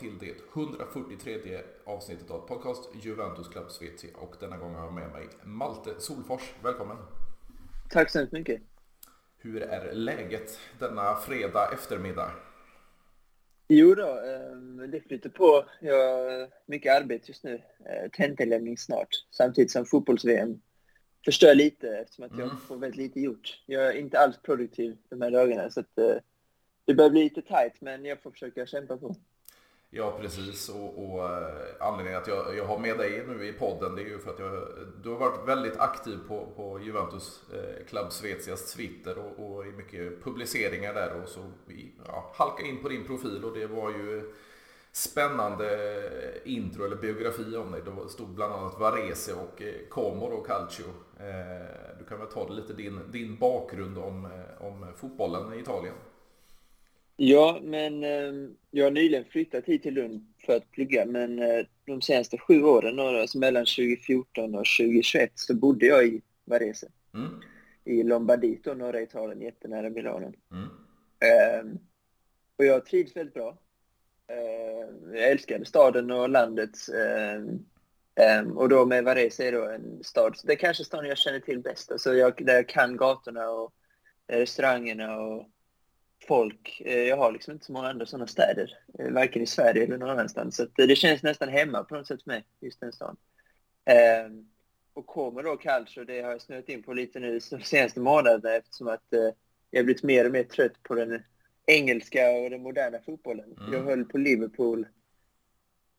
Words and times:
till 0.00 0.18
det 0.18 0.60
143 0.60 1.60
avsnittet 1.84 2.30
av 2.30 2.48
podcast 2.48 2.90
Juventus 3.02 3.48
Club 3.48 3.70
Svezia 3.70 4.10
och 4.16 4.36
denna 4.40 4.56
gång 4.56 4.74
har 4.74 4.84
jag 4.84 4.92
med 4.94 5.10
mig 5.10 5.28
Malte 5.44 5.90
Solfors. 5.98 6.54
Välkommen! 6.62 6.96
Tack 7.90 8.10
så 8.10 8.18
hemskt 8.18 8.32
mycket! 8.32 8.62
Hur 9.38 9.62
är 9.62 9.92
läget 9.92 10.58
denna 10.78 11.14
fredag 11.14 11.70
eftermiddag? 11.72 12.30
Jo 13.68 13.94
då, 13.94 14.06
eh, 14.06 14.88
det 14.88 15.00
flyter 15.00 15.28
på. 15.28 15.64
Jag 15.80 15.94
har 15.94 16.50
mycket 16.66 16.96
arbete 16.96 17.24
just 17.28 17.44
nu. 17.44 17.54
Eh, 17.54 18.10
tentelämning 18.10 18.78
snart, 18.78 19.08
samtidigt 19.30 19.70
som 19.70 19.84
fotbolls-VM 19.84 20.60
förstör 21.24 21.54
lite 21.54 21.88
eftersom 21.88 22.24
att 22.24 22.38
jag 22.38 22.48
mm. 22.48 22.56
får 22.56 22.76
väldigt 22.76 22.98
lite 22.98 23.20
gjort. 23.20 23.62
Jag 23.66 23.86
är 23.86 23.92
inte 23.92 24.18
alls 24.18 24.36
produktiv 24.42 24.96
de 25.08 25.20
här 25.20 25.30
dagarna 25.30 25.70
så 25.70 25.80
att 25.80 25.98
eh, 25.98 26.16
det 26.84 26.94
börjar 26.94 27.10
bli 27.10 27.22
lite 27.22 27.42
tight 27.42 27.80
men 27.80 28.04
jag 28.04 28.22
får 28.22 28.30
försöka 28.30 28.66
kämpa 28.66 28.96
på. 28.96 29.16
Ja 29.92 30.18
precis 30.20 30.68
och, 30.68 31.04
och 31.04 31.24
eh, 31.24 31.64
anledningen 31.80 32.20
att 32.20 32.28
jag, 32.28 32.56
jag 32.56 32.64
har 32.64 32.78
med 32.78 32.98
dig 32.98 33.24
nu 33.28 33.46
i 33.46 33.52
podden 33.52 33.94
det 33.94 34.02
är 34.02 34.06
ju 34.06 34.18
för 34.18 34.30
att 34.30 34.38
jag, 34.38 34.68
du 35.02 35.08
har 35.08 35.16
varit 35.16 35.48
väldigt 35.48 35.76
aktiv 35.76 36.18
på, 36.28 36.46
på 36.56 36.80
Juventus 36.80 37.42
eh, 37.52 37.86
Club 37.86 38.12
Svezias 38.12 38.74
Twitter 38.74 39.18
och, 39.18 39.46
och 39.46 39.66
i 39.66 39.72
mycket 39.72 40.24
publiceringar 40.24 40.94
där 40.94 41.22
och 41.22 41.28
så 41.28 41.40
ja, 42.06 42.32
halka 42.34 42.66
in 42.66 42.82
på 42.82 42.88
din 42.88 43.06
profil 43.06 43.44
och 43.44 43.54
det 43.58 43.66
var 43.66 43.90
ju 43.90 44.32
spännande 44.92 45.94
eh, 46.44 46.52
intro 46.52 46.84
eller 46.84 46.96
biografi 46.96 47.56
om 47.56 47.72
dig. 47.72 47.82
Det 47.84 48.08
stod 48.08 48.28
bland 48.28 48.52
annat 48.52 48.80
Varese 48.80 49.32
och 49.32 49.62
eh, 49.62 49.74
Comor 49.88 50.32
och 50.32 50.46
Calcio. 50.46 50.86
Eh, 51.20 51.98
du 51.98 52.04
kan 52.04 52.18
väl 52.18 52.28
ta 52.28 52.48
lite 52.48 52.72
din, 52.72 53.00
din 53.10 53.36
bakgrund 53.36 53.98
om, 53.98 54.28
om 54.60 54.86
fotbollen 54.96 55.54
i 55.54 55.58
Italien? 55.58 55.94
Ja, 57.22 57.60
men 57.62 58.04
eh, 58.04 58.32
jag 58.70 58.84
har 58.86 58.90
nyligen 58.90 59.24
flyttat 59.24 59.64
hit 59.64 59.82
till 59.82 59.94
Lund 59.94 60.26
för 60.46 60.56
att 60.56 60.70
plugga, 60.70 61.06
men 61.06 61.38
eh, 61.38 61.66
de 61.86 62.02
senaste 62.02 62.38
sju 62.38 62.62
åren, 62.62 62.98
alltså 62.98 63.38
mellan 63.38 63.64
2014 63.64 64.54
och 64.54 64.66
2021, 64.78 65.32
så 65.34 65.54
bodde 65.54 65.86
jag 65.86 66.06
i 66.06 66.22
Varese. 66.44 66.84
Mm. 67.14 67.40
I 67.84 68.02
Lombardito, 68.02 68.74
norra 68.74 69.00
Italien, 69.00 69.40
jättenära 69.40 69.90
Milano. 69.90 70.32
Mm. 70.52 70.68
Eh, 71.20 71.78
och 72.56 72.64
jag 72.64 72.86
trivs 72.86 73.16
väldigt 73.16 73.34
bra. 73.34 73.58
Ehm, 74.26 75.14
jag 75.14 75.30
älskade 75.30 75.64
staden 75.64 76.10
och 76.10 76.28
landet. 76.28 76.76
Ehm, 76.88 77.58
ehm, 78.14 78.58
och 78.58 78.68
då 78.68 78.86
med 78.86 79.04
Varese 79.04 79.40
är 79.40 79.52
då 79.52 79.68
en 79.68 80.04
stad, 80.04 80.36
det 80.44 80.52
är 80.52 80.56
kanske 80.56 80.84
staden 80.84 81.08
jag 81.08 81.18
känner 81.18 81.40
till 81.40 81.60
bäst. 81.60 81.92
Alltså 81.92 82.14
jag, 82.14 82.44
där 82.44 82.54
jag 82.54 82.68
kan 82.68 82.96
gatorna 82.96 83.50
och 83.50 83.72
restaurangerna 84.26 85.20
och 85.20 85.48
folk. 86.28 86.82
Eh, 86.84 86.98
jag 86.98 87.16
har 87.16 87.32
liksom 87.32 87.52
inte 87.52 87.66
så 87.66 87.72
många 87.72 87.88
andra 87.88 88.06
sådana 88.06 88.26
städer, 88.26 88.78
eh, 88.98 89.10
varken 89.10 89.42
i 89.42 89.46
Sverige 89.46 89.84
eller 89.84 89.98
någon 89.98 90.10
annanstans. 90.10 90.56
Så 90.56 90.66
det 90.74 90.96
känns 90.96 91.22
nästan 91.22 91.48
hemma 91.48 91.84
på 91.84 91.94
något 91.94 92.06
sätt 92.06 92.22
för 92.22 92.30
mig, 92.30 92.44
just 92.60 92.80
den 92.80 92.92
stan. 92.92 93.16
Eh, 93.84 94.30
och 94.94 95.06
kommer 95.06 95.42
då 95.42 95.56
Calcio, 95.56 96.04
det 96.04 96.22
har 96.22 96.30
jag 96.30 96.42
snöat 96.42 96.68
in 96.68 96.82
på 96.82 96.92
lite 96.92 97.20
nu 97.20 97.40
de 97.50 97.62
senaste 97.62 98.00
månaderna 98.00 98.54
eftersom 98.54 98.88
att 98.88 99.12
eh, 99.12 99.30
jag 99.70 99.84
blivit 99.84 100.02
mer 100.02 100.24
och 100.24 100.32
mer 100.32 100.44
trött 100.44 100.82
på 100.82 100.94
den 100.94 101.22
engelska 101.66 102.30
och 102.30 102.50
den 102.50 102.62
moderna 102.62 102.98
fotbollen. 103.06 103.56
Mm. 103.60 103.72
Jag 103.72 103.82
höll 103.82 104.04
på 104.04 104.18
Liverpool 104.18 104.86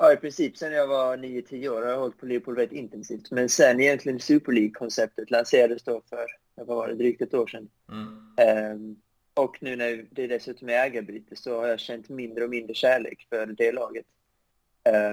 Ja, 0.02 0.14
i 0.14 0.18
princip 0.18 0.58
sen 0.58 0.74
jag 0.74 0.88
var 0.88 1.18
9-10 1.18 1.70
år 1.70 1.82
har 1.82 1.90
jag 1.90 2.00
hållit 2.00 2.18
på 2.18 2.26
Liverpool 2.26 2.56
väldigt 2.56 2.78
intensivt. 2.78 3.32
Men 3.32 3.50
sen 3.50 3.80
egentligen 3.80 4.20
Super 4.20 4.52
League-konceptet 4.52 5.32
lanserades 5.32 5.84
då 5.84 6.02
för, 6.10 6.26
vad 6.56 6.68
var 6.68 6.88
det, 6.88 6.96
drygt 6.96 7.22
ett 7.22 7.34
år 7.34 7.48
sedan. 7.48 7.70
Mm. 7.92 8.74
Um, 8.74 9.02
och 9.34 9.58
nu 9.62 9.76
när 9.76 10.06
det 10.12 10.28
dessutom 10.28 10.70
är 10.70 10.74
ägarbyte 10.74 11.36
så 11.36 11.60
har 11.60 11.68
jag 11.68 11.80
känt 11.80 12.10
mindre 12.10 12.44
och 12.44 12.50
mindre 12.50 12.74
kärlek 12.74 13.28
för 13.30 13.46
det 13.46 13.72
laget. 13.72 14.06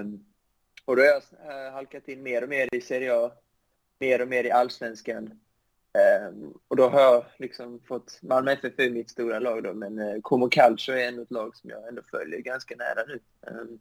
Um, 0.00 0.24
och 0.84 0.96
då 0.96 1.02
har 1.02 1.08
jag 1.08 1.16
uh, 1.16 1.72
halkat 1.72 2.08
in 2.08 2.22
mer 2.22 2.42
och 2.42 2.48
mer 2.48 2.74
i 2.74 2.80
Serie 2.80 3.14
A, 3.14 3.32
mer 3.98 4.22
och 4.22 4.28
mer 4.28 4.44
i 4.44 4.50
Allsvenskan. 4.50 5.40
Um, 6.30 6.58
och 6.68 6.76
då 6.76 6.88
har 6.88 7.00
jag 7.00 7.24
liksom 7.38 7.80
fått, 7.80 8.18
Malmö 8.22 8.52
FF 8.52 8.78
är 8.78 8.90
mitt 8.90 9.10
stora 9.10 9.38
lag 9.38 9.62
då, 9.62 9.74
men 9.74 9.98
uh, 9.98 10.20
Como 10.20 10.48
Calcio 10.48 10.94
är 10.94 11.08
ändå 11.08 11.22
ett 11.22 11.30
lag 11.30 11.56
som 11.56 11.70
jag 11.70 11.88
ändå 11.88 12.02
följer 12.10 12.40
ganska 12.40 12.76
nära 12.76 13.04
nu. 13.06 13.20
Um, 13.40 13.78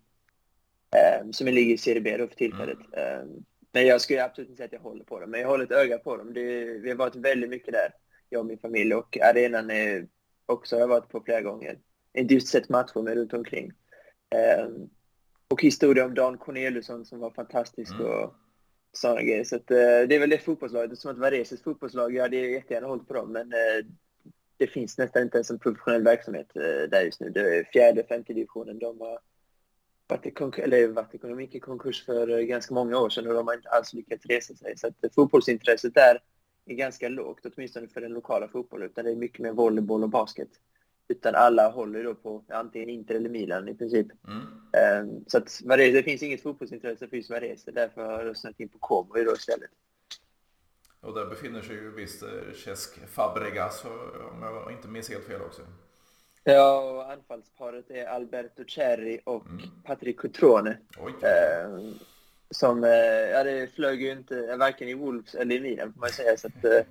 um, 1.22 1.34
som 1.34 1.48
ligger 1.48 1.74
i 1.74 1.78
Serie 1.78 2.02
B 2.02 2.18
då 2.18 2.28
för 2.28 2.36
tillfället. 2.36 2.78
Um, 2.78 3.46
men 3.72 3.86
jag 3.86 4.02
skulle 4.02 4.24
absolut 4.24 4.50
inte 4.50 4.58
säga 4.58 4.66
att 4.66 4.74
jag 4.74 4.80
håller 4.80 5.04
på 5.04 5.20
dem, 5.20 5.32
men 5.32 5.40
jag 5.42 5.48
håller 5.48 5.64
ett 5.64 5.72
öga 5.72 5.98
på 5.98 6.18
dem. 6.18 6.34
Det, 6.34 6.64
vi 6.64 6.90
har 6.90 6.98
varit 6.98 7.16
väldigt 7.16 7.50
mycket 7.50 7.74
där, 7.74 7.94
jag 8.30 8.40
och 8.40 8.46
min 8.46 8.58
familj, 8.58 8.94
och 8.94 9.18
arenan 9.22 9.72
är 9.72 10.08
också 10.48 10.76
har 10.76 10.82
jag 10.82 10.88
varit 10.88 11.10
på 11.10 11.22
flera 11.22 11.42
gånger. 11.42 11.80
Inte 12.14 12.34
just 12.34 12.48
sett 12.48 12.70
matcher, 12.70 13.02
men 13.02 13.16
runt 13.16 13.34
omkring. 13.34 13.72
Um, 14.66 14.90
och 15.48 15.62
historia 15.62 16.06
om 16.06 16.14
Dan 16.14 16.38
Corneliusson 16.38 17.06
som 17.06 17.20
var 17.20 17.32
fantastisk 17.32 17.94
mm. 17.94 18.06
och 18.06 18.34
sådana 18.92 19.22
grejer. 19.22 19.44
Så 19.44 19.56
att, 19.56 19.72
uh, 19.72 19.78
det 19.78 20.16
är 20.16 20.20
väl 20.20 20.30
det 20.30 20.38
fotbollslaget. 20.38 21.00
Som 21.00 21.12
att 21.12 21.18
Vareses 21.18 21.64
fotbollslag, 21.64 22.16
jag 22.16 22.24
hade 22.24 22.38
jättegärna 22.38 22.88
hållit 22.88 23.08
på 23.08 23.14
dem, 23.14 23.32
men 23.32 23.54
uh, 23.54 23.86
det 24.58 24.68
finns 24.68 24.98
nästan 24.98 25.22
inte 25.22 25.38
ens 25.38 25.52
en 25.52 25.60
professionell 25.60 26.04
verksamhet 26.04 26.52
uh, 26.56 26.90
där 26.90 27.02
just 27.02 27.22
nu. 27.22 27.30
Det 27.30 27.58
är 27.58 27.64
fjärde, 27.64 28.04
femte 28.04 28.34
divisionen. 28.34 28.80
De 28.80 29.02
har 29.02 29.20
varit 30.08 30.26
i 30.26 30.32
konkurs, 30.32 30.64
eller 30.64 30.88
varit 30.88 31.56
i 31.56 31.60
konkurs 31.60 32.06
för 32.06 32.42
ganska 32.42 32.74
många 32.74 33.00
år 33.00 33.10
sedan 33.10 33.28
och 33.28 33.34
de 33.34 33.48
har 33.48 33.54
inte 33.54 33.70
alls 33.70 33.94
lyckats 33.94 34.26
resa 34.26 34.56
sig. 34.56 34.78
Så 34.78 34.88
att 34.88 35.14
fotbollsintresset 35.16 35.94
där 35.94 36.20
är 36.68 36.76
ganska 36.76 37.10
lågt, 37.10 37.46
åtminstone 37.46 37.88
för 37.88 38.02
den 38.02 38.14
lokala 38.14 38.48
fotbollen, 38.48 38.90
utan 38.90 39.06
det 39.06 39.12
är 39.12 39.16
mycket 39.16 39.40
mer 39.40 39.52
volleyboll 39.52 40.04
och 40.04 40.10
basket. 40.10 40.50
Utan 41.08 41.36
alla 41.36 41.70
håller 41.70 42.04
då 42.04 42.16
på 42.16 42.44
antingen 42.50 42.90
Inter 42.90 43.16
eller 43.16 43.30
Milan 43.30 43.68
i 43.68 43.76
princip. 43.76 44.08
Mm. 44.28 45.08
Um, 45.08 45.26
så 45.28 45.38
att 45.38 45.62
Varese, 45.66 45.94
det 45.94 46.04
finns 46.04 46.24
inget 46.24 46.44
fotbollsintresse 46.44 47.08
för 47.08 47.18
just 47.18 47.30
Varese, 47.30 47.72
därför 47.72 48.06
har 48.06 48.12
jag 48.12 48.26
röstat 48.26 48.60
in 48.60 48.70
på 48.70 48.78
Como 48.80 49.14
då 49.14 49.34
istället. 49.34 49.70
Och 51.00 51.14
där 51.14 51.26
befinner 51.26 51.62
sig 51.62 51.76
ju 51.76 51.92
visst 51.92 52.24
eh, 52.24 52.54
Cesc 52.66 53.08
Fabregas, 53.08 53.86
om 54.32 54.42
jag 54.42 54.72
inte 54.72 54.88
minns 54.88 55.10
helt 55.10 55.26
fel 55.26 55.42
också. 55.42 55.62
Ja, 56.44 56.80
och 56.80 57.12
anfallsparet 57.12 57.92
är 57.92 58.06
Alberto 58.06 58.64
Cerri 58.68 59.20
och 59.26 59.46
mm. 59.46 59.62
Patrick 59.84 60.20
Cutrone. 60.20 60.78
Um, 60.98 62.00
som, 62.50 62.84
eh, 62.84 62.90
ja 63.32 63.44
det 63.44 63.68
flög 63.76 64.02
ju 64.02 64.12
inte 64.12 64.56
varken 64.58 64.88
i 64.88 64.94
Wolves 64.94 65.36
eller 65.36 65.56
i 65.56 65.60
Milan 65.60 65.94
får 65.94 66.00
man 66.00 66.10
säga. 66.10 66.38
Så 66.38 66.48
att 66.48 66.66
eh, 66.66 66.86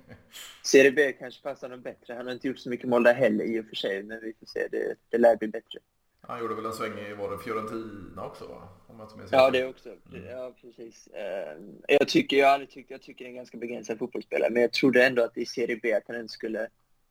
Serie 0.63 0.91
B 0.91 1.13
kanske 1.13 1.43
passar 1.43 1.67
honom 1.67 1.81
bättre. 1.81 2.13
Han 2.13 2.25
har 2.25 2.33
inte 2.33 2.47
gjort 2.47 2.59
så 2.59 2.69
mycket 2.69 2.89
mål 2.89 3.03
där 3.03 3.13
heller 3.13 3.45
i 3.45 3.59
och 3.59 3.65
för 3.65 3.75
sig, 3.75 4.03
men 4.03 4.19
vi 4.21 4.33
får 4.39 4.45
se. 4.45 4.67
Det, 4.71 4.95
det 5.09 5.17
lär 5.17 5.35
bli 5.35 5.47
bättre. 5.47 5.79
Han 6.21 6.39
gjorde 6.39 6.55
väl 6.55 6.65
en 6.65 6.73
sväng 6.73 6.99
i, 6.99 7.13
var 7.13 7.31
det 7.31 7.37
Fiorentina 7.37 8.25
också 8.25 8.47
va? 8.47 8.69
Om 8.87 8.99
jag 8.99 9.23
inte 9.23 9.35
ja, 9.35 9.49
det 9.49 9.65
också. 9.65 9.89
Mm. 9.89 10.25
Ja, 10.25 10.55
precis. 10.61 11.09
Uh, 11.13 11.63
jag 11.87 12.07
tycker, 12.07 12.37
jag 12.37 12.45
har 12.47 12.53
aldrig 12.53 12.69
tyckt, 12.69 12.91
jag 12.91 13.01
tycker 13.01 13.25
det 13.25 13.29
är 13.29 13.31
en 13.31 13.35
ganska 13.35 13.57
begränsad 13.57 13.99
fotbollsspelare, 13.99 14.49
men 14.49 14.61
jag 14.61 14.73
trodde 14.73 15.05
ändå 15.05 15.23
att 15.23 15.37
i 15.37 15.45
Serie 15.45 15.79
B 15.83 15.93
att 15.93 16.03
han 16.07 16.15
inte 16.15 16.33
skulle 16.33 16.67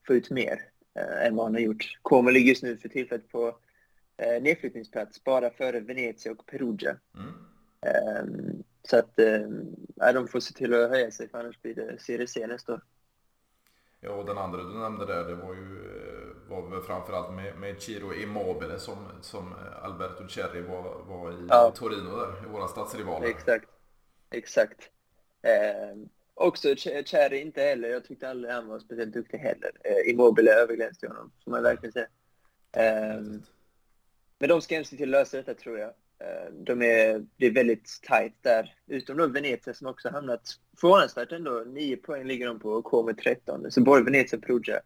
få 0.07 0.15
ut 0.15 0.31
mer 0.31 0.63
än 1.23 1.37
vad 1.37 1.47
han 1.47 1.55
har 1.55 1.61
gjort. 1.61 1.99
Como 2.03 2.31
ligger 2.31 2.49
just 2.49 2.63
nu 2.63 2.77
för 2.77 2.89
tillfället 2.89 3.29
på 3.29 3.59
nedflyttningsplats, 4.41 5.25
bara 5.25 5.51
före 5.51 5.81
Venezia 5.81 6.33
och 6.33 6.47
Perugia. 6.47 6.97
Mm. 7.15 7.33
Um, 7.87 8.63
så 8.83 8.99
att 8.99 9.19
um, 9.19 9.77
de 10.15 10.29
får 10.29 10.41
se 10.41 10.55
till 10.55 10.75
att 10.75 10.91
höja 10.91 11.11
sig 11.11 11.29
för 11.29 11.39
annars 11.39 11.63
blir 11.63 11.75
det 11.75 11.99
Serie 11.99 12.27
C 12.27 12.47
nästa 12.47 12.73
år. 12.75 12.81
Ja, 14.01 14.11
och 14.11 14.27
den 14.27 14.39
andra 14.39 14.63
du 14.63 14.79
nämnde 14.79 15.07
där, 15.07 15.25
det 15.25 15.35
var 15.35 15.55
ju 15.55 15.61
eh, 15.61 16.51
var 16.51 16.71
väl 16.71 16.81
framförallt 16.81 17.35
med, 17.35 17.59
med 17.59 17.83
Ciro 17.83 18.15
Immobile 18.15 18.79
som, 18.79 18.97
som 19.21 19.55
Alberto 19.83 20.29
Cerri 20.29 20.61
var, 20.61 21.05
var 21.05 21.33
i 21.33 21.47
ja. 21.49 21.73
Torino 21.77 22.17
där, 22.17 22.47
i 22.47 22.49
våra 22.49 22.69
stadsrivaler. 22.69 23.27
Exakt, 23.29 23.71
exakt. 24.31 24.91
Eh, 25.43 25.97
också 26.35 26.77
Cerri 27.07 27.41
inte 27.41 27.63
heller, 27.63 27.89
jag 27.89 28.05
tyckte 28.05 28.31
aldrig 28.31 28.55
han 28.55 28.69
var 28.69 28.79
speciellt 28.79 29.15
duktig 29.15 29.39
heller. 29.39 29.73
Eh, 29.85 30.11
Immobile 30.11 30.55
överglänste 30.55 31.09
honom, 31.09 31.33
får 31.45 31.51
man 31.51 31.63
verkligen 31.63 31.93
säga. 31.93 32.09
Eh, 32.73 33.23
men 34.39 34.49
de 34.49 34.63
ska 34.63 34.85
se 34.85 34.97
till 34.97 35.15
att 35.15 35.21
lösa 35.21 35.37
detta 35.37 35.55
tror 35.55 35.79
jag. 35.79 35.93
Eh, 36.19 36.53
de 36.53 36.83
är, 36.83 37.27
det 37.37 37.47
är 37.47 37.51
väldigt 37.51 38.01
tajt 38.03 38.35
där. 38.43 38.75
Utom 38.87 39.17
då 39.17 39.27
Venezia 39.27 39.75
som 39.75 39.87
också 39.87 40.09
hamnat 40.09 40.43
förvånansvärt 40.81 41.33
ändå. 41.33 41.65
Nio 41.67 41.97
poäng 41.97 42.27
ligger 42.27 42.47
de 42.47 42.59
på 42.59 42.71
och 42.71 42.85
kommer 42.85 43.13
13. 43.13 43.71
Så 43.71 43.81
både 43.81 44.05
Venezia 44.05 44.39
och 44.39 44.45
Perugia 44.45 44.81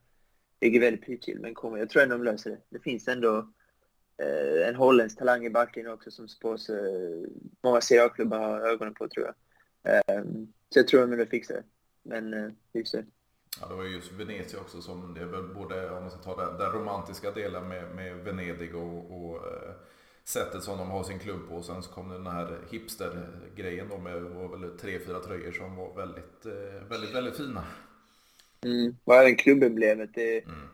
ligger 0.60 0.80
väldigt 0.80 1.06
pyrt 1.06 1.22
till. 1.22 1.40
Men 1.40 1.54
kommer, 1.54 1.78
jag 1.78 1.90
tror 1.90 2.02
ändå 2.02 2.16
de 2.16 2.24
löser 2.24 2.50
det. 2.50 2.58
Det 2.68 2.80
finns 2.80 3.08
ändå 3.08 3.38
eh, 4.22 4.68
en 4.68 4.74
holländsk 4.74 5.18
talang 5.18 5.44
i 5.44 5.50
backen 5.50 5.86
också 5.86 6.10
som 6.10 6.28
spås 6.28 6.70
eh, 6.70 7.28
många 7.62 7.80
Serie 7.80 8.04
A-klubbar 8.04 8.38
har 8.38 8.60
ögonen 8.60 8.94
på 8.94 9.08
tror 9.08 9.26
jag. 9.26 9.34
Eh, 9.94 10.24
så 10.68 10.78
jag 10.78 10.88
tror 10.88 11.00
de 11.00 11.12
ändå 11.12 11.26
fixar 11.26 11.54
det. 11.54 11.64
Men 12.02 12.34
eh, 12.34 12.50
vi 12.72 12.84
ser. 12.84 13.04
Ja, 13.60 13.68
det 13.68 13.74
var 13.74 13.84
just 13.84 14.12
Venezia 14.12 14.60
också 14.60 14.82
som 14.82 15.14
det 15.14 15.20
är 15.20 15.24
väl 15.24 15.42
både, 15.42 15.90
om 15.90 16.02
man 16.02 16.10
ska 16.10 16.20
ta 16.20 16.44
den, 16.44 16.58
den 16.58 16.72
romantiska 16.72 17.30
delen 17.30 17.68
med, 17.68 17.94
med 17.94 18.16
Venedig 18.16 18.74
och, 18.74 19.20
och 19.20 19.36
eh, 19.36 19.74
sättet 20.30 20.62
som 20.62 20.78
de 20.78 20.90
har 20.90 21.04
sin 21.04 21.18
klubb 21.18 21.48
på. 21.48 21.62
Sen 21.62 21.82
så 21.82 21.90
kom 21.90 22.08
den 22.08 22.26
här 22.26 22.58
hipster-grejen 22.70 23.88
då 23.88 23.98
med 23.98 24.22
var 24.22 24.58
väl 24.58 24.78
tre, 24.78 24.98
fyra 24.98 25.18
tröjor 25.18 25.52
som 25.52 25.76
var 25.76 25.94
väldigt, 25.94 26.46
eh, 26.46 26.88
väldigt, 26.88 27.14
väldigt 27.14 27.36
fina. 27.36 27.64
Mm. 28.64 28.96
Och 29.04 29.14
även 29.14 29.36
klubbemblemet. 29.36 30.10
Det, 30.14 30.44
mm. 30.44 30.68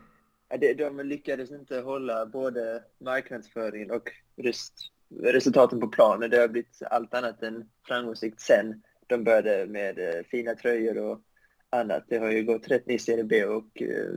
det, 0.59 0.73
de 0.73 0.99
lyckades 0.99 1.51
inte 1.51 1.79
hålla 1.79 2.25
både 2.25 2.83
marknadsföringen 2.97 3.91
och 3.91 4.11
just 4.35 4.73
resultaten 5.21 5.79
på 5.79 5.87
planen. 5.87 6.29
Det 6.29 6.37
har 6.37 6.47
blivit 6.47 6.81
allt 6.91 7.13
annat 7.13 7.43
än 7.43 7.69
framgångsrikt 7.87 8.39
sen 8.39 8.81
de 9.07 9.23
började 9.23 9.65
med 9.65 9.99
eh, 9.99 10.23
fina 10.31 10.55
tröjor 10.55 10.97
och 10.97 11.21
annat. 11.69 12.03
Det 12.07 12.17
har 12.17 12.31
ju 12.31 12.43
gått 12.43 12.67
rätt 12.67 12.87
ner 12.87 12.95
i 12.95 12.99
Serie 12.99 13.23
B 13.23 13.45
och 13.45 13.81
eh, 13.81 14.13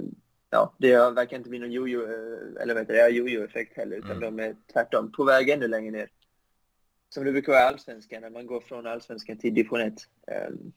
ja, 0.51 0.75
det 0.79 0.97
verkar 0.97 1.37
inte 1.37 1.51
bli 1.51 1.59
någon 1.59 1.73
jojo, 1.73 2.03
eh, 2.03 2.63
eller 2.63 2.75
vad 2.75 2.83
heter 2.83 2.95
det, 2.95 3.09
jojo-effekt 3.09 3.77
heller, 3.77 3.97
utan 3.97 4.11
mm. 4.11 4.37
de 4.37 4.43
är 4.43 4.57
tvärtom 4.73 5.13
på 5.13 5.25
väg 5.25 5.49
ännu 5.49 5.69
längre 5.69 5.91
ner. 5.91 6.09
Som 7.09 7.25
det 7.25 7.33
brukar 7.33 7.53
vara 7.53 7.63
i 7.63 7.67
allsvenskan, 7.67 8.23
när 8.23 8.31
man 8.31 8.47
går 8.47 8.61
från 8.61 8.87
allsvenskan 8.87 9.39
till 9.39 9.55
division 9.55 9.81
1. 9.81 9.95
Ehm, 10.27 10.73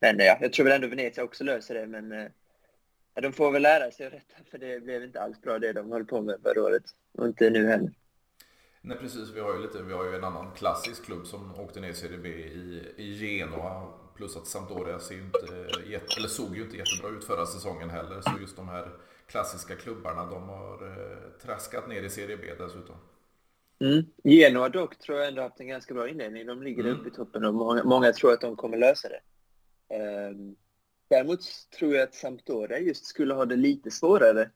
men 0.00 0.18
ja, 0.18 0.38
jag 0.40 0.52
tror 0.52 0.64
väl 0.64 0.74
ändå 0.74 0.88
Venezia 0.88 1.24
också 1.24 1.44
löser 1.44 1.74
det, 1.74 1.86
men 1.86 2.30
ja, 3.14 3.20
de 3.20 3.32
får 3.32 3.50
väl 3.50 3.62
lära 3.62 3.90
sig 3.90 4.06
att 4.06 4.12
rätta, 4.12 4.34
för 4.50 4.58
det 4.58 4.80
blev 4.80 5.04
inte 5.04 5.20
alls 5.20 5.40
bra 5.40 5.58
det 5.58 5.72
de 5.72 5.92
höll 5.92 6.04
på 6.04 6.20
med 6.20 6.36
förra 6.42 6.62
året. 6.62 6.84
Och 7.12 7.26
inte 7.26 7.50
nu 7.50 7.66
heller. 7.66 7.92
Nej 8.80 8.96
precis, 8.98 9.30
vi 9.34 9.40
har 9.40 9.54
ju, 9.54 9.62
lite, 9.62 9.82
vi 9.82 9.92
har 9.92 10.04
ju 10.04 10.14
en 10.14 10.24
annan 10.24 10.50
klassisk 10.54 11.04
klubb 11.04 11.26
som 11.26 11.60
åkte 11.60 11.80
ner 11.80 11.88
i 11.88 11.94
Serie 11.94 12.18
B 12.18 12.28
i, 12.28 12.94
i 12.96 13.14
Genoa. 13.14 13.88
Plus 14.16 14.36
att 14.36 14.46
Sampdoria 14.46 14.98
ser 14.98 15.14
inte, 15.14 15.38
eller 16.18 16.28
såg 16.28 16.56
ju 16.56 16.62
inte 16.62 16.76
jättebra 16.76 17.10
ut 17.10 17.24
förra 17.24 17.46
säsongen 17.46 17.90
heller. 17.90 18.20
Så 18.20 18.30
just 18.40 18.56
de 18.56 18.68
här 18.68 18.90
klassiska 19.28 19.74
klubbarna, 19.74 20.26
de 20.26 20.48
har 20.48 20.86
eh, 20.86 21.30
traskat 21.42 21.88
ner 21.88 22.02
i 22.02 22.10
Serie 22.10 22.36
B 22.36 22.42
dessutom. 22.58 22.96
Mm. 23.80 24.04
Genoa 24.24 24.68
dock 24.68 24.98
tror 24.98 25.18
jag 25.18 25.28
ändå 25.28 25.42
haft 25.42 25.60
en 25.60 25.68
ganska 25.68 25.94
bra 25.94 26.08
inledning. 26.08 26.46
De 26.46 26.62
ligger 26.62 26.84
mm. 26.84 27.00
uppe 27.00 27.08
i 27.08 27.12
toppen 27.12 27.44
och 27.44 27.54
många, 27.54 27.84
många, 27.84 28.12
tror 28.12 28.32
att 28.32 28.40
de 28.40 28.56
kommer 28.56 28.76
lösa 28.76 29.08
det. 29.08 29.20
Um, 30.30 30.56
däremot 31.08 31.40
tror 31.78 31.94
jag 31.94 32.02
att 32.02 32.14
Sampdoria 32.14 32.78
just 32.78 33.06
skulle 33.06 33.34
ha 33.34 33.44
det 33.44 33.56
lite 33.56 33.90
svårare 33.90 34.50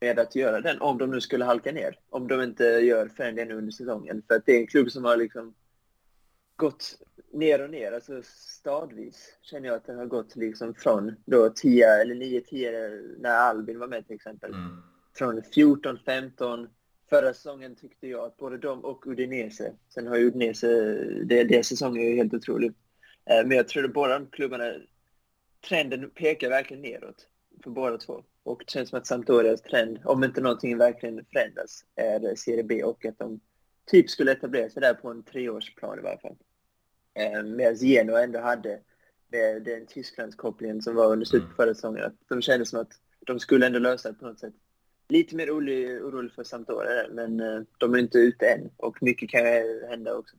med 0.00 0.18
att 0.18 0.36
göra 0.36 0.60
den 0.60 0.80
om 0.80 0.98
de 0.98 1.10
nu 1.10 1.20
skulle 1.20 1.44
halka 1.44 1.72
ner. 1.72 1.98
Om 2.10 2.28
de 2.28 2.42
inte 2.42 2.64
gör 2.64 3.08
förändringar 3.08 3.54
under 3.54 3.72
säsongen. 3.72 4.22
För 4.28 4.34
att 4.34 4.46
det 4.46 4.52
är 4.52 4.60
en 4.60 4.66
klubb 4.66 4.90
som 4.90 5.04
har 5.04 5.16
liksom 5.16 5.54
gått 6.58 6.98
ner 7.32 7.62
och 7.62 7.70
ner, 7.70 7.92
alltså 7.92 8.22
stadvis 8.24 9.38
känner 9.42 9.68
jag 9.68 9.76
att 9.76 9.86
den 9.86 9.98
har 9.98 10.06
gått 10.06 10.36
liksom 10.36 10.74
från 10.74 11.14
då 11.24 11.50
10 11.50 12.00
eller 12.00 12.14
9-10 12.14 13.16
när 13.20 13.30
Albin 13.30 13.78
var 13.78 13.88
med 13.88 14.06
till 14.06 14.16
exempel. 14.16 14.50
Mm. 14.50 14.82
Från 15.14 15.42
14, 15.42 15.98
15. 16.06 16.68
Förra 17.10 17.34
säsongen 17.34 17.76
tyckte 17.76 18.08
jag 18.08 18.24
att 18.24 18.36
både 18.36 18.58
de 18.58 18.84
och 18.84 19.06
Udinese, 19.06 19.72
sen 19.94 20.06
har 20.06 20.16
ju 20.16 20.26
Udinese, 20.26 20.66
det, 21.24 21.44
det 21.44 21.66
säsongen 21.66 22.02
är 22.02 22.08
ju 22.08 22.16
helt 22.16 22.34
otrolig. 22.34 22.72
Eh, 23.24 23.46
men 23.46 23.56
jag 23.56 23.68
tror 23.68 23.84
att 23.84 23.92
båda 23.92 24.18
de 24.18 24.26
klubbarna, 24.26 24.72
trenden 25.68 26.10
pekar 26.10 26.48
verkligen 26.48 26.82
neråt 26.82 27.26
för 27.62 27.70
båda 27.70 27.98
två. 27.98 28.22
Och 28.42 28.62
det 28.66 28.70
känns 28.70 28.88
som 28.88 28.98
att 28.98 29.06
Sampdorias 29.06 29.62
trend, 29.62 29.98
om 30.04 30.24
inte 30.24 30.40
någonting 30.40 30.78
verkligen 30.78 31.24
förändras, 31.32 31.84
är 31.94 32.34
Serie 32.34 32.64
B 32.64 32.82
och 32.84 33.04
att 33.04 33.18
de 33.18 33.40
typ 33.86 34.10
skulle 34.10 34.32
etablera 34.32 34.70
sig 34.70 34.80
där 34.80 34.94
på 34.94 35.10
en 35.10 35.22
treårsplan 35.22 35.98
i 35.98 36.02
varje 36.02 36.18
fall. 36.18 36.36
Eh, 37.18 37.42
Medan 37.42 37.76
Genoa 37.76 38.22
ändå 38.22 38.40
hade 38.40 38.80
det, 39.28 39.60
den 39.60 39.86
Tysklandskopplingen 39.86 40.82
som 40.82 40.94
var 40.94 41.12
under 41.12 41.26
slutet 41.26 41.46
mm. 41.46 41.56
förra 41.56 41.74
säsongen. 41.74 42.04
Att 42.04 42.14
de 42.28 42.42
kände 42.42 42.66
som 42.66 42.80
att 42.80 42.92
de 43.26 43.40
skulle 43.40 43.66
ändå 43.66 43.78
lösa 43.78 44.08
det 44.08 44.18
på 44.18 44.26
något 44.26 44.38
sätt. 44.38 44.54
Lite 45.08 45.36
mer 45.36 45.50
orolig 45.50 46.32
för 46.32 46.44
Sampdoria 46.44 47.06
men 47.10 47.40
eh, 47.40 47.60
de 47.78 47.94
är 47.94 47.98
inte 47.98 48.18
ute 48.18 48.46
än 48.46 48.70
och 48.76 49.02
mycket 49.02 49.30
kan 49.30 49.44
hända 49.90 50.14
också. 50.14 50.36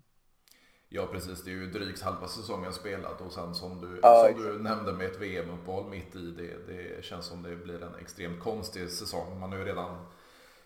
Ja 0.92 1.08
precis, 1.12 1.44
det 1.44 1.52
är 1.52 1.56
ju 1.56 1.72
drygt 1.72 2.02
halva 2.02 2.28
säsongen 2.28 2.74
spelat 2.74 3.22
och 3.22 3.34
sen 3.34 3.56
som 3.56 3.81
du, 3.81 4.00
ja, 4.04 4.30
som 4.34 4.44
du 4.44 4.60
nämnde 4.64 4.94
med 4.94 5.06
ett 5.08 5.22
VM-uppehåll 5.22 5.90
mitt 5.90 6.16
i 6.16 6.31
det, 6.38 6.74
det 6.74 7.06
känns 7.06 7.26
som 7.26 7.44
det 7.44 7.56
blir 7.56 7.84
en 7.84 7.96
extremt 8.02 8.40
konstig 8.40 8.90
säsong. 8.90 9.40
Man 9.40 9.52
har 9.52 9.60
ju 9.60 9.66
redan 9.66 10.06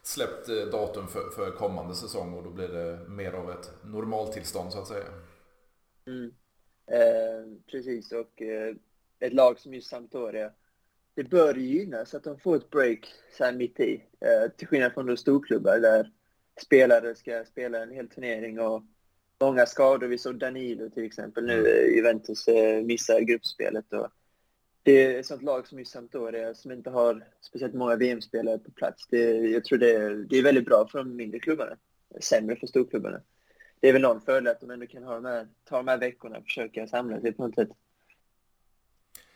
släppt 0.01 0.49
eh, 0.49 0.55
datum 0.55 1.07
för, 1.07 1.29
för 1.29 1.51
kommande 1.51 1.95
säsong 1.95 2.33
och 2.33 2.43
då 2.43 2.49
blir 2.49 2.67
det 2.67 3.09
mer 3.09 3.33
av 3.33 3.51
ett 3.51 3.71
normaltillstånd 3.83 4.71
så 4.71 4.79
att 4.79 4.87
säga. 4.87 5.05
Mm. 6.07 6.33
Eh, 6.87 7.57
precis, 7.71 8.11
och 8.11 8.41
eh, 8.41 8.75
ett 9.19 9.33
lag 9.33 9.59
som 9.59 9.73
just 9.73 9.89
Sampdoria, 9.89 10.51
det 11.15 11.23
bör 11.23 11.55
gynnas 11.55 12.13
att 12.13 12.23
de 12.23 12.39
får 12.39 12.55
ett 12.55 12.69
break 12.69 13.13
så 13.37 13.43
här 13.43 13.53
mitt 13.53 13.79
i. 13.79 14.03
Eh, 14.19 14.51
till 14.57 14.67
skillnad 14.67 14.93
från 14.93 15.05
de 15.05 15.17
storklubbar 15.17 15.79
där 15.79 16.11
spelare 16.61 17.15
ska 17.15 17.45
spela 17.45 17.83
en 17.83 17.91
hel 17.91 18.09
turnering 18.09 18.59
och 18.59 18.83
många 19.39 19.65
skador. 19.65 20.07
Vi 20.07 20.17
såg 20.17 20.39
Danilo 20.39 20.89
till 20.89 21.05
exempel 21.05 21.45
nu, 21.45 21.59
mm. 21.59 21.95
Juventus 21.95 22.47
eh, 22.47 22.83
missar 22.83 23.19
gruppspelet. 23.19 23.93
Och 23.93 24.07
det 24.83 25.05
är 25.05 25.19
ett 25.19 25.25
sånt 25.25 25.43
lag 25.43 25.67
som 25.67 25.79
just 25.79 25.91
Sampdoria 25.91 26.53
som 26.53 26.71
inte 26.71 26.89
har 26.89 27.25
speciellt 27.41 27.73
många 27.73 27.95
VM-spelare 27.95 28.57
på 28.57 28.71
plats. 28.71 29.07
Det, 29.09 29.35
jag 29.35 29.65
tror 29.65 29.77
det, 29.77 30.23
det 30.25 30.37
är 30.37 30.43
väldigt 30.43 30.65
bra 30.65 30.87
för 30.91 30.97
de 30.97 31.15
mindre 31.15 31.39
klubbarna, 31.39 31.77
sämre 32.21 32.55
för 32.55 32.67
storklubbarna. 32.67 33.21
Det 33.83 33.89
är 33.89 33.93
väl 33.93 34.01
någon 34.01 34.21
fördel 34.21 34.47
att 34.47 34.59
de 34.59 34.71
ändå 34.71 34.87
kan 34.87 35.03
ha 35.03 35.13
de 35.13 35.25
här, 35.25 35.47
ta 35.63 35.77
de 35.77 35.87
här 35.87 35.97
veckorna 35.97 36.37
och 36.37 36.43
försöka 36.43 36.87
samla 36.87 37.21
sig 37.21 37.33
på 37.33 37.47
något 37.47 37.55
sätt. 37.55 37.69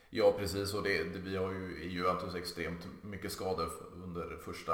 Ja 0.09 0.33
precis 0.37 0.73
och 0.73 0.83
det, 0.83 1.03
det, 1.03 1.19
vi 1.19 1.37
har 1.37 1.51
ju 1.51 1.83
i 1.83 1.87
Juventus 1.87 2.35
extremt 2.35 2.87
mycket 3.03 3.31
skador 3.31 3.69
under 4.03 4.37
första 4.45 4.73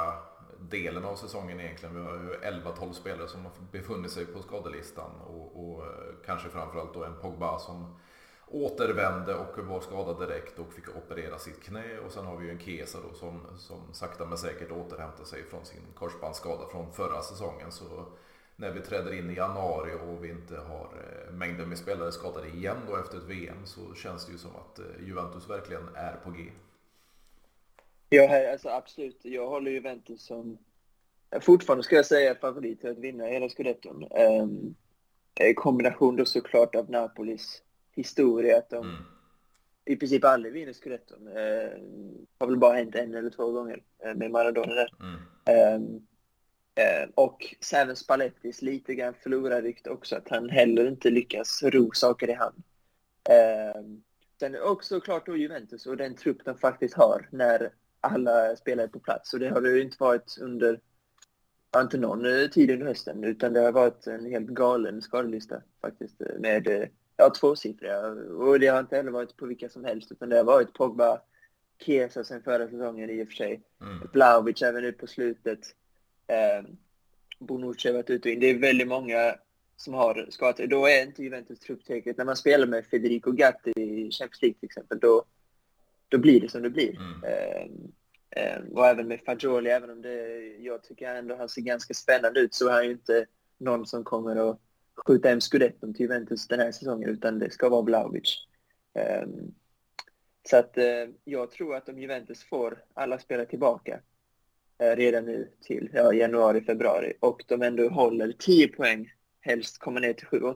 delen 0.60 1.06
av 1.06 1.16
säsongen 1.16 1.60
egentligen. 1.60 1.96
Vi 1.96 2.02
har 2.02 2.14
ju 2.14 2.34
11-12 2.62 2.94
spelare 2.94 3.28
som 3.28 3.46
har 3.46 3.52
befunnit 3.72 4.12
sig 4.12 4.26
på 4.26 4.42
skadelistan 4.42 5.12
och, 5.28 5.64
och 5.64 5.86
eh, 5.86 5.92
kanske 6.26 6.50
framförallt 6.50 6.94
då 6.94 7.04
en 7.04 7.20
Pogba 7.22 7.60
som 7.60 7.96
återvände 8.48 9.36
och 9.36 9.66
var 9.66 9.82
skadad 9.82 10.20
direkt 10.20 10.60
och 10.60 10.74
fick 10.74 10.96
operera 10.96 11.40
sitt 11.40 11.64
knä. 11.64 12.00
Och 12.06 12.12
sen 12.12 12.26
har 12.26 12.38
vi 12.38 12.46
ju 12.46 12.52
en 12.52 12.60
Kesa 12.60 12.98
då 13.10 13.14
som, 13.14 13.42
som 13.58 13.94
sakta 13.94 14.26
men 14.26 14.38
säkert 14.38 14.72
återhämtar 14.72 15.24
sig 15.24 15.44
från 15.44 15.66
sin 15.66 15.82
korsbandsskada 15.96 16.68
från 16.72 16.94
förra 16.94 17.22
säsongen. 17.22 17.72
Så 17.72 18.06
när 18.56 18.72
vi 18.72 18.82
träder 18.82 19.14
in 19.14 19.30
i 19.30 19.36
januari 19.36 19.92
och 19.94 20.24
vi 20.24 20.30
inte 20.30 20.58
har 20.58 20.84
eh, 20.84 21.34
mängder 21.34 21.66
med 21.66 21.78
spelare 21.78 22.12
skadade 22.12 22.48
igen 22.48 22.78
då 22.88 22.98
efter 22.98 23.18
ett 23.18 23.24
VM 23.24 23.66
så 23.66 23.96
känns 23.96 24.26
det 24.26 24.32
ju 24.32 24.38
som 24.38 24.56
att 24.56 24.80
eh, 24.80 25.08
Juventus 25.08 25.50
verkligen 25.50 25.90
är 25.96 26.16
på 26.24 26.32
G. 26.32 26.44
Ja, 28.10 28.52
alltså 28.52 28.70
absolut. 28.70 29.20
Jag 29.22 29.48
håller 29.48 29.72
Juventus 29.72 30.26
som 30.26 30.58
fortfarande 31.42 31.84
ska 31.84 31.96
jag 31.96 32.06
säga 32.06 32.36
favorit 32.36 32.82
till 32.82 32.90
att 32.90 32.98
vinna 32.98 33.26
hela 33.26 33.50
scudetton. 33.50 34.08
Um, 34.12 34.76
kombination 35.56 36.16
då 36.16 36.26
såklart 36.26 36.76
av 36.76 36.90
Napolis 36.90 37.62
historia 37.92 38.58
att 38.58 38.70
de 38.70 38.90
mm. 38.90 39.04
i 39.86 39.96
princip 39.96 40.26
aldrig 40.26 40.54
vinner 40.54 40.74
scudetton. 40.74 41.28
Uh, 41.28 41.70
har 42.38 42.48
väl 42.48 42.58
bara 42.58 42.78
hänt 42.78 42.96
en 42.96 43.16
eller 43.16 43.30
två 43.30 43.52
gånger 43.52 43.84
med 44.16 44.32
Maradona 44.32 44.74
där. 44.74 44.94
Mm. 45.00 45.76
Um, 45.76 46.08
uh, 46.80 47.12
och 47.16 47.56
även 47.74 47.96
Spallettis 47.96 48.62
lite 48.62 48.96
grann 48.96 49.14
förlorarrykte 49.14 49.90
också, 49.90 50.16
att 50.16 50.30
han 50.30 50.50
heller 50.50 50.88
inte 50.88 51.10
lyckas 51.10 51.64
ro 51.64 51.92
saker 51.94 52.30
i 52.30 52.34
hamn. 52.34 52.64
Uh, 53.30 53.98
sen 54.40 54.62
också 54.62 55.00
klart 55.00 55.26
då 55.26 55.38
Juventus 55.38 55.86
och 55.86 55.98
den 55.98 56.16
trupp 56.16 56.46
de 56.46 56.58
faktiskt 56.58 56.96
har 56.96 57.28
när 57.32 57.72
alla 58.04 58.56
spelare 58.56 58.88
på 58.88 59.00
plats. 59.00 59.34
Och 59.34 59.40
det 59.40 59.50
har 59.50 59.62
det 59.62 59.72
ju 59.72 59.82
inte 59.82 59.98
varit 60.00 60.38
under, 60.42 60.80
inte 61.78 61.98
någon 61.98 62.26
eh, 62.26 62.48
tid 62.48 62.72
under 62.72 62.86
hösten, 62.86 63.24
utan 63.24 63.54
det 63.54 63.60
har 63.60 63.72
varit 63.72 64.08
en 64.08 64.26
helt 64.26 64.48
galen 64.48 65.02
skadelista 65.02 65.62
faktiskt 65.82 66.22
med 66.40 66.68
eh, 66.68 66.88
ja, 67.18 67.30
tvåsiffriga. 67.30 68.00
Och 68.08 68.60
det 68.60 68.68
har 68.68 68.80
inte 68.80 68.96
heller 68.96 69.12
varit 69.12 69.38
på 69.38 69.46
vilka 69.46 69.70
som 69.70 69.86
helst, 69.86 70.12
utan 70.12 70.30
det 70.30 70.38
har 70.38 70.44
varit 70.44 70.74
Pogba, 70.74 71.22
Kesa 71.80 72.24
sen 72.24 72.44
förra 72.44 72.68
säsongen 72.68 73.10
i 73.10 73.24
och 73.24 73.28
för 73.28 73.36
sig, 73.36 73.62
mm. 73.82 74.10
Blaovic 74.14 74.62
även 74.62 74.84
nu 74.84 74.92
på 74.92 75.08
slutet. 75.08 75.60
Eh, 76.28 76.70
Bonucci 77.40 77.88
har 77.88 77.94
varit 77.94 78.10
ute 78.10 78.30
och 78.30 78.34
in. 78.34 78.40
Det 78.40 78.50
är 78.50 78.58
väldigt 78.58 78.88
många 78.88 79.36
som 79.76 79.94
har 79.94 80.28
skadat. 80.30 80.70
Då 80.70 80.86
är 80.88 81.04
inte 81.04 81.24
Juventus 81.24 81.60
trupptäcket. 81.60 82.18
När 82.18 82.26
man 82.26 82.36
spelar 82.36 82.68
med 82.68 82.86
Federico 82.86 83.32
Gatti 83.32 83.72
i 83.72 84.12
Champions 84.12 84.42
League 84.42 84.60
till 84.60 84.68
exempel, 84.68 85.00
då 85.00 85.26
då 86.14 86.20
blir 86.20 86.42
det 86.42 86.50
som 86.50 86.62
det 86.62 86.70
blir. 86.70 86.96
Mm. 86.96 87.24
Eh, 87.24 87.68
eh, 88.44 88.62
och 88.72 88.88
även 88.88 89.08
med 89.08 89.20
Fagioli, 89.26 89.70
även 89.70 89.90
om 89.90 90.02
det, 90.02 90.48
jag 90.60 90.84
tycker 90.84 91.16
ändå 91.16 91.36
han 91.36 91.50
ser 91.50 91.62
ganska 91.62 91.94
spännande 91.94 92.40
ut, 92.40 92.54
så 92.54 92.68
är 92.68 92.74
han 92.74 92.86
ju 92.86 92.92
inte 92.92 93.26
någon 93.58 93.86
som 93.86 94.04
kommer 94.04 94.50
att 94.50 94.60
skjuta 95.06 95.30
hem 95.30 95.42
scudetton 95.42 95.94
till 95.94 96.02
Juventus 96.02 96.48
den 96.48 96.60
här 96.60 96.72
säsongen, 96.72 97.10
utan 97.10 97.40
det 97.40 97.50
ska 97.50 97.70
vara 97.70 97.82
Vlahovic. 97.82 98.38
Eh, 98.94 99.28
så 100.50 100.58
att 100.58 100.78
eh, 100.78 101.08
jag 101.24 101.52
tror 101.52 101.76
att 101.76 101.90
om 101.90 102.00
Juventus 102.00 102.44
får 102.44 102.84
alla 102.94 103.20
spelare 103.20 103.46
tillbaka 103.46 104.00
redan 104.80 105.26
nu 105.26 105.52
till 105.62 105.90
ja, 105.94 106.14
januari, 106.14 106.62
februari 106.62 107.14
och 107.20 107.44
de 107.48 107.62
ändå 107.62 107.90
håller 107.90 108.32
10 108.32 108.68
poäng, 108.68 109.14
helst 109.42 109.80
kommer 109.80 110.02
ner 110.02 110.14
till 110.14 110.28
7-8, 110.28 110.56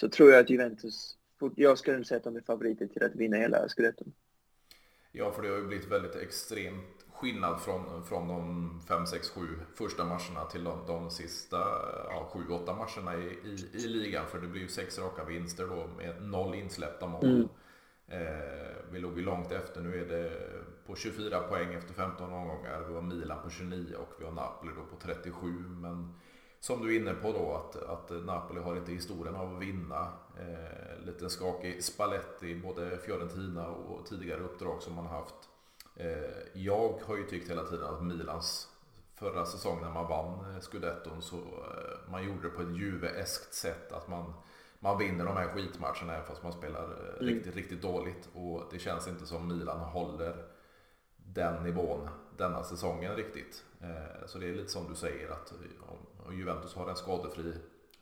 så 0.00 0.08
tror 0.08 0.30
jag 0.30 0.40
att 0.40 0.50
Juventus, 0.50 1.16
jag 1.56 1.78
skulle 1.78 2.04
säga 2.04 2.18
att 2.18 2.24
de 2.24 2.36
är 2.36 2.40
favoriter 2.40 2.86
till 2.86 3.02
att 3.02 3.14
vinna 3.14 3.36
hela 3.36 3.68
scudetton. 3.68 4.12
Ja, 5.12 5.32
för 5.32 5.42
det 5.42 5.48
har 5.48 5.56
ju 5.56 5.66
blivit 5.66 5.92
väldigt 5.92 6.16
extremt 6.16 7.06
skillnad 7.12 7.60
från, 7.60 8.04
från 8.04 8.28
de 8.28 8.80
5, 8.88 9.06
6, 9.06 9.28
7 9.30 9.40
första 9.74 10.04
matcherna 10.04 10.44
till 10.50 10.64
de, 10.64 10.86
de 10.86 11.10
sista 11.10 11.56
ja, 12.08 12.30
7, 12.32 12.40
8 12.50 12.74
matcherna 12.74 13.16
i, 13.16 13.26
i, 13.26 13.84
i, 13.84 13.88
ligan. 13.88 14.26
För 14.26 14.38
det 14.38 14.46
blir 14.46 14.62
ju 14.62 14.68
sex 14.68 14.98
raka 14.98 15.24
vinster 15.24 15.66
då 15.66 15.86
med 15.96 16.22
noll 16.22 16.54
insläppta 16.54 17.06
mål. 17.06 17.24
Mm. 17.24 17.48
Eh, 18.08 18.55
vi 18.92 18.98
låg 18.98 19.18
ju 19.18 19.24
långt 19.24 19.52
efter. 19.52 19.80
Nu 19.80 20.00
är 20.00 20.08
det 20.08 20.30
på 20.86 20.96
24 20.96 21.40
poäng 21.40 21.74
efter 21.74 21.94
15 21.94 22.32
omgångar. 22.32 22.84
Vi 22.88 22.94
har 22.94 23.02
Milan 23.02 23.42
på 23.42 23.50
29 23.50 23.96
och 23.96 24.14
vi 24.18 24.24
har 24.24 24.32
Napoli 24.32 24.72
då 24.76 24.96
på 24.96 24.96
37. 25.02 25.46
Men 25.68 26.14
som 26.60 26.82
du 26.82 26.94
är 26.96 27.00
inne 27.00 27.14
på 27.14 27.32
då 27.32 27.54
att, 27.54 27.76
att 27.76 28.24
Napoli 28.24 28.60
har 28.60 28.76
inte 28.76 28.92
historien 28.92 29.34
av 29.34 29.56
att 29.56 29.62
vinna. 29.62 30.12
Eh, 30.40 31.06
lite 31.06 31.30
skakig 31.30 31.84
Spalletti, 31.84 32.54
både 32.54 32.98
Fiorentina 32.98 33.68
och 33.68 34.06
tidigare 34.06 34.40
uppdrag 34.40 34.82
som 34.82 34.94
man 34.94 35.06
har 35.06 35.18
haft. 35.18 35.48
Eh, 35.96 36.60
jag 36.62 37.00
har 37.06 37.16
ju 37.16 37.22
tyckt 37.22 37.50
hela 37.50 37.64
tiden 37.64 37.86
att 37.86 38.02
Milans 38.02 38.68
förra 39.14 39.46
säsongen 39.46 39.82
när 39.84 39.90
man 39.90 40.08
vann 40.08 40.54
eh, 40.54 40.60
scudetton 40.60 41.22
så 41.22 41.36
eh, 41.36 42.10
man 42.10 42.24
gjorde 42.24 42.42
det 42.42 42.48
på 42.48 42.62
ett 42.62 42.76
juve-eskt 42.76 43.54
sätt. 43.54 43.92
Att 43.92 44.08
man, 44.08 44.32
man 44.86 44.98
vinner 44.98 45.24
de 45.24 45.36
här 45.36 45.48
skitmatcherna 45.48 46.14
även 46.14 46.26
fast 46.26 46.42
man 46.42 46.52
spelar 46.52 46.82
eh, 46.82 47.20
mm. 47.20 47.34
riktigt, 47.34 47.56
riktigt 47.56 47.82
dåligt. 47.82 48.28
Och 48.34 48.62
det 48.72 48.78
känns 48.78 49.08
inte 49.08 49.26
som 49.26 49.48
Milan 49.48 49.80
håller 49.80 50.34
den 51.16 51.62
nivån 51.64 52.08
denna 52.36 52.64
säsongen 52.64 53.16
riktigt. 53.16 53.64
Så 54.26 54.38
det 54.38 54.48
är 54.48 54.54
lite 54.54 54.70
som 54.70 54.88
du 54.90 54.94
säger 54.94 55.30
att 55.30 55.52
om 56.26 56.38
Juventus 56.38 56.74
har 56.74 56.90
en 56.90 56.96
skadefri 56.96 57.52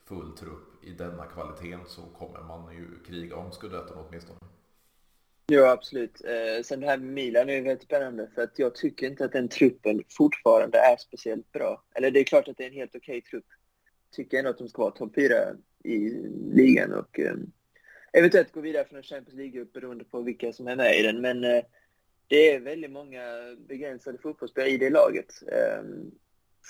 full 0.05 0.37
trupp 0.37 0.85
i 0.85 0.91
denna 0.91 1.27
kvaliteten 1.27 1.81
så 1.87 2.03
kommer 2.03 2.43
man 2.43 2.75
ju 2.75 2.87
kriga 3.07 3.37
om 3.37 3.53
scudetton 3.53 4.07
åtminstone. 4.09 4.39
Ja, 5.47 5.71
absolut. 5.71 6.25
Eh, 6.25 6.63
sen 6.63 6.81
det 6.81 6.87
här 6.87 6.99
med 6.99 7.13
Milan 7.13 7.49
är 7.49 7.55
ju 7.55 7.61
väldigt 7.61 7.83
spännande 7.83 8.29
för 8.35 8.43
att 8.43 8.59
jag 8.59 8.75
tycker 8.75 9.07
inte 9.07 9.25
att 9.25 9.33
den 9.33 9.49
truppen 9.49 10.03
fortfarande 10.09 10.79
är 10.79 10.97
speciellt 10.97 11.53
bra. 11.53 11.85
Eller 11.95 12.11
det 12.11 12.21
är 12.21 12.25
klart 12.25 12.49
att 12.49 12.57
det 12.57 12.65
är 12.65 12.69
en 12.69 12.75
helt 12.75 12.97
okej 12.97 13.19
okay 13.19 13.31
trupp. 13.31 13.47
Tycker 14.13 14.39
ändå 14.39 14.51
att 14.51 14.59
de 14.59 14.69
ska 14.69 14.83
vara 14.83 14.93
topp 14.93 15.15
fyra 15.15 15.35
i 15.85 16.11
ligan 16.53 16.93
och 16.93 17.21
eh, 17.21 17.35
eventuellt 18.13 18.53
gå 18.53 18.61
vidare 18.61 18.85
från 18.85 18.97
en 18.97 19.03
Champions 19.03 19.37
League-grupp 19.37 19.73
beroende 19.73 20.05
på 20.05 20.21
vilka 20.21 20.53
som 20.53 20.69
är 20.69 20.77
med 20.77 20.99
i 20.99 21.03
den. 21.03 21.21
Men 21.21 21.45
eh, 21.45 21.65
det 22.27 22.51
är 22.51 22.61
väldigt 22.61 22.91
många 22.91 23.21
begränsade 23.69 24.19
fotbollsspelare 24.19 24.71
i 24.71 24.77
det 24.77 24.91
laget. 24.91 25.43
Ehm, 25.53 26.11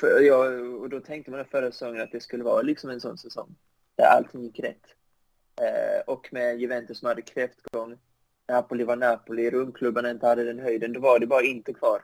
för 0.00 0.20
jag, 0.20 0.74
och 0.74 0.88
då 0.88 1.00
tänkte 1.00 1.30
man 1.30 1.44
förra 1.44 1.72
säsongen 1.72 2.02
att 2.02 2.12
det 2.12 2.20
skulle 2.20 2.44
vara 2.44 2.62
liksom 2.62 2.90
en 2.90 3.00
sån 3.00 3.18
säsong 3.18 3.56
där 3.96 4.04
allting 4.04 4.42
gick 4.42 4.60
rätt. 4.60 4.84
Eh, 5.60 6.00
och 6.06 6.28
med 6.32 6.60
Juventus 6.60 6.98
som 6.98 7.08
hade 7.08 7.22
kräftgång 7.22 7.98
Napoli 8.48 8.84
var 8.84 8.96
Napoli, 8.96 9.50
rumklubbarna 9.50 10.10
inte 10.10 10.26
hade 10.26 10.44
den 10.44 10.58
höjden, 10.58 10.92
då 10.92 11.00
var 11.00 11.18
det 11.18 11.26
bara 11.26 11.42
inte 11.42 11.72
kvar. 11.72 12.02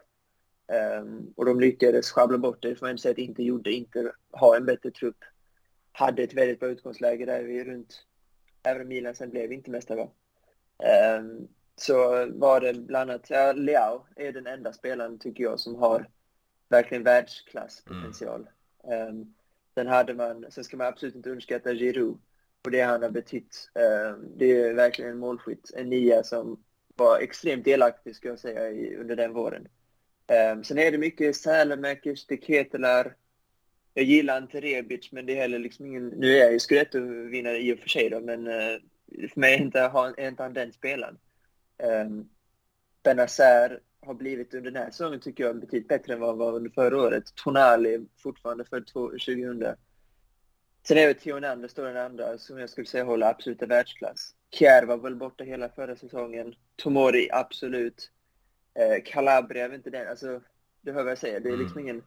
Um, 1.00 1.32
och 1.36 1.44
de 1.44 1.60
lyckades 1.60 2.10
schabbla 2.10 2.38
bort 2.38 2.62
det, 2.62 2.74
får 2.74 2.86
man 2.86 2.90
inte 2.90 3.02
säga 3.02 3.12
att 3.12 3.18
inte 3.18 3.42
gjorde, 3.42 3.72
inte 3.72 4.12
ha 4.30 4.56
en 4.56 4.66
bättre 4.66 4.90
trupp. 4.90 5.24
Hade 5.92 6.22
ett 6.22 6.34
väldigt 6.34 6.60
bra 6.60 6.68
utgångsläge 6.68 7.26
där 7.26 7.42
vi 7.42 7.64
runt, 7.64 8.06
även 8.62 8.82
om 8.82 8.88
Milan 8.88 9.14
sen 9.14 9.30
blev 9.30 9.52
inte 9.52 9.70
mästare. 9.70 10.08
Um, 11.18 11.48
så 11.76 12.26
var 12.30 12.60
det 12.60 12.74
bland 12.74 13.10
annat, 13.10 13.30
ja, 13.30 13.52
Leao 13.52 14.06
är 14.16 14.32
den 14.32 14.46
enda 14.46 14.72
spelaren 14.72 15.18
tycker 15.18 15.44
jag 15.44 15.60
som 15.60 15.74
har 15.74 16.08
verkligen 16.68 17.02
världsklasspotential. 17.02 18.48
Mm. 18.84 19.08
Um, 19.08 19.34
sen 19.74 19.86
hade 19.86 20.14
man, 20.14 20.46
sen 20.50 20.64
ska 20.64 20.76
man 20.76 20.86
absolut 20.86 21.14
inte 21.14 21.30
underskatta 21.30 21.74
Giroud 21.74 22.18
och 22.64 22.70
det 22.70 22.80
han 22.80 23.02
har 23.02 23.10
betytt. 23.10 23.70
Eh, 23.74 24.16
det 24.36 24.52
är 24.52 24.74
verkligen 24.74 25.10
en 25.10 25.18
målskytt, 25.18 25.70
en 25.74 25.90
nia 25.90 26.22
som 26.22 26.64
var 26.96 27.18
extremt 27.18 27.64
delaktig 27.64 28.16
ska 28.16 28.28
jag 28.28 28.38
säga 28.38 29.00
under 29.00 29.16
den 29.16 29.32
våren. 29.32 29.68
Eh, 30.26 30.62
sen 30.62 30.78
är 30.78 30.92
det 30.92 30.98
mycket 30.98 31.36
Sälemäkers, 31.36 32.26
De 32.26 32.36
Ketelar. 32.36 33.16
Jag 33.94 34.04
gillar 34.04 34.38
inte 34.38 34.60
Rebic, 34.60 35.12
men 35.12 35.26
det 35.26 35.32
är 35.32 35.36
heller 35.36 35.58
liksom 35.58 35.86
ingen... 35.86 36.08
Nu 36.08 36.36
är 36.36 36.38
jag 36.38 36.52
ju 36.52 36.58
Scudetto-vinnare 36.58 37.58
i 37.58 37.74
och 37.74 37.78
för 37.78 37.88
sig 37.88 38.10
då, 38.10 38.20
men 38.20 38.46
eh, 38.46 38.78
för 39.32 39.40
mig 39.40 39.54
är 39.54 39.62
inte, 39.62 39.80
är 40.16 40.28
inte 40.28 40.42
han 40.42 40.54
den 40.54 40.72
spelaren. 40.72 41.18
Benazer 43.02 43.80
har 44.06 44.14
blivit 44.14 44.54
under 44.54 44.70
den 44.70 44.82
här 44.82 44.90
säsongen 44.90 45.20
tycker 45.20 45.44
jag 45.44 45.60
betydligt 45.60 45.88
bättre 45.88 46.12
än 46.12 46.20
vad 46.20 46.28
han 46.28 46.38
var 46.38 46.52
under 46.52 46.70
förra 46.70 47.02
året. 47.02 47.24
Tonali 47.34 48.06
fortfarande 48.22 48.64
för 48.64 48.80
2000. 48.80 49.64
Sen 50.82 50.98
är 50.98 51.06
det 51.06 51.14
Theo 51.14 51.34
Hernandez 51.34 51.74
då 51.74 51.82
den 51.82 51.96
andra 51.96 52.38
som 52.38 52.58
jag 52.58 52.70
skulle 52.70 52.86
säga 52.86 53.04
håller 53.04 53.26
absoluta 53.26 53.66
världsklass. 53.66 54.34
Kjär 54.50 54.86
var 54.86 54.96
väl 54.96 55.16
borta 55.16 55.44
hela 55.44 55.68
förra 55.68 55.96
säsongen. 55.96 56.54
Tomori, 56.76 57.28
absolut. 57.32 58.10
Eh, 58.74 59.02
Calabria, 59.04 59.74
inte 59.74 59.90
den. 59.90 60.08
Alltså, 60.08 60.40
du 60.80 60.92
hör 60.92 61.02
vad 61.02 61.10
jag 61.10 61.18
säger. 61.18 61.40
Det 61.40 61.48
är 61.48 61.56
liksom 61.56 61.78
mm. 61.78 61.84
ingen... 61.84 62.02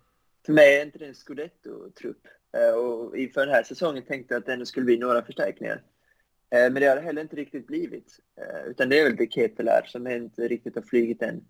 För 0.45 0.53
mig 0.53 0.77
är 0.77 0.85
inte 0.85 0.97
det 0.97 1.07
en 1.07 1.13
scudetto-trupp. 1.13 2.27
Eh, 2.57 2.75
och 2.75 3.17
inför 3.17 3.45
den 3.45 3.55
här 3.55 3.63
säsongen 3.63 4.03
tänkte 4.03 4.33
jag 4.33 4.39
att 4.39 4.45
det 4.45 4.53
ändå 4.53 4.65
skulle 4.65 4.85
bli 4.85 4.97
några 4.97 5.25
förstärkningar. 5.25 5.83
Eh, 6.49 6.71
men 6.71 6.73
det 6.73 6.85
har 6.85 6.95
det 6.95 7.01
heller 7.01 7.21
inte 7.21 7.35
riktigt 7.35 7.67
blivit. 7.67 8.19
Eh, 8.37 8.67
utan 8.67 8.89
det 8.89 8.99
är 8.99 9.03
väl 9.03 9.31
Ketelar 9.31 9.83
som 9.87 10.07
inte 10.07 10.47
riktigt 10.47 10.75
har 10.75 10.81
flugit 10.81 11.21
än. 11.21 11.45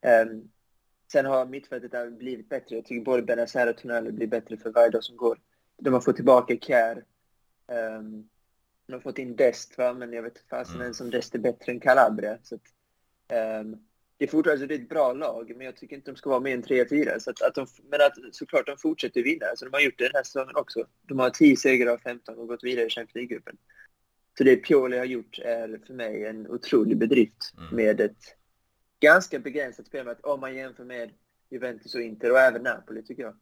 Ehm, 0.00 0.50
sen 1.12 1.26
har 1.26 1.46
mittfältet 1.46 2.18
blivit 2.18 2.48
bättre. 2.48 2.76
Jag 2.76 2.84
tycker 2.84 3.04
både 3.04 3.22
Benazer 3.22 3.70
och 3.70 3.76
Tonelli 3.76 4.12
blir 4.12 4.26
bättre 4.26 4.56
för 4.56 4.70
varje 4.70 4.90
dag 4.90 5.04
som 5.04 5.16
går 5.16 5.38
de 5.78 5.94
har 5.94 6.00
fått 6.00 6.16
tillbaka 6.16 6.56
Kjär. 6.56 7.04
Um, 7.66 8.28
de 8.86 8.92
har 8.92 9.00
fått 9.00 9.18
in 9.18 9.36
Dest, 9.36 9.78
va? 9.78 9.92
men 9.92 10.12
jag 10.12 10.22
vet 10.22 10.36
inte 10.36 10.48
fasen 10.48 10.80
mm. 10.80 10.94
som 10.94 11.10
Dest 11.10 11.34
är 11.34 11.38
bättre 11.38 11.72
än 11.72 11.80
Calabria. 11.80 12.38
Så 12.42 12.54
att, 12.54 12.62
um, 13.60 13.86
det 14.18 14.24
är 14.24 14.28
fortfarande 14.28 14.52
alltså, 14.52 14.66
det 14.66 14.74
är 14.74 14.82
ett 14.82 14.88
bra 14.88 15.12
lag, 15.12 15.52
men 15.56 15.66
jag 15.66 15.76
tycker 15.76 15.96
inte 15.96 16.10
de 16.10 16.16
ska 16.16 16.30
vara 16.30 16.40
mer 16.40 16.54
än 16.54 16.62
3-4. 16.62 17.18
Så 17.18 17.30
att, 17.30 17.42
att 17.42 17.54
de, 17.54 17.66
men 17.90 18.00
att, 18.00 18.12
såklart, 18.32 18.66
de 18.66 18.76
fortsätter 18.76 19.22
vinna. 19.22 19.46
Så 19.56 19.64
de 19.64 19.72
har 19.72 19.80
gjort 19.80 19.98
det 19.98 20.04
den 20.04 20.14
här 20.14 20.22
säsongen 20.22 20.56
också. 20.56 20.86
De 21.02 21.18
har 21.18 21.30
10 21.30 21.56
segrar 21.56 21.92
av 21.92 21.98
15 21.98 22.38
och 22.38 22.48
gått 22.48 22.64
vidare 22.64 22.86
i 22.86 22.90
Champions 22.90 23.14
League-gruppen. 23.14 23.56
Så 24.38 24.44
det 24.44 24.56
Pioli 24.56 24.98
har 24.98 25.04
gjort 25.04 25.38
är 25.38 25.80
för 25.86 25.94
mig 25.94 26.24
en 26.24 26.46
otrolig 26.46 26.98
bedrift 26.98 27.54
mm. 27.58 27.76
med 27.76 28.00
ett 28.00 28.36
ganska 29.00 29.38
begränsat 29.38 29.86
spel. 29.86 30.14
Om 30.22 30.40
man 30.40 30.54
jämför 30.54 30.84
med 30.84 31.10
Juventus 31.50 31.94
och 31.94 32.00
Inter 32.00 32.32
och 32.32 32.38
även 32.38 32.62
Napoli, 32.62 33.02
tycker 33.02 33.22
jag. 33.22 33.36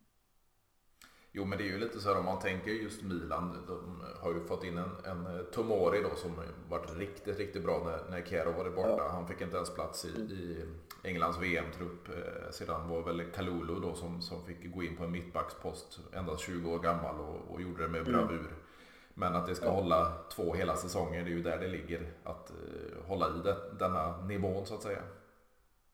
Jo 1.37 1.45
men 1.45 1.59
det 1.59 1.65
är 1.65 1.69
ju 1.69 1.79
lite 1.79 2.01
så 2.01 2.09
här 2.09 2.19
om 2.19 2.25
man 2.25 2.39
tänker 2.39 2.71
just 2.71 3.03
Milan. 3.03 3.65
De 3.67 4.03
har 4.21 4.35
ju 4.35 4.41
fått 4.41 4.65
in 4.65 4.79
en, 4.79 4.91
en 5.05 5.27
eh, 5.27 5.43
Tomori 5.43 6.03
då 6.03 6.17
som 6.17 6.33
varit 6.69 6.99
riktigt, 6.99 7.39
riktigt 7.39 7.63
bra 7.63 7.83
när, 7.85 8.11
när 8.11 8.27
Kero 8.27 8.53
varit 8.53 8.75
borta. 8.75 8.97
Ja. 8.99 9.09
Han 9.09 9.29
fick 9.29 9.41
inte 9.41 9.57
ens 9.57 9.75
plats 9.75 10.05
i, 10.05 10.09
i 10.09 10.65
Englands 11.05 11.39
VM-trupp. 11.39 12.09
Eh, 12.09 12.51
sedan 12.51 12.89
var 12.89 13.03
väl 13.03 13.23
Kalulu 13.35 13.81
då 13.81 13.95
som, 13.95 14.23
som 14.23 14.45
fick 14.45 14.75
gå 14.75 14.83
in 14.83 14.97
på 14.97 15.05
en 15.05 15.11
mittbackspost 15.11 16.01
endast 16.13 16.43
20 16.43 16.71
år 16.71 16.79
gammal 16.79 17.21
och, 17.21 17.55
och 17.55 17.63
gjorde 17.63 17.83
det 17.83 17.89
med 17.89 18.01
mm. 18.01 18.13
bravur. 18.13 18.39
Mm. 18.39 18.53
Men 19.15 19.37
att 19.37 19.47
det 19.47 19.55
ska 19.55 19.67
ja. 19.67 19.73
hålla 19.73 20.13
två 20.35 20.55
hela 20.55 20.77
säsonger, 20.77 21.25
det 21.25 21.31
är 21.31 21.35
ju 21.37 21.43
där 21.43 21.59
det 21.59 21.69
ligger. 21.69 22.13
Att 22.25 22.53
uh, 22.53 23.09
hålla 23.09 23.29
i 23.29 23.41
det, 23.45 23.57
denna 23.79 24.23
nivån 24.27 24.67
så 24.67 24.75
att 24.75 24.83
säga. 24.83 25.03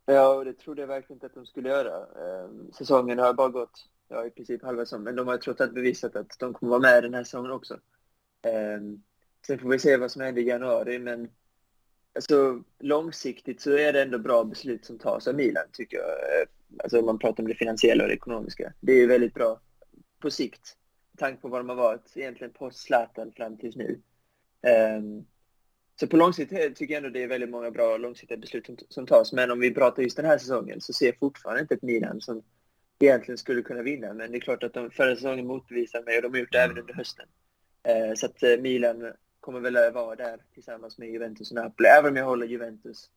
Ja, 0.06 0.34
och 0.34 0.44
det 0.44 0.52
trodde 0.52 0.82
jag 0.82 0.88
verkligen 0.88 1.16
inte 1.16 1.26
att 1.26 1.34
de 1.34 1.46
skulle 1.46 1.68
göra. 1.68 2.06
Säsongen 2.72 3.18
har 3.18 3.32
bara 3.32 3.48
gått 3.48 3.86
ja, 4.10 4.26
i 4.26 4.30
princip 4.30 4.62
halva 4.62 4.84
säsongen. 4.84 5.04
Men 5.04 5.16
de 5.16 5.28
har 5.28 5.36
trots 5.36 5.60
allt 5.60 5.74
bevisat 5.74 6.16
att 6.16 6.38
de 6.38 6.54
kommer 6.54 6.70
vara 6.70 6.80
med 6.80 7.02
den 7.02 7.14
här 7.14 7.24
säsongen 7.24 7.50
också. 7.50 7.74
Um, 8.78 9.02
sen 9.46 9.58
får 9.58 9.68
vi 9.68 9.78
se 9.78 9.96
vad 9.96 10.10
som 10.10 10.22
händer 10.22 10.42
i 10.42 10.48
januari, 10.48 10.98
men 10.98 11.28
alltså, 12.14 12.62
långsiktigt 12.78 13.60
så 13.60 13.76
är 13.76 13.92
det 13.92 14.02
ändå 14.02 14.18
bra 14.18 14.44
beslut 14.44 14.84
som 14.84 14.98
tas 14.98 15.28
av 15.28 15.34
Milan, 15.34 15.64
tycker 15.72 15.96
jag. 15.96 16.06
Eh, 16.06 16.48
alltså 16.84 16.98
om 16.98 17.06
man 17.06 17.18
pratar 17.18 17.42
om 17.42 17.48
det 17.48 17.54
finansiella 17.54 18.04
och 18.04 18.08
det 18.08 18.14
ekonomiska. 18.14 18.72
Det 18.80 18.92
är 18.92 18.96
ju 18.96 19.06
väldigt 19.06 19.34
bra 19.34 19.60
på 20.18 20.30
sikt, 20.30 20.76
med 21.12 21.18
tanke 21.18 21.42
på 21.42 21.48
vad 21.48 21.60
de 21.60 21.68
har 21.68 21.76
varit 21.76 22.12
egentligen 22.14 22.52
på 22.52 22.70
Zlatan 22.70 23.32
fram 23.32 23.56
tills 23.56 23.76
nu. 23.76 24.00
Um, 24.96 25.26
så 26.00 26.06
på 26.06 26.16
lång 26.16 26.32
sikt 26.32 26.52
eh, 26.52 26.58
tycker 26.58 26.94
jag 26.94 27.04
ändå 27.04 27.08
det 27.08 27.22
är 27.22 27.28
väldigt 27.28 27.50
många 27.50 27.70
bra 27.70 27.96
långsiktiga 27.96 28.38
beslut 28.38 28.66
som, 28.66 28.76
som 28.88 29.06
tas. 29.06 29.32
Men 29.32 29.50
om 29.50 29.60
vi 29.60 29.74
pratar 29.74 30.02
just 30.02 30.16
den 30.16 30.26
här 30.26 30.38
säsongen 30.38 30.80
så 30.80 30.92
ser 30.92 31.06
jag 31.06 31.18
fortfarande 31.18 31.60
inte 31.60 31.74
ett 31.74 31.82
Milan 31.82 32.20
som 32.20 32.42
egentligen 33.06 33.38
skulle 33.38 33.62
kunna 33.62 33.82
vinna. 33.82 34.14
Men 34.14 34.32
det 34.32 34.38
är 34.38 34.40
klart 34.40 34.62
att 34.62 34.74
de 34.74 34.90
förra 34.90 35.14
säsongen 35.14 35.46
motbevisade 35.46 36.04
mig 36.04 36.16
och 36.16 36.22
de 36.22 36.32
har 36.32 36.38
gjort 36.38 36.52
det 36.52 36.58
även 36.58 36.78
under 36.78 36.94
hösten. 36.94 37.26
Eh, 37.82 38.14
så 38.14 38.26
att 38.26 38.42
eh, 38.42 38.56
Milan 38.58 39.12
kommer 39.40 39.60
väl 39.60 39.92
vara 39.92 40.16
där 40.16 40.40
tillsammans 40.54 40.98
med 40.98 41.10
Juventus 41.10 41.50
och 41.50 41.54
Napoli, 41.54 41.88
även 41.88 42.10
om 42.10 42.16
jag 42.16 42.24
håller 42.24 42.46
Juventus. 42.46 43.10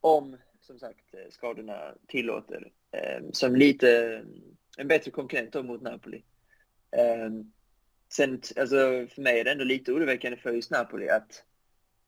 Om, 0.00 0.36
som 0.60 0.78
sagt, 0.78 1.14
eh, 1.14 1.30
skadorna 1.30 1.94
tillåter. 2.06 2.72
Eh, 2.92 3.22
som 3.32 3.56
lite 3.56 4.14
eh, 4.14 4.20
en 4.78 4.88
bättre 4.88 5.10
konkurrent 5.10 5.54
mot 5.54 5.82
Napoli. 5.82 6.22
Sen, 8.12 8.42
alltså 8.56 8.76
för 9.14 9.20
mig 9.22 9.40
är 9.40 9.44
det 9.44 9.52
ändå 9.52 9.64
lite 9.64 9.92
oroväckande 9.92 10.36
för 10.36 10.52
just 10.52 10.70
Napoli 10.70 11.08
att 11.08 11.44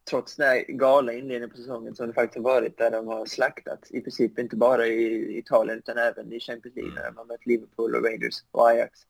trots 0.04 0.36
den 0.36 0.48
här 0.48 0.64
galna 0.68 1.12
inledningen 1.12 1.50
på 1.50 1.56
säsongen 1.56 1.94
som 1.94 2.06
det 2.06 2.12
faktiskt 2.12 2.36
har 2.36 2.54
varit, 2.54 2.78
där 2.78 2.90
de 2.90 3.06
har 3.06 3.26
slaktat 3.26 3.86
i 3.90 4.00
princip 4.00 4.38
inte 4.38 4.56
bara 4.56 4.86
i 4.86 5.38
Italien 5.38 5.78
utan 5.78 5.98
även 5.98 6.32
i 6.32 6.40
Champions 6.40 6.76
League 6.76 6.94
när 6.94 7.04
de 7.04 7.16
har 7.16 7.24
mött 7.24 7.46
Liverpool 7.46 7.94
och 7.94 8.04
Rangers 8.04 8.44
och 8.50 8.68
Ajax. 8.68 9.00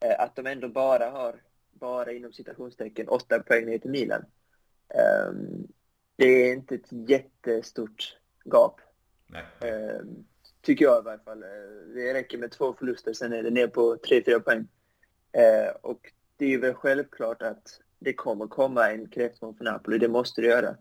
Eh, 0.00 0.20
att 0.20 0.36
de 0.36 0.46
ändå 0.46 0.68
bara 0.68 1.10
har, 1.10 1.42
bara 1.72 2.12
inom 2.12 2.32
citationstecken, 2.32 3.08
åtta 3.08 3.38
poäng 3.38 3.66
ner 3.66 3.78
till 3.78 3.90
Milan. 3.90 4.24
Ehm, 4.88 5.66
det 6.16 6.26
är 6.26 6.52
inte 6.52 6.74
ett 6.74 6.92
jättestort 7.08 8.18
gap. 8.44 8.80
Nej. 9.26 9.44
Ehm, 9.60 10.24
tycker 10.60 10.84
jag 10.84 11.02
i 11.02 11.04
varje 11.04 11.18
fall. 11.18 11.42
Eh, 11.42 11.48
det 11.94 12.14
räcker 12.14 12.38
med 12.38 12.50
två 12.50 12.72
förluster, 12.72 13.12
sen 13.12 13.32
är 13.32 13.42
det 13.42 13.50
ner 13.50 13.68
på 13.68 13.96
tre, 13.96 14.22
fyra 14.24 14.40
poäng. 14.40 14.68
Eh, 15.32 15.74
och 15.80 16.12
det 16.36 16.54
är 16.54 16.58
väl 16.58 16.74
självklart 16.74 17.42
att 17.42 17.80
det 17.98 18.12
kommer 18.12 18.46
komma 18.46 18.90
en 18.90 19.08
kräftgång 19.08 19.56
för 19.56 19.64
Napoli, 19.64 19.98
det 19.98 20.08
måste 20.08 20.40
det 20.40 20.46
göra. 20.46 20.76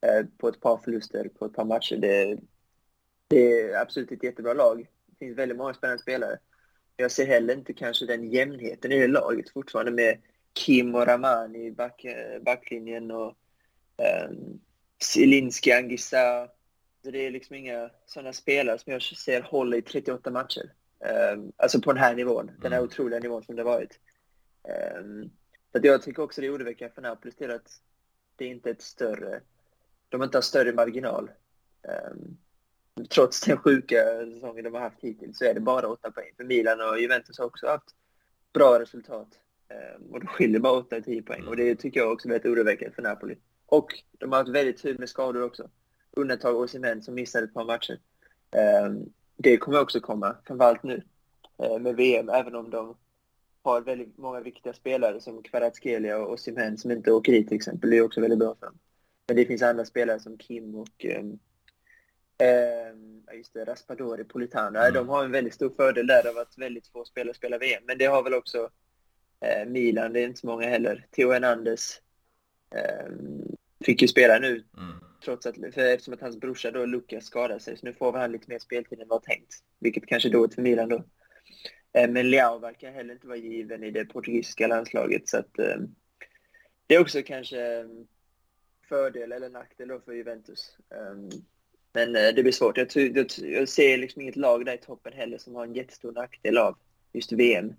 Eh, 0.00 0.26
på 0.38 0.48
ett 0.48 0.60
par 0.60 0.76
förluster, 0.76 1.28
på 1.28 1.46
ett 1.46 1.52
par 1.52 1.64
matcher. 1.64 1.96
Det, 1.96 2.38
det 3.28 3.60
är 3.60 3.80
absolut 3.80 4.12
ett 4.12 4.22
jättebra 4.22 4.54
lag. 4.54 4.86
Det 5.06 5.16
finns 5.18 5.38
väldigt 5.38 5.58
många 5.58 5.74
spännande 5.74 6.02
spelare. 6.02 6.38
Jag 6.96 7.10
ser 7.10 7.26
heller 7.26 7.54
inte 7.54 7.72
kanske 7.72 8.06
den 8.06 8.30
jämnheten 8.30 8.92
i 8.92 9.00
det 9.00 9.08
laget 9.08 9.50
fortfarande 9.50 9.92
med 9.92 10.18
Kim 10.52 10.94
och 10.94 11.06
Ramani 11.06 11.66
i 11.66 11.72
back, 11.72 12.06
backlinjen 12.40 13.10
och 13.10 13.36
um, 14.28 14.60
Zielinski, 15.02 15.72
Angisa. 15.72 16.48
Det 17.02 17.26
är 17.26 17.30
liksom 17.30 17.56
inga 17.56 17.90
sådana 18.06 18.32
spelare 18.32 18.78
som 18.78 18.92
jag 18.92 19.02
ser 19.02 19.42
håller 19.42 19.78
i 19.78 19.82
38 19.82 20.30
matcher. 20.30 20.72
Um, 21.34 21.52
alltså 21.56 21.80
på 21.80 21.92
den 21.92 22.02
här 22.02 22.14
nivån, 22.14 22.50
den 22.60 22.72
här 22.72 22.78
mm. 22.78 22.88
otroliga 22.88 23.20
nivån 23.20 23.42
som 23.42 23.56
det 23.56 23.64
varit. 23.64 23.98
Um, 24.98 25.30
så 25.74 25.80
jag 25.82 26.02
tycker 26.02 26.22
också 26.22 26.40
det 26.40 26.46
är 26.46 26.54
oroväckande 26.54 26.94
för 26.94 27.02
Napolis 27.02 27.36
del 27.36 27.50
att 27.50 27.80
det 28.36 28.46
inte 28.46 28.68
är 28.68 28.74
ett 28.74 28.82
större, 28.82 29.40
de 30.08 30.22
inte 30.22 30.36
har 30.36 30.42
större 30.42 30.72
marginal. 30.72 31.30
Um, 32.10 32.36
trots 33.08 33.40
den 33.40 33.56
sjuka 33.56 33.96
säsongen 34.34 34.64
de 34.64 34.74
har 34.74 34.80
haft 34.80 35.00
hittills 35.00 35.38
så 35.38 35.44
är 35.44 35.54
det 35.54 35.60
bara 35.60 35.88
åtta 35.88 36.10
poäng. 36.10 36.30
För 36.36 36.44
Milan 36.44 36.80
och 36.80 37.00
Juventus 37.00 37.38
har 37.38 37.46
också 37.46 37.66
haft 37.66 37.94
bra 38.52 38.80
resultat. 38.80 39.28
Um, 39.98 40.12
och 40.12 40.20
de 40.20 40.26
skiljer 40.26 40.60
bara 40.60 40.82
8-10 40.82 41.22
poäng. 41.22 41.46
Och 41.46 41.56
det 41.56 41.74
tycker 41.76 42.00
jag 42.00 42.12
också 42.12 42.28
är 42.28 42.32
väldigt 42.32 42.52
oroväckande 42.52 42.94
för 42.94 43.02
Napoli. 43.02 43.36
Och 43.66 44.02
de 44.18 44.32
har 44.32 44.38
haft 44.38 44.50
väldigt 44.50 44.82
tur 44.82 44.98
med 44.98 45.08
skador 45.08 45.42
också. 45.42 45.70
Undantag 46.10 46.56
Osimhen 46.56 47.02
som 47.02 47.14
missade 47.14 47.44
ett 47.44 47.54
par 47.54 47.64
matcher. 47.64 47.98
Um, 48.84 49.12
det 49.36 49.56
kommer 49.56 49.80
också 49.80 50.00
komma, 50.00 50.36
framförallt 50.46 50.82
nu 50.82 51.02
uh, 51.62 51.78
med 51.78 51.96
VM, 51.96 52.28
även 52.28 52.54
om 52.54 52.70
de 52.70 52.96
har 53.64 53.80
väldigt 53.80 54.18
många 54.18 54.40
viktiga 54.40 54.72
spelare 54.72 55.20
som 55.20 55.42
Kvaratskhelia 55.42 56.18
och 56.18 56.32
Osimhen 56.32 56.78
som 56.78 56.90
inte 56.90 57.12
åker 57.12 57.32
hit 57.32 57.48
till 57.48 57.56
exempel. 57.56 57.90
Det 57.90 57.96
är 57.96 58.02
också 58.02 58.20
väldigt 58.20 58.38
bra 58.38 58.54
för 58.60 58.66
dem. 58.66 58.78
Men 59.26 59.36
det 59.36 59.46
finns 59.46 59.62
andra 59.62 59.84
spelare 59.84 60.20
som 60.20 60.38
Kim 60.38 60.74
och 60.74 61.04
um, 61.04 61.38
just 63.34 63.54
det, 63.54 63.64
Raspadori, 63.64 64.24
Politano. 64.24 64.78
Mm. 64.78 64.94
De 64.94 65.08
har 65.08 65.24
en 65.24 65.32
väldigt 65.32 65.54
stor 65.54 65.70
fördel 65.70 66.06
där 66.06 66.28
av 66.30 66.38
att 66.38 66.58
väldigt 66.58 66.86
få 66.86 67.04
spelare 67.04 67.34
spelar 67.34 67.58
VM. 67.58 67.82
Men 67.86 67.98
det 67.98 68.04
har 68.04 68.22
väl 68.22 68.34
också 68.34 68.58
uh, 68.58 69.70
Milan, 69.70 70.12
det 70.12 70.20
är 70.20 70.24
inte 70.24 70.40
så 70.40 70.46
många 70.46 70.68
heller. 70.68 71.06
Theo 71.10 71.32
Hernandez 71.32 72.00
um, 73.08 73.56
fick 73.84 74.02
ju 74.02 74.08
spela 74.08 74.38
nu, 74.38 74.64
mm. 74.76 74.94
trots 75.24 75.46
att, 75.46 75.54
för 75.54 75.94
eftersom 75.94 76.14
att 76.14 76.20
hans 76.20 76.40
brorsa 76.40 76.70
då, 76.70 76.86
Lukas, 76.86 77.24
skadade 77.24 77.60
sig. 77.60 77.76
Så 77.76 77.86
nu 77.86 77.92
får 77.92 78.12
han 78.12 78.32
lite 78.32 78.50
mer 78.50 78.58
speltid 78.58 79.00
än 79.00 79.08
vad 79.08 79.22
tänkt. 79.22 79.54
Vilket 79.78 80.06
kanske 80.06 80.28
är 80.28 80.32
dåligt 80.32 80.54
för 80.54 80.62
Milan 80.62 80.88
då. 80.88 81.04
Men 81.94 82.30
Leao 82.30 82.58
verkar 82.58 82.92
heller 82.92 83.14
inte 83.14 83.26
vara 83.26 83.36
given 83.36 83.84
i 83.84 83.90
det 83.90 84.04
portugisiska 84.04 84.66
landslaget. 84.66 85.28
Så 85.28 85.38
att, 85.38 85.58
eh, 85.58 85.76
det 86.86 86.94
är 86.94 87.00
också 87.00 87.22
kanske 87.22 87.78
eh, 87.78 87.86
fördel 88.88 89.32
eller 89.32 89.50
nackdel 89.50 89.88
då 89.88 90.00
för 90.00 90.12
Juventus. 90.12 90.76
Eh, 90.90 91.38
men 91.92 92.12
det 92.12 92.42
blir 92.42 92.52
svårt. 92.52 92.76
Jag, 92.76 92.88
jag 93.38 93.68
ser 93.68 93.98
liksom 93.98 94.22
inget 94.22 94.36
lag 94.36 94.66
där 94.66 94.74
i 94.74 94.78
toppen 94.78 95.12
heller 95.12 95.38
som 95.38 95.54
har 95.54 95.64
en 95.64 95.74
jättestor 95.74 96.12
nackdel 96.12 96.58
av 96.58 96.78
just 97.12 97.32
VM. 97.32 97.74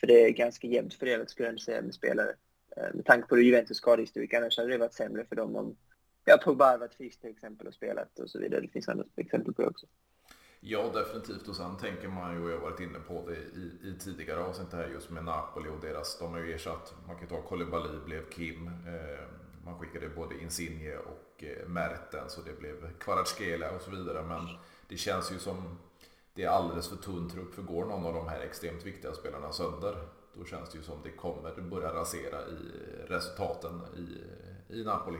För 0.00 0.06
det 0.06 0.24
är 0.24 0.30
ganska 0.30 0.66
jämnt 0.66 0.94
fördelat 0.94 1.30
skulle 1.30 1.48
jag 1.48 1.60
säga 1.60 1.82
med 1.82 1.94
spelare. 1.94 2.34
Med 2.94 3.04
tanke 3.04 3.28
på 3.28 3.38
Juventus 3.38 3.76
skadehistorik, 3.76 4.34
annars 4.34 4.56
hade 4.56 4.68
det 4.68 4.78
varit 4.78 4.94
sämre 4.94 5.24
för 5.24 5.36
dem 5.36 5.56
om 5.56 5.76
ja, 6.24 6.38
Pogba 6.38 6.76
varit 6.76 6.94
frisk 6.94 7.20
till 7.20 7.30
exempel 7.30 7.66
och 7.66 7.74
spelat 7.74 8.18
och 8.18 8.30
så 8.30 8.38
vidare. 8.38 8.60
Det 8.60 8.68
finns 8.68 8.88
andra 8.88 9.04
exempel 9.16 9.54
på 9.54 9.62
det 9.62 9.68
också. 9.68 9.86
Ja, 10.68 10.90
definitivt. 10.94 11.48
Och 11.48 11.56
sen 11.56 11.76
tänker 11.76 12.08
man 12.08 12.34
ju, 12.34 12.44
och 12.44 12.50
jag 12.50 12.54
har 12.54 12.70
varit 12.70 12.80
inne 12.80 12.98
på 12.98 13.24
det 13.28 13.36
i, 13.36 13.72
i 13.82 13.98
tidigare 13.98 14.44
avsnitt 14.44 14.72
här 14.72 14.88
just 14.88 15.10
med 15.10 15.24
Napoli 15.24 15.68
och 15.68 15.80
deras, 15.80 16.18
de 16.18 16.32
har 16.32 16.38
ju 16.38 16.54
ersatt, 16.54 16.94
man 17.06 17.18
kan 17.18 17.28
ta 17.28 17.42
Koulibaly 17.42 17.98
blev 18.04 18.30
Kim, 18.30 18.66
eh, 18.66 19.24
man 19.64 19.78
skickade 19.78 20.08
både 20.08 20.42
Insigne 20.42 20.96
och 20.96 21.44
eh, 21.44 21.68
Mertens 21.68 22.38
och 22.38 22.44
det 22.44 22.60
blev 22.60 22.98
Kvaratskhelia 22.98 23.70
och 23.70 23.80
så 23.80 23.90
vidare. 23.90 24.22
Men 24.22 24.48
det 24.88 24.96
känns 24.96 25.32
ju 25.32 25.38
som 25.38 25.78
det 26.34 26.44
är 26.44 26.48
alldeles 26.48 26.88
för 26.88 26.96
tunn 26.96 27.30
trupp 27.30 27.54
för 27.54 27.62
går 27.62 27.84
någon 27.84 28.06
av 28.06 28.14
de 28.14 28.28
här 28.28 28.40
extremt 28.40 28.86
viktiga 28.86 29.12
spelarna 29.12 29.52
sönder 29.52 29.96
då 30.38 30.44
känns 30.44 30.70
det 30.70 30.78
ju 30.78 30.84
som 30.84 31.02
det 31.02 31.10
kommer 31.10 31.60
börja 31.60 31.94
rasera 31.94 32.40
i 32.40 32.54
eh, 32.54 33.06
resultaten 33.08 33.82
i, 33.96 34.22
eh, 34.70 34.76
i 34.76 34.84
Napoli. 34.84 35.18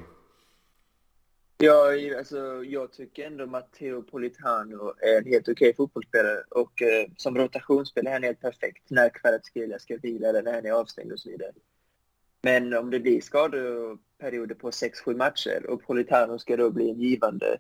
Ja, 1.59 1.93
alltså, 2.19 2.65
jag 2.65 2.93
tycker 2.93 3.27
ändå 3.27 3.47
Matteo 3.47 4.03
Politano 4.03 4.95
är 4.99 5.19
en 5.19 5.25
helt 5.25 5.49
okej 5.49 5.75
fotbollsspelare 5.77 6.43
och 6.51 6.83
eh, 6.83 7.07
som 7.17 7.39
rotationsspelare 7.39 8.11
är 8.11 8.13
han 8.13 8.23
helt 8.23 8.41
perfekt 8.41 8.91
när 8.91 9.09
Kvaratskhelia 9.09 9.79
ska 9.79 9.97
vila 9.97 10.29
eller 10.29 10.43
när 10.43 10.55
han 10.55 10.67
är 10.67 10.73
avstängd 10.73 11.13
och 11.13 11.21
så 11.21 11.31
vidare. 11.31 11.53
Men 12.43 12.75
om 12.75 12.91
det 12.91 13.01
blir 13.01 13.21
skadeperioder 13.21 14.55
på 14.55 14.71
6-7 14.71 15.17
matcher 15.17 15.67
och 15.69 15.83
Politano 15.83 16.39
ska 16.39 16.57
då 16.57 16.71
bli 16.71 16.91
en 16.91 17.01
givande 17.01 17.59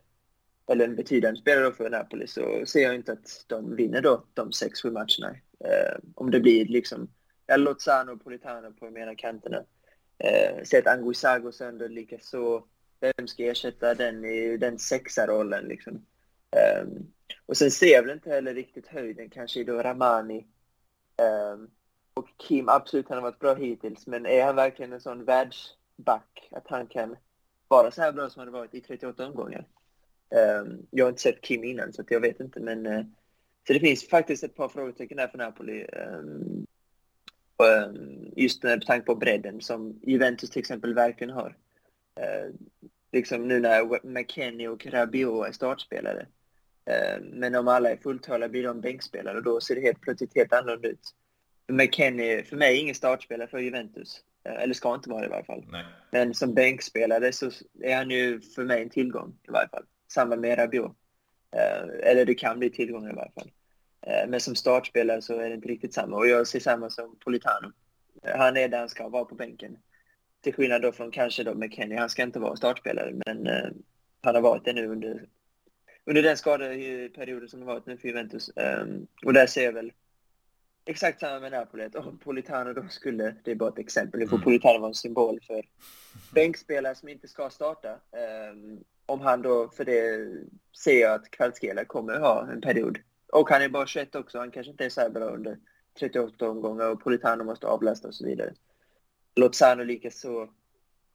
eller 0.67 0.85
en 0.85 0.97
betydande 0.97 1.41
spelare 1.41 1.73
för 1.73 1.91
Napoli 1.91 2.27
så 2.27 2.67
ser 2.67 2.83
jag 2.83 2.95
inte 2.95 3.13
att 3.13 3.45
de 3.47 3.77
vinner 3.77 4.03
då 4.03 4.25
de 4.35 4.51
6-7 4.51 4.91
matcherna. 4.91 5.37
Eh, 5.61 5.99
om 6.15 6.31
det 6.31 6.41
blir 6.41 6.67
liksom 6.67 7.09
ja, 7.47 7.57
Lozano 7.57 8.13
och 8.13 8.25
Politano 8.25 8.73
på 8.73 8.85
de 8.85 8.97
ena 8.97 9.15
kanterna. 9.15 9.65
Eh, 10.19 10.63
Sett 10.65 10.87
Anguissago 10.87 11.53
sönder 11.53 11.89
likaså 11.89 12.65
vem 13.16 13.29
ska 13.29 13.45
ersätta 13.45 13.95
den 13.95 14.25
i 14.25 14.57
den 14.57 14.79
sexa-rollen 14.79 15.64
liksom? 15.64 16.07
Um, 16.83 17.12
och 17.47 17.57
sen 17.57 17.71
ser 17.71 17.92
jag 17.92 18.03
väl 18.03 18.11
inte 18.11 18.31
heller 18.31 18.55
riktigt 18.55 18.87
höjden 18.87 19.31
kanske 19.31 19.61
i 19.61 19.64
då 19.64 19.83
Ramani. 19.83 20.47
Um, 21.55 21.71
och 22.14 22.29
Kim, 22.37 22.69
absolut, 22.69 23.09
han 23.09 23.19
har 23.19 23.23
varit 23.23 23.38
bra 23.38 23.55
hittills, 23.55 24.07
men 24.07 24.27
är 24.27 24.45
han 24.45 24.57
verkligen 24.57 24.92
en 24.92 25.01
sån 25.01 25.25
världsback 25.25 26.49
att 26.51 26.69
han 26.69 26.87
kan 26.87 27.16
vara 27.69 27.90
så 27.90 28.03
här 28.03 28.12
bra 28.12 28.31
som 28.31 28.40
han 28.40 28.49
har 28.49 28.59
varit 28.59 28.75
i 28.75 28.81
38 28.81 29.27
omgångar? 29.27 29.69
Um, 30.61 30.87
jag 30.90 31.05
har 31.05 31.11
inte 31.11 31.23
sett 31.23 31.40
Kim 31.40 31.64
innan, 31.64 31.92
så 31.92 32.05
jag 32.09 32.21
vet 32.21 32.40
inte, 32.40 32.61
men 32.61 32.87
uh, 32.87 33.05
så 33.66 33.73
det 33.73 33.81
finns 33.81 34.09
faktiskt 34.09 34.45
ett 34.45 34.57
par 34.57 34.69
frågetecken 34.69 35.16
där 35.16 35.29
för 35.29 35.38
Napoli. 35.38 35.87
Um, 35.87 36.66
just 38.37 38.62
med 38.62 38.87
tanke 38.87 39.07
på 39.07 39.14
bredden 39.14 39.61
som 39.61 40.01
Juventus 40.03 40.51
till 40.51 40.61
exempel 40.61 40.95
verkligen 40.95 41.35
har. 41.35 41.57
Uh, 42.21 42.55
liksom 43.16 43.48
nu 43.48 43.61
när 43.61 44.07
McKennie 44.07 44.68
och 44.68 44.87
Rabiot 44.87 45.48
är 45.48 45.52
startspelare. 45.52 46.26
Eh, 46.90 47.20
men 47.22 47.55
om 47.55 47.68
alla 47.68 47.90
är 47.90 47.96
fulltaliga 47.96 48.48
blir 48.48 48.62
de 48.62 48.81
bänkspelare 48.81 49.37
och 49.37 49.42
då 49.42 49.61
ser 49.61 49.74
det 49.74 49.81
helt 49.81 50.00
plötsligt 50.00 50.35
helt 50.35 50.52
annorlunda 50.52 50.88
ut. 50.88 51.14
McKennie, 51.68 52.42
för 52.42 52.57
mig, 52.57 52.76
är 52.76 52.81
ingen 52.81 52.94
startspelare 52.94 53.48
för 53.48 53.59
Juventus. 53.59 54.20
Eh, 54.44 54.62
eller 54.62 54.74
ska 54.74 54.94
inte 54.94 55.11
vara 55.11 55.20
det 55.20 55.26
i 55.26 55.31
varje 55.31 55.44
fall. 55.44 55.64
Nej. 55.68 55.85
Men 56.11 56.35
som 56.35 56.55
bänkspelare 56.55 57.33
så 57.33 57.50
är 57.83 57.96
han 57.96 58.11
ju 58.11 58.40
för 58.40 58.64
mig 58.64 58.83
en 58.83 58.90
tillgång 58.90 59.38
i 59.48 59.50
varje 59.50 59.68
fall. 59.68 59.85
Samma 60.09 60.37
med 60.37 60.59
Rabiot. 60.59 60.96
Eh, 61.57 62.11
eller 62.11 62.24
det 62.24 62.35
kan 62.35 62.59
bli 62.59 62.70
tillgång 62.70 63.11
i 63.11 63.14
varje 63.14 63.33
fall. 63.33 63.50
Men 64.29 64.40
som 64.40 64.55
startspelare 64.55 65.22
så 65.22 65.40
är 65.40 65.48
det 65.48 65.55
inte 65.55 65.68
riktigt 65.68 65.94
samma. 65.94 66.16
Och 66.16 66.26
jag 66.26 66.46
ser 66.46 66.61
samma 66.61 66.90
som 66.90 67.16
Politano. 67.24 67.72
Han 68.22 68.57
är 68.57 68.68
där 68.68 68.79
han 68.79 68.88
ska 68.88 69.09
vara 69.09 69.24
på 69.24 69.35
bänken. 69.35 69.79
Till 70.47 70.55
skillnad 70.55 70.83
då 70.83 70.93
från 70.93 71.11
kanske 71.11 71.43
då 71.43 71.55
McKennie, 71.55 71.99
han 71.99 72.11
ska 72.11 72.23
inte 72.23 72.39
vara 72.39 72.57
startspelare, 72.57 73.13
men 73.27 73.47
eh, 73.47 73.69
han 74.21 74.35
har 74.35 74.43
varit 74.43 74.65
det 74.65 74.73
nu 74.73 74.87
under, 74.87 75.29
under 76.05 76.23
den 76.23 76.37
skadeperioden 76.37 77.49
som 77.49 77.61
har 77.61 77.67
varit 77.67 77.87
nu 77.87 77.97
för 77.97 78.09
Juventus. 78.09 78.51
Um, 78.57 79.07
och 79.25 79.33
där 79.33 79.47
ser 79.47 79.65
jag 79.65 79.73
väl 79.73 79.93
exakt 80.85 81.21
samma 81.21 81.41
med 81.41 81.53
Napoli, 81.53 81.85
att 81.85 81.95
om 81.95 82.19
Politano 82.19 82.73
då 82.73 82.89
skulle, 82.89 83.35
det 83.45 83.51
är 83.51 83.55
bara 83.55 83.69
ett 83.69 83.79
exempel, 83.79 84.21
nu 84.21 84.29
får 84.29 84.37
mm. 84.37 84.45
Politano 84.45 84.79
vara 84.79 84.89
en 84.89 84.95
symbol 84.95 85.41
för 85.47 85.65
bänkspelare 86.35 86.95
som 86.95 87.09
inte 87.09 87.29
ska 87.29 87.51
starta. 87.51 87.91
Um, 88.53 88.85
om 89.07 89.21
han 89.21 89.43
då, 89.43 89.69
för 89.69 89.85
det 89.85 90.29
ser 90.83 91.01
jag 91.01 91.15
att 91.15 91.31
Kvaratskhelia 91.31 91.85
kommer 91.85 92.21
ha 92.21 92.49
en 92.53 92.61
period. 92.61 92.99
Och 93.33 93.51
han 93.51 93.63
är 93.63 93.69
bara 93.69 93.87
21 93.87 94.15
också, 94.15 94.39
han 94.39 94.51
kanske 94.51 94.71
inte 94.71 94.85
är 94.85 94.91
så 94.91 95.01
här 95.01 95.11
bra 95.11 95.25
under 95.25 95.59
38 95.99 96.49
omgångar 96.49 96.87
och 96.91 97.01
Politano 97.01 97.45
måste 97.45 97.67
avlasta 97.67 98.09
och 98.09 98.15
så 98.15 98.25
vidare. 98.25 98.53
Lozano 99.37 99.85
likaså. 99.85 100.49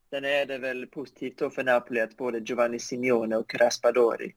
Sen 0.10 0.26
är 0.26 0.46
det 0.46 0.58
väl 0.58 0.88
positivt 0.88 1.38
då 1.38 1.50
för 1.50 1.64
Napoli 1.64 2.00
att 2.00 2.18
både 2.18 2.40
Giovanni 2.40 2.80
Simeone 2.80 3.38
och 3.38 3.56
Raspadori 3.56 4.36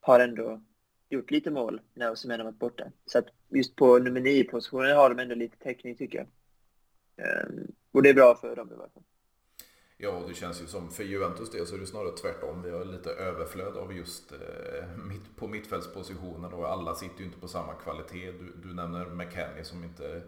har 0.00 0.20
ändå 0.20 0.62
gjort 1.08 1.30
lite 1.30 1.50
mål 1.50 1.80
när 1.94 2.10
Osimhen 2.10 2.40
har 2.40 2.44
varit 2.44 2.58
borta. 2.58 2.84
Så 3.06 3.18
att 3.18 3.26
just 3.48 3.76
på 3.76 3.98
nummer 3.98 4.20
9-positionen 4.20 4.96
har 4.96 5.10
de 5.10 5.18
ändå 5.18 5.34
lite 5.34 5.56
täckning 5.56 5.96
tycker 5.96 6.18
jag. 6.18 6.26
Um, 7.46 7.72
och 7.92 8.02
det 8.02 8.08
är 8.08 8.14
bra 8.14 8.34
för 8.34 8.56
dem 8.56 8.70
i 8.70 8.74
alla 8.74 8.88
fall. 8.88 9.02
Ja, 9.96 10.24
det 10.28 10.34
känns 10.34 10.62
ju 10.62 10.66
som 10.66 10.90
för 10.90 11.04
Juventus 11.04 11.50
del 11.50 11.66
så 11.66 11.74
är 11.74 11.78
det 11.78 11.86
snarare 11.86 12.16
tvärtom. 12.16 12.62
Vi 12.62 12.70
har 12.70 12.84
lite 12.84 13.10
överflöd 13.10 13.76
av 13.76 13.96
just 13.96 14.32
eh, 14.32 14.98
mitt, 15.08 15.36
på 15.36 15.48
mittfältspositionen 15.48 16.52
och 16.52 16.68
alla 16.68 16.94
sitter 16.94 17.18
ju 17.18 17.24
inte 17.24 17.40
på 17.40 17.48
samma 17.48 17.74
kvalitet. 17.74 18.32
Du, 18.32 18.52
du 18.68 18.74
nämner 18.74 19.06
McKennie 19.06 19.64
som 19.64 19.84
inte 19.84 20.22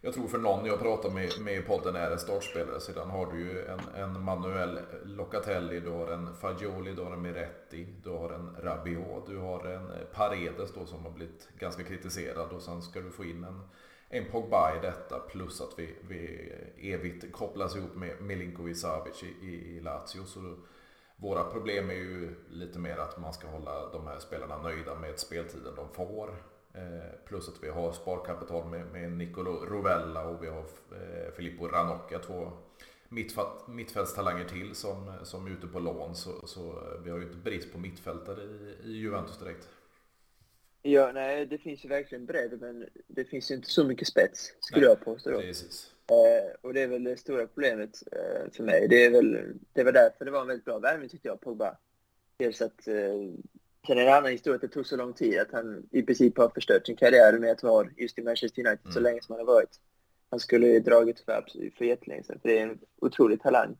jag 0.00 0.14
tror 0.14 0.28
för 0.28 0.38
någon 0.38 0.66
jag 0.66 0.80
pratar 0.80 1.10
med, 1.10 1.30
med 1.40 1.58
i 1.58 1.62
podden 1.62 1.96
är 1.96 2.10
en 2.10 2.18
startspelare. 2.18 2.80
Sedan 2.80 3.10
har 3.10 3.32
du 3.32 3.40
ju 3.40 3.66
en, 3.66 3.80
en 3.94 4.22
Manuel 4.24 4.80
Locatelli, 5.04 5.80
du 5.80 5.90
har 5.90 6.06
en 6.06 6.34
Fagioli, 6.34 6.92
du 6.92 7.02
har 7.02 7.12
en 7.12 7.22
Miretti, 7.22 7.86
du 8.04 8.10
har 8.10 8.30
en 8.30 8.56
Rabiot, 8.62 9.26
du 9.26 9.38
har 9.38 9.64
en 9.64 9.90
eh, 9.90 10.06
Paredes 10.14 10.74
då 10.74 10.86
som 10.86 11.04
har 11.04 11.10
blivit 11.10 11.48
ganska 11.58 11.84
kritiserad 11.84 12.50
och 12.50 12.62
sen 12.62 12.82
ska 12.82 13.00
du 13.00 13.10
få 13.10 13.24
in 13.24 13.44
en, 13.44 13.60
en 14.08 14.30
Pogba 14.30 14.76
i 14.76 14.80
detta 14.80 15.18
plus 15.18 15.60
att 15.60 15.78
vi, 15.78 15.94
vi 16.08 16.52
evigt 16.92 17.32
kopplas 17.32 17.76
ihop 17.76 17.94
med 17.94 18.22
Milinkovic 18.22 18.80
Savic 18.80 19.22
i, 19.22 19.46
i 19.46 19.80
Lazio. 19.80 20.24
Så 20.24 20.40
då, 20.40 20.56
våra 21.16 21.44
problem 21.44 21.90
är 21.90 21.94
ju 21.94 22.34
lite 22.48 22.78
mer 22.78 22.98
att 22.98 23.18
man 23.18 23.32
ska 23.32 23.48
hålla 23.48 23.88
de 23.92 24.06
här 24.06 24.18
spelarna 24.18 24.62
nöjda 24.62 24.94
med 24.94 25.18
speltiden 25.18 25.74
de 25.76 25.88
får. 25.88 26.34
Plus 27.24 27.48
att 27.48 27.62
vi 27.62 27.68
har 27.68 27.92
sparkapital 27.92 28.70
med, 28.70 28.86
med 28.86 29.12
Nicolo 29.12 29.66
Rovella 29.66 30.28
och 30.28 30.42
vi 30.42 30.48
har 30.48 30.64
Filippo 31.36 31.68
Ranocchia, 31.68 32.18
två 32.18 32.52
mittfältstalanger 33.68 34.44
till 34.44 34.74
som, 34.74 35.12
som 35.22 35.46
är 35.46 35.50
ute 35.50 35.66
på 35.66 35.78
lån. 35.78 36.14
Så, 36.14 36.46
så 36.46 36.82
vi 37.04 37.10
har 37.10 37.18
ju 37.18 37.24
inte 37.24 37.36
brist 37.36 37.72
på 37.72 37.78
mittfältare 37.78 38.42
i, 38.42 38.76
i 38.84 38.92
Juventus 38.92 39.38
direkt. 39.38 39.68
Ja, 40.82 41.12
nej, 41.14 41.46
det 41.46 41.58
finns 41.58 41.84
ju 41.84 41.88
verkligen 41.88 42.26
bredd, 42.26 42.60
men 42.60 42.88
det 43.06 43.24
finns 43.24 43.50
ju 43.50 43.54
inte 43.54 43.70
så 43.70 43.84
mycket 43.84 44.08
spets, 44.08 44.52
skulle 44.60 44.86
nej, 44.86 44.90
jag 44.90 45.04
påstå. 45.04 45.30
Då. 45.30 45.40
Precis. 45.40 45.92
Eh, 46.10 46.56
och 46.60 46.74
det 46.74 46.80
är 46.80 46.86
väl 46.86 47.04
det 47.04 47.16
stora 47.16 47.46
problemet 47.46 48.02
eh, 48.12 48.52
för 48.52 48.62
mig. 48.62 48.88
Det 48.88 49.04
är 49.04 49.10
väl 49.10 49.54
det 49.72 49.84
var 49.84 49.92
därför 49.92 50.24
det 50.24 50.30
var 50.30 50.40
en 50.40 50.46
väldigt 50.46 50.64
bra 50.64 50.78
värvning 50.78 51.08
tyckte 51.08 51.28
jag, 51.28 51.40
Pogba. 51.40 51.76
Dels 52.36 52.62
att, 52.62 52.88
eh, 52.88 53.14
sen 53.86 53.98
är 53.98 54.02
det 54.02 54.10
en 54.10 54.16
annan 54.16 54.32
historia 54.32 54.54
att 54.54 54.60
det 54.60 54.68
tog 54.68 54.86
så 54.86 54.96
lång 54.96 55.12
tid, 55.12 55.38
att 55.38 55.52
han 55.52 55.88
i 55.90 56.02
princip 56.02 56.38
har 56.38 56.48
förstört 56.48 56.86
sin 56.86 56.96
karriär 56.96 57.38
med 57.38 57.50
att 57.50 57.62
vara 57.62 57.88
just 57.96 58.18
i 58.18 58.22
Manchester 58.22 58.66
United 58.66 58.84
mm. 58.84 58.92
så 58.92 59.00
länge 59.00 59.22
som 59.22 59.32
han 59.32 59.46
har 59.46 59.54
varit. 59.54 59.80
Han 60.30 60.40
skulle 60.40 60.66
ju 60.66 60.80
dragit 60.80 61.20
för, 61.20 61.44
för 61.78 61.84
jättelänge 61.84 62.22
sedan, 62.22 62.38
för 62.42 62.48
det 62.48 62.58
är 62.58 62.62
en 62.62 62.78
otrolig 63.00 63.42
talang. 63.42 63.76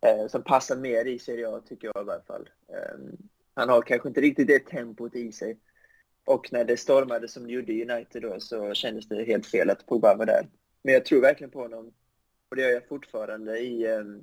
Eh, 0.00 0.26
som 0.28 0.42
passar 0.42 0.76
mer 0.76 1.04
i 1.04 1.18
Serie 1.18 1.48
A, 1.48 1.60
tycker 1.68 1.86
jag 1.86 1.96
i 1.96 1.98
alla 1.98 2.20
fall. 2.20 2.48
Eh, 2.68 2.98
han 3.54 3.68
har 3.68 3.82
kanske 3.82 4.08
inte 4.08 4.20
riktigt 4.20 4.46
det 4.46 4.58
tempot 4.58 5.14
i 5.14 5.32
sig 5.32 5.58
och 6.28 6.52
när 6.52 6.64
det 6.64 6.76
stormade 6.76 7.28
som 7.28 7.46
det 7.46 7.52
gjorde 7.52 7.72
i 7.72 7.90
United 7.90 8.22
då 8.22 8.40
så 8.40 8.74
kändes 8.74 9.08
det 9.08 9.24
helt 9.24 9.46
fel 9.46 9.70
att 9.70 9.86
Pogba 9.86 10.14
var 10.14 10.26
där. 10.26 10.48
Men 10.82 10.94
jag 10.94 11.04
tror 11.04 11.20
verkligen 11.20 11.50
på 11.50 11.62
honom. 11.62 11.92
Och 12.48 12.56
det 12.56 12.62
gör 12.62 12.70
jag 12.70 12.88
fortfarande 12.88 13.58
i, 13.58 13.86
ehm, 13.86 14.22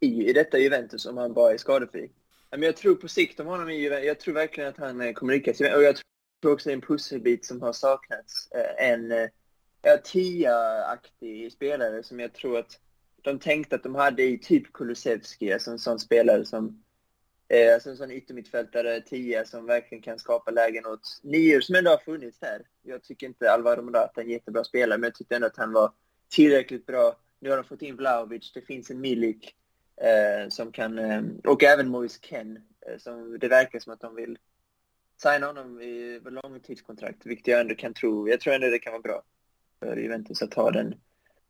i, 0.00 0.30
i 0.30 0.32
detta 0.32 0.58
Juventus 0.58 1.06
om 1.06 1.16
han 1.16 1.32
bara 1.32 1.52
är 1.52 1.56
skadefri. 1.56 2.10
Men 2.56 2.62
jag 2.62 2.76
tror 2.76 2.94
på 2.94 3.08
sikt 3.08 3.40
om 3.40 3.46
honom. 3.46 3.80
Jag 3.80 4.20
tror 4.20 4.34
verkligen 4.34 4.70
att 4.70 4.78
han 4.78 5.00
eh, 5.00 5.12
kommer 5.12 5.32
lyckas. 5.32 5.60
Och 5.60 5.66
jag 5.66 5.96
tror 6.42 6.52
också 6.52 6.68
det 6.68 6.72
är 6.72 6.74
en 6.74 6.80
pusselbit 6.80 7.44
som 7.44 7.62
har 7.62 7.72
saknats. 7.72 8.48
Eh, 8.50 8.90
eh, 8.90 9.28
en 9.82 10.02
tia-aktig 10.04 11.52
spelare 11.52 12.02
som 12.02 12.20
jag 12.20 12.32
tror 12.32 12.58
att 12.58 12.80
de 13.22 13.38
tänkte 13.38 13.76
att 13.76 13.82
de 13.82 13.94
hade 13.94 14.22
i 14.22 14.38
typ 14.38 14.72
Kulusevski, 14.72 15.52
alltså 15.52 15.70
en 15.70 15.78
sån 15.78 15.98
spelare 15.98 16.44
som 16.44 16.80
alltså 17.74 17.90
en 17.90 17.96
sån 17.96 18.10
yttermittfältare, 18.10 19.00
tia, 19.00 19.44
som 19.44 19.66
verkligen 19.66 20.02
kan 20.02 20.18
skapa 20.18 20.50
lägen 20.50 20.86
åt 20.86 21.20
nior 21.22 21.60
som 21.60 21.74
ändå 21.74 21.90
har 21.90 21.98
funnits 21.98 22.38
här. 22.42 22.62
Jag 22.82 23.02
tycker 23.02 23.26
inte 23.26 23.52
Alvaro 23.52 23.82
Morata 23.82 24.20
är 24.20 24.24
en 24.24 24.30
jättebra 24.30 24.64
spelare, 24.64 24.98
men 24.98 25.08
jag 25.08 25.14
tyckte 25.14 25.36
ändå 25.36 25.46
att 25.46 25.56
han 25.56 25.72
var 25.72 25.92
tillräckligt 26.28 26.86
bra. 26.86 27.16
Nu 27.40 27.50
har 27.50 27.56
de 27.56 27.64
fått 27.64 27.82
in 27.82 27.96
Vlahovic, 27.96 28.52
det 28.52 28.62
finns 28.62 28.90
en 28.90 29.00
Milik 29.00 29.54
Eh, 29.96 30.48
som 30.48 30.72
kan, 30.72 30.98
eh, 30.98 31.22
och 31.44 31.62
även 31.62 31.88
Moise 31.88 32.18
Ken. 32.22 32.56
Eh, 32.86 32.98
som 32.98 33.38
det 33.38 33.48
verkar 33.48 33.78
som 33.78 33.92
att 33.92 34.00
de 34.00 34.14
vill 34.14 34.38
signa 35.22 35.46
honom 35.46 35.80
i 35.80 36.20
långtidskontrakt, 36.24 37.26
vilket 37.26 37.46
jag 37.46 37.60
ändå 37.60 37.74
kan 37.74 37.94
tro. 37.94 38.28
Jag 38.28 38.40
tror 38.40 38.54
ändå 38.54 38.66
det 38.66 38.78
kan 38.78 38.92
vara 38.92 39.02
bra 39.02 39.22
för 39.80 39.96
Juventus 39.96 40.42
att 40.42 40.54
ha 40.54 40.70
den 40.70 40.94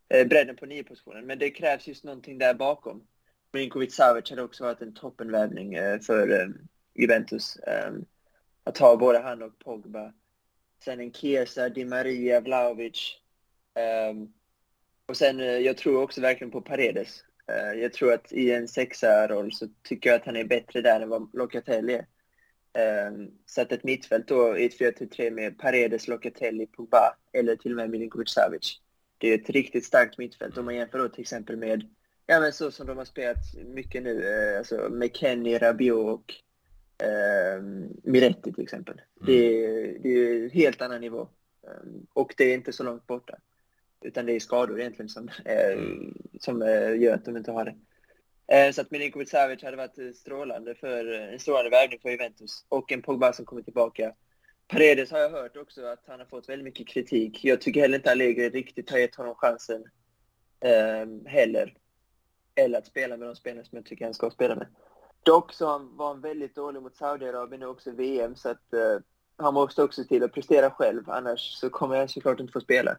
eh, 0.08 0.26
bredden 0.26 0.56
på 0.56 0.66
nio 0.66 0.84
positionen. 0.84 1.26
Men 1.26 1.38
det 1.38 1.50
krävs 1.50 1.86
just 1.86 2.04
någonting 2.04 2.38
där 2.38 2.54
bakom. 2.54 3.06
Minkovic 3.52 3.94
Savic 3.94 4.30
hade 4.30 4.42
också 4.42 4.64
varit 4.64 4.82
en 4.82 4.94
toppenvärvning 4.94 5.74
eh, 5.74 6.00
för 6.00 6.40
eh, 6.40 6.48
Juventus. 6.94 7.56
Ehm, 7.56 8.04
att 8.64 8.78
ha 8.78 8.96
både 8.96 9.18
han 9.18 9.42
och 9.42 9.58
Pogba. 9.58 10.12
Sen 10.84 11.00
en 11.00 11.12
Kesa, 11.12 11.68
Di 11.68 11.84
Maria, 11.84 12.40
Vlahovic. 12.40 13.20
Ehm, 13.74 14.32
och 15.06 15.16
sen, 15.16 15.40
eh, 15.40 15.46
jag 15.46 15.76
tror 15.76 16.02
också 16.02 16.20
verkligen 16.20 16.50
på 16.50 16.60
Paredes. 16.60 17.24
Jag 17.74 17.92
tror 17.92 18.12
att 18.12 18.32
i 18.32 18.52
en 18.52 18.68
sexa-roll 18.68 19.52
så 19.52 19.68
tycker 19.82 20.10
jag 20.10 20.16
att 20.16 20.26
han 20.26 20.36
är 20.36 20.44
bättre 20.44 20.80
där 20.80 21.00
än 21.00 21.08
vad 21.08 21.28
Locatelli 21.32 21.94
är. 21.94 22.06
Ehm, 22.78 23.30
så 23.46 23.60
att 23.60 23.72
ett 23.72 23.84
mittfält 23.84 24.28
då 24.28 24.58
i 24.58 24.64
ett 24.64 24.78
4-3 24.78 25.30
med 25.30 25.58
Paredes, 25.58 26.08
Locatelli, 26.08 26.66
Pogba 26.66 27.16
eller 27.32 27.56
till 27.56 27.72
och 27.72 27.76
med 27.76 27.90
Milinkovic 27.90 28.30
Savic. 28.30 28.80
Det 29.18 29.28
är 29.28 29.38
ett 29.38 29.50
riktigt 29.50 29.84
starkt 29.84 30.18
mittfält 30.18 30.58
om 30.58 30.64
man 30.64 30.74
jämför 30.74 30.98
då 30.98 31.08
till 31.08 31.20
exempel 31.20 31.56
med 31.56 31.88
Ja, 32.26 32.40
men 32.40 32.52
så 32.52 32.70
som 32.70 32.86
de 32.86 32.98
har 32.98 33.04
spelat 33.04 33.54
mycket 33.64 34.02
nu, 34.02 34.28
eh, 34.28 34.58
alltså 34.58 34.88
McKennie, 34.90 35.58
Rabiot 35.58 36.06
och 36.06 36.34
eh, 37.06 37.62
Miretti 38.02 38.52
till 38.52 38.64
exempel. 38.64 38.94
Mm. 38.94 39.26
Det, 39.26 39.64
är, 39.64 39.98
det 39.98 40.08
är 40.08 40.50
helt 40.50 40.82
annan 40.82 41.00
nivå. 41.00 41.28
Um, 41.62 42.06
och 42.12 42.34
det 42.36 42.44
är 42.44 42.54
inte 42.54 42.72
så 42.72 42.84
långt 42.84 43.06
borta. 43.06 43.38
Utan 44.04 44.26
det 44.26 44.32
är 44.32 44.40
skador 44.40 44.80
egentligen 44.80 45.08
som, 45.08 45.28
eh, 45.44 45.72
mm. 45.72 46.18
som 46.40 46.62
eh, 46.62 47.00
gör 47.00 47.14
att 47.14 47.24
de 47.24 47.36
inte 47.36 47.52
har 47.52 47.64
det. 47.64 47.74
Eh, 48.56 48.72
så 48.72 48.80
att 48.80 48.90
Milinkovic 48.90 49.30
Savic 49.30 49.62
hade 49.62 49.76
varit 49.76 50.16
strålande 50.16 50.74
för, 50.74 51.12
en 51.12 51.38
strålande 51.38 51.70
värvning 51.70 51.98
för 52.02 52.10
Juventus. 52.10 52.64
Och 52.68 52.92
en 52.92 53.02
Pogba 53.02 53.32
som 53.32 53.44
kommer 53.44 53.62
tillbaka. 53.62 54.14
Paredes 54.68 55.10
har 55.10 55.18
jag 55.18 55.30
hört 55.30 55.56
också 55.56 55.86
att 55.86 56.04
han 56.06 56.18
har 56.18 56.26
fått 56.26 56.48
väldigt 56.48 56.64
mycket 56.64 56.88
kritik. 56.88 57.44
Jag 57.44 57.60
tycker 57.60 57.80
heller 57.80 57.96
inte 57.96 58.10
Allegri 58.10 58.50
riktigt 58.50 58.90
har 58.90 58.98
gett 58.98 59.14
honom 59.14 59.34
chansen 59.34 59.84
eh, 60.60 61.30
heller 61.30 61.74
eller 62.54 62.78
att 62.78 62.86
spela 62.86 63.16
med 63.16 63.28
de 63.28 63.36
spelare 63.36 63.64
som 63.64 63.76
jag 63.76 63.86
tycker 63.86 64.04
han 64.04 64.14
ska 64.14 64.30
spela 64.30 64.54
med. 64.56 64.66
Dock 65.22 65.52
så 65.52 65.78
var 65.78 66.08
han 66.08 66.20
väldigt 66.20 66.54
dålig 66.54 66.82
mot 66.82 66.96
Saudiarabien 66.96 67.60
nu 67.60 67.66
också 67.66 67.90
VM, 67.90 68.36
så 68.36 68.48
att 68.48 68.74
uh, 68.74 68.98
han 69.36 69.54
måste 69.54 69.82
också 69.82 70.04
till 70.04 70.22
att 70.22 70.32
prestera 70.32 70.70
själv, 70.70 71.10
annars 71.10 71.40
så 71.40 71.70
kommer 71.70 71.98
han 71.98 72.08
såklart 72.08 72.40
inte 72.40 72.52
få 72.52 72.60
spela. 72.60 72.96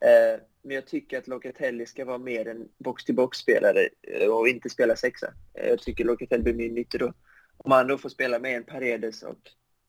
Eh, 0.00 0.40
men 0.62 0.74
jag 0.74 0.86
tycker 0.86 1.18
att 1.18 1.26
Locatelli 1.26 1.86
ska 1.86 2.04
vara 2.04 2.18
mer 2.18 2.48
en 2.48 2.68
box-till-box-spelare 2.78 3.88
eh, 4.02 4.28
och 4.28 4.48
inte 4.48 4.68
spela 4.68 4.96
sexa. 4.96 5.32
Eh, 5.54 5.68
jag 5.68 5.78
tycker 5.78 6.04
Locatelli 6.04 6.42
blir 6.42 6.54
mer 6.54 6.70
nyttig 6.70 7.00
då. 7.00 7.12
Om 7.56 7.72
han 7.72 7.86
då 7.86 7.98
får 7.98 8.08
spela 8.08 8.38
med 8.38 8.56
en 8.56 8.64
Paredes 8.64 9.22
och 9.22 9.38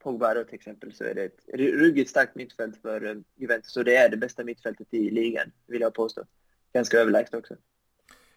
Pogba 0.03 0.33
då 0.33 0.43
till 0.43 0.55
exempel 0.55 0.93
så 0.93 1.03
är 1.03 1.13
det 1.13 1.23
ett 1.23 1.39
ruggigt 1.53 2.09
starkt 2.09 2.35
mittfält 2.35 2.81
för 2.81 3.23
Juventus 3.35 3.77
och 3.77 3.85
det 3.85 3.95
är 3.95 4.09
det 4.09 4.17
bästa 4.17 4.43
mittfältet 4.43 4.87
i 4.91 5.09
ligan, 5.09 5.51
vill 5.67 5.81
jag 5.81 5.93
påstå. 5.93 6.23
Ganska 6.73 6.99
överlägset 6.99 7.35
också. 7.35 7.55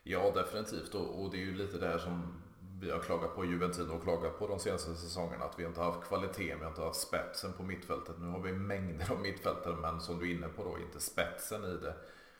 Ja, 0.02 0.32
definitivt. 0.34 0.94
Och, 0.94 1.22
och 1.22 1.30
det 1.30 1.36
är 1.36 1.44
ju 1.44 1.54
lite 1.54 1.78
det 1.78 1.86
här 1.86 1.98
som 1.98 2.42
vi 2.80 2.90
har 2.90 2.98
klagat 2.98 3.34
på 3.34 3.44
Juventino 3.44 3.92
och 3.92 4.02
klagat 4.02 4.38
på 4.38 4.46
de 4.46 4.58
senaste 4.58 4.94
säsongerna. 4.94 5.44
Att 5.44 5.58
vi 5.58 5.64
inte 5.64 5.80
har 5.80 5.92
haft 5.92 6.08
kvalitet, 6.08 6.54
vi 6.54 6.62
har 6.62 6.68
inte 6.68 6.82
haft 6.82 7.00
spetsen 7.00 7.52
på 7.52 7.62
mittfältet. 7.62 8.14
Nu 8.20 8.26
har 8.26 8.40
vi 8.40 8.52
mängder 8.52 9.12
av 9.12 9.20
mittfältare, 9.20 9.76
men 9.76 10.00
som 10.00 10.18
du 10.18 10.30
är 10.30 10.34
inne 10.34 10.48
på 10.48 10.64
då, 10.64 10.78
inte 10.78 11.00
spetsen 11.00 11.64
i 11.64 11.76
det. 11.76 11.94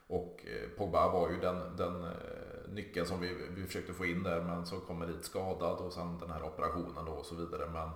Och 0.06 0.46
eh, 0.46 0.68
Pogba 0.78 1.08
var 1.08 1.30
ju 1.30 1.40
den, 1.40 1.76
den 1.76 2.04
eh, 2.04 2.10
nyckeln 2.68 3.06
som 3.06 3.20
vi, 3.20 3.48
vi 3.50 3.66
försökte 3.66 3.92
få 3.92 4.06
in 4.06 4.22
där, 4.22 4.40
men 4.40 4.66
så 4.66 4.80
kommer 4.80 5.06
dit 5.06 5.24
skadad 5.24 5.78
och 5.78 5.92
sen 5.92 6.18
den 6.18 6.30
här 6.30 6.42
operationen 6.42 7.04
då 7.04 7.12
och 7.12 7.26
så 7.26 7.34
vidare. 7.34 7.66
Men 7.72 7.90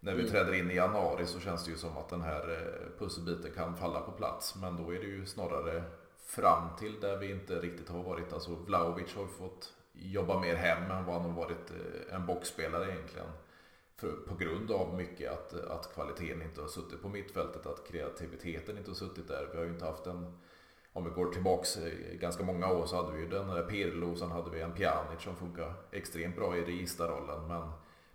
när 0.00 0.14
vi 0.14 0.20
mm. 0.20 0.32
träder 0.32 0.54
in 0.54 0.70
i 0.70 0.74
januari 0.74 1.26
så 1.26 1.40
känns 1.40 1.64
det 1.64 1.70
ju 1.70 1.76
som 1.76 1.96
att 1.96 2.08
den 2.08 2.20
här 2.20 2.50
eh, 2.50 2.98
pusselbiten 2.98 3.50
kan 3.54 3.76
falla 3.76 4.00
på 4.00 4.12
plats. 4.12 4.56
Men 4.56 4.76
då 4.76 4.94
är 4.94 4.98
det 4.98 5.06
ju 5.06 5.26
snarare 5.26 5.84
fram 6.26 6.76
till 6.78 7.00
där 7.00 7.16
vi 7.16 7.30
inte 7.30 7.60
riktigt 7.60 7.88
har 7.88 8.02
varit. 8.02 8.32
Alltså 8.32 8.54
Vlahovic 8.54 9.14
har 9.14 9.26
fått 9.26 9.74
jobba 10.02 10.40
mer 10.40 10.54
hem 10.54 10.90
än 10.90 11.04
vad 11.04 11.14
han 11.14 11.30
har 11.30 11.42
varit 11.42 11.70
eh, 11.70 12.14
en 12.14 12.26
boxspelare 12.26 12.92
egentligen. 12.92 13.28
För, 13.96 14.12
på 14.12 14.34
grund 14.34 14.70
av 14.70 14.94
mycket 14.94 15.32
att, 15.32 15.54
att 15.54 15.94
kvaliteten 15.94 16.42
inte 16.42 16.60
har 16.60 16.68
suttit 16.68 17.02
på 17.02 17.08
mittfältet, 17.08 17.66
att 17.66 17.88
kreativiteten 17.88 18.78
inte 18.78 18.90
har 18.90 18.94
suttit 18.94 19.28
där. 19.28 19.48
Vi 19.52 19.58
har 19.58 19.64
ju 19.64 19.70
inte 19.70 19.84
haft 19.84 20.06
en, 20.06 20.38
om 20.92 21.04
vi 21.04 21.10
går 21.10 21.32
tillbaks 21.32 21.76
eh, 21.76 21.92
ganska 22.20 22.44
många 22.44 22.72
år 22.72 22.86
så 22.86 22.96
hade 22.96 23.16
vi 23.16 23.22
ju 23.22 23.28
den 23.28 23.48
där 23.48 23.62
Pirlo, 23.62 24.16
sen 24.16 24.30
hade 24.30 24.50
vi 24.50 24.60
en 24.60 24.72
Pjanic 24.72 25.20
som 25.20 25.36
funkar 25.36 25.74
extremt 25.90 26.36
bra 26.36 26.56
i 26.56 26.64
registerrollen. 26.64 27.48
Men 27.48 27.70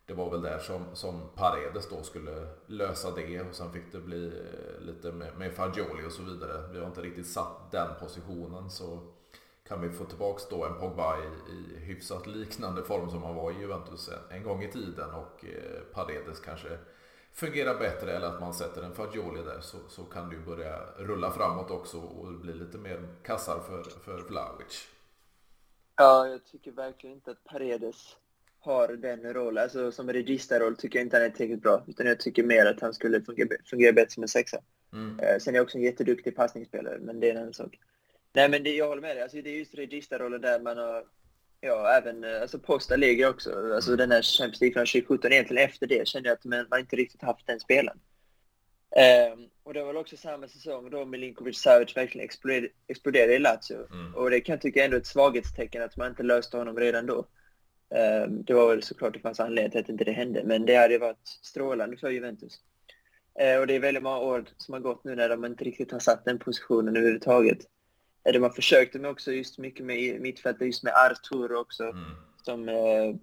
det 0.05 0.13
var 0.13 0.31
väl 0.31 0.41
där 0.41 0.59
som, 0.59 0.85
som 0.93 1.21
Paredes 1.35 1.89
då 1.89 2.03
skulle 2.03 2.47
lösa 2.67 3.11
det 3.11 3.41
och 3.41 3.55
sen 3.55 3.71
fick 3.71 3.91
det 3.91 3.99
bli 3.99 4.25
eh, 4.25 4.85
lite 4.85 5.11
med, 5.11 5.37
med 5.37 5.53
Fagioli 5.53 6.07
och 6.07 6.11
så 6.11 6.23
vidare. 6.23 6.67
Vi 6.73 6.79
har 6.79 6.87
inte 6.87 7.01
riktigt 7.01 7.27
satt 7.27 7.71
den 7.71 7.87
positionen 7.99 8.69
så 8.69 9.12
kan 9.73 9.81
vi 9.81 9.89
få 9.89 10.05
tillbaks 10.05 10.47
då 10.49 10.65
en 10.65 10.79
Pogba 10.79 11.17
i, 11.17 11.51
i 11.53 11.85
hyfsat 11.85 12.27
liknande 12.27 12.83
form 12.83 13.09
som 13.09 13.23
han 13.23 13.35
var 13.35 13.51
i 13.51 13.59
Juventus 13.59 14.09
en, 14.09 14.37
en 14.37 14.43
gång 14.43 14.63
i 14.63 14.71
tiden 14.71 15.09
och 15.13 15.45
eh, 15.45 15.81
Paredes 15.93 16.39
kanske 16.39 16.77
fungerar 17.31 17.79
bättre 17.79 18.11
eller 18.11 18.27
att 18.27 18.41
man 18.41 18.53
sätter 18.53 18.83
en 18.83 18.93
Fagioli 18.93 19.43
där 19.43 19.59
så, 19.61 19.77
så 19.89 20.03
kan 20.03 20.31
ju 20.31 20.39
börja 20.39 20.79
rulla 20.97 21.31
framåt 21.31 21.71
också 21.71 21.97
och 21.97 22.33
bli 22.33 22.53
lite 22.53 22.77
mer 22.77 23.07
kassar 23.23 23.59
för, 23.59 23.83
för 23.83 24.21
Vlahovic. 24.29 24.87
Ja, 25.95 26.27
jag 26.27 26.45
tycker 26.45 26.71
verkligen 26.71 27.15
inte 27.15 27.31
att 27.31 27.43
Paredes 27.43 28.17
har 28.59 28.87
den 28.87 29.33
rollen. 29.33 29.63
Alltså 29.63 29.91
som 29.91 30.13
registerroll 30.13 30.75
tycker 30.75 30.99
jag 30.99 31.05
inte 31.05 31.17
han 31.17 31.25
är 31.25 31.29
tillräckligt 31.29 31.63
bra. 31.63 31.83
Utan 31.87 32.05
jag 32.05 32.19
tycker 32.19 32.43
mer 32.43 32.65
att 32.65 32.81
han 32.81 32.93
skulle 32.93 33.21
fungera, 33.21 33.49
fungera 33.65 33.93
bättre 33.93 34.11
som 34.11 34.23
en 34.23 34.29
sexa. 34.29 34.57
Mm. 34.93 35.19
Eh, 35.19 35.37
sen 35.39 35.53
är 35.53 35.57
jag 35.57 35.63
också 35.63 35.77
en 35.77 35.83
jätteduktig 35.83 36.35
passningsspelare, 36.35 36.97
men 37.01 37.19
det 37.19 37.27
är 37.29 37.31
en 37.31 37.41
annan 37.41 37.53
sak. 37.53 37.79
Nej, 38.33 38.49
men 38.49 38.63
det, 38.63 38.75
jag 38.75 38.87
håller 38.87 39.01
med 39.01 39.15
dig. 39.15 39.23
Alltså, 39.23 39.41
det 39.41 39.49
är 39.49 39.57
just 39.57 39.75
registerrollen 39.75 40.41
där 40.41 40.59
man 40.59 40.77
har... 40.77 41.03
Ja, 41.61 41.89
även 41.89 42.23
eh, 42.23 42.41
alltså 42.41 42.59
Posta 42.59 42.95
ligger 42.95 43.29
också. 43.29 43.73
Alltså 43.75 43.95
den 43.95 44.11
här 44.11 44.21
Champions 44.21 44.61
League 44.61 44.73
från 44.73 44.85
2017. 44.85 45.31
Egentligen 45.31 45.65
efter 45.65 45.87
det 45.87 46.07
kände 46.07 46.29
jag 46.29 46.35
att 46.35 46.69
man 46.69 46.79
inte 46.79 46.95
riktigt 46.95 47.21
haft 47.21 47.47
den 47.47 47.59
spelaren. 47.59 47.99
Um, 49.33 49.49
och 49.63 49.73
det 49.73 49.79
var 49.79 49.87
väl 49.87 49.97
också 49.97 50.17
samma 50.17 50.47
säsong 50.47 50.89
då 50.89 51.05
Milinkovic 51.05 51.61
Savic 51.61 51.97
verkligen 51.97 52.25
exploderade, 52.25 52.67
exploderade 52.87 53.35
i 53.35 53.39
Lazio. 53.39 53.91
Mm. 53.91 54.15
Och 54.15 54.29
det 54.29 54.41
kan 54.41 54.53
jag 54.53 54.61
tycka 54.61 54.85
ändå 54.85 54.97
är 54.97 55.01
ett 55.01 55.07
svaghetstecken 55.07 55.83
att 55.83 55.97
man 55.97 56.09
inte 56.09 56.23
löste 56.23 56.57
honom 56.57 56.77
redan 56.79 57.05
då. 57.05 57.25
Ehm, 57.95 58.43
det 58.43 58.53
var 58.53 58.69
väl 58.69 58.83
såklart 58.83 59.13
det 59.13 59.19
fanns 59.19 59.39
anledning 59.39 59.71
till 59.71 59.79
att 59.79 59.89
inte 59.89 60.03
det 60.03 60.11
hände, 60.11 60.43
men 60.45 60.65
det 60.65 60.75
hade 60.75 60.97
varit 60.97 61.27
strålande 61.41 61.97
för 61.97 62.09
Juventus. 62.09 62.59
Eh, 63.39 63.59
och 63.59 63.67
det 63.67 63.75
är 63.75 63.79
väldigt 63.79 64.03
många 64.03 64.19
år 64.19 64.45
som 64.57 64.73
har 64.73 64.81
gått 64.81 65.03
nu 65.03 65.15
när 65.15 65.29
de 65.29 65.45
inte 65.45 65.63
riktigt 65.63 65.91
har 65.91 65.99
satt 65.99 66.25
den 66.25 66.39
positionen 66.39 66.97
överhuvudtaget. 66.97 67.59
Eh, 68.23 68.33
de 68.33 68.43
har 68.43 68.49
försökt 68.49 68.93
med 68.95 69.11
också 69.11 69.31
just 69.31 69.57
mycket 69.57 69.85
med 69.85 70.21
mittfältet, 70.21 70.67
just 70.67 70.83
med 70.83 70.93
Artur 70.93 71.55
också, 71.55 71.83
mm. 71.83 72.03
som 72.41 72.69
eh, 72.69 73.15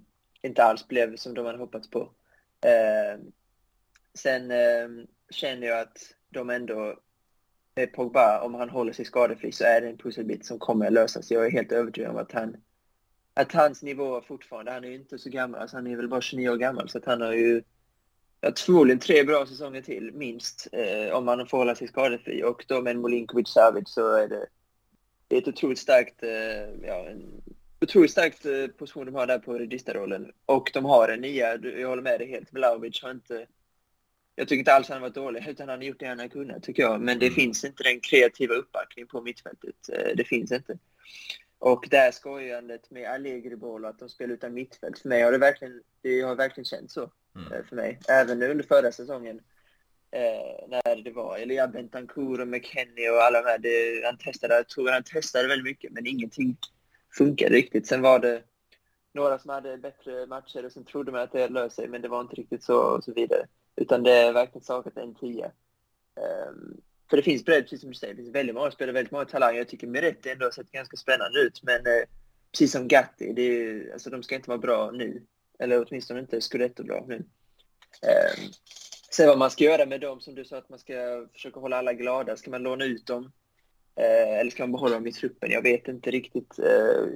inte 0.43 0.65
alls 0.65 0.89
blev 0.89 1.17
som 1.17 1.35
de 1.35 1.47
hade 1.47 1.59
hoppats 1.59 1.91
på. 1.91 2.01
Eh, 2.61 3.21
sen 4.15 4.51
eh, 4.51 5.07
känner 5.31 5.67
jag 5.67 5.81
att 5.81 5.99
de 6.29 6.51
ändå, 6.51 6.95
med 7.75 7.93
Pogba, 7.93 8.41
om 8.41 8.55
han 8.55 8.71
håller 8.71 8.93
sig 8.93 9.05
skadefri 9.05 9.53
så 9.53 9.65
är 9.65 9.81
det 9.81 9.89
en 9.89 9.99
pusselbit 9.99 10.47
som 10.47 10.59
kommer 10.59 10.87
att 10.87 10.93
lösas. 10.93 11.31
Jag 11.31 11.47
är 11.47 11.51
helt 11.51 11.73
övertygad 11.73 12.11
om 12.11 12.17
att 12.17 12.33
han 12.33 12.57
att 13.35 13.53
hans 13.53 13.83
nivå 13.83 14.21
fortfarande, 14.21 14.73
han 14.73 14.85
är 14.85 14.89
ju 14.89 14.95
inte 14.95 15.19
så 15.19 15.31
gammal, 15.31 15.61
alltså 15.61 15.77
han 15.77 15.87
är 15.87 15.97
väl 15.97 16.09
bara 16.09 16.21
29 16.21 16.49
år 16.49 16.57
gammal, 16.57 16.89
så 16.89 16.99
att 16.99 17.05
han 17.05 17.21
har 17.21 17.33
ju 17.33 17.63
ja, 18.41 18.53
förmodligen 18.57 18.99
tre 18.99 19.25
bra 19.25 19.47
säsonger 19.47 19.83
till, 19.83 20.13
minst, 20.15 20.69
eh, 20.73 21.17
om 21.17 21.29
han 21.29 21.47
får 21.47 21.59
hålla 21.59 21.75
sig 21.75 21.89
skadefri. 21.89 22.45
Och 22.45 22.65
då 22.69 22.83
med 22.83 22.97
Molinkovic 22.97 23.49
Savic 23.49 23.89
så 23.89 24.13
är 24.13 24.29
det, 24.29 24.47
det 25.31 25.37
är 25.37 25.41
ett 25.41 25.49
otroligt 25.49 25.79
starkt, 25.79 26.23
eh, 26.23 26.89
ja, 26.89 27.07
en 27.09 27.43
otroligt 27.81 28.11
starkt 28.11 28.47
eh, 28.47 28.67
position 28.67 29.07
de 29.07 29.15
har 29.15 29.27
där 29.27 29.39
på 29.39 29.59
registerrollen. 29.59 30.33
Och 30.47 30.71
de 30.75 30.85
har 30.85 31.09
en 31.09 31.21
nia, 31.21 31.57
jag 31.57 31.89
håller 31.89 32.03
med 32.03 32.21
dig 32.21 32.29
helt, 32.29 32.53
Vlahovic 32.53 33.03
har 33.03 33.11
inte 33.11 33.47
jag 34.35 34.49
tycker 34.49 34.59
inte 34.59 34.73
alls 34.73 34.89
han 34.89 34.95
har 34.95 35.01
varit 35.01 35.15
dålig, 35.15 35.49
utan 35.49 35.69
han 35.69 35.79
har 35.79 35.85
gjort 35.85 36.01
det 36.01 36.07
han 36.07 36.19
har 36.19 36.29
kunnat, 36.29 36.63
tycker 36.63 36.83
jag. 36.83 37.01
Men 37.01 37.19
det 37.19 37.27
mm. 37.27 37.35
finns 37.35 37.65
inte 37.65 37.83
den 37.83 38.01
kreativa 38.01 38.55
uppbackningen 38.55 39.09
på 39.09 39.21
mittfältet. 39.21 39.89
Eh, 39.93 40.17
det 40.17 40.25
finns 40.25 40.53
inte. 40.53 40.79
Och 41.59 41.87
det 41.91 41.97
här 41.97 42.11
skojandet 42.11 42.91
med 42.91 43.11
Allegri-boll 43.11 43.85
att 43.85 43.99
de 43.99 44.09
spelar 44.09 44.35
utan 44.35 44.55
mittfält, 44.55 44.99
för 44.99 45.09
mig 45.09 45.23
har 45.23 45.33
det 45.33 45.39
verkligen, 45.39 45.83
det 46.03 46.21
har 46.21 46.35
verkligen 46.35 46.65
känts 46.65 46.95
så. 46.95 47.11
Mm. 47.37 47.65
För 47.65 47.77
mig. 47.77 47.99
Även 48.09 48.43
under 48.43 48.65
förra 48.65 48.93
säsongen. 48.93 49.41
Eh, 50.13 50.69
när 50.69 51.03
det 51.03 51.11
var 51.11 51.39
Elia 51.39 51.69
Bentancourt 51.69 52.41
och 52.41 52.49
McKennie 52.49 53.11
och 53.11 53.23
alla 53.23 53.43
de 53.43 53.49
här. 53.49 53.59
Det, 53.59 54.07
han, 54.07 54.19
testade, 54.19 54.55
jag 54.55 54.69
tror 54.69 54.91
han 54.91 55.03
testade 55.03 55.49
väldigt 55.49 55.65
mycket, 55.65 55.93
men 55.93 56.07
ingenting 56.07 56.57
funkade 57.19 57.55
riktigt. 57.55 57.87
Sen 57.87 58.03
var 58.03 58.19
det 58.19 58.43
några 59.13 59.39
som 59.39 59.51
hade 59.51 59.79
bättre 59.79 60.27
matcher 60.27 60.65
och 60.65 60.73
sen 60.73 60.85
trodde 60.85 61.13
man 61.13 61.21
att 61.21 61.33
det 61.33 61.49
löste 61.49 61.77
sig, 61.83 61.89
men 61.89 62.03
det 62.03 62.09
var 62.09 62.21
inte 62.21 62.37
riktigt 62.37 62.63
så 62.63 62.81
och 62.81 63.05
så 63.05 63.13
vidare. 63.13 63.47
Utan 63.77 64.03
det 64.03 64.13
är 64.13 64.33
verkligen 64.33 64.65
saknat 64.65 64.97
en 64.97 65.15
tia. 65.15 65.53
Um, 66.49 66.81
för 67.11 67.17
det 67.17 67.23
finns 67.23 67.45
bredd, 67.45 67.63
precis 67.63 67.81
som 67.81 67.91
du 67.91 67.97
säger, 67.97 68.15
det 68.15 68.23
finns 68.23 68.35
väldigt 68.35 68.55
många 68.55 68.71
spelare, 68.71 68.95
väldigt 68.95 69.13
många 69.13 69.25
talanger. 69.25 69.59
Jag 69.59 69.69
tycker 69.69 69.87
Meretti 69.87 70.31
ändå 70.31 70.47
har 70.47 70.51
sett 70.51 70.73
ganska 70.73 70.97
spännande 70.97 71.41
ut, 71.41 71.63
men 71.63 71.87
eh, 71.87 72.03
precis 72.53 72.73
som 72.73 72.89
Gatti, 72.89 73.33
det 73.33 73.43
är, 73.43 73.93
alltså, 73.93 74.11
de 74.11 74.23
ska 74.23 74.35
inte 74.35 74.51
vara 74.51 74.59
bra 74.59 74.91
nu. 74.91 75.23
Eller 75.59 75.87
åtminstone 75.89 76.21
inte 76.21 76.41
scudetto-bra 76.41 77.05
nu. 77.09 77.17
Um, 77.17 78.51
sen 79.11 79.29
vad 79.29 79.39
man 79.39 79.51
ska 79.51 79.65
göra 79.65 79.87
med 79.87 80.01
dem, 80.01 80.21
som 80.21 80.35
du 80.35 80.45
sa, 80.45 80.59
att 80.59 80.69
man 80.69 80.79
ska 80.79 81.27
försöka 81.33 81.61
hålla 81.61 81.77
alla 81.77 81.93
glada. 81.93 82.37
Ska 82.37 82.51
man 82.51 82.63
låna 82.63 82.85
ut 82.85 83.07
dem? 83.07 83.33
Eh, 83.97 84.39
eller 84.39 84.51
ska 84.51 84.63
man 84.63 84.73
behålla 84.73 84.95
dem 84.95 85.07
i 85.07 85.13
truppen? 85.13 85.51
Jag 85.51 85.63
vet 85.63 85.89
inte 85.89 86.11
riktigt. 86.11 86.59
Eh, 86.59 87.07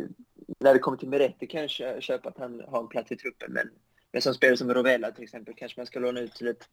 när 0.59 0.72
det 0.72 0.78
kommer 0.78 0.98
till 0.98 1.09
Meretti 1.09 1.46
kan 1.46 1.61
jag 1.61 2.02
köpa 2.02 2.28
att 2.28 2.38
han 2.38 2.62
har 2.68 2.80
en 2.80 2.88
plats 2.88 3.12
i 3.12 3.16
truppen, 3.16 3.52
men, 3.52 3.70
men 4.12 4.22
som 4.22 4.35
spelare 4.35 4.57
som 4.57 4.74
Rovella 4.74 5.11
till 5.11 5.24
exempel 5.24 5.54
kanske 5.57 5.80
man 5.80 5.87
ska 5.87 5.98
låna 5.98 6.20
ut 6.20 6.35
till 6.35 6.48
ett 6.48 6.68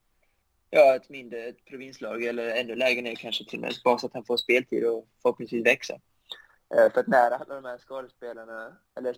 ja, 0.70 0.96
ett 0.96 1.10
mindre 1.10 1.44
ett 1.44 1.66
provinslag 1.66 2.24
eller 2.24 2.50
ännu 2.50 2.76
lägre 2.76 3.02
ner 3.02 3.16
kanske 3.16 3.46
till 3.46 3.60
och 3.60 3.62
med, 3.62 3.74
bara 3.84 3.98
så 3.98 4.08
att 4.08 4.14
han 4.14 4.26
får 4.26 4.38
speltid 4.38 4.86
och 4.86 5.08
förhoppningsvis 5.22 5.66
växa. 5.66 5.94
Eh, 6.76 6.94
för 6.94 7.00
att 7.00 7.08
när 7.08 7.32
alla 7.32 7.56
de 7.56 7.66
här 7.66 7.78
skadespelarna, 7.78 8.78
eller 8.98 9.14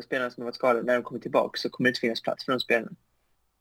spelarna 0.00 0.30
som 0.30 0.42
har 0.42 0.44
varit 0.44 0.54
skadade, 0.54 0.82
när 0.82 0.94
de 0.94 1.02
kommer 1.02 1.20
tillbaka 1.20 1.58
så 1.58 1.70
kommer 1.70 1.88
det 1.88 1.90
inte 1.90 2.00
finnas 2.00 2.22
plats 2.22 2.44
för 2.44 2.52
de 2.52 2.60
spelarna. 2.60 2.90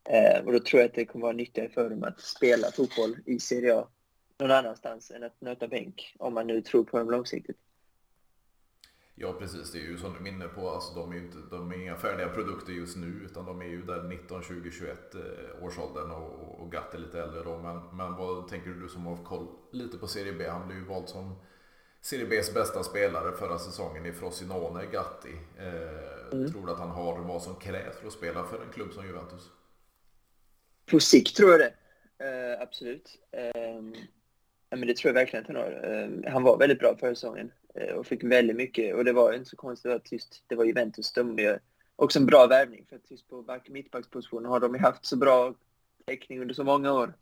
Eh, 0.10 0.46
och 0.46 0.52
då 0.52 0.60
tror 0.60 0.82
jag 0.82 0.89
att 0.89 0.96
det 0.96 1.06
kommer 1.06 1.24
vara 1.24 1.36
nyttigare 1.36 1.70
för 1.70 1.89
dem 1.89 2.04
att 2.04 2.20
spela 2.20 2.72
fotboll 2.72 3.17
i 3.26 3.39
Serie 3.39 3.76
A 3.76 3.88
någon 4.39 4.52
annanstans 4.52 5.12
än 5.12 5.24
att 5.24 5.41
nöta 5.41 5.67
bänk, 5.67 6.15
om 6.20 6.34
man 6.34 6.48
nu 6.48 6.62
tror 6.62 6.84
på 6.84 6.98
dem 6.98 7.12
långsiktigt. 7.12 7.58
Ja 9.15 9.34
precis, 9.39 9.72
det 9.72 9.78
är 9.78 9.82
ju 9.82 9.98
som 9.98 10.13
du 10.13 10.20
minner 10.20 10.48
på, 10.48 10.70
alltså 10.70 11.00
de 11.00 11.12
är 11.12 11.15
ju 11.15 11.22
inte, 11.22 11.38
de 11.52 11.72
är 11.72 11.76
inga 11.76 11.96
färdiga 11.96 12.30
produkter 12.30 12.74
just 12.74 12.98
nu 12.98 13.22
utan 13.26 13.46
de 13.46 13.62
är 13.62 13.65
ju 13.65 13.82
där 13.82 14.04
19, 14.04 14.43
20, 14.43 14.72
21 14.72 15.15
eh, 15.15 15.22
årsåldern 15.63 16.12
och, 16.12 16.60
och 16.60 16.72
Gatt 16.72 16.93
är 16.93 16.98
lite 16.98 17.22
äldre 17.22 17.43
då. 17.43 17.58
Men, 17.58 17.98
men 17.98 18.15
vad 18.15 18.48
tänker 18.48 18.70
du 18.70 18.89
som 18.89 19.06
har 19.06 19.17
koll 19.17 19.48
lite 19.72 19.98
på 19.98 20.08
Serie 20.08 20.34
B? 20.34 20.48
Han 20.50 20.67
blev 20.67 20.80
ju 20.80 20.86
vald 20.86 21.10
som 21.10 21.36
Serie 22.02 22.26
Bs 22.26 22.54
bästa 22.54 22.84
spelare 22.84 23.32
förra 23.32 23.60
säsongen 23.60 24.06
i 24.06 24.12
Frosinone, 24.12 24.86
Gatti. 24.86 25.34
Eh, 25.58 26.34
mm. 26.34 26.52
Tror 26.52 26.65
du 26.65 26.72
att 26.72 26.80
han 26.80 26.91
har 26.91 27.20
vad 27.20 27.41
som 27.41 27.56
krävs 27.56 27.98
för 27.98 28.08
att 28.08 28.13
spela 28.13 28.43
för 28.43 28.62
en 28.62 28.72
klubb 28.74 28.93
som 28.93 29.06
Juventus? 29.06 29.52
På 30.91 31.00
sikt 31.00 31.36
tror 31.36 31.52
jag 31.52 31.60
det. 31.60 31.73
Uh, 32.23 32.62
absolut. 32.62 33.19
Eh, 33.32 33.82
men 34.69 34.88
det 34.88 34.97
tror 34.97 35.10
jag 35.10 35.13
verkligen 35.13 35.43
att 35.43 35.47
han 35.47 35.56
har. 35.56 35.71
Eh, 35.84 36.32
han 36.32 36.43
var 36.43 36.58
väldigt 36.58 36.80
bra 36.80 36.97
förra 37.00 37.15
säsongen 37.15 37.52
uh, 37.82 37.95
och 37.95 38.08
fick 38.08 38.23
väldigt 38.23 38.56
mycket. 38.56 38.95
Och 38.95 39.06
det 39.06 39.13
var 39.13 39.34
inte 39.34 39.50
så 39.50 39.56
konstigt 39.56 39.91
att 39.91 40.12
just 40.12 40.43
det 40.47 40.56
var 40.56 40.65
Juventus. 40.65 41.13
De 41.13 41.58
också 41.95 42.19
en 42.19 42.26
bra 42.26 42.47
värvning 42.47 42.86
för 42.89 42.95
att 42.95 43.12
just 43.12 43.30
på 43.30 43.41
back, 43.41 43.69
mittbackspositionen 43.69 44.45
har 44.45 44.60
de 44.60 44.80
haft 44.80 45.06
så 45.06 45.17
bra 45.17 45.54
täckning 46.06 46.41
under 46.41 46.54
så 46.54 46.63
många 46.63 46.93
år 46.93 47.13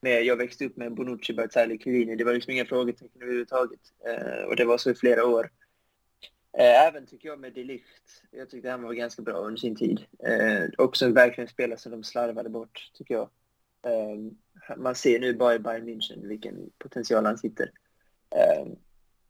med, 0.00 0.24
jag 0.24 0.36
växte 0.36 0.64
upp 0.64 0.76
med 0.76 0.94
Bonucci, 0.94 1.34
Bertzali, 1.34 1.78
Chiellini. 1.78 2.16
Det 2.16 2.24
var 2.24 2.32
liksom 2.32 2.52
inga 2.52 2.64
frågetecken 2.64 3.22
överhuvudtaget. 3.22 3.80
uh, 4.08 4.44
och 4.44 4.56
det 4.56 4.64
var 4.64 4.78
så 4.78 4.90
i 4.90 4.94
flera 4.94 5.26
år. 5.26 5.50
Eh, 6.58 6.86
även 6.86 7.06
tycker 7.06 7.28
jag 7.28 7.40
med 7.40 7.52
Delift. 7.52 8.22
Jag 8.30 8.50
tyckte 8.50 8.70
han 8.70 8.82
var 8.82 8.92
ganska 8.92 9.22
bra 9.22 9.34
under 9.34 9.56
sin 9.56 9.76
tid. 9.76 10.06
Eh, 10.18 10.64
också 10.78 11.08
verkligen 11.08 11.48
spelare 11.48 11.78
som 11.78 11.92
de 11.92 12.02
slarvade 12.02 12.50
bort, 12.50 12.90
tycker 12.94 13.14
jag. 13.14 13.30
Eh, 13.82 14.76
man 14.76 14.94
ser 14.94 15.20
nu 15.20 15.34
bara 15.34 15.54
i 15.54 15.58
Bayern 15.58 15.88
München 15.88 16.28
vilken 16.28 16.70
potential 16.78 17.26
han 17.26 17.38
sitter. 17.38 17.70
Eh, 18.30 18.66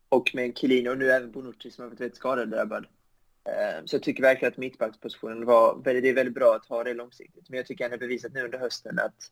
och 0.09 0.31
med 0.35 0.59
Chiellini 0.59 0.89
och 0.89 0.99
nu 0.99 1.11
även 1.11 1.31
Bonucci 1.31 1.71
som 1.71 1.83
har 1.83 1.89
varit 1.91 2.01
väldigt 2.01 2.17
skadedrabbad. 2.17 2.87
Eh, 3.45 3.85
så 3.85 3.97
jag 3.97 4.03
tycker 4.03 4.23
verkligen 4.23 4.53
att 4.53 4.59
mittbackspositionen 4.59 5.45
var, 5.45 5.83
det 5.85 6.09
är 6.09 6.15
väldigt 6.15 6.35
bra 6.35 6.55
att 6.55 6.67
ha 6.67 6.85
det 6.85 6.95
långsiktigt. 6.95 7.49
Men 7.51 7.57
jag 7.57 7.67
tycker 7.67 7.85
han 7.85 7.91
har 7.91 7.99
bevisat 7.99 8.33
nu 8.33 8.45
under 8.45 8.59
hösten 8.59 8.99
att 8.99 9.31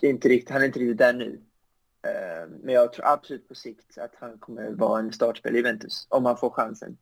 det 0.00 0.06
är 0.06 0.10
inte 0.10 0.28
riktigt, 0.28 0.50
han 0.50 0.62
är 0.62 0.66
inte 0.66 0.78
riktigt 0.78 0.98
där 0.98 1.12
nu. 1.12 1.40
Eh, 2.04 2.48
men 2.62 2.74
jag 2.74 2.92
tror 2.92 3.06
absolut 3.06 3.48
på 3.48 3.54
sikt 3.54 3.98
att 3.98 4.14
han 4.18 4.38
kommer 4.38 4.70
vara 4.70 5.00
en 5.00 5.12
startspelare 5.12 5.56
i 5.56 5.60
Juventus, 5.60 6.06
om 6.08 6.24
han 6.24 6.36
får 6.36 6.50
chansen. 6.50 6.96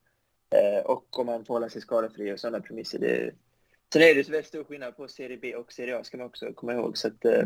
Eh, 0.51 0.85
och 0.85 1.19
om 1.19 1.29
han 1.29 1.45
får 1.45 1.55
hålla 1.55 1.69
sig 1.69 1.81
skadefri 1.81 2.33
och 2.33 2.41
sådana 2.41 2.61
premisser. 2.61 2.99
Det... 2.99 3.35
Sen 3.93 4.03
är 4.03 4.15
det 4.15 4.25
så 4.25 4.33
väldigt 4.33 4.49
stor 4.49 4.65
skillnad 4.65 4.97
på 4.97 5.09
Serie 5.09 5.39
B 5.43 5.55
och 5.55 5.73
Serie 5.73 5.99
A, 5.99 6.05
ska 6.05 6.17
man 6.17 6.27
också 6.27 6.53
komma 6.53 6.73
ihåg. 6.73 6.99
Så 6.99 7.09
att, 7.09 7.25
eh, 7.25 7.45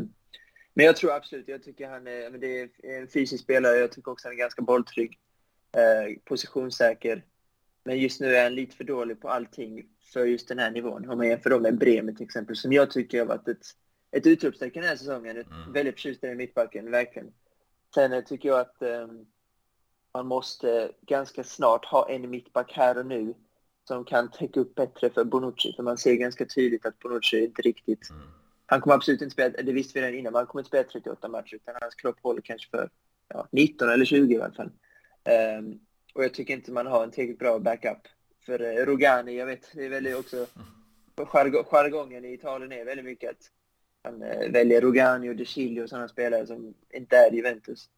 men 0.74 0.86
jag 0.86 0.96
tror 0.96 1.12
absolut, 1.12 1.48
jag 1.48 1.62
tycker 1.62 1.88
han 1.88 2.06
är, 2.06 2.30
men 2.30 2.40
det 2.40 2.60
är 2.60 2.68
en 2.82 3.08
fysisk 3.08 3.44
spelare, 3.44 3.76
jag 3.76 3.92
tycker 3.92 4.10
också 4.10 4.28
han 4.28 4.34
är 4.34 4.38
ganska 4.38 4.62
bolltrygg, 4.62 5.18
positionssäker. 6.24 7.24
Men 7.84 7.98
just 7.98 8.20
nu 8.20 8.36
är 8.36 8.42
han 8.42 8.54
lite 8.54 8.76
för 8.76 8.84
dålig 8.84 9.20
på 9.20 9.28
allting 9.28 9.86
för 10.12 10.24
just 10.24 10.48
den 10.48 10.58
här 10.58 10.70
nivån. 10.70 11.10
Om 11.10 11.18
man 11.18 11.28
jämför 11.28 11.60
med 11.60 11.78
Bremen 11.78 12.16
till 12.16 12.24
exempel, 12.24 12.56
som 12.56 12.72
jag 12.72 12.90
tycker 12.90 13.18
har 13.18 13.26
varit 13.26 13.48
ett 13.48 13.66
ett 14.16 14.26
utropstecken 14.26 14.82
den 14.82 14.88
här 14.88 14.96
säsongen. 14.96 15.36
Mm. 15.36 15.72
Väldigt 15.72 15.94
förtjust 15.94 16.24
i 16.24 16.34
mittbacken, 16.34 16.90
verkligen. 16.90 17.32
Sen 17.96 18.24
tycker 18.24 18.48
jag 18.48 18.60
att 18.60 18.76
um, 18.80 19.26
man 20.14 20.26
måste 20.26 20.92
ganska 21.06 21.44
snart 21.44 21.84
ha 21.84 22.08
en 22.10 22.30
mittback 22.30 22.72
här 22.72 22.98
och 22.98 23.06
nu 23.06 23.34
som 23.84 24.04
kan 24.04 24.30
täcka 24.30 24.60
upp 24.60 24.74
bättre 24.74 25.10
för 25.10 25.24
Bonucci. 25.24 25.72
För 25.76 25.82
man 25.82 25.98
ser 25.98 26.14
ganska 26.14 26.46
tydligt 26.46 26.86
att 26.86 26.98
Bonucci 26.98 27.44
inte 27.44 27.62
riktigt... 27.62 28.10
Mm. 28.10 28.22
Han 28.66 28.80
kommer 28.80 28.96
absolut 28.96 29.22
inte 29.22 29.32
spela, 29.32 29.62
det 29.62 29.72
visste 29.72 30.00
vi 30.00 30.06
redan 30.06 30.18
innan, 30.18 30.34
han 30.34 30.46
kommer 30.46 30.60
inte 30.60 30.68
spela 30.68 30.84
38 30.84 31.28
matcher 31.28 31.54
utan 31.54 31.74
hans 31.80 31.94
kropp 31.94 32.16
håller 32.22 32.40
kanske 32.40 32.70
för 32.70 32.90
ja, 33.28 33.48
19 33.50 33.88
eller 33.88 34.04
20 34.04 34.34
i 34.34 34.42
alla 34.42 34.54
fall. 34.54 34.70
Um, 35.58 35.80
och 36.14 36.24
jag 36.24 36.34
tycker 36.34 36.54
inte 36.54 36.72
man 36.72 36.86
har 36.86 37.04
en 37.04 37.10
tillräckligt 37.10 37.38
bra 37.38 37.58
backup. 37.58 38.08
För 38.46 38.62
uh, 38.62 38.86
Rogani, 38.86 39.38
jag 39.38 39.46
vet, 39.46 39.72
det 39.74 39.84
är 39.84 39.90
väldigt 39.90 40.16
också... 40.16 40.36
Mm. 40.36 41.66
Jargongen 41.70 42.24
i 42.24 42.32
Italien 42.32 42.72
är 42.72 42.84
väldigt 42.84 43.04
mycket 43.04 43.30
att 43.30 43.50
han 44.06 44.22
eh, 44.22 44.50
väljer 44.50 44.80
Rogani 44.80 45.30
och 45.30 45.36
De 45.36 45.44
Chilio 45.44 45.82
och 45.82 45.88
sådana 45.88 46.08
spelare 46.08 46.46
som 46.46 46.74
inte 46.90 47.16
är 47.16 47.32
Juventus. 47.32 47.90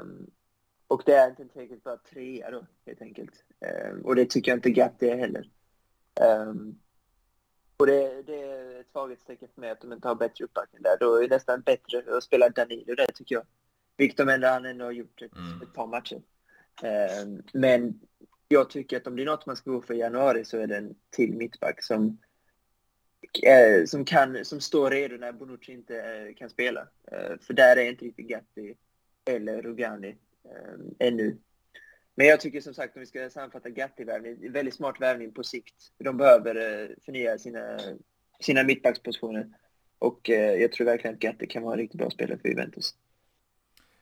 Um, 0.00 0.30
och 0.88 1.02
det 1.06 1.14
är 1.14 1.30
inte 1.30 1.42
en 1.42 1.48
tillräckligt 1.48 1.84
bra 1.84 1.98
trea 2.10 2.50
då, 2.50 2.66
helt 2.86 3.02
enkelt. 3.02 3.44
Um, 3.90 4.00
och 4.00 4.16
det 4.16 4.30
tycker 4.30 4.50
jag 4.50 4.58
inte 4.58 4.70
Gatti 4.70 5.08
är 5.08 5.16
heller. 5.16 5.50
Um, 6.20 6.78
och 7.76 7.86
det, 7.86 8.22
det, 8.22 8.42
är 8.42 8.80
ett 8.80 8.90
svaghetstecken 8.92 9.48
för 9.54 9.60
mig 9.60 9.70
att 9.70 9.80
de 9.80 9.92
inte 9.92 10.08
har 10.08 10.14
bättre 10.14 10.44
uppbackning 10.44 10.82
där. 10.82 10.96
Då 11.00 11.16
är 11.16 11.22
det 11.22 11.34
nästan 11.34 11.60
bättre 11.60 12.16
att 12.16 12.24
spela 12.24 12.48
Danilo 12.48 12.94
där, 12.94 13.06
tycker 13.14 13.34
jag. 13.34 13.44
Vilket 13.96 14.16
de 14.16 14.28
ändå, 14.28 14.48
han 14.48 14.64
ändå 14.64 14.84
har 14.84 14.92
gjort 14.92 15.22
ett, 15.22 15.36
mm. 15.36 15.62
ett 15.62 15.74
par 15.74 15.86
matcher. 15.86 16.22
men 17.52 18.00
jag 18.48 18.70
tycker 18.70 18.96
att 18.96 19.06
om 19.06 19.16
det 19.16 19.22
är 19.22 19.26
något 19.26 19.46
man 19.46 19.56
ska 19.56 19.70
gå 19.70 19.82
för 19.82 19.94
i 19.94 19.98
januari 19.98 20.44
så 20.44 20.58
är 20.58 20.66
det 20.66 20.76
en 20.76 20.94
till 21.10 21.34
mittback 21.36 21.82
som 21.82 22.18
eh, 23.42 23.84
som, 23.86 24.04
kan, 24.04 24.44
som 24.44 24.60
står 24.60 24.90
redo 24.90 25.16
när 25.16 25.32
Bonucci 25.32 25.72
inte 25.72 25.96
eh, 25.96 26.34
kan 26.34 26.50
spela. 26.50 26.80
Eh, 27.12 27.38
för 27.40 27.54
där 27.54 27.76
är 27.76 27.90
inte 27.90 28.04
riktigt 28.04 28.28
Gatti 28.28 28.74
eller 29.24 29.62
Rugani 29.62 30.16
eh, 30.44 31.06
ännu. 31.08 31.38
Men 32.14 32.26
jag 32.26 32.40
tycker 32.40 32.60
som 32.60 32.74
sagt, 32.74 32.96
om 32.96 33.00
vi 33.00 33.06
ska 33.06 33.30
sammanfatta 33.30 33.68
Gatti-värvning, 33.68 34.52
väldigt 34.52 34.74
smart 34.74 35.00
värvning 35.00 35.32
på 35.32 35.42
sikt. 35.42 35.74
De 35.98 36.16
behöver 36.16 36.56
eh, 36.56 36.88
förnya 37.04 37.38
sina, 37.38 37.80
sina 38.40 38.62
mittbackspositioner. 38.62 39.48
Och 39.98 40.30
eh, 40.30 40.54
jag 40.54 40.72
tror 40.72 40.84
verkligen 40.84 41.14
att 41.14 41.20
Gatti 41.20 41.46
kan 41.46 41.62
vara 41.62 41.74
en 41.74 41.80
riktigt 41.80 41.98
bra 41.98 42.10
spelare 42.10 42.38
för 42.38 42.48
Juventus. 42.48 42.94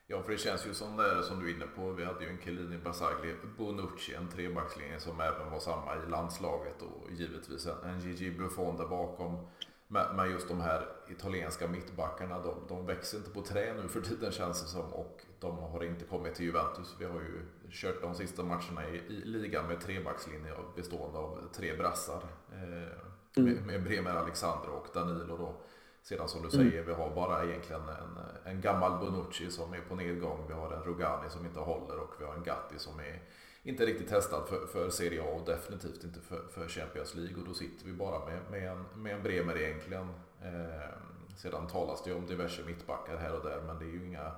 Ja, 0.06 0.22
för 0.22 0.32
det 0.32 0.38
känns 0.38 0.66
ju 0.66 0.74
som 0.74 0.96
det 0.96 1.10
är 1.10 1.22
som 1.22 1.40
du 1.40 1.50
är 1.50 1.54
inne 1.54 1.66
på. 1.66 1.92
Vi 1.92 2.04
hade 2.04 2.24
ju 2.24 2.30
en 2.30 2.38
Chiellini, 2.38 2.78
Basagli, 2.78 3.34
Bonucci, 3.58 4.14
en 4.14 4.28
trebackslinje 4.28 5.00
som 5.00 5.20
även 5.20 5.50
var 5.50 5.58
samma 5.58 5.96
i 5.96 6.10
landslaget 6.10 6.82
och 6.82 7.10
givetvis 7.12 7.66
en 7.84 8.00
Gigi 8.00 8.30
Buffon 8.30 8.76
där 8.76 8.86
bakom. 8.86 9.46
Men 9.88 10.30
just 10.30 10.48
de 10.48 10.60
här 10.60 10.86
italienska 11.08 11.68
mittbackarna, 11.68 12.38
de, 12.38 12.54
de 12.68 12.86
växer 12.86 13.18
inte 13.18 13.30
på 13.30 13.42
trä 13.42 13.74
nu 13.74 13.88
för 13.88 14.00
tiden 14.00 14.32
känns 14.32 14.62
det 14.62 14.68
som 14.68 14.92
och 14.92 15.20
de 15.40 15.58
har 15.58 15.84
inte 15.84 16.04
kommit 16.04 16.34
till 16.34 16.46
Juventus. 16.46 16.96
Vi 16.98 17.04
har 17.04 17.20
ju 17.20 17.42
kört 17.70 18.02
de 18.02 18.14
sista 18.14 18.42
matcherna 18.42 18.88
i, 18.88 18.96
i 18.96 19.24
ligan 19.24 19.66
med 19.66 19.80
trebackslinje 19.80 20.52
bestående 20.76 21.18
av 21.18 21.48
tre 21.54 21.76
brassar. 21.76 22.22
Eh, 22.52 22.92
mm. 23.36 23.54
med, 23.54 23.66
med 23.66 23.84
Bremer 23.84 24.10
Alexander 24.10 24.68
och 24.68 24.86
Danilo 24.94 25.36
då. 25.36 25.54
Sedan 26.02 26.28
som 26.28 26.42
du 26.42 26.48
mm. 26.48 26.70
säger, 26.70 26.82
mm. 26.82 26.86
vi 26.86 27.02
har 27.02 27.10
bara 27.14 27.44
egentligen 27.44 27.82
en, 27.82 28.18
en 28.44 28.60
gammal 28.60 28.98
Bonucci 28.98 29.50
som 29.50 29.72
är 29.72 29.80
på 29.80 29.94
nedgång. 29.94 30.44
Vi 30.48 30.54
har 30.54 30.72
en 30.72 30.82
Rugani 30.82 31.30
som 31.30 31.46
inte 31.46 31.60
håller 31.60 31.98
och 31.98 32.14
vi 32.18 32.24
har 32.24 32.34
en 32.34 32.42
Gatti 32.42 32.78
som 32.78 33.00
är 33.00 33.22
inte 33.62 33.86
riktigt 33.86 34.08
testad 34.08 34.48
för, 34.48 34.66
för 34.66 34.90
Serie 34.90 35.22
A 35.22 35.26
och 35.26 35.46
definitivt 35.46 36.04
inte 36.04 36.20
för, 36.20 36.42
för 36.50 36.68
Champions 36.68 37.14
League. 37.14 37.36
Och 37.36 37.48
då 37.48 37.54
sitter 37.54 37.86
vi 37.86 37.92
bara 37.92 38.24
med, 38.24 38.40
med, 38.50 38.72
en, 38.72 39.02
med 39.02 39.14
en 39.14 39.22
Bremer 39.22 39.58
egentligen. 39.58 40.08
Eh, 40.42 40.88
sedan 41.36 41.66
talas 41.66 42.02
det 42.04 42.10
ju 42.10 42.16
om 42.16 42.26
diverse 42.26 42.62
mittbackar 42.66 43.16
här 43.16 43.34
och 43.34 43.44
där 43.44 43.60
men 43.66 43.78
det 43.78 43.84
är 43.84 43.92
ju 43.92 44.06
inga, 44.06 44.32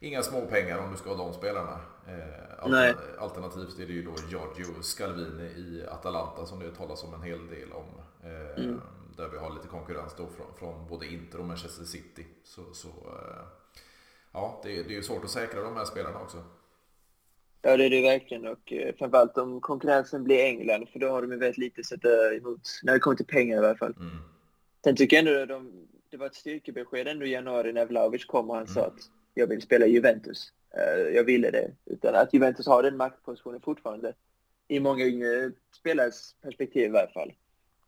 inga 0.00 0.22
små 0.22 0.46
pengar 0.46 0.78
om 0.78 0.90
du 0.90 0.96
ska 0.96 1.14
ha 1.14 1.24
de 1.24 1.34
spelarna. 1.34 1.80
Eh, 2.06 2.64
altern, 2.64 2.96
alternativt 3.18 3.78
är 3.78 3.86
det 3.86 3.92
ju 3.92 4.02
då 4.02 4.14
Giorgio 4.28 4.82
Scalvini 4.82 5.44
i 5.44 5.86
Atalanta 5.88 6.46
som 6.46 6.58
det 6.58 6.70
talas 6.70 7.04
om 7.04 7.14
en 7.14 7.22
hel 7.22 7.46
del 7.46 7.72
om. 7.72 8.00
Eh, 8.22 8.64
mm 8.64 8.80
där 9.18 9.28
vi 9.28 9.38
har 9.38 9.54
lite 9.54 9.68
konkurrens 9.68 10.14
då 10.16 10.26
från, 10.26 10.46
från 10.58 10.88
både 10.88 11.06
Inter 11.06 11.38
och 11.38 11.44
Manchester 11.44 11.84
City. 11.84 12.26
Så, 12.44 12.74
så 12.74 12.88
eh, 12.88 13.44
ja, 14.32 14.60
det, 14.62 14.82
det 14.82 14.92
är 14.92 14.96
ju 14.96 15.02
svårt 15.02 15.24
att 15.24 15.30
säkra 15.30 15.62
de 15.62 15.76
här 15.76 15.84
spelarna 15.84 16.20
också. 16.20 16.44
Ja, 17.62 17.76
det 17.76 17.84
är 17.84 17.90
det 17.90 18.02
verkligen. 18.02 18.46
Och 18.46 18.72
eh, 18.72 18.94
framförallt 18.98 19.38
om 19.38 19.60
konkurrensen 19.60 20.24
blir 20.24 20.44
England, 20.44 20.88
för 20.88 20.98
då 20.98 21.08
har 21.08 21.22
de 21.22 21.32
ju 21.32 21.38
väldigt 21.38 21.58
lite 21.58 21.80
att 21.80 21.86
sätta 21.86 22.34
emot, 22.34 22.60
när 22.82 22.92
det 22.92 22.98
kommer 22.98 23.16
till 23.16 23.26
pengar 23.26 23.62
i 23.62 23.66
alla 23.66 23.76
fall. 23.76 23.94
Mm. 24.00 24.16
Sen 24.84 24.96
tycker 24.96 25.16
jag 25.16 25.26
ändå 25.26 25.42
att 25.42 25.48
de, 25.48 25.88
det 26.10 26.16
var 26.16 26.26
ett 26.26 26.34
styrkebesked 26.34 27.08
ändå 27.08 27.26
i 27.26 27.30
januari 27.30 27.72
när 27.72 27.86
Vlahovic 27.86 28.24
kom 28.24 28.50
och 28.50 28.56
han 28.56 28.64
mm. 28.64 28.74
sa 28.74 28.86
att 28.86 29.10
jag 29.34 29.46
vill 29.46 29.62
spela 29.62 29.86
i 29.86 29.90
Juventus. 29.90 30.52
Uh, 30.76 31.14
jag 31.14 31.24
ville 31.24 31.50
det. 31.50 31.70
Utan 31.84 32.14
att 32.14 32.34
Juventus 32.34 32.66
har 32.66 32.82
den 32.82 32.96
maktpositionen 32.96 33.60
fortfarande. 33.60 34.14
I 34.68 34.80
många 34.80 35.04
yngre 35.04 35.52
spelares 35.78 36.34
perspektiv 36.42 36.94
i 36.94 36.98
alla 36.98 37.10
fall. 37.10 37.32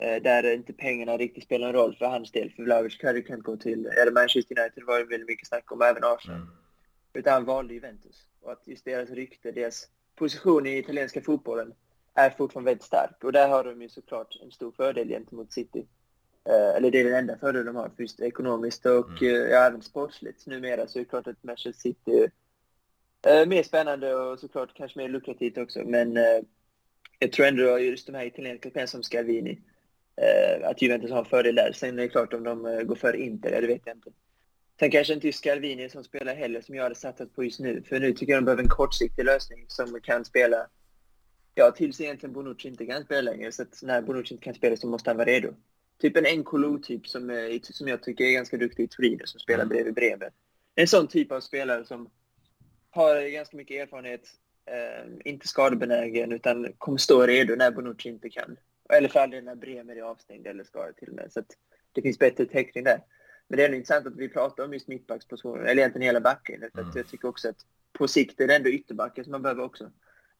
Eh, 0.00 0.22
där 0.22 0.54
inte 0.54 0.72
pengarna 0.72 1.16
riktigt 1.16 1.44
spelar 1.44 1.68
en 1.68 1.74
roll 1.74 1.96
för 1.96 2.06
hans 2.06 2.32
del. 2.32 2.50
För 2.50 2.62
Vlahovic 2.62 3.02
hade 3.02 3.22
kunnat 3.22 3.42
gå 3.42 3.56
till, 3.56 3.86
eller 3.86 4.12
Manchester 4.12 4.60
United 4.60 4.84
var 4.84 4.98
det 4.98 5.04
väldigt 5.04 5.28
mycket 5.28 5.48
snack 5.48 5.72
om, 5.72 5.82
även 5.82 6.04
Arsenal. 6.04 6.36
Mm. 6.36 6.48
Utan 7.12 7.32
han 7.32 7.44
valde 7.44 7.74
Juventus. 7.74 8.26
Och 8.40 8.52
att 8.52 8.62
just 8.66 8.84
deras 8.84 9.10
rykte, 9.10 9.52
deras 9.52 9.88
position 10.14 10.66
i 10.66 10.78
italienska 10.78 11.20
fotbollen 11.20 11.74
är 12.14 12.30
fortfarande 12.30 12.70
väldigt 12.70 12.84
stark. 12.84 13.24
Och 13.24 13.32
där 13.32 13.48
har 13.48 13.64
de 13.64 13.82
ju 13.82 13.88
såklart 13.88 14.36
en 14.42 14.50
stor 14.50 14.72
fördel 14.72 15.08
gentemot 15.08 15.52
City. 15.52 15.86
Eh, 16.44 16.76
eller 16.76 16.90
det 16.90 17.00
är 17.00 17.04
den 17.04 17.14
enda 17.14 17.38
fördel 17.38 17.66
de 17.66 17.76
har, 17.76 17.90
just 17.98 18.20
ekonomiskt 18.20 18.86
och 18.86 19.22
mm. 19.22 19.34
eh, 19.34 19.50
ja, 19.50 19.66
även 19.66 19.82
sportsligt. 19.82 20.46
Numera 20.46 20.86
så 20.86 20.98
är 20.98 21.02
det 21.02 21.10
klart 21.10 21.26
att 21.26 21.44
Manchester 21.44 21.80
City 21.80 22.28
är 23.22 23.40
eh, 23.40 23.46
mer 23.46 23.62
spännande 23.62 24.14
och 24.14 24.40
såklart 24.40 24.74
kanske 24.74 24.98
mer 24.98 25.08
lukrativt 25.08 25.58
också. 25.58 25.82
Men 25.84 26.18
jag 27.18 27.32
tror 27.32 27.46
ändå 27.46 27.78
just 27.78 28.06
de 28.06 28.14
här 28.14 28.24
italienska 28.24 28.70
spelarna 28.70 28.86
som 28.86 29.02
Scalvini 29.02 29.58
att 30.64 30.82
Juventus 30.82 31.10
har 31.10 31.18
en 31.18 31.24
fördel 31.24 31.54
där. 31.54 31.72
Sen 31.72 31.98
är 31.98 32.02
det 32.02 32.08
klart 32.08 32.32
om 32.32 32.42
de 32.42 32.66
eh, 32.66 32.82
går 32.82 32.94
före 32.94 33.20
Inter, 33.20 33.60
det 33.60 33.66
vet 33.66 33.82
jag 33.84 33.96
inte. 33.96 34.10
Sen 34.78 34.90
kanske 34.90 35.14
inte 35.14 35.26
just 35.26 35.38
Scalvini 35.38 35.88
som 35.88 36.04
spelar 36.04 36.34
heller 36.34 36.60
som 36.60 36.74
jag 36.74 36.82
hade 36.82 36.94
satsat 36.94 37.34
på 37.34 37.44
just 37.44 37.60
nu. 37.60 37.82
För 37.82 38.00
nu 38.00 38.12
tycker 38.12 38.32
jag 38.32 38.42
de 38.42 38.44
behöver 38.44 38.62
en 38.62 38.68
kortsiktig 38.68 39.24
lösning 39.24 39.64
som 39.68 40.00
kan 40.00 40.24
spela, 40.24 40.66
ja 41.54 41.70
tills 41.70 42.00
egentligen 42.00 42.32
Bonucci 42.32 42.68
inte 42.68 42.86
kan 42.86 43.04
spela 43.04 43.30
längre. 43.30 43.52
Så 43.52 43.62
att 43.62 43.82
när 43.82 44.02
Bonucci 44.02 44.34
inte 44.34 44.44
kan 44.44 44.54
spela 44.54 44.76
så 44.76 44.86
måste 44.86 45.10
han 45.10 45.16
vara 45.16 45.28
redo. 45.28 45.54
Typ 46.00 46.16
en 46.16 46.38
Nkolo-typ 46.38 47.06
som, 47.06 47.50
som 47.62 47.88
jag 47.88 48.02
tycker 48.02 48.24
är 48.24 48.32
ganska 48.32 48.56
duktig 48.56 48.84
i 48.84 48.88
Torino 48.88 49.26
som 49.26 49.40
spelar 49.40 49.64
mm. 49.64 49.68
bredvid 49.68 49.94
Bremer. 49.94 50.30
En 50.74 50.88
sån 50.88 51.08
typ 51.08 51.32
av 51.32 51.40
spelare 51.40 51.84
som 51.84 52.10
har 52.90 53.30
ganska 53.30 53.56
mycket 53.56 53.82
erfarenhet, 53.82 54.22
eh, 54.66 55.10
inte 55.24 55.48
skadebenägen 55.48 56.32
utan 56.32 56.72
kommer 56.78 56.98
stå 56.98 57.26
redo 57.26 57.54
när 57.54 57.70
Bonucci 57.70 58.08
inte 58.08 58.30
kan. 58.30 58.56
Eller 58.92 59.08
för 59.08 59.20
all 59.20 59.30
när 59.30 59.54
Bremer 59.54 59.96
är 59.96 60.02
avstängd 60.02 60.46
eller 60.46 60.64
skadad 60.64 60.96
till 60.96 61.08
och 61.08 61.14
med. 61.14 61.32
Så 61.32 61.42
det 61.92 62.02
finns 62.02 62.18
bättre 62.18 62.46
täckning 62.46 62.84
där. 62.84 63.00
Men 63.48 63.56
det 63.56 63.64
är 63.64 63.74
intressant 63.74 64.06
att 64.06 64.16
vi 64.16 64.28
pratar 64.28 64.64
om 64.64 64.72
just 64.72 64.88
mittbackspositionen, 64.88 65.66
eller 65.66 65.82
egentligen 65.82 66.06
hela 66.06 66.20
backlinjen. 66.20 66.70
Mm. 66.74 66.90
jag 66.94 67.08
tycker 67.08 67.28
också 67.28 67.48
att 67.48 67.56
på 67.92 68.08
sikt 68.08 68.40
är 68.40 68.46
det 68.46 68.56
ändå 68.56 68.68
ytterbacken 68.70 69.24
som 69.24 69.30
man 69.30 69.42
behöver 69.42 69.64
också. 69.64 69.84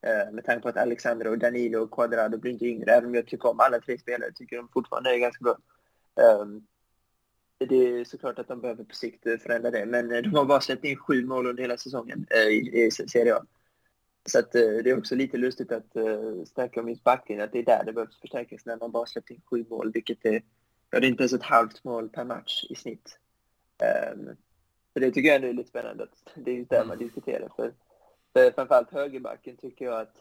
Eh, 0.02 0.32
med 0.32 0.44
tanke 0.44 0.62
på 0.62 0.68
att 0.68 0.76
Alexander 0.76 1.26
och 1.26 1.38
Danilo 1.38 1.78
och 1.78 1.90
Quadrado 1.90 2.38
blir 2.38 2.52
inte 2.52 2.66
yngre. 2.66 2.92
Även 2.92 3.08
om 3.08 3.14
jag 3.14 3.26
tycker 3.26 3.48
om 3.48 3.60
alla 3.60 3.80
tre 3.80 3.98
spelare, 3.98 4.32
tycker 4.32 4.56
de 4.56 4.68
fortfarande 4.68 5.14
är 5.14 5.18
ganska 5.18 5.44
bra. 5.44 5.56
Um, 6.40 6.66
det 7.58 7.76
är 7.76 8.04
såklart 8.04 8.38
att 8.38 8.48
de 8.48 8.60
behöver 8.60 8.84
på 8.84 8.94
sikt 8.94 9.22
förändra 9.22 9.70
det, 9.70 9.86
men 9.86 10.08
de 10.08 10.34
har 10.34 10.44
bara 10.44 10.60
släppt 10.60 10.84
in 10.84 10.96
sju 10.96 11.24
mål 11.24 11.46
under 11.46 11.62
hela 11.62 11.76
säsongen 11.76 12.26
eh, 12.30 12.48
i, 12.48 12.86
i 12.86 12.90
Serie 12.90 13.34
A. 13.34 13.44
Så 14.28 14.38
att, 14.38 14.54
eh, 14.54 14.62
det 14.62 14.90
är 14.90 14.98
också 14.98 15.14
lite 15.14 15.37
lustigt 15.37 15.72
att 15.72 15.96
uh, 15.96 16.44
stärka 16.44 16.83
mitt 16.83 17.04
backlinje, 17.04 17.44
att 17.44 17.52
det 17.52 17.59
är 17.59 17.64
där 17.64 17.85
det 17.85 17.92
behövs 17.92 18.20
förstärkas 18.20 18.66
när 18.66 18.76
man 18.76 18.90
bara 18.90 19.06
släppt 19.06 19.30
in 19.30 19.40
sju 19.50 19.64
mål, 19.70 19.92
vilket 19.92 20.24
är, 20.24 20.42
ja, 20.90 21.00
det 21.00 21.06
är 21.06 21.09
inte 21.09 21.22
ens 21.22 21.33
ett 21.33 21.42
halvt 21.42 21.85
mål 21.85 22.09
per 22.09 22.24
match 22.24 22.64
i 22.70 22.74
snitt. 22.74 23.18
Um, 24.14 24.37
så 24.92 25.00
det 25.00 25.11
tycker 25.11 25.28
jag 25.28 25.37
ändå 25.37 25.48
är 25.48 25.52
lite 25.52 25.68
spännande, 25.68 26.04
att 26.04 26.35
det 26.44 26.50
är 26.50 26.54
just 26.54 26.70
där 26.70 26.85
man 26.85 26.96
mm. 26.96 27.06
diskuterar. 27.06 27.48
För, 27.56 27.72
för 28.33 28.50
framförallt 28.50 28.90
högerbacken 28.90 29.56
tycker 29.56 29.85
jag 29.85 30.00
att 30.00 30.16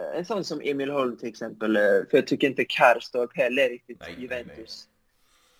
uh, 0.00 0.18
en 0.18 0.24
sån 0.24 0.44
som 0.44 0.60
Emil 0.60 0.90
Holm 0.90 1.16
till 1.16 1.28
exempel, 1.28 1.76
uh, 1.76 1.82
för 2.10 2.16
jag 2.18 2.26
tycker 2.26 2.46
inte 2.46 2.64
Karstorp 2.64 3.36
heller 3.36 3.62
är 3.62 3.70
riktigt 3.70 4.00
nej, 4.00 4.16
Juventus. 4.18 4.88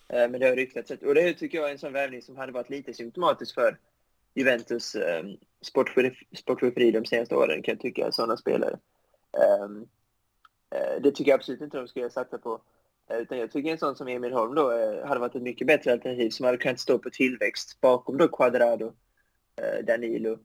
Nej, 0.09 0.19
nej. 0.19 0.29
men 0.29 0.39
det 0.39 0.47
har 0.47 0.55
ryktats. 0.55 0.91
Och 0.91 1.15
det 1.15 1.33
tycker 1.33 1.57
jag 1.57 1.67
är 1.67 1.71
en 1.71 1.79
sån 1.79 1.93
värvning 1.93 2.21
som 2.21 2.37
hade 2.37 2.51
varit 2.51 2.69
lite 2.69 2.93
symptomatisk 2.93 3.53
för 3.53 3.77
Juventus 4.35 4.95
um, 4.95 5.37
sportcheferi 6.35 6.91
de 6.91 7.05
senaste 7.05 7.35
åren 7.35 7.61
kan 7.61 7.71
jag 7.71 7.81
tycka, 7.81 8.11
sådana 8.11 8.37
spelare. 8.37 8.79
Um, 9.61 9.87
uh, 10.75 11.01
det 11.01 11.11
tycker 11.11 11.31
jag 11.31 11.37
absolut 11.37 11.61
inte 11.61 11.77
de 11.77 11.87
ska 11.87 12.09
satsa 12.09 12.37
på. 12.37 12.61
Uh, 13.11 13.17
utan 13.17 13.37
jag 13.37 13.51
tycker 13.51 13.71
en 13.71 13.77
sån 13.77 13.95
som 13.95 14.07
Emil 14.07 14.33
Holm 14.33 14.55
då 14.55 14.71
uh, 14.71 15.05
hade 15.05 15.19
varit 15.19 15.35
ett 15.35 15.41
mycket 15.41 15.67
bättre 15.67 15.91
alternativ 15.91 16.29
som 16.29 16.45
hade 16.45 16.57
kunnat 16.57 16.79
stå 16.79 16.99
på 16.99 17.09
tillväxt 17.09 17.81
bakom 17.81 18.17
då 18.17 18.27
Quadrado, 18.27 18.93
Danilo 19.83 20.39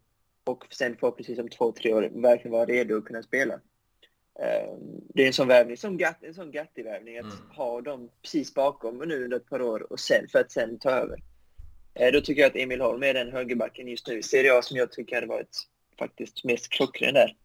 och 0.44 0.66
sen 0.70 0.96
förhoppningsvis 0.96 1.38
om 1.38 1.48
två, 1.48 1.72
tre 1.72 1.94
år 1.94 2.10
verkligen 2.22 2.52
vara 2.52 2.66
redo 2.66 2.96
att 2.96 3.04
kunna 3.04 3.22
spela. 3.22 3.54
Um, 3.54 5.00
det 5.14 5.22
är 5.22 5.26
en 5.26 5.32
sån 5.32 5.48
värvning, 5.48 5.76
som 5.76 5.96
Gatt, 5.96 6.24
en 6.24 6.34
sån 6.34 6.50
Gatti-värvning, 6.50 7.18
att 7.18 7.24
mm. 7.24 7.50
ha 7.56 7.80
dem 7.80 8.10
precis 8.22 8.54
bakom 8.54 8.98
nu 8.98 9.24
under 9.24 9.36
ett 9.36 9.48
par 9.50 9.62
år 9.62 9.92
och 9.92 10.00
sen, 10.00 10.28
för 10.28 10.38
att 10.38 10.52
sen 10.52 10.78
ta 10.78 10.90
över. 10.90 11.22
Eh, 11.94 12.12
då 12.12 12.20
tycker 12.20 12.42
jag 12.42 12.48
att 12.48 12.56
Emil 12.56 12.80
Holm 12.80 13.02
är 13.02 13.14
den 13.14 13.32
högerbacken 13.32 13.88
just 13.88 14.06
nu 14.06 14.18
i 14.18 14.22
Serie 14.22 14.58
A 14.58 14.62
som 14.62 14.76
jag 14.76 14.92
tycker 14.92 15.14
hade 15.14 15.26
varit 15.26 15.58
faktiskt 15.98 16.44
mest 16.44 16.68
klockren 16.68 17.14
där. 17.14 17.36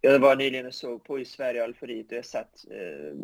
Jag 0.00 0.18
var 0.18 0.36
nyligen 0.36 0.66
och 0.66 0.74
såg 0.74 1.04
på 1.04 1.18
i 1.18 1.24
Sverige 1.24 1.60
och 1.60 1.64
Algeriet 1.64 2.10
och 2.10 2.16
jag 2.16 2.24
satt 2.24 2.64
eh, 2.70 3.16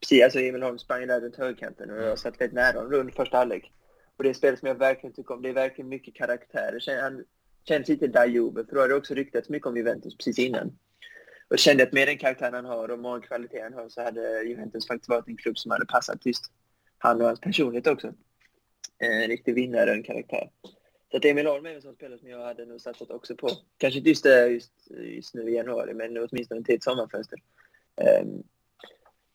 precis, 0.00 0.24
alltså 0.24 0.40
Emil 0.40 0.62
Holm 0.62 0.78
sprang 0.78 1.06
där 1.06 1.20
runt 1.20 1.36
högerkanten 1.36 1.90
och 1.90 2.02
jag 2.02 2.18
satt 2.18 2.40
väldigt 2.40 2.54
nära 2.54 2.78
honom 2.78 3.00
under 3.00 3.12
första 3.12 3.36
halvlek. 3.36 3.72
Och 4.16 4.24
det 4.24 4.30
är 4.30 4.34
spel 4.34 4.58
som 4.58 4.68
jag 4.68 4.74
verkligen 4.74 5.14
tycker 5.14 5.34
om. 5.34 5.42
Det 5.42 5.48
är 5.48 5.52
verkligen 5.52 5.88
mycket 5.88 6.14
karaktär. 6.14 7.00
Han 7.02 7.24
känns 7.64 7.88
lite 7.88 8.06
Dajube, 8.06 8.64
för 8.64 8.74
då 8.74 8.80
har 8.80 8.88
det 8.88 8.94
också 8.94 9.14
ryktats 9.14 9.48
mycket 9.48 9.66
om 9.66 9.76
Juventus 9.76 10.16
precis 10.16 10.38
innan. 10.38 10.78
Och 11.50 11.58
kände 11.58 11.82
att 11.82 11.92
med 11.92 12.08
den 12.08 12.18
karaktären 12.18 12.54
han 12.54 12.64
har 12.64 12.88
och 12.88 12.98
många 12.98 13.20
kvaliteter 13.20 13.62
han 13.62 13.72
har 13.72 13.88
så 13.88 14.02
hade 14.02 14.42
Juventus 14.42 14.86
faktiskt 14.86 15.08
varit 15.08 15.28
en 15.28 15.36
klubb 15.36 15.58
som 15.58 15.70
hade 15.70 15.86
passat 15.86 16.26
just 16.26 16.44
han 16.98 17.20
och 17.20 17.26
hans 17.26 17.40
personlighet 17.40 17.86
också 17.86 18.12
Eh, 18.98 19.22
en 19.22 19.28
riktig 19.28 19.54
vinnare, 19.54 19.90
och 19.90 19.96
en 19.96 20.02
karaktär. 20.02 20.50
Så 21.10 21.16
att 21.16 21.24
Emil 21.24 21.46
Holm 21.46 21.66
är 21.66 21.74
en 21.74 21.82
sån 21.82 21.94
spelare 21.94 22.18
som 22.18 22.28
jag 22.28 22.44
hade 22.44 22.66
nog 22.66 22.80
satsat 22.80 23.10
också 23.10 23.36
på. 23.36 23.50
Kanske 23.78 23.98
inte 23.98 24.10
just, 24.10 24.26
eh, 24.26 24.52
just, 24.52 24.72
just 24.90 25.34
nu 25.34 25.50
i 25.50 25.54
januari, 25.54 25.94
men 25.94 26.18
åtminstone 26.18 26.64
till 26.64 26.74
ett 26.74 26.82
sommarfönster. 26.82 27.38
Um, 28.22 28.42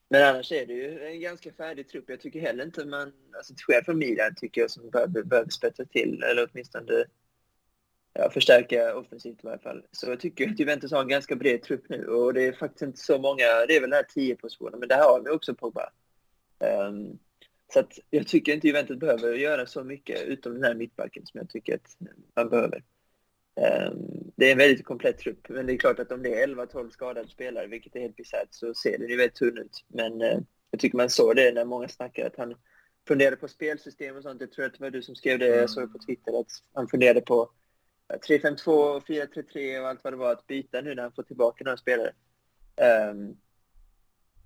men 0.10 0.24
annars 0.24 0.52
är 0.52 0.66
det 0.66 0.74
ju 0.74 1.06
en 1.06 1.20
ganska 1.20 1.52
färdig 1.52 1.90
trupp. 1.90 2.06
Jag 2.08 2.22
tycker 2.22 2.42
heller 2.42 2.64
inte 2.64 2.86
man, 2.86 3.14
alltså 3.38 3.56
till 3.56 3.66
skillnad 3.66 3.86
från 3.86 3.98
Milan 3.98 4.36
tycker 4.36 4.62
jag 4.62 4.72
som 4.72 4.90
behöver, 4.90 5.24
behöver 5.24 5.50
spetsa 5.50 5.86
till, 5.86 6.24
eller 6.24 6.50
åtminstone 6.52 7.06
ja, 8.14 8.30
förstärka 8.30 8.96
offensivt 8.96 9.44
i 9.44 9.48
varje 9.48 9.60
fall. 9.60 9.84
Så 9.92 10.10
jag 10.10 10.20
tycker 10.20 10.50
att 10.50 10.60
Juventus 10.60 10.92
har 10.92 11.02
en 11.02 11.08
ganska 11.08 11.36
bred 11.36 11.64
trupp 11.64 11.90
nu 11.90 12.06
och 12.06 12.34
det 12.34 12.44
är 12.44 12.54
faktiskt 12.54 12.82
inte 12.82 13.00
så 13.00 13.18
många, 13.18 13.46
det 13.68 13.76
är 13.76 13.82
väl 13.82 13.90
de 13.90 13.96
här 13.96 14.04
tio 14.04 14.36
positionerna, 14.36 14.78
men 14.78 14.90
där 14.90 15.04
har 15.04 15.22
vi 15.24 15.30
också 15.30 15.56
Pogba. 15.56 15.90
Um, 16.60 16.70
ehm, 16.70 17.20
så 17.74 17.80
att 17.80 18.00
jag 18.10 18.28
tycker 18.28 18.54
inte 18.54 18.68
Juventus 18.68 18.98
behöver 18.98 19.34
göra 19.34 19.66
så 19.66 19.84
mycket 19.84 20.22
utom 20.22 20.54
den 20.54 20.64
här 20.64 20.76
mittbacken 20.76 21.26
som 21.26 21.38
jag 21.38 21.50
tycker 21.50 21.76
att 21.76 21.98
man 22.36 22.50
behöver. 22.50 22.84
Um, 23.56 24.32
det 24.36 24.48
är 24.48 24.52
en 24.52 24.58
väldigt 24.58 24.86
komplett 24.86 25.18
trupp, 25.18 25.50
men 25.50 25.66
det 25.66 25.74
är 25.74 25.78
klart 25.78 26.00
att 26.00 26.12
om 26.12 26.24
det 26.24 26.42
är 26.42 26.48
11-12 26.48 26.90
skadade 26.90 27.28
spelare, 27.28 27.68
vilket 27.68 27.96
är 27.96 28.00
helt 28.00 28.16
bisarrt, 28.16 28.48
så 28.50 28.74
ser 28.74 28.98
det 28.98 29.06
ju 29.06 29.18
väldigt 29.18 29.36
tunn 29.36 29.58
ut. 29.58 29.86
Men 29.88 30.22
uh, 30.22 30.40
jag 30.72 30.80
tycker 30.80 30.98
man 30.98 31.10
såg 31.10 31.36
det 31.36 31.52
när 31.54 31.66
många 31.66 31.88
snackade 31.88 32.28
att 32.28 32.38
han 32.38 32.56
funderade 33.08 33.36
på 33.36 33.48
spelsystem 33.48 34.16
och 34.16 34.24
sånt. 34.24 34.42
Jag 34.42 34.52
tror 34.52 34.66
att 34.66 34.74
det 34.74 34.84
var 34.84 34.90
du 34.90 35.02
som 35.02 35.16
skrev 35.16 35.40
det, 35.40 35.48
jag 35.48 35.70
såg 35.70 35.94
på 35.94 36.00
Twitter, 36.00 36.40
att 36.40 36.52
han 36.74 36.88
funderade 36.88 37.22
på 37.22 37.50
3-5-2, 38.28 39.02
4-3-3 39.06 39.80
och 39.82 39.88
allt 39.88 40.04
vad 40.04 40.14
det 40.14 40.18
var 40.18 40.32
att 40.32 40.48
byta 40.48 40.82
nu 40.82 40.96
när 40.96 41.04
han 41.04 41.12
får 41.12 41.24
tillbaka 41.24 41.64
några 41.64 41.78
spelare. 41.78 42.12
Um, 43.12 43.38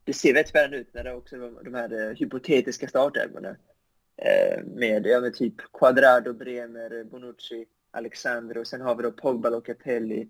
det 0.08 0.14
ser 0.14 0.34
väldigt 0.34 0.50
spännande 0.50 0.78
ut 0.78 0.94
när 0.94 1.04
det 1.04 1.14
också 1.14 1.38
var 1.38 1.64
de 1.64 1.74
här 1.74 2.10
eh, 2.10 2.16
hypotetiska 2.16 2.88
startelvorna. 2.88 3.50
Uh, 3.50 4.66
med, 4.66 5.06
ja, 5.06 5.20
med 5.22 5.34
typ 5.34 5.54
Quadrado, 5.74 6.34
Bremer, 6.34 7.04
Bonucci, 7.04 7.66
Alexandro, 7.92 8.66
sen 8.66 8.82
har 8.82 8.96
vi 8.96 9.04
då 9.04 9.12
Pogba, 9.12 9.50
Locatelli, 9.50 10.22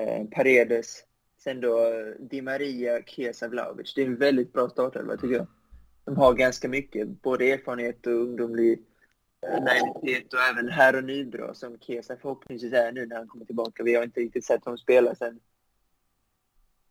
uh, 0.00 0.28
Paredes, 0.30 1.04
sen 1.38 1.60
då 1.60 1.92
Di 2.18 2.42
Maria, 2.42 3.02
Chiesa, 3.02 3.48
Vlahovic. 3.48 3.94
Det 3.94 4.02
är 4.02 4.06
en 4.06 4.16
väldigt 4.16 4.52
bra 4.52 4.68
startelva 4.68 5.16
tycker 5.16 5.34
jag. 5.34 5.46
De 6.04 6.16
har 6.16 6.34
ganska 6.34 6.68
mycket, 6.68 7.22
både 7.22 7.52
erfarenhet 7.52 8.06
och 8.06 8.12
ungdomlig 8.12 8.82
naivitet 9.42 10.32
och 10.34 10.40
även 10.40 10.68
här 10.68 10.96
och 10.96 11.04
nu 11.04 11.24
bra 11.24 11.54
som 11.54 11.78
Kesa 11.78 12.16
förhoppningsvis 12.16 12.72
är 12.72 12.92
nu 12.92 13.06
när 13.06 13.16
han 13.16 13.28
kommer 13.28 13.44
tillbaka. 13.44 13.82
Vi 13.82 13.94
har 13.94 14.04
inte 14.04 14.20
riktigt 14.20 14.44
sett 14.44 14.64
honom 14.64 14.78
spela 14.78 15.14
sen 15.14 15.40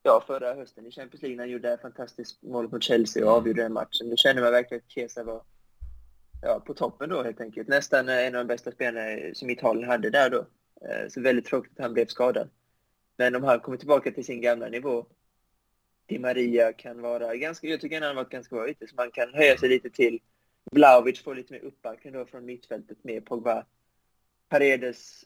ja, 0.04 0.24
förra 0.28 0.54
hösten 0.54 0.86
i 0.86 0.92
Champions 0.92 1.22
League 1.22 1.38
när 1.38 1.44
han 1.44 1.52
gjorde 1.52 1.74
ett 1.74 1.82
fantastiskt 1.82 2.44
mål 2.44 2.70
mot 2.72 2.84
Chelsea 2.84 3.26
och 3.26 3.32
avgjorde 3.32 3.62
den 3.62 3.74
matchen. 3.74 4.10
Nu 4.10 4.18
känner 4.18 4.42
man 4.42 4.52
verkligen 4.52 4.84
att 4.86 4.92
Kesa 4.92 5.24
var 5.24 5.44
ja, 6.42 6.62
på 6.66 6.74
toppen 6.74 7.10
då 7.10 7.24
helt 7.24 7.42
enkelt. 7.42 7.68
Nästan 7.68 8.10
en 8.10 8.36
av 8.36 8.40
de 8.40 8.48
bästa 8.48 8.72
spelarna 8.72 9.34
som 9.34 9.50
Italien 9.50 9.90
hade 9.90 10.10
där 10.10 10.30
då. 10.30 10.46
Eh, 10.88 11.08
så 11.10 11.22
väldigt 11.22 11.46
tråkigt 11.46 11.72
att 11.72 11.84
han 11.84 11.94
blev 11.94 12.06
skadad. 12.06 12.50
Men 13.18 13.36
om 13.36 13.44
han 13.44 13.60
kommer 13.60 13.78
tillbaka 13.78 14.12
till 14.12 14.26
sin 14.26 14.42
gamla 14.42 14.68
nivå 14.68 15.06
Di 16.06 16.20
Maria 16.20 16.74
kan 16.74 17.02
vara 17.02 17.36
ganska, 17.36 17.68
jag 17.68 17.82
tycker 17.82 18.02
han 18.02 18.08
har 18.08 18.24
varit 18.24 18.30
ganska 18.30 18.56
bra 18.56 18.70
ute, 18.70 18.88
så 18.88 18.96
man 18.96 19.12
kan 19.12 19.34
höja 19.34 19.58
sig 19.58 19.70
lite 19.70 19.90
till 19.90 20.20
Vlahovic 20.72 21.24
får 21.24 21.36
lite 21.36 21.54
mer 21.54 21.60
uppbackning 21.60 22.14
då 22.14 22.26
från 22.26 22.46
mittfältet 22.46 23.04
med 23.04 23.26
Pogba. 23.26 23.66
Paredes 24.50 25.26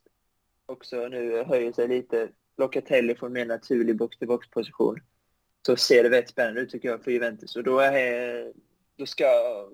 också 0.66 1.08
nu 1.08 1.44
höjer 1.44 1.72
sig 1.72 1.88
lite. 1.88 2.30
Locatelli 2.58 3.16
får 3.16 3.28
en 3.28 3.34
mer 3.34 3.46
naturlig 3.46 3.98
box-till-box-position. 3.98 5.00
Så 5.66 5.76
ser 5.76 6.04
det 6.04 6.10
väldigt 6.10 6.30
spännande 6.30 6.62
ut 6.62 6.70
tycker 6.70 6.90
jag 6.90 7.04
för 7.04 7.12
Juventus. 7.12 7.56
Och 7.56 7.64
då, 7.64 7.80
är, 7.80 8.54
då, 8.96 9.06
ska, 9.06 9.26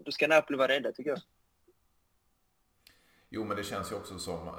då 0.05 0.11
ska 0.11 0.27
Napoli 0.27 0.57
vara 0.57 0.67
rädda 0.67 0.91
tycker 0.91 1.09
jag. 1.09 1.19
Jo, 3.29 3.43
men 3.43 3.57
det 3.57 3.63
känns 3.63 3.91
ju 3.91 3.95
också 3.95 4.19
som, 4.19 4.49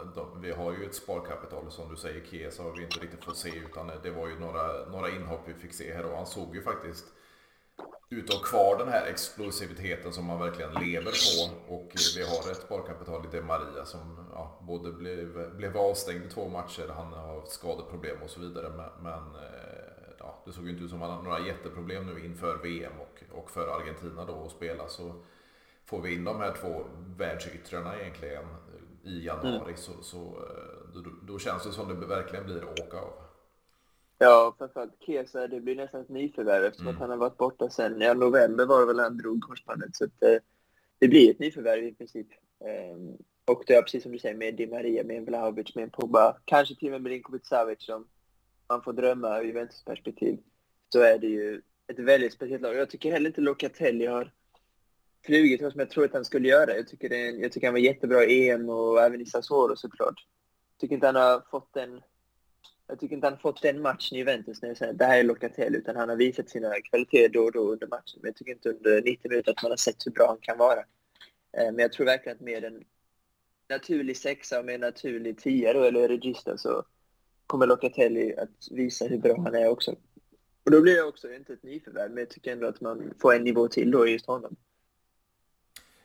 vi 0.43 0.51
har 0.51 0.73
ju 0.73 0.85
ett 0.85 0.95
sparkapital 0.95 1.71
som 1.71 1.91
du 1.91 1.97
säger, 1.97 2.27
Chiesa 2.27 2.63
har 2.63 2.77
vi 2.77 2.83
inte 2.83 3.01
riktigt 3.01 3.25
fått 3.25 3.37
se 3.37 3.59
utan 3.59 3.91
det 4.03 4.11
var 4.11 4.29
ju 4.29 4.39
några, 4.39 4.89
några 4.91 5.11
inhopp 5.11 5.41
vi 5.47 5.55
fick 5.55 5.75
se 5.75 5.95
här 5.95 6.05
och 6.05 6.17
han 6.17 6.27
såg 6.27 6.57
ju 6.57 6.63
faktiskt 6.63 7.05
ut 8.11 8.31
att 8.31 8.37
ha 8.37 8.43
kvar 8.43 8.79
den 8.79 8.89
här 8.89 9.07
explosiviteten 9.07 10.13
som 10.13 10.25
man 10.25 10.39
verkligen 10.39 10.73
lever 10.73 11.13
på. 11.13 11.75
Och 11.75 11.93
vi 12.17 12.23
har 12.23 12.51
ett 12.51 12.63
sparkapital 12.63 13.25
i 13.27 13.37
De 13.37 13.43
Maria 13.43 13.85
som 13.85 14.27
ja, 14.33 14.59
både 14.63 14.93
blev, 14.93 15.57
blev 15.57 15.77
avstängd 15.77 16.25
i 16.25 16.29
två 16.29 16.49
matcher, 16.49 16.89
han 16.89 17.13
har 17.13 17.45
skadeproblem 17.47 18.23
och 18.23 18.31
så 18.31 18.41
vidare. 18.41 18.91
Men, 19.03 19.35
eh, 19.35 20.15
ja, 20.19 20.43
det 20.47 20.53
såg 20.53 20.69
inte 20.69 20.85
ut 20.85 20.91
som 20.91 21.01
han 21.01 21.11
hade 21.11 21.23
några 21.23 21.47
jätteproblem 21.47 22.07
nu 22.07 22.25
inför 22.25 22.57
VM 22.57 22.93
och, 23.01 23.39
och 23.39 23.51
för 23.51 23.81
Argentina 23.81 24.25
då 24.25 24.45
att 24.45 24.53
spela. 24.53 24.89
Så 24.89 25.15
får 25.85 26.03
vi 26.03 26.15
in 26.15 26.25
de 26.25 26.41
här 26.41 26.55
två 26.61 26.85
världsyttrarna 27.17 28.01
egentligen 28.01 28.45
i 29.05 29.27
januari 29.27 29.63
mm. 29.63 29.77
så, 29.77 29.93
så 30.03 30.19
eh, 30.19 30.95
då, 30.95 31.11
då, 31.23 31.39
känns 31.39 31.65
det 31.65 31.73
som 31.73 31.89
det 31.89 32.07
verkligen 32.07 32.45
blir 32.45 32.65
åka 32.65 32.99
av. 32.99 33.13
Ja, 34.23 34.55
framförallt 34.59 34.97
Kesa, 35.01 35.47
det 35.47 35.61
blir 35.61 35.77
nästan 35.77 36.01
ett 36.01 36.09
nyförvärv 36.09 36.65
eftersom 36.65 36.87
mm. 36.87 36.97
att 36.97 37.01
han 37.01 37.11
har 37.11 37.17
varit 37.17 37.37
borta 37.37 37.71
sen 37.71 38.01
ja, 38.01 38.15
november 38.15 38.67
var 38.67 38.81
det 38.81 38.87
väl 38.87 38.99
han 38.99 39.17
drog 39.17 39.43
korsbandet. 39.43 39.97
Så 39.97 40.05
att, 40.05 40.23
eh, 40.23 40.37
det 40.99 41.09
blir 41.09 41.31
ett 41.31 41.39
nyförvärv 41.39 41.85
i 41.85 41.95
princip. 41.95 42.27
Um, 42.95 43.17
och 43.45 43.65
det 43.67 43.75
är 43.75 43.83
precis 43.83 44.03
som 44.03 44.13
du 44.13 44.19
säger 44.19 44.37
med 44.37 44.55
Di 44.55 44.67
Maria, 44.67 45.05
med 45.05 45.17
en 45.17 45.25
Vlahovic, 45.25 45.75
med 45.75 45.85
en 45.85 45.91
Pogba, 45.91 46.37
kanske 46.45 46.75
till 46.75 46.89
och 46.89 46.93
med 46.93 47.03
med 47.03 47.13
Linkovic 47.13 47.47
Savic 47.47 47.85
som 47.85 48.09
man 48.69 48.83
får 48.83 48.93
drömma 48.93 49.41
ur 49.41 49.45
Juventus 49.45 49.85
perspektiv. 49.85 50.39
Så 50.89 51.01
är 51.01 51.19
det 51.19 51.27
ju 51.27 51.63
ett 51.87 51.99
väldigt 51.99 52.33
speciellt 52.33 52.63
lag. 52.63 52.77
Jag 52.77 52.91
tycker 52.91 53.13
heller 53.13 53.31
inte 53.31 53.41
Locatelli 53.41 54.07
har 54.07 54.33
flugit 55.27 55.61
som 55.61 55.81
jag 55.81 55.91
tror 55.91 56.05
att 56.05 56.15
han 56.15 56.25
skulle 56.25 56.49
göra. 56.49 56.77
Jag 56.77 56.89
tycker, 56.89 57.09
det, 57.09 57.31
jag 57.31 57.53
tycker 57.53 57.67
han 57.67 57.75
var 57.75 57.81
jättebra 57.81 58.25
i 58.25 58.51
EM 58.51 58.69
och 58.69 59.03
även 59.03 59.21
i 59.21 59.27
Sassuolo 59.27 59.77
såklart. 59.77 60.27
Jag 60.75 60.81
tycker 60.81 60.95
inte 60.95 61.07
han 61.07 61.17
har 61.17 61.43
fått 61.51 61.75
den 61.75 62.01
jag 62.93 63.01
tycker 63.01 63.15
inte 63.15 63.27
han 63.27 63.35
har 63.35 63.41
fått 63.41 63.63
den 63.63 63.83
matchen 63.83 64.17
i 64.17 64.19
Juventus 64.19 64.63
när 64.63 64.69
jag 64.69 64.77
säger 64.79 64.93
att 64.93 64.99
det 64.99 65.05
här 65.05 65.19
är 65.19 65.25
Locatelli, 65.25 65.79
utan 65.79 65.97
han 65.97 66.09
har 66.09 66.17
visat 66.17 66.51
sina 66.51 66.73
kvaliteter 66.91 67.29
då 67.29 67.43
och 67.45 67.53
då 67.53 67.73
under 67.73 67.87
matchen. 67.87 68.21
Men 68.21 68.29
jag 68.29 68.37
tycker 68.37 68.53
inte 68.53 68.69
under 68.69 69.03
90 69.03 69.29
minuter 69.31 69.51
att 69.51 69.63
man 69.63 69.73
har 69.73 69.77
sett 69.77 70.07
hur 70.07 70.13
bra 70.13 70.27
han 70.27 70.39
kan 70.41 70.59
vara. 70.59 70.79
Eh, 71.57 71.65
men 71.65 71.79
jag 71.79 71.93
tror 71.93 72.07
verkligen 72.07 72.37
att 72.37 72.43
med 72.43 72.65
en 72.65 72.85
naturlig 73.69 74.17
sexa 74.17 74.59
och 74.59 74.65
med 74.65 74.75
en 74.75 74.81
naturlig 74.81 75.39
tia 75.39 75.73
då, 75.73 75.83
eller 75.83 76.09
regista, 76.09 76.57
så 76.59 76.85
kommer 77.47 77.67
Locatelli 77.67 78.37
att 78.37 78.69
visa 78.71 79.05
hur 79.05 79.19
bra 79.19 79.37
han 79.41 79.55
är 79.55 79.69
också. 79.69 79.91
Och 80.65 80.71
då 80.71 80.81
blir 80.81 80.97
jag 80.97 81.09
också 81.09 81.33
inte 81.33 81.53
ett 81.53 81.63
nyförvärv, 81.63 82.11
men 82.11 82.19
jag 82.19 82.31
tycker 82.31 82.53
ändå 82.53 82.67
att 82.67 82.81
man 82.81 83.15
får 83.23 83.35
en 83.35 83.45
nivå 83.45 83.69
till 83.69 83.91
då 83.91 84.09
i 84.09 84.11
just 84.11 84.27
honom. 84.27 84.57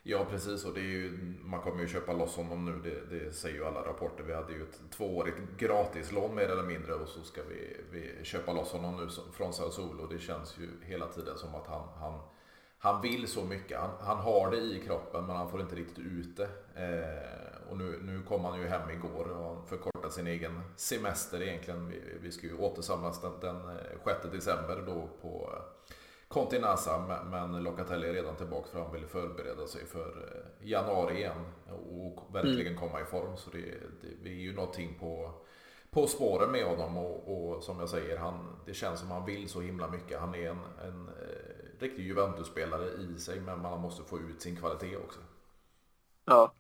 Ja 0.09 0.25
precis 0.29 0.65
och 0.65 0.73
det 0.73 0.79
är 0.79 0.83
ju, 0.83 1.17
man 1.43 1.61
kommer 1.61 1.81
ju 1.81 1.87
köpa 1.87 2.13
loss 2.13 2.35
honom 2.35 2.65
nu, 2.65 2.91
det, 2.91 3.17
det 3.17 3.33
säger 3.33 3.55
ju 3.55 3.65
alla 3.65 3.81
rapporter. 3.81 4.23
Vi 4.23 4.33
hade 4.33 4.53
ju 4.53 4.63
ett 4.63 4.91
tvåårigt 4.91 5.37
gratislån 5.57 6.35
mer 6.35 6.49
eller 6.49 6.63
mindre 6.63 6.93
och 6.93 7.07
så 7.07 7.23
ska 7.23 7.41
vi, 7.49 7.77
vi 7.91 8.25
köpa 8.25 8.53
loss 8.53 8.71
honom 8.71 8.95
nu 8.95 9.09
från 9.33 9.53
Sassuolo 9.53 10.03
och 10.03 10.13
det 10.13 10.19
känns 10.19 10.57
ju 10.57 10.69
hela 10.81 11.07
tiden 11.07 11.37
som 11.37 11.55
att 11.55 11.67
han, 11.67 11.87
han, 11.99 12.19
han 12.77 13.01
vill 13.01 13.27
så 13.27 13.43
mycket. 13.43 13.79
Han, 13.79 13.89
han 13.99 14.17
har 14.17 14.51
det 14.51 14.57
i 14.57 14.83
kroppen 14.85 15.25
men 15.25 15.35
han 15.35 15.49
får 15.49 15.61
inte 15.61 15.75
riktigt 15.75 15.99
ut 15.99 16.37
det. 16.37 16.49
Eh, 16.75 17.69
och 17.71 17.77
nu, 17.77 17.99
nu 18.01 18.21
kom 18.27 18.45
han 18.45 18.59
ju 18.59 18.67
hem 18.67 18.89
igår 18.89 19.25
och 19.25 19.45
han 19.45 19.67
förkortat 19.67 20.13
sin 20.13 20.27
egen 20.27 20.61
semester 20.75 21.41
egentligen. 21.41 21.87
Vi, 21.87 22.01
vi 22.21 22.31
ska 22.31 22.47
ju 22.47 22.57
återsamlas 22.57 23.21
den, 23.21 23.39
den 23.41 23.55
eh, 23.55 24.15
6 24.21 24.31
december 24.31 24.83
då 24.85 25.09
på 25.21 25.53
Continasa, 26.27 27.23
men 27.31 27.63
Locatelli 27.63 28.07
är 28.07 28.13
redan 28.13 28.35
tillbaka 28.35 28.67
för 28.71 28.79
han 28.79 28.93
vill 28.93 29.05
förbereda 29.05 29.67
sig 29.67 29.85
för 29.85 30.07
eh, 30.07 30.69
januari 30.69 31.15
igen 31.15 31.45
och 31.67 32.35
verkligen 32.35 32.67
mm. 32.67 32.79
komma 32.79 33.01
i 33.01 33.05
form. 33.05 33.37
Så 33.37 33.49
det, 33.49 33.61
det, 34.01 34.23
det 34.23 34.29
är 34.29 34.41
ju 34.41 34.53
någonting 34.55 34.97
på, 34.99 35.31
på 35.89 36.07
spåren 36.07 36.51
med 36.51 36.65
honom 36.65 36.97
och, 36.97 37.27
och, 37.27 37.63
som 37.63 37.79
jag 37.79 37.89
säger, 37.89 38.17
han, 38.17 38.55
det 38.65 38.73
känns 38.73 38.99
som 38.99 39.11
han 39.11 39.25
vill 39.25 39.49
så 39.49 39.61
himla 39.61 39.87
mycket. 39.87 40.19
Han 40.19 40.35
är 40.35 40.49
en, 40.49 40.59
en 40.87 41.07
eh, 41.07 41.79
riktig 41.79 42.03
Juventus-spelare 42.03 42.89
i 42.89 43.19
sig, 43.19 43.39
men 43.39 43.61
man 43.61 43.81
måste 43.81 44.03
få 44.03 44.19
ut 44.19 44.41
sin 44.41 44.55
kvalitet 44.55 44.97
också. 44.97 45.19
Ja, 46.25 46.53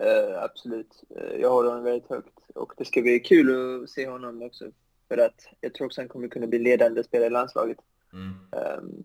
eh, 0.00 0.42
absolut. 0.42 1.04
Jag 1.38 1.50
håller 1.50 1.68
honom 1.68 1.84
väldigt 1.84 2.10
högt 2.10 2.38
och 2.54 2.72
det 2.76 2.84
ska 2.84 3.02
bli 3.02 3.20
kul 3.20 3.82
att 3.82 3.90
se 3.90 4.08
honom 4.08 4.42
också. 4.42 4.64
För 5.08 5.18
att 5.18 5.48
jag 5.60 5.74
tror 5.74 5.86
också 5.86 6.00
han 6.00 6.08
kommer 6.08 6.28
kunna 6.28 6.46
bli 6.46 6.58
ledande 6.58 7.04
spelare 7.04 7.26
i 7.26 7.30
landslaget. 7.30 7.78
Mm. 8.12 8.34
Um, 8.50 9.04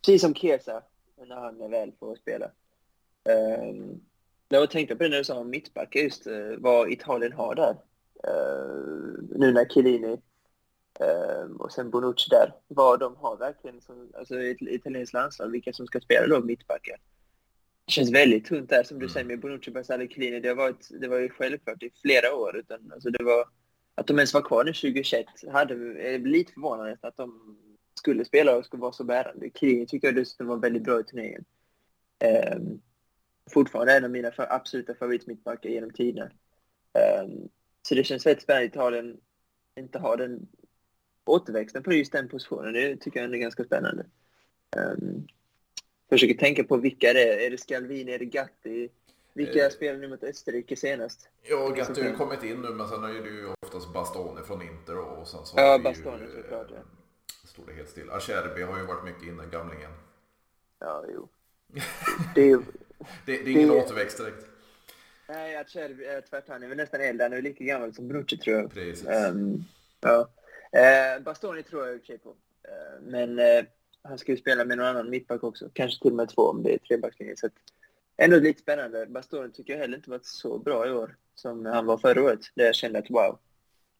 precis 0.00 0.20
som 0.20 0.34
Kesa, 0.34 0.82
när 1.28 1.36
han 1.36 1.70
väl 1.70 1.92
får 2.00 2.16
spela. 2.16 2.50
Um, 3.24 4.00
jag 4.48 4.70
tänkte 4.70 4.96
på 4.96 5.02
det 5.02 5.08
när 5.08 5.18
du 5.18 5.24
sa 5.24 5.38
om 5.38 5.50
mittbackar, 5.50 6.00
just 6.00 6.26
uh, 6.26 6.56
vad 6.58 6.92
Italien 6.92 7.32
har 7.32 7.54
där. 7.54 7.76
Uh, 8.28 9.38
nu 9.38 9.52
när 9.52 9.64
Chiellini 9.64 10.20
uh, 11.00 11.56
och 11.58 11.72
sen 11.72 11.90
Bonucci 11.90 12.28
där. 12.30 12.54
Vad 12.68 13.00
de 13.00 13.16
har 13.16 13.36
verkligen 13.36 13.80
som, 13.80 14.12
alltså 14.18 14.42
italienskt 14.42 15.12
landslag, 15.14 15.48
vilka 15.50 15.72
som 15.72 15.86
ska 15.86 16.00
spela 16.00 16.26
då 16.26 16.40
mittbackar. 16.40 16.96
Det 17.84 17.92
känns 17.92 18.10
väldigt 18.10 18.46
tunt 18.46 18.70
där 18.70 18.82
som 18.82 18.98
du 18.98 19.04
mm. 19.04 19.12
säger 19.12 19.26
med 19.26 19.40
Bonucci, 19.40 19.70
Barzali, 19.70 20.08
Chiellini. 20.08 20.40
Det 20.40 20.48
har, 20.48 20.56
varit, 20.56 20.88
det 21.00 21.08
var 21.08 21.18
ju 21.18 21.28
självklart 21.28 21.82
i 21.82 21.90
flera 22.02 22.34
år. 22.34 22.56
Utan, 22.56 22.92
alltså 22.92 23.10
det 23.10 23.24
var, 23.24 23.44
att 23.94 24.06
de 24.06 24.18
ens 24.18 24.34
var 24.34 24.42
kvar 24.42 24.64
nu 24.64 24.72
2021 24.72 25.26
hade, 25.52 25.74
är 26.02 26.18
lite 26.18 26.52
förvånande 26.52 26.96
att 27.00 27.16
de 27.16 27.58
skulle 27.94 28.24
spela 28.24 28.56
och 28.56 28.64
skulle 28.64 28.80
vara 28.80 28.92
så 28.92 29.04
bärande. 29.04 29.50
Krigen 29.50 29.86
tycker 29.86 30.08
jag 30.08 30.14
dessutom 30.14 30.46
var 30.46 30.56
väldigt 30.56 30.82
bra 30.82 31.00
i 31.00 31.04
turneringen. 31.04 31.44
Um, 32.56 32.80
fortfarande 33.50 33.96
en 33.96 34.04
av 34.04 34.10
mina 34.10 34.30
för, 34.30 34.52
absoluta 34.52 34.94
favoritmittbackar 34.94 35.70
genom 35.70 35.90
tiderna. 35.90 36.30
Um, 37.24 37.48
så 37.82 37.94
det 37.94 38.04
känns 38.04 38.26
väldigt 38.26 38.42
spännande 38.42 38.66
att 38.66 38.72
Italien 38.74 39.20
inte 39.76 39.98
har 39.98 40.16
den 40.16 40.48
återväxten 41.24 41.82
på 41.82 41.92
just 41.92 42.12
den 42.12 42.28
positionen. 42.28 42.72
Det 42.72 42.96
tycker 42.96 43.20
jag 43.20 43.34
är 43.34 43.38
ganska 43.38 43.64
spännande. 43.64 44.06
Um, 44.76 45.26
försöker 46.08 46.34
tänka 46.34 46.64
på 46.64 46.76
vilka 46.76 47.12
det 47.12 47.22
är. 47.22 47.46
Är 47.46 47.50
det 47.50 47.58
Scalvini, 47.58 48.12
är 48.12 48.18
det 48.18 48.24
Gatti? 48.24 48.88
Vilka 49.34 49.64
eh, 49.64 49.70
spelar 49.70 49.98
nu 49.98 50.08
mot 50.08 50.22
Österrike 50.22 50.76
senast? 50.76 51.28
Ja, 51.42 51.68
Gatti 51.68 52.02
har 52.02 52.08
ju 52.08 52.16
kommit 52.16 52.42
in 52.42 52.60
nu, 52.60 52.68
men 52.68 52.88
sen 52.88 53.04
är 53.04 53.08
det 53.08 53.28
ju 53.28 53.54
oftast 53.62 53.92
Bastoni 53.92 54.42
från 54.42 54.62
Inter 54.62 54.98
och 54.98 55.28
sen 55.28 55.44
så 55.44 55.60
Ja, 55.60 55.78
Bastoni 55.78 56.26
såklart. 56.36 56.68
Ja 56.70 56.99
stod 57.50 57.66
det 57.66 57.72
helt 57.72 57.88
still. 57.88 58.10
Acerbi 58.10 58.62
har 58.62 58.78
ju 58.78 58.86
varit 58.86 59.04
mycket 59.04 59.22
inne, 59.22 59.46
gamlingen. 59.46 59.90
Ja, 60.78 61.04
jo. 61.14 61.28
Det 62.34 62.50
är, 62.50 62.56
det, 62.56 62.64
det 63.26 63.32
är 63.32 63.48
ingen 63.48 63.68
det... 63.68 63.74
återväxt 63.74 64.18
direkt. 64.18 64.46
Nej, 65.28 65.56
Acerbi 65.56 66.04
är 66.04 66.20
tvärtom. 66.20 66.52
Han 66.52 66.62
är 66.62 66.68
väl 66.68 66.76
nästan 66.76 67.00
äldre. 67.00 67.24
Han 67.24 67.32
är 67.32 67.42
lika 67.42 67.64
gammal 67.64 67.94
som 67.94 68.08
Brucci 68.08 68.36
tror 68.36 68.56
jag. 68.56 68.72
Precis. 68.72 69.06
Um, 69.06 69.64
ja. 70.00 70.28
Uh, 70.76 71.22
Bastoni 71.22 71.62
tror 71.62 71.86
jag 71.86 71.94
i 71.94 71.98
och 71.98 72.00
för 72.00 72.06
sig 72.06 72.18
på. 72.18 72.28
Uh, 72.28 73.02
men 73.02 73.38
uh, 73.38 73.64
han 74.02 74.18
ska 74.18 74.32
ju 74.32 74.38
spela 74.38 74.64
med 74.64 74.78
någon 74.78 74.86
annan 74.86 75.10
mittback 75.10 75.44
också. 75.44 75.70
Kanske 75.72 76.02
till 76.02 76.10
och 76.10 76.16
med 76.16 76.28
två 76.28 76.42
om 76.42 76.62
det 76.62 76.74
är 76.74 76.78
trebackslinje. 76.78 77.36
Så 77.36 77.48
ändå 78.16 78.36
lite 78.36 78.60
spännande. 78.60 79.06
Bastoni 79.06 79.52
tycker 79.52 79.72
jag 79.72 79.80
heller 79.80 79.96
inte 79.96 80.10
varit 80.10 80.26
så 80.26 80.58
bra 80.58 80.88
i 80.88 80.92
år 80.92 81.16
som 81.34 81.66
han 81.66 81.86
var 81.86 81.98
förra 81.98 82.22
året. 82.22 82.40
Där 82.54 82.64
jag 82.64 82.74
kände 82.74 82.98
att 82.98 83.10
wow, 83.10 83.38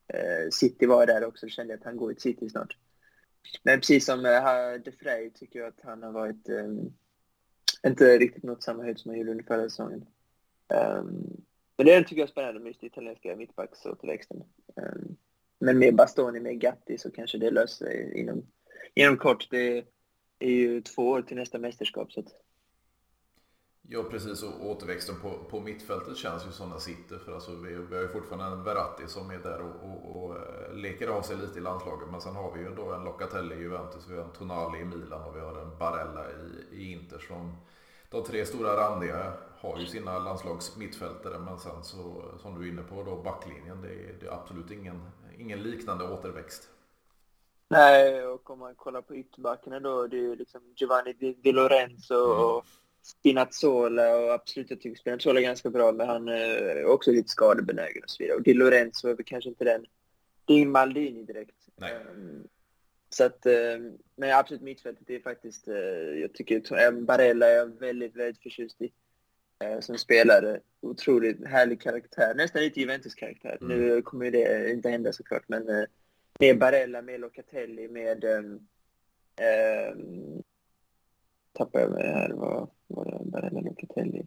eh, 0.09 0.51
City 0.51 0.87
var 0.87 1.07
där 1.07 1.25
också. 1.25 1.49
Kände 1.49 1.75
att 1.75 1.85
han 1.85 1.97
går 1.97 2.13
i 2.13 2.17
City 2.17 2.49
snart. 2.49 2.77
Men 3.63 3.81
precis 3.81 4.07
som 4.07 4.27
eh, 4.27 4.33
uh, 4.33 4.83
De 4.85 4.93
Frey 4.93 5.31
tycker 5.31 5.59
jag 5.59 5.69
att 5.69 5.81
han 5.83 6.03
har 6.03 6.13
varit 6.13 6.49
um, 6.49 6.93
inte 7.87 8.19
riktigt 8.19 8.43
nått 8.43 8.63
samma 8.63 8.83
höjd 8.83 8.99
som 8.99 9.11
han 9.11 9.19
gjorde 9.19 9.31
under 9.31 9.45
förra 9.45 9.63
säsongen. 9.63 10.07
Um, 10.69 11.45
men 11.77 11.87
det 11.87 12.03
tycker 12.03 12.17
jag 12.17 12.29
är 12.29 12.33
spännande 12.33 12.61
med 12.61 12.69
just 12.69 12.83
italienska 12.85 13.37
mittbacksåterväxten. 13.37 14.37
Um, 14.37 14.85
ehm, 14.85 15.17
men 15.59 15.79
med 15.79 15.97
Bastoni, 15.97 16.41
med 16.41 16.61
Gatti 16.61 16.99
så 16.99 17.11
kanske 17.11 17.39
det 17.39 17.51
löser 17.51 17.87
sig 17.87 18.19
inom, 18.21 18.47
inom 18.95 19.17
kort. 19.17 19.51
Det 19.51 19.85
är 20.39 20.51
ju 20.51 20.81
två 20.81 21.09
år 21.09 21.23
till 21.23 21.37
nästa 21.37 21.59
mästerskap. 21.59 22.13
Så 22.13 22.21
att... 22.21 22.27
Ja 23.83 24.03
precis. 24.03 24.43
Och 24.43 24.67
återväxten 24.67 25.21
på, 25.21 25.39
på 25.51 25.61
mittfältet 25.61 26.17
känns 26.17 26.47
ju 26.47 26.51
som 26.51 26.71
den 26.71 26.81
sitter. 26.81 27.19
För 27.19 27.33
alltså 27.33 27.55
vi, 27.55 27.75
vi 27.75 27.95
har 27.95 28.03
ju 28.03 28.09
fortfarande 28.09 28.47
en 28.47 28.65
Verratti 28.65 29.07
som 29.07 29.31
är 29.31 29.39
där 29.39 29.61
och, 29.61 29.91
och, 29.91 30.17
och 30.17 30.37
uh, 30.37 30.75
leker 30.75 31.09
av 31.09 31.23
sig 31.23 31.37
lite 31.37 31.59
i 31.59 31.63
landslaget. 31.63 32.09
Men 32.11 32.21
sen 32.21 32.35
har 32.35 32.53
vi 32.53 32.61
ju 32.61 32.75
då 32.75 32.93
en 32.93 33.05
Locatelli 33.05 33.55
i 33.55 33.59
Juventus, 33.59 34.09
vi 34.09 34.17
har 34.17 34.25
en 34.25 34.31
Tonali 34.31 34.79
i 34.79 34.85
Milan 34.85 35.23
och 35.23 35.37
vi 35.37 35.41
har 35.41 35.61
en 35.61 35.79
Barella 35.79 36.25
i, 36.31 36.77
i 36.77 36.93
Inter 36.93 37.19
som 37.19 37.57
de 38.11 38.25
tre 38.25 38.47
stora 38.47 38.77
randiga 38.77 39.33
har 39.57 39.79
ju 39.79 39.87
sina 39.87 40.19
landslagsmittfältare. 40.19 41.39
Men 41.39 41.59
sen 41.59 41.83
så 41.83 42.23
som 42.39 42.59
du 42.59 42.67
är 42.67 42.73
inne 42.73 42.83
på 42.83 43.03
då 43.03 43.17
backlinjen 43.17 43.83
det 43.83 43.89
är, 43.89 44.17
det 44.21 44.27
är 44.27 44.33
absolut 44.33 44.71
ingen, 44.71 45.03
ingen 45.39 45.63
liknande 45.63 46.05
återväxt. 46.13 46.69
Nej, 47.69 48.27
och 48.27 48.51
om 48.51 48.59
man 48.59 48.75
kollar 48.75 49.03
på 49.03 49.17
ytterbackarna 49.17 49.81
då, 49.81 50.07
det 50.07 50.17
är 50.17 50.21
ju 50.21 50.37
liksom 50.37 50.61
Giovanni 50.77 51.13
Di, 51.13 51.33
Di 51.33 51.53
Lorenzo 51.53 52.33
mm. 52.33 52.45
och 52.45 52.65
Spinazzola 53.03 54.17
och 54.17 54.33
absolut 54.33 54.71
jag 54.71 54.81
tycker 54.81 55.01
Spinazzola 55.01 55.41
är 55.41 55.45
ganska 55.45 55.71
bra 55.71 55.93
men 55.93 56.09
han 56.09 56.29
är 56.29 56.85
också 56.85 57.13
lite 57.13 57.29
skadebenägen 57.29 58.03
och 58.03 58.11
så 58.11 58.23
vidare. 58.23 58.37
Och 58.37 58.43
Di 58.43 58.55
Lorenzo 58.55 59.09
är 59.09 59.15
väl 59.15 59.25
kanske 59.25 59.51
inte 59.51 59.65
den, 59.65 59.87
det 60.45 60.53
är 60.53 60.57
ingen 60.57 60.71
Maldini 60.71 61.23
direkt. 61.23 61.57
Um, 61.77 62.49
så 63.11 63.25
att, 63.25 63.47
um, 63.47 63.99
men 64.17 64.39
absolut 64.39 64.63
mittfältet 64.63 65.11
är 65.11 65.21
faktiskt, 65.21 65.69
uh, 65.69 65.75
jag 66.21 66.33
tycker 66.35 67.01
Barella 67.01 67.47
är 67.47 67.55
jag 67.55 67.81
väldigt, 67.81 68.17
väldigt 68.17 68.43
förtjust 68.43 68.83
i. 68.83 68.93
Uh, 69.65 69.81
som 69.81 69.99
spelare, 69.99 70.61
otroligt 70.81 71.47
härlig 71.47 71.81
karaktär, 71.81 72.35
nästan 72.35 72.63
lite 72.63 72.81
Juventus-karaktär. 72.81 73.59
Mm. 73.61 73.79
Nu 73.79 74.03
kommer 74.03 74.25
ju 74.25 74.31
det 74.31 74.71
inte 74.71 74.91
hända 74.91 75.13
såklart 75.13 75.45
men 75.47 75.69
uh, 75.69 75.85
med 76.39 76.59
Barella, 76.59 77.03
med 77.03 77.21
Locatelli, 77.21 77.89
med 77.89 78.25
um, 78.25 78.69
um, 79.95 80.43
tappade 81.61 81.85
jag 81.85 81.93
mig 81.93 82.07
här. 82.07 82.31
Vad 82.31 82.71
var 82.87 83.05
det? 83.05 83.25
Barella 83.25 83.61
Locatelli? 83.61 84.27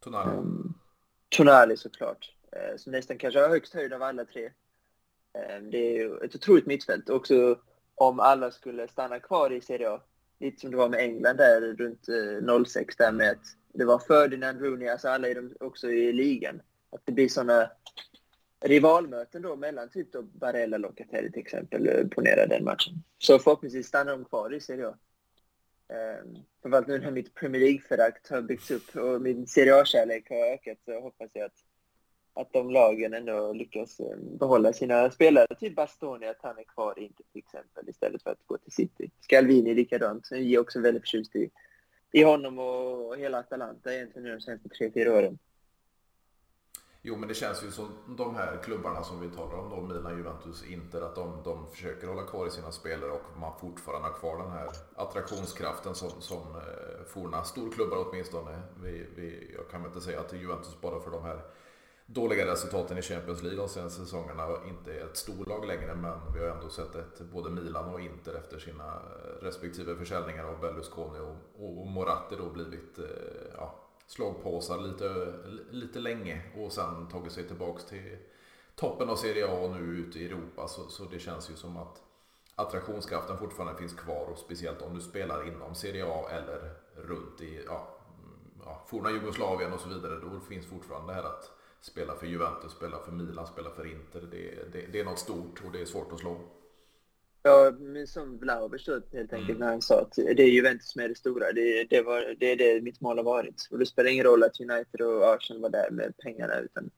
Tonali. 0.00 0.36
Um, 0.36 0.74
Tonali 1.28 1.76
såklart. 1.76 2.34
Uh, 2.56 2.76
som 2.76 2.92
nästan 2.92 3.18
kanske 3.18 3.40
har 3.40 3.48
högst 3.48 3.74
höjd 3.74 3.92
av 3.92 4.02
alla 4.02 4.24
tre. 4.24 4.46
Um, 4.46 5.70
det 5.70 5.78
är 5.78 5.92
ju 5.92 6.16
ett 6.24 6.34
otroligt 6.34 6.66
mittfält. 6.66 7.10
Också 7.10 7.58
om 7.94 8.20
alla 8.20 8.50
skulle 8.50 8.88
stanna 8.88 9.20
kvar 9.20 9.50
i 9.50 9.60
Serie 9.60 9.90
A. 9.90 10.00
Lite 10.38 10.60
som 10.60 10.70
det 10.70 10.76
var 10.76 10.88
med 10.88 11.00
England 11.00 11.36
där 11.36 11.60
runt 11.60 12.08
uh, 12.08 12.64
06 12.64 12.96
där 12.96 13.12
med 13.12 13.30
att 13.30 13.44
det 13.74 13.84
var 13.84 13.98
Ferdinand 13.98 14.60
Rooney, 14.60 14.88
alltså 14.88 15.08
alla 15.08 15.28
är 15.28 15.34
de 15.34 15.54
också 15.60 15.90
i 15.90 16.12
ligan. 16.12 16.62
Att 16.92 17.00
det 17.04 17.12
blir 17.12 17.28
sådana 17.28 17.70
rivalmöten 18.60 19.42
då 19.42 19.56
mellan 19.56 19.90
typ 19.90 20.12
då 20.12 20.22
Barella 20.22 20.76
och 20.76 20.80
Locatelli 20.80 21.32
till 21.32 21.42
exempel, 21.42 21.88
eh, 21.88 22.06
ponera 22.06 22.46
den 22.46 22.64
matchen. 22.64 23.02
Så 23.18 23.38
förhoppningsvis 23.38 23.86
stannar 23.86 24.12
de 24.12 24.24
kvar 24.24 24.54
i 24.54 24.60
Serie 24.60 24.88
A. 24.88 24.94
Eh, 25.90 26.40
Framförallt 26.62 26.88
nu 26.88 26.98
när 26.98 27.10
mitt 27.10 27.34
Premier 27.34 27.60
League-förakt 27.60 28.30
har 28.30 28.42
byggts 28.42 28.70
upp 28.70 28.96
och 28.96 29.22
min 29.22 29.46
Serie 29.46 29.74
A-kärlek 29.80 30.30
har 30.30 30.52
ökat 30.52 30.78
så 30.84 31.00
hoppas 31.00 31.30
jag 31.34 31.44
att, 31.44 31.64
att 32.34 32.52
de 32.52 32.70
lagen 32.70 33.14
ändå 33.14 33.52
lyckas 33.52 34.00
eh, 34.00 34.16
behålla 34.16 34.72
sina 34.72 35.10
spelare. 35.10 35.46
Typ 35.60 35.76
Bastoni, 35.76 36.26
att 36.26 36.42
han 36.42 36.58
är 36.58 36.64
kvar 36.64 36.98
inte 36.98 37.22
till 37.32 37.38
exempel 37.38 37.88
istället 37.88 38.22
för 38.22 38.30
att 38.30 38.46
gå 38.46 38.58
till 38.58 38.72
City. 38.72 39.10
Scalvini 39.20 39.74
likadant. 39.74 40.26
Så 40.26 40.34
jag 40.34 40.42
är 40.52 40.58
också 40.58 40.80
väldigt 40.80 41.02
förtjust 41.02 41.36
i, 41.36 41.50
i 42.12 42.22
honom 42.22 42.58
och 42.58 43.16
hela 43.16 43.38
Atalanta 43.38 43.94
egentligen 43.94 44.24
nu 44.24 44.34
de 44.34 44.40
senaste 44.40 44.68
tre, 44.68 44.90
fyra 44.94 45.12
åren. 45.12 45.38
Jo, 47.02 47.16
men 47.16 47.28
det 47.28 47.34
känns 47.34 47.64
ju 47.64 47.70
som 47.70 47.88
de 48.06 48.34
här 48.34 48.60
klubbarna 48.64 49.02
som 49.02 49.20
vi 49.20 49.30
talar 49.30 49.58
om, 49.58 49.70
då, 49.70 49.80
Milan, 49.80 50.16
Juventus, 50.16 50.64
Inter, 50.64 51.02
att 51.02 51.14
de, 51.14 51.42
de 51.44 51.66
försöker 51.70 52.06
hålla 52.06 52.22
kvar 52.22 52.46
i 52.46 52.50
sina 52.50 52.72
spelare 52.72 53.10
och 53.10 53.38
man 53.40 53.58
fortfarande 53.60 54.08
har 54.08 54.14
kvar 54.14 54.38
den 54.38 54.50
här 54.50 54.68
attraktionskraften 54.94 55.94
som, 55.94 56.10
som 56.20 56.38
eh, 56.38 57.04
forna 57.06 57.44
storklubbar 57.44 58.06
åtminstone. 58.08 58.62
Vi, 58.82 59.06
vi, 59.16 59.54
jag 59.56 59.70
kan 59.70 59.82
väl 59.82 59.90
inte 59.90 60.00
säga 60.00 60.20
att 60.20 60.32
Juventus 60.32 60.80
bara 60.80 61.00
för 61.00 61.10
de 61.10 61.22
här 61.22 61.40
dåliga 62.06 62.46
resultaten 62.46 62.98
i 62.98 63.02
Champions 63.02 63.42
League 63.42 63.60
de 63.60 63.68
senaste 63.68 64.00
säsongerna 64.00 64.48
inte 64.68 64.92
är 64.92 65.04
ett 65.04 65.16
storlag 65.16 65.66
längre, 65.66 65.94
men 65.94 66.18
vi 66.34 66.40
har 66.40 66.46
ändå 66.46 66.68
sett 66.68 66.96
att 66.96 67.20
både 67.20 67.50
Milan 67.50 67.94
och 67.94 68.00
Inter 68.00 68.34
efter 68.34 68.58
sina 68.58 68.86
eh, 68.86 69.42
respektive 69.44 69.96
försäljningar 69.96 70.44
av 70.44 70.60
Berlusconi 70.60 71.18
och, 71.18 71.64
och 71.64 71.86
Moratti 71.86 72.36
då 72.36 72.50
blivit 72.50 72.98
eh, 72.98 73.04
ja, 73.56 73.89
slagpåsar 74.10 74.78
lite, 74.78 75.34
lite 75.70 75.98
länge 75.98 76.42
och 76.56 76.72
sen 76.72 77.08
tagit 77.08 77.32
sig 77.32 77.48
tillbaks 77.48 77.84
till 77.84 78.16
toppen 78.74 79.08
av 79.08 79.16
Serie 79.16 79.46
A 79.46 79.52
och 79.52 79.70
nu 79.70 79.80
ute 79.80 80.18
i 80.18 80.26
Europa. 80.26 80.68
Så, 80.68 80.88
så 80.88 81.04
det 81.04 81.18
känns 81.18 81.50
ju 81.50 81.54
som 81.54 81.76
att 81.76 82.02
attraktionskraften 82.54 83.38
fortfarande 83.38 83.78
finns 83.78 83.94
kvar 83.94 84.26
och 84.32 84.38
speciellt 84.38 84.82
om 84.82 84.94
du 84.94 85.00
spelar 85.00 85.48
inom 85.48 85.74
Serie 85.74 86.04
A 86.06 86.28
eller 86.30 86.74
runt 86.94 87.40
i 87.40 87.62
ja, 87.66 87.88
mm, 88.18 88.38
ja, 88.64 88.84
forna 88.86 89.10
Jugoslavien 89.10 89.72
och 89.72 89.80
så 89.80 89.88
vidare. 89.88 90.20
Då 90.20 90.40
finns 90.40 90.66
fortfarande 90.66 91.12
det 91.12 91.16
här 91.16 91.28
att 91.28 91.50
spela 91.80 92.14
för 92.14 92.26
Juventus, 92.26 92.72
spela 92.72 92.98
för 92.98 93.12
Milan, 93.12 93.46
spela 93.46 93.70
för 93.70 93.86
Inter. 93.86 94.20
Det, 94.20 94.72
det, 94.72 94.86
det 94.92 95.00
är 95.00 95.04
något 95.04 95.18
stort 95.18 95.62
och 95.66 95.72
det 95.72 95.80
är 95.80 95.86
svårt 95.86 96.12
att 96.12 96.18
slå. 96.18 96.40
Ja, 97.42 97.72
som 98.06 98.38
Vlahovic 98.38 98.88
helt 99.12 99.32
enkelt 99.32 99.48
mm. 99.48 99.58
när 99.58 99.66
han 99.66 99.82
sa 99.82 100.00
att 100.00 100.12
det 100.12 100.42
är 100.42 100.50
Juventus 100.50 100.90
som 100.90 101.02
är 101.02 101.08
det 101.08 101.14
stora. 101.14 101.52
Det, 101.52 101.84
det, 101.84 102.02
var, 102.02 102.36
det 102.38 102.52
är 102.52 102.56
det 102.56 102.80
mitt 102.80 103.00
mål 103.00 103.16
har 103.16 103.24
varit. 103.24 103.68
Och 103.70 103.78
det 103.78 103.86
spelar 103.86 104.10
ingen 104.10 104.24
roll 104.24 104.42
att 104.42 104.60
United 104.60 105.00
och 105.00 105.34
Arsenal 105.34 105.62
var 105.62 105.70
där 105.70 105.90
med 105.90 106.16
pengarna 106.18 106.58
utan 106.58 106.90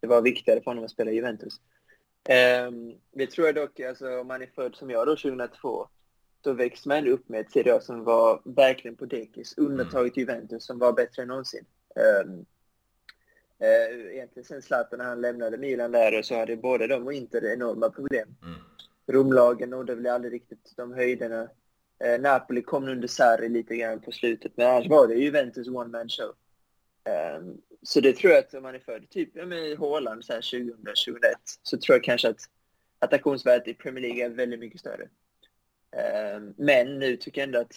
det 0.00 0.06
var 0.06 0.22
viktigare 0.22 0.60
för 0.60 0.70
honom 0.70 0.84
att 0.84 0.90
spela 0.90 1.10
Juventus. 1.10 1.60
Um, 2.68 2.94
det 3.12 3.26
tror 3.26 3.46
jag 3.46 3.54
dock, 3.54 3.80
alltså, 3.80 4.20
om 4.20 4.26
man 4.26 4.42
är 4.42 4.46
född 4.46 4.74
som 4.74 4.90
jag 4.90 5.06
då 5.06 5.16
2002, 5.16 5.88
så 6.44 6.52
växte 6.52 6.88
man 6.88 7.06
upp 7.06 7.28
med 7.28 7.40
ett 7.40 7.52
Serie 7.52 7.80
som 7.80 8.04
var 8.04 8.42
verkligen 8.44 8.96
på 8.96 9.06
dekis. 9.06 9.54
Undantaget 9.58 10.16
mm. 10.16 10.28
Juventus 10.28 10.66
som 10.66 10.78
var 10.78 10.92
bättre 10.92 11.22
än 11.22 11.28
någonsin. 11.28 11.64
Um, 12.24 12.46
uh, 13.62 14.12
egentligen 14.14 14.44
sen 14.44 14.62
Zlatan 14.62 14.98
när 14.98 15.06
han 15.06 15.20
lämnade 15.20 15.58
Milan 15.58 15.92
där 15.92 16.22
så 16.22 16.34
hade 16.34 16.56
både 16.56 16.86
de 16.86 17.06
och 17.06 17.12
Inter 17.12 17.44
enorma 17.44 17.90
problem. 17.90 18.28
Mm. 18.42 18.60
Romlagen 19.12 19.70
nådde 19.70 19.94
väl 19.94 20.06
aldrig 20.06 20.32
riktigt 20.32 20.72
de 20.76 20.92
höjderna. 20.92 21.48
Eh, 22.04 22.20
Napoli 22.20 22.62
kom 22.62 22.88
under 22.88 23.08
Sarri 23.08 23.48
lite 23.48 23.76
grann 23.76 24.00
på 24.00 24.12
slutet, 24.12 24.52
men 24.56 24.66
annars 24.66 24.88
var 24.88 25.08
det 25.08 25.14
Juventus 25.14 25.68
one 25.68 25.88
man 25.88 26.08
show. 26.08 26.34
Um, 27.38 27.60
så 27.82 28.00
det 28.00 28.12
tror 28.12 28.32
jag 28.32 28.38
att 28.38 28.54
om 28.54 28.62
man 28.62 28.74
är 28.74 28.78
född 28.78 29.10
typ 29.10 29.30
ja, 29.32 29.54
i 29.54 29.74
Haaland 29.74 30.22
2000-2001 30.22 30.74
så 31.62 31.78
tror 31.78 31.96
jag 31.96 32.04
kanske 32.04 32.28
att 32.28 32.40
attraktionsvärdet 32.98 33.68
i 33.68 33.74
Premier 33.74 34.02
League 34.02 34.24
är 34.24 34.28
väldigt 34.28 34.60
mycket 34.60 34.80
större. 34.80 35.08
Um, 36.36 36.54
men 36.56 36.98
nu 36.98 37.16
tycker 37.16 37.40
jag 37.40 37.46
ändå 37.46 37.60
att 37.60 37.74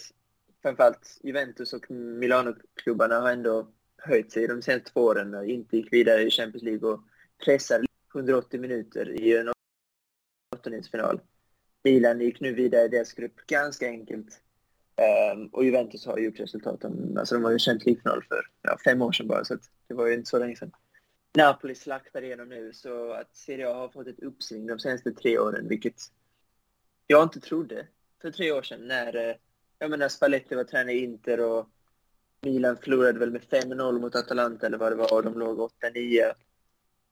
framförallt 0.62 1.18
Juventus 1.22 1.72
och 1.72 1.90
Milano-klubbarna 1.90 3.20
har 3.20 3.30
ändå 3.30 3.68
höjt 3.98 4.32
sig 4.32 4.46
de 4.46 4.62
senaste 4.62 4.92
två 4.92 5.00
åren 5.00 5.34
och 5.34 5.46
inte 5.46 5.76
gick 5.76 5.92
vidare 5.92 6.22
i 6.22 6.30
Champions 6.30 6.62
League 6.62 6.88
och 6.88 7.00
pressade 7.44 7.86
180 8.14 8.60
minuter 8.60 9.20
i 9.20 9.36
en 9.36 9.53
åttondelsfinal. 10.64 11.20
Milan 11.84 12.20
gick 12.20 12.40
nu 12.40 12.52
vidare 12.52 12.84
i 12.84 12.88
deras 12.88 13.12
grupp 13.12 13.46
ganska 13.46 13.88
enkelt. 13.88 14.40
Um, 15.34 15.46
och 15.46 15.64
Juventus 15.64 16.06
har 16.06 16.18
gjort 16.18 16.40
resultat. 16.40 16.84
Alltså 17.18 17.34
de 17.34 17.42
var 17.42 17.50
ju 17.50 17.58
känt 17.58 17.86
League-final 17.86 18.24
för 18.28 18.40
ja, 18.62 18.78
fem 18.84 19.02
år 19.02 19.12
sedan 19.12 19.26
bara, 19.26 19.44
så 19.44 19.58
det 19.88 19.94
var 19.94 20.06
ju 20.06 20.14
inte 20.14 20.30
så 20.30 20.38
länge 20.38 20.56
sedan. 20.56 20.72
Napoli 21.36 21.74
slaktar 21.74 22.22
igenom 22.22 22.48
nu, 22.48 22.72
så 22.72 23.12
att 23.12 23.36
Serie 23.36 23.68
A 23.68 23.74
har 23.74 23.88
fått 23.88 24.06
ett 24.06 24.20
uppsving 24.20 24.66
de 24.66 24.78
senaste 24.78 25.12
tre 25.12 25.38
åren, 25.38 25.68
vilket 25.68 25.94
jag 27.06 27.22
inte 27.22 27.40
trodde 27.40 27.86
för 28.22 28.30
tre 28.30 28.52
år 28.52 28.62
sedan 28.62 28.88
när, 28.88 29.28
eh, 29.28 29.34
jag 29.78 29.90
menar, 29.90 30.08
Spalletti 30.08 30.54
var 30.54 30.64
tränare 30.64 30.92
i 30.92 31.04
Inter 31.04 31.40
och 31.40 31.68
Milan 32.40 32.76
förlorade 32.76 33.18
väl 33.18 33.30
med 33.30 33.42
5-0 33.42 34.00
mot 34.00 34.14
Atalanta 34.14 34.66
eller 34.66 34.78
vad 34.78 34.92
det 34.92 34.96
var, 34.96 35.14
och 35.14 35.22
de 35.22 35.38
låg 35.38 35.58
8-9. 35.58 36.32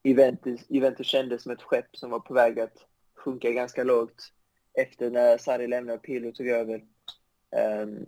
Juventus, 0.05 0.61
Juventus 0.69 1.07
kändes 1.07 1.43
som 1.43 1.53
ett 1.53 1.63
skepp 1.63 1.97
som 1.97 2.11
var 2.11 2.21
på 2.21 2.35
väg 2.35 2.61
att 2.61 2.87
sjunka 3.23 3.51
ganska 3.51 3.85
lågt 3.85 4.33
efter 4.75 5.11
när 5.11 5.39
Sarri 5.39 5.67
lämnade 5.67 5.99
och 5.99 6.05
Pirlo 6.05 6.33
tog 6.33 6.49
över. 6.49 6.85
Um, 7.83 8.07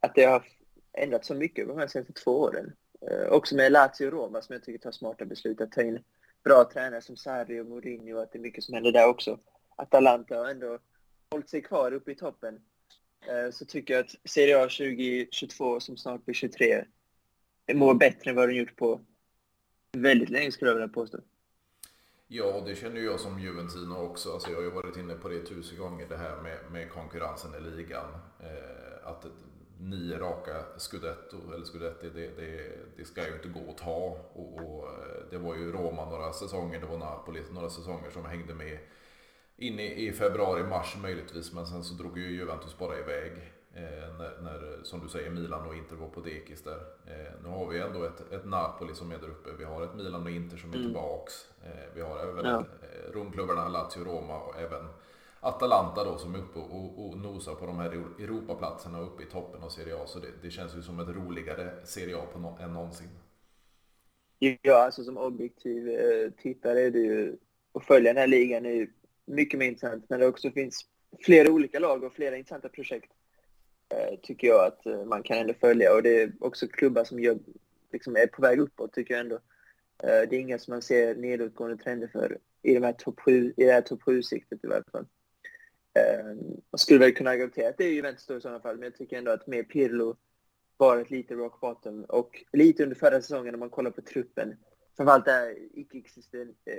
att 0.00 0.14
det 0.14 0.24
har 0.24 0.44
ändrats 0.92 1.28
så 1.28 1.34
mycket 1.34 1.68
de 1.68 1.78
här 1.78 1.86
senaste 1.86 2.12
två 2.12 2.30
åren. 2.30 2.72
Uh, 3.10 3.32
också 3.32 3.56
med 3.56 3.72
Lazio 3.72 4.06
och 4.06 4.12
Roma 4.12 4.42
som 4.42 4.52
jag 4.52 4.62
tycker 4.62 4.78
tar 4.78 4.92
smarta 4.92 5.24
beslut 5.24 5.60
att 5.60 5.72
ta 5.72 5.82
in 5.82 5.98
bra 6.44 6.70
tränare 6.72 7.00
som 7.00 7.16
Sarri 7.16 7.60
och 7.60 7.66
Mourinho 7.66 8.16
och 8.16 8.22
att 8.22 8.32
det 8.32 8.38
är 8.38 8.42
mycket 8.42 8.64
som 8.64 8.74
händer 8.74 8.92
där 8.92 9.08
också. 9.08 9.38
Atalanta 9.76 10.36
har 10.36 10.50
ändå 10.50 10.78
hållit 11.30 11.50
sig 11.50 11.62
kvar 11.62 11.92
uppe 11.92 12.12
i 12.12 12.14
toppen. 12.14 12.54
Uh, 12.54 13.50
så 13.50 13.64
tycker 13.64 13.94
jag 13.94 14.04
att 14.04 14.14
Serie 14.30 14.58
A 14.58 14.62
2022 14.62 15.80
som 15.80 15.96
snart 15.96 16.24
blir 16.24 16.34
23 16.34 16.84
mår 17.72 17.94
bättre 17.94 18.30
än 18.30 18.36
vad 18.36 18.48
den 18.48 18.56
gjort 18.56 18.76
på 18.76 19.00
väldigt 19.92 20.30
länge 20.30 20.52
skulle 20.52 20.70
jag 20.70 20.74
vilja 20.76 20.88
påstå. 20.88 21.18
Ja, 22.28 22.62
det 22.66 22.74
känner 22.74 23.00
jag 23.00 23.20
som 23.20 23.40
Juventino 23.40 23.94
också. 23.94 24.32
Alltså 24.32 24.50
jag 24.50 24.56
har 24.56 24.62
ju 24.62 24.70
varit 24.70 24.96
inne 24.96 25.14
på 25.14 25.28
det 25.28 25.42
tusen 25.42 25.78
gånger, 25.78 26.08
det 26.08 26.16
här 26.16 26.42
med, 26.42 26.58
med 26.72 26.90
konkurrensen 26.90 27.54
i 27.54 27.60
ligan. 27.60 28.10
Eh, 28.40 29.08
att 29.08 29.26
nio 29.78 30.18
raka 30.18 30.64
scudetto, 30.76 31.36
eller 31.54 31.64
scudetti, 31.64 32.10
det, 32.10 32.26
det, 32.36 32.70
det, 32.96 33.04
ska 33.04 33.26
ju 33.26 33.34
inte 33.34 33.48
gå 33.48 33.70
att 33.70 33.78
ta. 33.78 34.18
Och, 34.32 34.54
och, 34.54 34.88
eh, 34.88 35.30
det 35.30 35.38
var 35.38 35.54
ju 35.54 35.72
Roma 35.72 36.10
några 36.10 36.32
säsonger, 36.32 36.80
det 36.80 36.86
var 36.86 36.98
Napoli 36.98 37.42
några 37.52 37.70
säsonger 37.70 38.10
som 38.10 38.24
hängde 38.24 38.54
med 38.54 38.78
in 39.56 39.80
i, 39.80 40.06
i 40.08 40.12
februari, 40.12 40.62
mars 40.62 40.96
möjligtvis. 41.02 41.52
Men 41.52 41.66
sen 41.66 41.84
så 41.84 41.94
drog 41.94 42.18
ju 42.18 42.30
Juventus 42.30 42.78
bara 42.78 42.98
iväg. 42.98 43.32
Eh, 43.76 44.18
när, 44.18 44.42
när, 44.42 44.82
som 44.82 45.00
du 45.00 45.08
säger, 45.08 45.30
Milan 45.30 45.68
och 45.68 45.74
Inter 45.74 45.96
var 45.96 46.08
på 46.08 46.20
dekis 46.20 46.62
där. 46.62 46.80
Eh, 47.06 47.32
nu 47.42 47.48
har 47.48 47.66
vi 47.66 47.80
ändå 47.80 48.04
ett, 48.04 48.32
ett, 48.32 48.44
Napoli 48.44 48.94
som 48.94 49.12
är 49.12 49.18
där 49.18 49.28
uppe. 49.28 49.50
Vi 49.58 49.64
har 49.64 49.84
ett 49.84 49.94
Milan 49.94 50.22
och 50.22 50.30
Inter 50.30 50.56
som 50.56 50.70
är 50.70 50.76
mm. 50.76 50.86
tillbaks. 50.86 51.32
Eh, 51.64 51.94
vi 51.94 52.00
har 52.00 52.18
även 52.18 52.44
ja. 52.44 52.64
Romklubbarna 53.12 53.68
Lazio, 53.68 54.04
Roma 54.04 54.40
och 54.40 54.60
även 54.60 54.86
Atalanta 55.40 56.04
då 56.04 56.18
som 56.18 56.34
är 56.34 56.38
uppe 56.38 56.58
och, 56.58 57.06
och 57.06 57.18
nosar 57.18 57.54
på 57.54 57.66
de 57.66 57.78
här 57.78 57.90
Europaplatserna 58.18 59.00
uppe 59.00 59.22
i 59.22 59.26
toppen 59.26 59.62
av 59.62 59.68
Serie 59.68 59.96
A. 59.96 60.06
Så 60.06 60.18
det, 60.18 60.28
det 60.42 60.50
känns 60.50 60.76
ju 60.76 60.82
som 60.82 61.00
ett 61.00 61.08
roligare 61.08 61.70
Serie 61.84 62.16
A 62.16 62.26
på 62.32 62.38
no, 62.38 62.58
än 62.60 62.72
någonsin. 62.72 63.08
Ja, 64.38 64.84
alltså 64.84 65.04
som 65.04 65.18
objektiv 65.18 65.88
eh, 65.88 66.30
tittare 66.30 66.80
är 66.80 66.90
det 66.90 66.98
ju 66.98 67.36
att 67.72 67.84
följa 67.84 68.12
den 68.12 68.20
här 68.20 68.26
ligan 68.26 68.66
är 68.66 68.70
ju 68.70 68.90
mycket 69.24 69.58
mer 69.58 69.66
intressant 69.66 70.10
när 70.10 70.18
det 70.18 70.26
också 70.26 70.50
finns 70.50 70.86
flera 71.20 71.52
olika 71.52 71.78
lag 71.78 72.04
och 72.04 72.12
flera 72.12 72.36
intressanta 72.36 72.68
projekt. 72.68 73.12
Eh, 73.94 74.18
tycker 74.22 74.48
jag 74.48 74.66
att 74.66 74.86
eh, 74.86 75.04
man 75.04 75.22
kan 75.22 75.38
ändå 75.38 75.54
följa 75.54 75.94
och 75.94 76.02
det 76.02 76.22
är 76.22 76.32
också 76.40 76.68
klubbar 76.68 77.04
som 77.04 77.20
gör, 77.20 77.38
liksom 77.92 78.16
är 78.16 78.26
på 78.26 78.42
väg 78.42 78.60
uppåt 78.60 78.92
tycker 78.92 79.14
jag 79.14 79.20
ändå. 79.20 79.34
Eh, 80.02 80.28
det 80.30 80.36
är 80.36 80.40
inga 80.40 80.58
som 80.58 80.72
man 80.72 80.82
ser 80.82 81.14
nedåtgående 81.14 81.82
trender 81.82 82.08
för 82.08 82.38
i, 82.62 82.74
de 82.74 82.82
här 82.82 82.92
top 82.92 83.20
7, 83.20 83.54
i 83.56 83.64
det 83.64 83.72
här 83.72 83.80
topp 83.80 84.02
7-siktet 84.02 84.64
i 84.64 84.66
varje 84.66 84.84
fall. 84.92 85.06
Man 86.70 86.78
skulle 86.78 86.98
väl 86.98 87.14
kunna 87.14 87.30
argumentera 87.30 87.68
att 87.68 87.78
det 87.78 87.84
är 87.84 87.90
Juventus 87.90 88.26
då 88.26 88.36
i 88.36 88.40
sådana 88.40 88.60
fall, 88.60 88.76
men 88.76 88.84
jag 88.84 88.94
tycker 88.94 89.18
ändå 89.18 89.30
att 89.30 89.46
med 89.46 89.68
Pirlo 89.68 90.16
var 90.76 90.98
ett 90.98 91.10
lite 91.10 91.34
rock 91.34 91.60
bottom 91.60 92.04
och 92.04 92.44
lite 92.52 92.82
under 92.82 92.96
förra 92.96 93.20
säsongen 93.20 93.54
om 93.54 93.60
man 93.60 93.70
kollar 93.70 93.90
på 93.90 94.00
truppen, 94.00 94.56
framförallt 94.96 95.24
det 95.24 95.30
här 95.30 95.56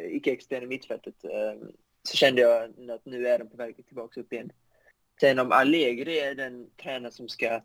icke-externa 0.10 0.68
mittfältet, 0.68 1.16
så 2.04 2.16
kände 2.18 2.42
jag 2.42 2.64
att 2.92 3.06
nu 3.06 3.28
är 3.28 3.40
de 3.40 3.50
på 3.50 3.58
väg 3.58 3.86
tillbaka 3.88 4.22
upp 4.22 4.34
igen. 4.34 4.52
Sen 5.20 5.40
om 5.40 5.52
Allegri 5.52 6.20
är 6.20 6.36
den 6.36 6.70
tränare 6.84 7.12
som 7.12 7.30
ska 7.30 7.62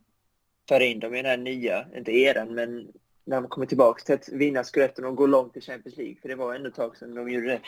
föra 0.68 0.84
in 0.84 1.00
dem 1.00 1.14
i 1.14 1.16
den 1.16 1.26
här 1.26 1.36
nya, 1.36 1.86
inte 1.96 2.12
eran, 2.12 2.54
men 2.54 2.92
när 3.24 3.40
de 3.40 3.48
kommer 3.48 3.66
tillbaka 3.66 4.04
till 4.04 4.14
att 4.14 4.28
vinna 4.28 4.64
skuretten 4.64 5.04
och 5.04 5.16
gå 5.16 5.26
långt 5.26 5.56
i 5.56 5.60
Champions 5.60 5.96
League, 5.96 6.16
för 6.22 6.28
det 6.28 6.34
var 6.34 6.54
ändå 6.54 6.68
ett 6.68 6.74
tag 6.74 6.96
sedan 6.96 7.14
de 7.14 7.30
gjorde 7.30 7.46
det. 7.46 7.60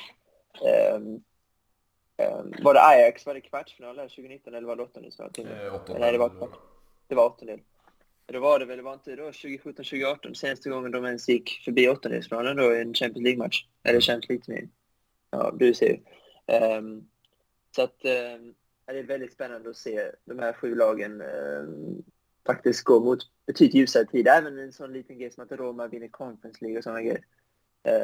Um, 0.97 1.25
um, 2.17 2.55
var 2.63 2.75
det 2.75 2.81
Ajax, 2.81 3.27
var 3.27 3.35
det 3.35 3.41
kvartsfinal 3.41 3.97
2019 3.97 4.55
eller 4.55 4.67
var 4.67 4.77
det 4.77 4.83
åttondelsfinal? 4.83 5.31
Eh, 5.39 5.45
Nej, 5.99 6.13
det 6.13 6.19
var, 6.19 6.29
kvart. 6.29 6.59
det 7.07 7.15
var 7.15 7.27
åttondel. 7.27 7.61
Då 8.27 8.41
var 8.41 8.59
det 8.59 8.65
väl, 8.65 8.77
det 8.77 8.83
var 8.83 8.93
inte 8.93 9.17
då 9.17 9.31
2017-2018 9.31 10.35
senaste 10.35 10.71
gången 10.71 10.91
de 10.91 11.05
ens 11.05 11.29
gick 11.29 11.63
förbi 11.65 11.89
åttondelsfinalen 11.89 12.57
då 12.57 12.75
i 12.75 12.81
en 12.81 12.95
Champions 12.95 13.25
League-match? 13.25 13.67
Eller 13.83 14.01
Champions 14.01 14.29
League-turnering? 14.29 14.69
Ja, 15.31 15.55
du 15.59 15.75
ser 15.75 15.89
ju. 15.89 15.99
Um, 16.57 17.09
så 17.77 17.83
att 17.83 18.05
um, 18.05 18.55
det 18.93 18.99
är 18.99 19.03
väldigt 19.03 19.33
spännande 19.33 19.71
att 19.71 19.77
se 19.77 20.13
de 20.25 20.39
här 20.39 20.53
sju 20.53 20.75
lagen 20.75 21.21
um, 21.21 22.03
faktiskt 22.47 22.85
gå 22.85 23.01
mot 23.01 23.19
betydligt 23.47 23.75
ljusare 23.75 24.07
tid. 24.07 24.29
Även 24.29 24.59
en 24.59 24.73
sån 24.73 24.93
liten 24.93 25.19
grej 25.19 25.31
som 25.31 25.45
att 25.45 25.53
Roma 25.53 25.89
vinner 25.89 26.09
Conference 26.09 26.59
League 26.65 26.79
och 26.79 26.85
sådana 26.85 27.03
grejer. 27.03 27.25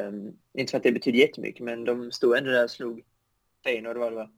Um, 0.09 0.39
inte 0.53 0.71
för 0.71 0.77
att 0.77 0.83
det 0.83 0.93
betyder 0.93 1.19
jättemycket, 1.19 1.65
men 1.65 1.85
de 1.85 2.13
stod 2.13 2.37
ändå 2.37 2.51
där 2.51 2.65
och 2.65 2.71
slog 2.71 3.05
Feyenoord 3.65 3.97
var 3.97 4.11
det 4.11 4.17
va? 4.17 4.31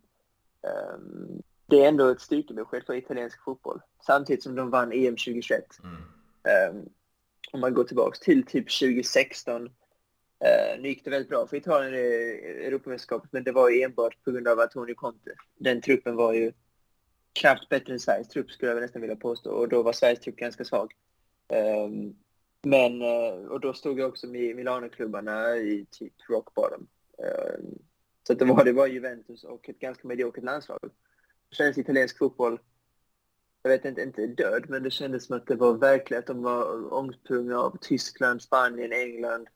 Um, 0.94 1.42
det 1.66 1.84
är 1.84 1.88
ändå 1.88 2.08
ett 2.08 2.20
styrkebesked 2.20 2.86
för 2.86 2.94
italiensk 2.94 3.44
fotboll. 3.44 3.80
Samtidigt 4.06 4.42
som 4.42 4.54
de 4.54 4.70
vann 4.70 4.92
EM 4.92 5.16
2021. 5.16 5.64
Mm. 5.82 6.76
Um, 6.76 6.88
om 7.52 7.60
man 7.60 7.74
går 7.74 7.84
tillbaka 7.84 8.18
till 8.20 8.46
typ 8.46 8.70
2016 8.80 9.70
Uh, 10.44 10.80
nu 10.80 10.88
gick 10.88 11.04
det 11.04 11.10
väldigt 11.10 11.28
bra 11.28 11.46
för 11.46 11.56
Italien 11.56 11.94
i 11.94 11.98
Europamästerskapet, 12.66 13.32
men 13.32 13.44
det 13.44 13.52
var 13.52 13.70
ju 13.70 13.82
enbart 13.82 14.24
på 14.24 14.30
grund 14.30 14.48
av 14.48 14.60
Antonio 14.60 14.94
Conte. 14.94 15.34
Den 15.58 15.80
truppen 15.80 16.16
var 16.16 16.32
ju 16.32 16.52
knappt 17.32 17.68
bättre 17.68 17.92
än 17.92 18.00
Sveriges 18.00 18.28
trupp, 18.28 18.50
skulle 18.50 18.72
jag 18.72 18.80
nästan 18.80 19.02
vilja 19.02 19.16
påstå. 19.16 19.50
Och 19.50 19.68
då 19.68 19.82
var 19.82 19.92
Sveriges 19.92 20.20
trupp 20.20 20.36
ganska 20.36 20.64
svag. 20.64 20.92
Um, 21.48 22.16
men, 22.62 23.02
uh, 23.02 23.46
och 23.46 23.60
då 23.60 23.72
stod 23.72 24.00
jag 24.00 24.08
också 24.08 24.26
med 24.26 24.56
Milano-klubbarna 24.56 25.56
i 25.56 25.86
typ 25.90 26.14
rock 26.28 26.54
bottom. 26.54 26.86
Um, 27.18 27.78
så 28.26 28.34
det 28.34 28.44
var 28.44 28.64
det 28.64 28.72
var 28.72 28.86
Juventus 28.86 29.44
och 29.44 29.68
ett 29.68 29.78
ganska 29.78 30.08
mediokert 30.08 30.44
landslag. 30.44 30.78
Det 31.48 31.56
kändes 31.56 31.78
italiensk 31.78 32.18
fotboll, 32.18 32.60
jag 33.62 33.70
vet 33.70 33.84
inte, 33.84 34.02
inte 34.02 34.26
död, 34.26 34.64
men 34.68 34.82
det 34.82 34.90
kändes 34.90 35.26
som 35.26 35.36
att 35.36 35.46
det 35.46 35.54
var 35.54 35.74
verkligen 35.74 36.18
att 36.18 36.26
de 36.26 36.42
var 36.42 36.92
omsprungna 36.92 37.58
av 37.58 37.78
Tyskland, 37.80 38.42
Spanien, 38.42 38.92
England, 38.92 39.48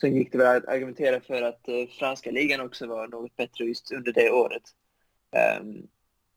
Sen 0.00 0.16
gick 0.16 0.32
det 0.32 0.38
väl 0.38 0.56
att 0.56 0.68
argumentera 0.68 1.20
för 1.20 1.42
att 1.42 1.68
eh, 1.68 1.86
franska 1.98 2.30
ligan 2.30 2.60
också 2.60 2.86
var 2.86 3.08
något 3.08 3.36
bättre 3.36 3.64
just 3.64 3.92
under 3.92 4.12
det 4.12 4.30
året. 4.30 4.62
Um, 5.60 5.88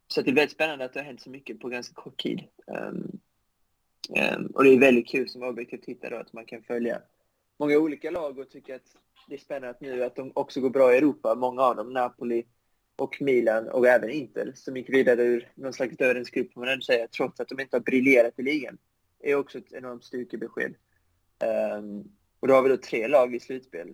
så 0.08 0.22
det 0.22 0.32
är 0.32 0.36
väldigt 0.36 0.52
spännande 0.52 0.86
att 0.86 0.94
det 0.94 1.00
har 1.00 1.06
hänt 1.06 1.22
så 1.22 1.30
mycket 1.30 1.60
på 1.60 1.70
ganska 1.70 1.94
kort 1.94 2.22
tid. 2.22 2.44
Um, 2.68 3.20
um, 4.36 4.46
och 4.46 4.64
det 4.64 4.70
är 4.70 4.80
väldigt 4.80 5.08
kul 5.08 5.30
som 5.30 5.44
objektiv 5.44 5.78
tittare 5.78 6.20
att 6.20 6.34
man 6.34 6.46
kan 6.46 6.64
följa 6.64 7.02
många 7.60 7.78
olika 7.78 8.12
lag 8.12 8.40
och 8.40 8.50
tycka 8.50 8.76
att 8.76 8.96
det 9.28 9.36
är 9.36 9.40
spännande 9.40 9.70
att 9.70 9.82
nu 9.82 10.04
att 10.04 10.16
de 10.16 10.32
också 10.36 10.62
går 10.62 10.70
bra 10.70 10.94
i 10.94 10.98
Europa. 10.98 11.36
Många 11.36 11.62
av 11.62 11.76
dem, 11.76 11.94
Napoli 11.94 12.46
och 12.96 13.22
Milan 13.22 13.70
och 13.70 13.88
även 13.88 14.10
Inter, 14.10 14.52
som 14.56 14.78
gick 14.78 14.90
vidare 14.90 15.24
ur 15.24 15.52
någon 15.56 15.74
slags 15.74 15.98
dödens 15.98 16.30
grupp, 16.30 16.54
får 16.54 16.62
man 16.62 16.70
ändå 16.70 16.82
säga, 16.82 17.08
trots 17.08 17.40
att 17.40 17.48
de 17.48 17.60
inte 17.60 17.76
har 17.76 17.82
briljerat 17.82 18.40
i 18.40 18.44
ligan. 18.44 18.78
är 19.20 19.36
också 19.36 19.58
ett 19.58 19.74
enormt 19.74 20.04
styrkebesked. 20.04 20.76
Um, 21.78 22.12
och 22.40 22.48
då 22.48 22.54
har 22.54 22.62
vi 22.62 22.70
då 22.70 22.78
tre 22.78 23.08
lag 23.08 23.36
i 23.36 23.40
slutspel. 23.40 23.88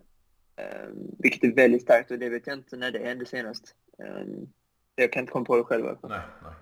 Um, 0.58 1.16
vilket 1.20 1.43
är 1.43 1.56
väldigt 1.56 1.82
starkt 1.82 2.12
och 2.12 2.20
det 2.20 2.30
vet 2.30 2.48
jag 2.48 2.58
inte 2.58 2.78
när 2.78 2.91
det 2.91 3.00
hände 3.00 3.26
senast. 3.26 3.76
Um, 3.98 4.54
jag 4.96 5.12
kan 5.12 5.22
inte 5.22 5.32
komma 5.32 5.46
på 5.46 5.58
det 5.58 5.64
själv. 5.64 5.86
Nej, 5.86 6.20
nej. 6.43 6.54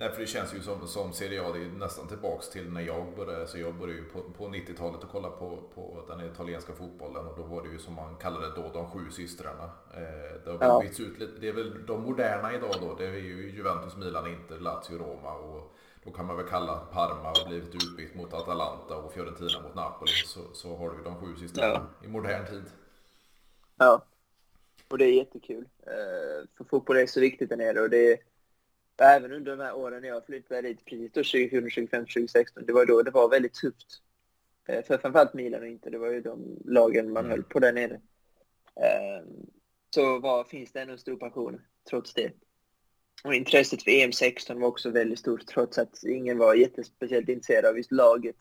Nej, 0.00 0.10
för 0.10 0.20
det 0.20 0.26
känns 0.26 0.54
ju 0.54 0.60
som, 0.60 0.88
som 0.88 1.12
Serie 1.12 1.42
A, 1.42 1.52
det 1.52 1.60
är 1.60 1.68
nästan 1.68 2.08
tillbaks 2.08 2.50
till 2.50 2.72
när 2.72 2.80
jag 2.80 3.16
började. 3.16 3.46
Så 3.46 3.58
jag 3.58 3.74
började 3.74 4.00
ju 4.00 4.04
på, 4.04 4.22
på 4.22 4.48
90-talet 4.48 5.04
och 5.04 5.10
kolla 5.10 5.30
på, 5.30 5.62
på 5.74 6.04
den 6.08 6.20
italienska 6.20 6.72
fotbollen 6.72 7.26
och 7.26 7.36
då 7.36 7.42
var 7.42 7.62
det 7.62 7.68
ju 7.68 7.78
som 7.78 7.94
man 7.94 8.16
kallade 8.16 8.46
det 8.46 8.54
då 8.56 8.70
de 8.72 8.90
sju 8.90 9.10
systrarna. 9.10 9.64
Eh, 9.94 10.42
det 10.44 10.50
har 10.50 10.58
ja. 10.60 10.84
ut 10.84 11.18
lite, 11.18 11.32
det 11.40 11.48
är 11.48 11.52
väl 11.52 11.86
de 11.86 12.02
moderna 12.02 12.54
idag 12.54 12.74
då, 12.80 12.94
det 12.94 13.06
är 13.06 13.12
ju 13.12 13.50
Juventus, 13.50 13.96
Milan, 13.96 14.26
Inter, 14.26 14.58
Lazio, 14.58 14.98
Roma 14.98 15.34
och 15.34 15.74
då 16.08 16.14
kan 16.14 16.26
man 16.26 16.36
väl 16.36 16.46
kalla 16.46 16.78
Parma 16.92 17.30
och 17.30 17.48
blivit 17.48 17.74
utbytt 17.74 18.14
mot 18.14 18.34
Atalanta 18.34 18.96
och 18.96 19.12
Fiorentina 19.12 19.62
mot 19.62 19.74
Napoli. 19.74 20.12
Så, 20.12 20.40
så 20.52 20.76
har 20.76 20.90
du 20.90 21.02
de 21.02 21.16
sju 21.16 21.36
sista 21.36 21.60
ja. 21.60 21.86
i 22.04 22.08
modern 22.08 22.46
tid. 22.46 22.64
Ja, 23.78 24.04
och 24.88 24.98
det 24.98 25.04
är 25.04 25.12
jättekul. 25.12 25.68
Eh, 25.86 26.48
för 26.56 26.64
fotboll 26.64 26.96
är 26.96 27.06
så 27.06 27.20
viktigt 27.20 27.48
där 27.48 27.56
nere 27.56 27.80
och 27.80 27.90
det 27.90 28.12
är 28.12 28.18
även 29.16 29.32
under 29.32 29.56
de 29.56 29.62
här 29.62 29.74
åren 29.74 30.02
när 30.02 30.08
jag 30.08 30.26
flyttade 30.26 30.62
dit, 30.62 30.84
precis 30.84 31.12
då 31.12 31.20
2014, 31.20 31.70
2015, 31.70 32.06
2016, 32.06 32.66
det 32.66 32.72
var 32.72 32.86
då 32.86 33.02
det 33.02 33.10
var 33.10 33.28
väldigt 33.28 33.54
tufft. 33.54 34.02
Eh, 34.66 34.84
för 34.84 34.98
framförallt 34.98 35.34
Milan 35.34 35.60
och 35.60 35.68
inte, 35.68 35.90
det 35.90 35.98
var 35.98 36.10
ju 36.10 36.20
de 36.20 36.58
lagen 36.64 37.12
man 37.12 37.24
mm. 37.24 37.30
höll 37.30 37.42
på 37.42 37.58
där 37.58 37.72
nere. 37.72 38.00
Eh, 38.76 39.26
så 39.94 40.18
var, 40.18 40.44
finns 40.44 40.72
det 40.72 40.80
ändå 40.80 40.92
en 40.92 40.98
stor 40.98 41.16
passion 41.16 41.60
trots 41.90 42.14
det. 42.14 42.32
Och 43.24 43.34
intresset 43.34 43.82
för 43.82 43.90
EM16 43.90 44.60
var 44.60 44.68
också 44.68 44.90
väldigt 44.90 45.18
stort 45.18 45.46
trots 45.46 45.78
att 45.78 46.04
ingen 46.04 46.38
var 46.38 46.54
jättespeciellt 46.54 47.28
intresserad 47.28 47.64
av 47.64 47.76
just 47.76 47.92
laget. 47.92 48.36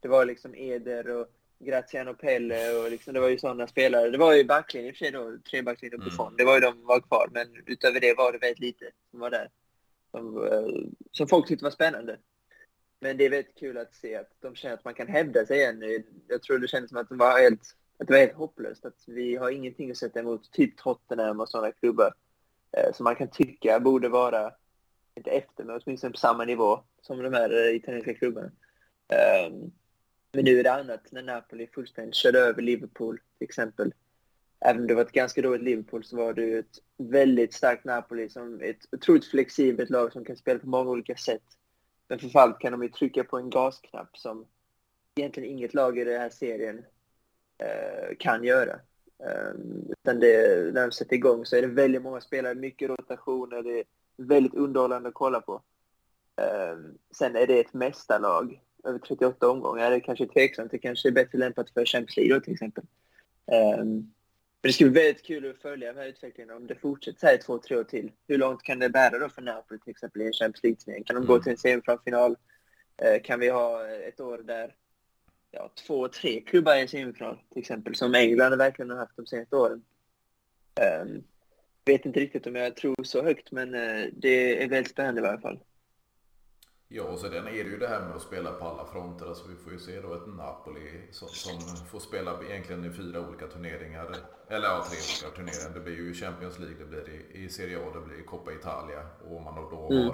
Det 0.00 0.08
var 0.08 0.24
liksom 0.24 0.54
Eder 0.54 1.08
och 1.08 1.26
Graziano 1.58 2.14
Pelle 2.14 2.72
och 2.72 2.90
liksom, 2.90 3.14
det 3.14 3.20
var 3.20 3.28
ju 3.28 3.38
sådana 3.38 3.66
spelare. 3.66 4.10
Det 4.10 4.18
var 4.18 4.34
ju 4.34 4.44
backlinjen 4.44 4.88
i 4.88 4.92
och 4.92 4.96
för 4.96 5.04
sig 5.04 5.12
då, 5.12 5.38
trebacklinjen 5.50 6.00
och 6.00 6.04
Buffon. 6.04 6.26
Mm. 6.26 6.36
Det 6.36 6.44
var 6.44 6.54
ju 6.54 6.60
de 6.60 6.72
som 6.72 6.86
var 6.86 7.00
kvar, 7.00 7.28
men 7.32 7.48
utöver 7.66 8.00
det 8.00 8.14
var 8.14 8.32
det 8.32 8.38
väldigt 8.38 8.60
lite 8.60 8.90
som 9.10 9.20
var 9.20 9.30
där. 9.30 9.50
Som, 10.10 10.46
eh, 10.46 10.90
som 11.10 11.28
folk 11.28 11.48
tyckte 11.48 11.64
var 11.64 11.70
spännande. 11.70 12.18
Men 13.00 13.16
det 13.16 13.24
är 13.24 13.30
väldigt 13.30 13.58
kul 13.58 13.78
att 13.78 13.94
se 13.94 14.14
att 14.16 14.30
de 14.40 14.54
känner 14.54 14.74
att 14.74 14.84
man 14.84 14.94
kan 14.94 15.08
hävda 15.08 15.46
sig 15.46 15.58
igen. 15.58 16.04
Jag 16.28 16.42
tror 16.42 16.58
det 16.58 16.68
kändes 16.68 16.88
som 16.88 16.98
att, 16.98 17.08
de 17.08 17.18
var 17.18 17.40
helt, 17.40 17.76
att 17.98 18.06
det 18.06 18.12
var 18.12 18.20
helt 18.20 18.34
hopplöst. 18.34 18.84
Att 18.84 19.04
vi 19.06 19.36
har 19.36 19.50
ingenting 19.50 19.90
att 19.90 19.96
sätta 19.96 20.20
emot 20.20 20.52
typ 20.52 20.76
Tottenham 20.76 21.40
och 21.40 21.48
sådana 21.48 21.72
klubbar 21.72 22.14
Eh, 22.76 22.92
som 22.92 23.04
man 23.04 23.16
kan 23.16 23.28
tycka 23.28 23.80
borde 23.80 24.08
vara, 24.08 24.52
inte 25.16 25.30
efter, 25.30 25.64
men 25.64 25.80
åtminstone 25.84 26.12
på 26.12 26.18
samma 26.18 26.44
nivå 26.44 26.80
som 27.00 27.22
de 27.22 27.34
här 27.34 27.68
eh, 27.68 27.76
italienska 27.76 28.14
klubbarna. 28.14 28.50
Ehm, 29.08 29.70
men 30.32 30.44
nu 30.44 30.58
är 30.58 30.64
det 30.64 30.72
annat 30.72 31.12
när 31.12 31.22
Napoli 31.22 31.66
fullständigt 31.66 32.14
körde 32.14 32.38
över 32.38 32.62
Liverpool 32.62 33.20
till 33.38 33.44
exempel. 33.44 33.94
Även 34.60 34.80
om 34.80 34.86
det 34.86 34.94
var 34.94 35.02
ett 35.02 35.12
ganska 35.12 35.42
dåligt 35.42 35.62
Liverpool 35.62 36.04
så 36.04 36.16
var 36.16 36.34
det 36.34 36.42
ju 36.42 36.58
ett 36.58 36.78
väldigt 36.96 37.54
starkt 37.54 37.84
Napoli 37.84 38.28
som 38.28 38.60
ett 38.60 38.78
otroligt 38.92 39.30
flexibelt 39.30 39.90
lag 39.90 40.12
som 40.12 40.24
kan 40.24 40.36
spela 40.36 40.58
på 40.58 40.68
många 40.68 40.90
olika 40.90 41.16
sätt. 41.16 41.42
Men 42.08 42.18
framförallt 42.18 42.58
kan 42.58 42.72
de 42.72 42.82
ju 42.82 42.88
trycka 42.88 43.24
på 43.24 43.38
en 43.38 43.50
gasknapp 43.50 44.18
som 44.18 44.46
egentligen 45.16 45.50
inget 45.50 45.74
lag 45.74 45.98
i 45.98 46.04
den 46.04 46.20
här 46.20 46.30
serien 46.30 46.84
eh, 47.58 48.16
kan 48.18 48.44
göra. 48.44 48.80
Ehm, 49.18 49.86
utan 49.90 50.20
det, 50.20 50.74
när 50.74 50.82
de 50.82 50.92
sätter 50.92 51.16
igång 51.16 51.46
så 51.46 51.56
är 51.56 51.62
det 51.62 51.68
väldigt 51.68 52.02
många 52.02 52.20
spelare, 52.20 52.54
mycket 52.54 52.90
rotationer, 52.90 53.62
det 53.62 53.78
är 53.78 53.84
väldigt 54.16 54.54
underhållande 54.54 55.08
att 55.08 55.14
kolla 55.14 55.40
på. 55.40 55.62
Ehm, 56.36 56.98
sen 57.16 57.36
är 57.36 57.46
det 57.46 57.60
ett 57.60 57.74
mästarlag 57.74 58.60
över 58.84 58.98
38 58.98 59.48
omgångar. 59.48 59.90
Det 59.90 59.96
är 59.96 60.00
kanske 60.00 60.26
tveksamt, 60.26 60.70
det 60.70 60.78
kanske 60.78 61.08
är 61.08 61.12
bättre 61.12 61.38
lämpat 61.38 61.70
för 61.70 61.84
Champions 61.84 62.16
League 62.16 62.34
då 62.34 62.40
till 62.40 62.52
exempel. 62.52 62.84
Ehm, 63.52 64.12
men 64.62 64.68
det 64.68 64.72
skulle 64.72 64.90
bli 64.90 65.02
väldigt 65.02 65.24
kul 65.24 65.50
att 65.50 65.62
följa 65.62 65.92
den 65.92 66.02
här 66.02 66.08
utvecklingen 66.08 66.56
om 66.56 66.66
det 66.66 66.74
fortsätter 66.74 67.20
så 67.20 67.26
här 67.26 67.34
i 67.34 67.38
två, 67.38 67.58
tre 67.58 67.76
år 67.76 67.84
till. 67.84 68.12
Hur 68.28 68.38
långt 68.38 68.62
kan 68.62 68.78
det 68.78 68.88
bära 68.88 69.18
då 69.18 69.28
för 69.28 69.42
Napoli 69.42 69.80
till 69.80 69.90
exempel 69.90 70.22
i 70.22 70.26
en 70.26 70.32
Champions 70.32 70.62
League-turnering? 70.62 71.04
Kan 71.04 71.14
de 71.14 71.18
mm. 71.18 71.26
gå 71.26 71.42
till 71.42 71.52
en 71.52 71.58
semifinal? 71.58 72.36
Kan 73.22 73.40
vi 73.40 73.48
ha 73.48 73.88
ett 73.88 74.20
år 74.20 74.38
där 74.38 74.74
ja, 75.54 75.70
två, 75.86 76.08
tre 76.08 76.40
klubbar 76.40 76.76
i 76.76 76.88
semifinal 76.88 77.38
till 77.52 77.60
exempel, 77.60 77.94
som 77.94 78.14
England 78.14 78.58
verkligen 78.58 78.90
har 78.90 78.98
haft 78.98 79.16
de 79.16 79.26
senaste 79.26 79.56
åren. 79.56 79.84
Um, 81.02 81.24
vet 81.84 82.06
inte 82.06 82.20
riktigt 82.20 82.46
om 82.46 82.54
jag 82.54 82.76
tror 82.76 83.04
så 83.04 83.22
högt, 83.22 83.52
men 83.52 83.74
uh, 83.74 84.08
det 84.12 84.62
är 84.62 84.68
väldigt 84.68 84.92
spännande 84.92 85.20
i 85.20 85.22
varje 85.22 85.40
fall. 85.40 85.58
Ja, 86.88 87.02
och 87.02 87.18
sen 87.18 87.32
är 87.32 87.42
det 87.42 87.70
ju 87.70 87.78
det 87.78 87.88
här 87.88 88.00
med 88.00 88.16
att 88.16 88.22
spela 88.22 88.52
på 88.52 88.64
alla 88.64 88.86
fronter. 88.86 89.26
Alltså 89.26 89.48
vi 89.48 89.56
får 89.56 89.72
ju 89.72 89.78
se 89.78 90.00
då 90.00 90.14
ett 90.14 90.26
Napoli 90.26 91.08
som, 91.10 91.28
som 91.28 91.86
får 91.86 92.00
spela 92.00 92.40
egentligen 92.50 92.84
i 92.84 92.90
fyra 92.90 93.28
olika 93.28 93.46
turneringar. 93.46 94.16
Eller 94.48 94.68
ja, 94.68 94.86
tre 94.88 94.96
olika 94.96 95.36
turneringar. 95.36 95.74
Det 95.74 95.80
blir 95.80 95.94
ju 95.94 96.14
Champions 96.14 96.58
League, 96.58 96.76
det 96.78 96.84
blir 96.84 97.08
i, 97.10 97.44
i 97.44 97.48
Serie 97.48 97.78
A, 97.78 97.90
det 97.94 98.00
blir 98.00 98.24
Coppa 98.24 98.52
Italia. 98.52 99.00
Och 99.30 99.42
man 99.42 99.54
då 99.54 99.88
mm 99.92 100.12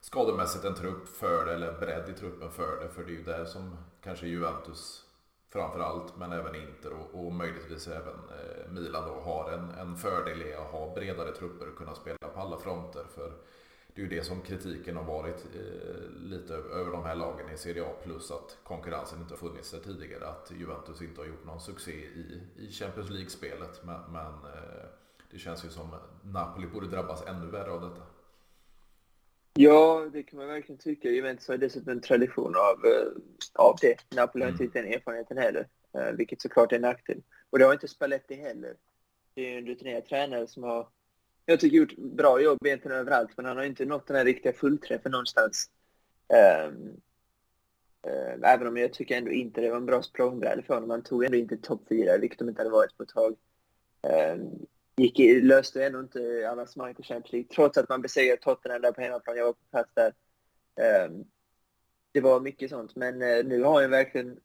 skademässigt 0.00 0.64
en 0.64 0.74
trupp 0.74 1.08
för 1.08 1.46
det, 1.46 1.54
eller 1.54 1.72
bredd 1.72 2.08
i 2.08 2.12
truppen 2.12 2.50
för 2.50 2.80
det. 2.80 2.88
För 2.88 3.04
det 3.04 3.10
är 3.10 3.16
ju 3.16 3.24
där 3.24 3.44
som 3.44 3.76
kanske 4.00 4.26
Juventus 4.26 5.04
framför 5.50 5.80
allt, 5.80 6.16
men 6.16 6.32
även 6.32 6.54
Inter 6.54 6.92
och, 6.92 7.26
och 7.26 7.32
möjligtvis 7.32 7.88
även 7.88 8.14
eh, 8.14 8.70
Milan 8.70 9.08
då 9.08 9.20
har 9.20 9.50
en, 9.50 9.70
en 9.70 9.96
fördel 9.96 10.42
i 10.42 10.54
att 10.54 10.70
ha 10.70 10.94
bredare 10.94 11.32
trupper 11.32 11.68
och 11.68 11.78
kunna 11.78 11.94
spela 11.94 12.28
på 12.34 12.40
alla 12.40 12.58
fronter. 12.58 13.04
För 13.14 13.32
det 13.94 14.00
är 14.00 14.06
ju 14.06 14.16
det 14.16 14.24
som 14.24 14.40
kritiken 14.40 14.96
har 14.96 15.04
varit 15.04 15.46
eh, 15.54 16.10
lite 16.10 16.54
över 16.54 16.92
de 16.92 17.04
här 17.04 17.14
lagen 17.14 17.50
i 17.54 17.56
Serie 17.56 17.84
A 17.84 17.92
plus 18.02 18.30
att 18.30 18.58
konkurrensen 18.64 19.20
inte 19.20 19.32
har 19.32 19.38
funnits 19.38 19.70
där 19.70 19.80
tidigare. 19.80 20.28
Att 20.28 20.52
Juventus 20.56 21.02
inte 21.02 21.20
har 21.20 21.26
gjort 21.26 21.44
någon 21.44 21.60
succé 21.60 21.92
i, 21.92 22.42
i 22.56 22.72
Champions 22.72 23.10
League-spelet. 23.10 23.84
Men, 23.84 24.00
men 24.12 24.32
eh, 24.32 24.86
det 25.30 25.38
känns 25.38 25.64
ju 25.64 25.68
som 25.68 25.94
Napoli 26.22 26.66
borde 26.66 26.86
drabbas 26.86 27.26
ännu 27.26 27.46
värre 27.46 27.70
av 27.70 27.80
detta. 27.80 28.02
Ja, 29.60 30.08
det 30.12 30.22
kan 30.22 30.38
man 30.38 30.48
verkligen 30.48 30.78
tycka. 30.78 31.10
Juventus 31.10 31.48
har 31.48 31.56
dessutom 31.56 31.92
en 31.92 32.00
tradition 32.00 32.56
av, 32.56 32.86
eh, 32.86 33.08
av 33.54 33.76
det. 33.80 34.16
Napoli 34.16 34.44
har 34.44 34.50
inte 34.50 34.64
mm. 34.64 34.72
den 34.72 34.92
erfarenheten 34.92 35.38
heller, 35.38 35.68
eh, 35.94 36.12
vilket 36.12 36.42
såklart 36.42 36.72
är 36.72 36.76
en 36.76 36.82
nackdel. 36.82 37.22
Och 37.50 37.58
det 37.58 37.64
har 37.64 37.72
inte 37.72 37.88
Spalletti 37.88 38.34
heller. 38.34 38.74
Det 39.34 39.54
är 39.54 39.58
en 39.58 39.66
rutinerad 39.66 40.06
tränare 40.06 40.46
som 40.46 40.62
har, 40.62 40.88
jag 41.46 41.60
tycker, 41.60 41.76
gjort 41.76 41.96
bra 41.96 42.40
jobb 42.40 42.66
egentligen 42.66 42.96
överallt, 42.96 43.30
men 43.36 43.46
han 43.46 43.56
har 43.56 43.64
inte 43.64 43.84
nått 43.84 44.06
den 44.06 44.16
här 44.16 44.24
riktiga 44.24 44.52
fullträffen 44.52 45.12
någonstans. 45.12 45.70
Um, 46.68 47.00
uh, 48.06 48.50
även 48.50 48.66
om 48.66 48.76
jag 48.76 48.92
tycker 48.92 49.16
ändå 49.16 49.30
inte 49.30 49.60
det 49.60 49.70
var 49.70 49.76
en 49.76 49.86
bra 49.86 50.02
språngbräda 50.02 50.62
för 50.62 50.74
honom. 50.74 50.90
Han 50.90 51.02
tog 51.02 51.24
ändå 51.24 51.36
inte 51.36 51.56
topp 51.56 51.82
fyra, 51.88 52.18
vilket 52.18 52.38
de 52.38 52.48
inte 52.48 52.60
hade 52.60 52.70
varit 52.70 52.96
på 52.96 53.02
ett 53.02 53.08
tag. 53.08 53.36
Um, 54.02 54.66
gick 54.98 55.44
löste 55.44 55.86
ändå 55.86 56.00
inte 56.00 56.50
avancemang 56.50 56.94
till 56.94 57.04
Champions 57.04 57.32
League, 57.32 57.48
trots 57.54 57.78
att 57.78 57.88
man 57.88 58.02
besegrade 58.02 58.42
Tottenham 58.42 58.82
där 58.82 58.92
på 58.92 59.00
hemmaplan. 59.00 59.36
Jag 59.36 59.44
var 59.44 59.52
på 59.52 59.64
plats 59.70 59.90
där. 59.94 60.12
Um, 61.06 61.24
det 62.12 62.20
var 62.20 62.40
mycket 62.40 62.70
sånt, 62.70 62.96
men 62.96 63.22
uh, 63.22 63.44
nu 63.44 63.62
har 63.62 63.82
han 63.82 63.90
verkligen, 63.90 64.40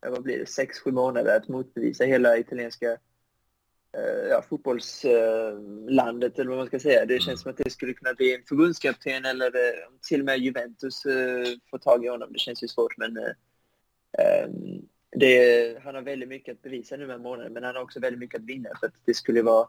vad 0.00 0.22
blir 0.22 0.38
det, 0.38 0.46
sex, 0.46 0.78
sju 0.78 0.92
månader 0.92 1.36
att 1.36 1.48
motbevisa 1.48 2.04
hela 2.04 2.38
italienska 2.38 2.90
uh, 3.98 4.28
ja, 4.28 4.42
fotbollslandet, 4.48 6.32
uh, 6.32 6.40
eller 6.40 6.50
vad 6.50 6.58
man 6.58 6.66
ska 6.66 6.80
säga. 6.80 7.04
Det 7.04 7.14
känns 7.14 7.28
mm. 7.28 7.36
som 7.36 7.50
att 7.50 7.56
det 7.56 7.70
skulle 7.70 7.94
kunna 7.94 8.14
bli 8.14 8.34
en 8.34 8.42
förbundskapten 8.48 9.24
eller 9.24 9.52
till 10.08 10.20
och 10.20 10.26
med 10.26 10.38
Juventus 10.38 11.02
får 11.70 11.78
tag 11.78 12.04
i 12.04 12.08
honom. 12.08 12.32
Det 12.32 12.38
känns 12.38 12.62
ju 12.62 12.68
svårt, 12.68 12.96
men 12.96 13.16
um, 13.18 14.88
det, 15.16 15.82
han 15.82 15.94
har 15.94 16.02
väldigt 16.02 16.28
mycket 16.28 16.52
att 16.52 16.62
bevisa 16.62 16.96
nu 16.96 17.06
med 17.06 17.20
månaden, 17.20 17.52
men 17.52 17.64
han 17.64 17.74
har 17.74 17.82
också 17.82 18.00
väldigt 18.00 18.20
mycket 18.20 18.40
att 18.40 18.46
vinna. 18.46 18.68
För 18.80 18.86
att 18.86 18.94
det 19.04 19.14
skulle 19.14 19.42
vara 19.42 19.68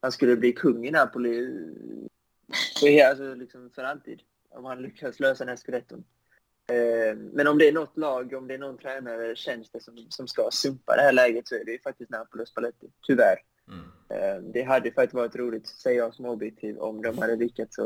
han 0.00 0.12
skulle 0.12 0.36
bli 0.36 0.52
kung 0.52 0.86
i 0.86 0.90
Napoli 0.90 1.46
för, 2.80 3.04
alltså, 3.04 3.34
liksom 3.34 3.70
för 3.70 3.82
alltid. 3.82 4.20
Om 4.50 4.64
han 4.64 4.82
lyckas 4.82 5.20
lösa 5.20 5.44
den 5.44 5.48
här 5.48 5.56
scudetton. 5.56 6.04
Eh, 6.72 7.16
men 7.32 7.46
om 7.46 7.58
det 7.58 7.68
är 7.68 7.72
något 7.72 7.96
lag, 7.96 8.32
om 8.32 8.48
det 8.48 8.54
är 8.54 8.58
någon 8.58 8.78
tränare, 8.78 9.36
känns 9.36 9.70
det 9.70 9.80
som, 9.80 10.06
som 10.08 10.28
ska 10.28 10.48
sumpa 10.52 10.96
det 10.96 11.02
här 11.02 11.12
läget 11.12 11.48
så 11.48 11.54
är 11.54 11.64
det 11.64 11.72
ju 11.72 11.78
faktiskt 11.78 12.10
Napoli 12.10 12.42
och 12.42 12.48
Spalletti, 12.48 12.86
tyvärr. 13.06 13.36
Mm. 13.68 13.84
Eh, 14.08 14.42
det 14.52 14.62
hade 14.62 14.90
faktiskt 14.90 15.14
varit 15.14 15.36
roligt, 15.36 15.66
säger 15.66 15.98
jag 15.98 16.14
som 16.14 16.24
objektiv, 16.24 16.78
om 16.78 17.02
de 17.02 17.18
hade 17.18 17.36
lyckats 17.36 17.76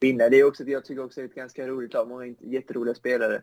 vinna. 0.00 0.28
Det 0.28 0.36
är 0.36 0.44
också, 0.44 0.64
jag 0.64 0.84
tycker 0.84 1.04
också 1.04 1.20
det 1.20 1.24
är 1.24 1.28
ett 1.28 1.34
ganska 1.34 1.66
roligt 1.66 1.92
lag, 1.92 2.08
många 2.08 2.34
jätteroliga 2.40 2.94
spelare. 2.94 3.42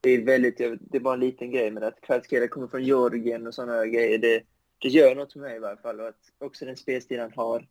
Det 0.00 0.10
är 0.10 0.24
väldigt, 0.24 0.60
det 0.80 0.98
var 0.98 1.14
en 1.14 1.20
liten 1.20 1.50
grej, 1.50 1.70
men 1.70 1.82
att 1.82 2.00
Kvaratskhelia 2.00 2.48
kommer 2.48 2.66
från 2.66 2.84
Georgien 2.84 3.46
och 3.46 3.54
sådana 3.54 3.86
grejer, 3.86 4.18
det, 4.18 4.42
det 4.78 4.88
gör 4.88 5.14
något 5.14 5.32
för 5.32 5.40
mig 5.40 5.56
i 5.56 5.58
varje 5.58 5.76
fall. 5.76 6.00
Och 6.00 6.08
att 6.08 6.32
också 6.38 6.64
den 6.64 6.76
spelstil 6.76 7.20
han 7.20 7.32
har. 7.36 7.68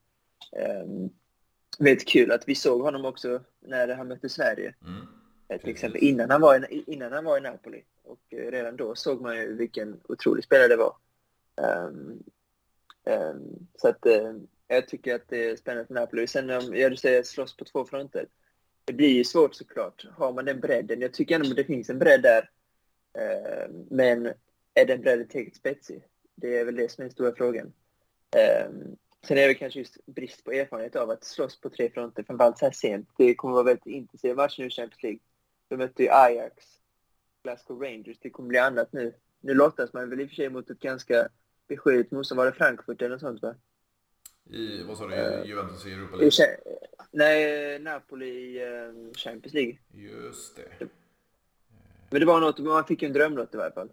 Um, 0.84 1.10
väldigt 1.80 2.08
kul 2.08 2.32
att 2.32 2.48
vi 2.48 2.56
såg 2.56 2.82
honom 2.82 3.06
också 3.06 3.44
när 3.60 3.96
han 3.96 4.08
mötte 4.08 4.30
Sverige. 4.30 4.76
Mm. 4.82 5.08
Eh, 5.48 5.60
till 5.62 5.70
exempel 5.70 6.04
innan 6.04 6.30
han, 6.30 6.42
var 6.42 6.74
i, 6.74 6.84
innan 6.88 7.12
han 7.12 7.26
var 7.26 7.38
i 7.38 7.42
Napoli. 7.42 7.84
Och 8.04 8.20
eh, 8.30 8.52
redan 8.52 8.78
då 8.78 8.96
såg 8.96 9.22
man 9.22 9.38
ju 9.38 9.56
vilken 9.56 10.00
otrolig 10.04 10.44
spelare 10.44 10.68
det 10.68 10.76
var. 10.76 10.96
Um, 11.56 12.24
um, 13.04 13.68
så 13.76 13.88
att 13.88 14.06
uh, 14.06 14.34
jag 14.68 14.88
tycker 14.88 15.16
att 15.16 15.30
det 15.30 15.50
är 15.50 15.56
spännande 15.56 15.88
för 15.88 15.94
Napoli. 15.94 16.28
Sen 16.28 16.50
om 16.50 16.76
jag 16.76 17.00
säger 17.00 17.24
slåss 17.24 17.58
på 17.58 17.66
två 17.66 17.86
fronter. 17.86 18.28
Det 18.86 18.94
blir 18.94 19.14
ju 19.14 19.24
svårt 19.24 19.56
såklart. 19.56 20.06
Har 20.12 20.34
man 20.34 20.46
den 20.46 20.60
bredden. 20.60 21.02
Jag 21.02 21.14
tycker 21.14 21.36
ändå 21.36 21.50
att 21.50 21.56
det 21.56 21.64
finns 21.64 21.90
en 21.90 22.00
bredd 22.00 22.22
där. 22.22 22.50
Men 23.90 24.34
är 24.74 24.86
den 24.86 25.02
bredden 25.02 25.28
tillräckligt 25.28 25.56
spetsig? 25.56 26.04
Det 26.42 26.58
är 26.58 26.66
väl 26.66 26.76
det 26.76 26.92
som 26.92 27.02
är 27.02 27.06
den 27.06 27.12
stora 27.12 27.36
frågan. 27.36 27.74
Um, 28.68 28.98
sen 29.28 29.38
är 29.38 29.48
det 29.48 29.54
kanske 29.54 29.80
just 29.80 30.06
brist 30.06 30.44
på 30.44 30.52
erfarenhet 30.52 30.96
av 30.96 31.10
att 31.10 31.24
slåss 31.24 31.62
på 31.62 31.70
tre 31.70 31.90
fronter, 31.90 32.24
framförallt 32.24 32.58
så 32.58 32.66
här 32.66 32.72
sent. 32.72 33.10
Det 33.18 33.36
kommer 33.36 33.54
vara 33.54 33.64
väldigt 33.64 33.86
intensiva 33.86 34.36
matcher 34.36 34.62
nu 34.62 34.68
i 34.68 34.70
Champions 34.70 35.04
League. 35.04 35.20
De 35.68 35.78
mötte 35.78 36.04
ju 36.04 36.10
Ajax, 36.10 36.66
Glasgow 37.44 37.82
Rangers. 37.82 38.18
Det 38.22 38.30
kommer 38.30 38.50
bli 38.50 38.58
annat 38.58 38.94
nu. 38.94 39.14
Nu 39.42 39.54
lottas 39.54 39.94
man 39.94 40.10
väl 40.10 40.22
i 40.22 40.26
och 40.26 40.30
för 40.30 40.36
sig 40.36 40.50
mot 40.50 40.70
ett 40.70 40.80
ganska 40.80 41.30
beskedligt 41.68 42.12
motstånd. 42.12 42.38
Var 42.38 42.46
det 42.46 42.54
Frankfurt 42.54 43.02
eller 43.02 43.10
något 43.10 43.22
sånt 43.22 43.42
va? 43.42 43.56
I, 44.50 44.84
vad 44.84 44.98
sa 44.98 45.08
du, 45.08 45.16
uh, 45.16 45.46
Juventus 45.46 45.86
i 45.86 45.94
Europa 45.94 46.16
League? 46.16 46.28
I, 46.28 46.58
nej, 47.12 47.80
Napoli 47.80 48.26
i 48.26 48.66
uh, 48.66 49.14
Champions 49.14 49.54
League. 49.54 49.78
Just 49.94 50.56
det. 50.56 50.88
Men 52.10 52.20
det 52.20 52.26
var 52.26 52.42
något, 52.42 52.60
man 52.60 52.86
fick 52.86 53.02
ju 53.02 53.06
en 53.06 53.14
drömlott 53.14 53.54
i 53.54 53.58
varje 53.58 53.72
fall. 53.72 53.90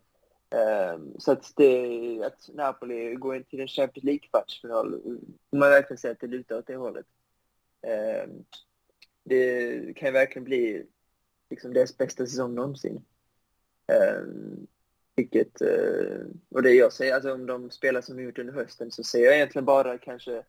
Um, 0.55 1.15
så 1.19 1.33
att, 1.33 1.53
det, 1.57 2.23
att 2.25 2.49
Napoli 2.55 3.15
går 3.15 3.37
in 3.37 3.45
till 3.45 3.61
en 3.61 3.69
Champions 3.69 4.05
League-kvartsfinal, 4.05 5.01
man 5.53 5.71
verkligen 5.71 5.99
säga 5.99 6.13
att 6.13 6.21
det 6.21 6.27
lutar 6.27 6.59
åt 6.59 6.67
det 6.67 6.77
hållet. 6.77 7.07
Um, 8.27 8.45
det 9.25 9.97
kan 9.97 10.13
verkligen 10.13 10.45
bli 10.45 10.87
liksom 11.51 11.73
deras 11.73 11.97
bästa 11.97 12.27
säsong 12.27 12.55
någonsin. 12.55 13.05
Um, 14.19 14.67
vilket, 15.17 15.63
uh, 15.63 16.27
och 16.51 16.63
det 16.63 16.75
jag 16.75 16.93
säger, 16.93 17.15
alltså 17.15 17.33
om 17.33 17.47
de 17.47 17.71
spelar 17.71 18.01
som 18.01 18.17
de 18.17 18.23
gjort 18.23 18.39
under 18.39 18.55
hösten 18.55 18.91
så 18.91 19.05
ser 19.05 19.25
jag 19.25 19.35
egentligen 19.35 19.65
bara 19.65 19.99
kanske 19.99 20.45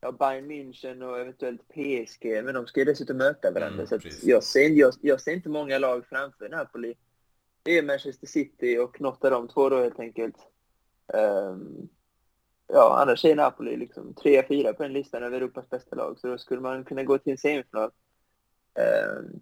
ja, 0.00 0.12
Bayern 0.12 0.50
München 0.50 1.02
och 1.02 1.20
eventuellt 1.20 1.68
PSG, 1.68 2.44
men 2.44 2.54
de 2.54 2.66
ska 2.66 2.80
ju 2.80 2.84
dessutom 2.84 3.16
möta 3.16 3.50
varandra. 3.50 3.82
Mm, 3.82 3.86
så 3.86 3.98
jag, 4.22 4.44
ser, 4.44 4.68
jag, 4.70 4.94
jag 5.00 5.20
ser 5.20 5.32
inte 5.32 5.48
många 5.48 5.78
lag 5.78 6.06
framför 6.06 6.48
Napoli 6.48 6.94
det 7.66 7.78
är 7.78 7.82
Manchester 7.82 8.26
City 8.26 8.78
och 8.78 9.00
något 9.00 9.24
av 9.24 9.30
de 9.30 9.48
två 9.48 9.68
då 9.68 9.82
helt 9.82 10.00
enkelt. 10.00 10.36
Um, 11.06 11.88
ja, 12.66 12.98
annars 13.02 13.24
är 13.24 13.36
Napoli 13.36 13.76
liksom 13.76 14.14
3-4 14.14 14.72
på 14.72 14.82
den 14.82 14.92
listan 14.92 15.22
över 15.22 15.36
Europas 15.36 15.70
bästa 15.70 15.96
lag, 15.96 16.18
så 16.18 16.26
då 16.26 16.38
skulle 16.38 16.60
man 16.60 16.84
kunna 16.84 17.02
gå 17.02 17.18
till 17.18 17.32
en 17.32 17.38
semifinal. 17.38 17.90
Um, 18.74 19.40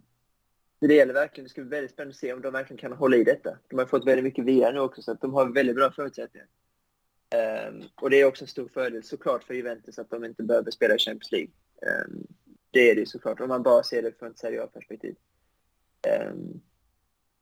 det 0.81 0.95
gäller 0.95 1.15
verkligen, 1.15 1.45
det 1.45 1.51
ska 1.51 1.61
bli 1.61 1.71
väldigt 1.71 1.91
spännande 1.91 2.13
att 2.13 2.17
se 2.17 2.33
om 2.33 2.43
de 2.43 2.53
verkligen 2.53 2.79
kan 2.79 2.93
hålla 2.93 3.17
i 3.17 3.25
detta. 3.25 3.59
De 3.69 3.79
har 3.79 3.87
fått 3.87 4.07
väldigt 4.07 4.25
mycket 4.25 4.45
vila 4.45 4.71
nu 4.71 4.81
också, 4.81 5.03
så 5.03 5.13
att 5.13 5.21
de 5.21 5.35
har 5.35 5.47
väldigt 5.47 5.77
bra 5.77 5.91
förutsättningar. 5.91 6.49
Um, 7.69 7.83
och 7.95 8.11
det 8.11 8.21
är 8.21 8.25
också 8.25 8.45
en 8.45 8.49
stor 8.49 8.69
fördel 8.69 9.05
såklart 9.05 9.45
för 9.45 9.55
Juventus 9.55 9.99
att 9.99 10.11
de 10.11 10.25
inte 10.25 10.43
behöver 10.43 10.71
spela 10.71 10.95
i 10.95 10.99
Champions 10.99 11.33
League. 11.33 11.51
Um, 12.07 12.27
det 12.71 12.91
är 12.91 12.95
det 12.95 13.09
såklart, 13.09 13.41
om 13.41 13.49
man 13.49 13.63
bara 13.63 13.83
ser 13.83 14.03
det 14.03 14.19
från 14.19 14.31
ett 14.31 14.39
seriöst 14.39 14.73
perspektiv. 14.73 15.17
Um, 16.31 16.61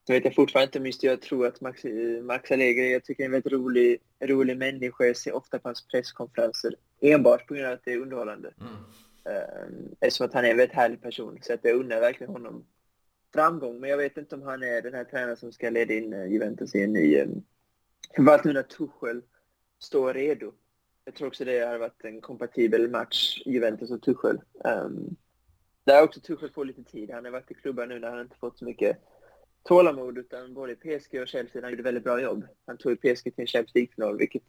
så 0.06 0.12
vet 0.12 0.24
jag 0.24 0.34
fortfarande 0.34 0.66
inte, 0.66 0.80
men 0.80 0.92
jag 1.00 1.20
tror 1.20 1.46
att 1.46 1.60
Max, 1.60 1.82
Max 2.22 2.50
Allegri, 2.50 2.92
jag 2.92 3.04
tycker 3.04 3.22
är 3.22 3.24
en 3.24 3.32
väldigt 3.32 3.52
rolig, 3.52 4.00
rolig 4.20 4.56
människa. 4.56 5.04
Jag 5.04 5.16
ser 5.16 5.34
ofta 5.34 5.58
på 5.58 5.68
hans 5.68 5.86
presskonferenser 5.86 6.74
enbart 7.00 7.46
på 7.46 7.54
grund 7.54 7.66
av 7.66 7.72
att 7.72 7.84
det 7.84 7.92
är 7.92 7.98
underhållande. 7.98 8.52
Mm. 8.60 8.72
Um, 9.24 9.94
eftersom 10.00 10.26
att 10.26 10.34
han 10.34 10.44
är 10.44 10.50
en 10.50 10.56
väldigt 10.56 10.76
härlig 10.76 11.02
person. 11.02 11.38
Så 11.42 11.52
att 11.52 11.60
jag 11.62 11.76
undrar 11.76 12.00
verkligen 12.00 12.32
honom 12.32 12.64
framgång, 13.34 13.80
men 13.80 13.90
jag 13.90 13.96
vet 13.96 14.16
inte 14.16 14.34
om 14.34 14.42
han 14.42 14.62
är 14.62 14.82
den 14.82 14.94
här 14.94 15.04
tränaren 15.04 15.36
som 15.36 15.52
ska 15.52 15.70
leda 15.70 15.94
in 15.94 16.12
eh, 16.12 16.26
Juventus 16.26 16.74
i 16.74 16.82
en 16.82 16.92
ny... 16.92 17.24
Framförallt 18.14 18.44
nu 18.44 18.52
när 18.52 18.62
Tuchel 18.62 19.22
står 19.78 20.14
redo. 20.14 20.52
Jag 21.04 21.14
tror 21.14 21.28
också 21.28 21.44
det 21.44 21.60
har 21.60 21.78
varit 21.78 22.04
en 22.04 22.20
kompatibel 22.20 22.90
match, 22.90 23.42
Juventus 23.46 23.90
och 23.90 24.02
Tuchel. 24.02 24.40
Um, 24.64 25.16
där 25.84 26.02
också 26.02 26.20
Tuchel 26.20 26.50
får 26.50 26.64
lite 26.64 26.84
tid. 26.84 27.10
Han 27.10 27.24
har 27.24 27.32
varit 27.32 27.50
i 27.50 27.54
klubbar 27.54 27.86
nu 27.86 27.98
när 27.98 28.10
han 28.10 28.20
inte 28.20 28.36
fått 28.36 28.58
så 28.58 28.64
mycket 28.64 28.98
tålamod, 29.62 30.18
utan 30.18 30.54
både 30.54 30.74
PSG 30.74 31.20
och 31.20 31.28
Chelsea, 31.28 31.62
han 31.62 31.70
gjorde 31.70 31.82
väldigt 31.82 32.04
bra 32.04 32.20
jobb. 32.20 32.46
Han 32.66 32.78
tog 32.78 33.00
PSG 33.00 33.22
till 33.22 33.32
en 33.36 33.46
Champions 33.46 33.74
League-final, 33.74 34.18
vilket 34.18 34.42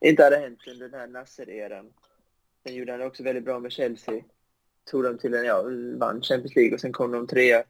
inte 0.00 0.24
hade 0.24 0.36
hänt 0.36 0.60
under 0.66 0.88
den 0.88 1.00
här 1.00 1.06
Nasser-eran. 1.06 1.92
Sen 2.62 2.74
gjorde 2.74 2.92
han 2.92 3.02
också 3.02 3.22
väldigt 3.22 3.44
bra 3.44 3.58
med 3.58 3.72
Chelsea. 3.72 4.24
Tog 4.84 5.04
dem 5.04 5.18
till 5.18 5.34
en, 5.34 5.44
ja, 5.44 5.62
vann 5.96 6.22
Champions 6.22 6.56
League 6.56 6.74
och 6.74 6.80
sen 6.80 6.92
kom 6.92 7.12
de 7.12 7.26
trea. 7.26 7.64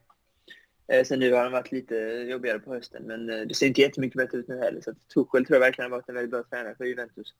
Eh, 0.87 1.05
sen 1.05 1.19
nu 1.19 1.33
har 1.33 1.43
han 1.43 1.53
varit 1.53 1.73
lite 1.73 1.95
jobbigare 2.31 2.59
på 2.59 2.75
hösten, 2.75 3.03
men 3.03 3.31
eh, 3.31 3.41
det 3.41 3.55
ser 3.55 3.67
inte 3.67 3.81
jättemycket 3.81 4.17
bättre 4.17 4.39
ut 4.39 4.49
nu 4.49 4.59
heller. 4.59 4.81
Så 4.81 4.95
Tuchel 4.95 5.47
tror 5.47 5.57
jag 5.57 5.61
verkligen 5.61 5.91
har 5.91 5.99
varit 5.99 6.09
en 6.09 6.15
väldigt 6.15 6.31
bra 6.31 6.43
tränare 6.43 6.75
för 6.75 6.85
Juventus. 6.85 7.35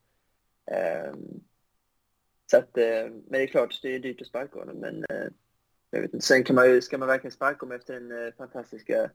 Eh, 0.67 1.15
så 2.47 2.57
att, 2.57 2.79
eh, 2.79 3.11
men 3.11 3.23
det 3.29 3.43
är 3.43 3.47
klart, 3.47 3.79
det 3.83 3.95
är 3.95 3.99
dyrt 3.99 4.21
att 4.21 4.27
sparka 4.27 4.59
honom, 4.59 4.77
men 4.77 5.05
eh, 5.05 5.27
jag 5.95 6.03
vet 6.03 6.15
inte. 6.15 6.27
Sen 6.27 6.45
kan 6.45 6.57
man 6.57 6.71
ju, 6.71 6.81
ska 6.81 6.99
man 6.99 7.09
verkligen 7.09 7.33
sparka 7.33 7.59
honom 7.61 7.77
efter 7.77 7.95
den 7.95 8.27
eh, 8.27 8.35
fantastiska 8.35 9.11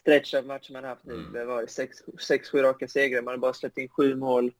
stretch 0.00 0.34
av 0.34 0.46
matcher 0.46 0.72
man 0.72 0.84
haft 0.84 1.04
nu. 1.04 1.14
Mm. 1.14 1.32
Det 1.32 1.44
var 1.44 1.66
sex, 1.66 1.96
sex, 2.20 2.50
sju 2.50 2.58
raka 2.58 2.88
segrar, 2.88 3.22
man 3.22 3.32
har 3.32 3.38
bara 3.38 3.52
släppt 3.52 3.78
in 3.78 3.88
sju 3.88 4.14
mål 4.14 4.52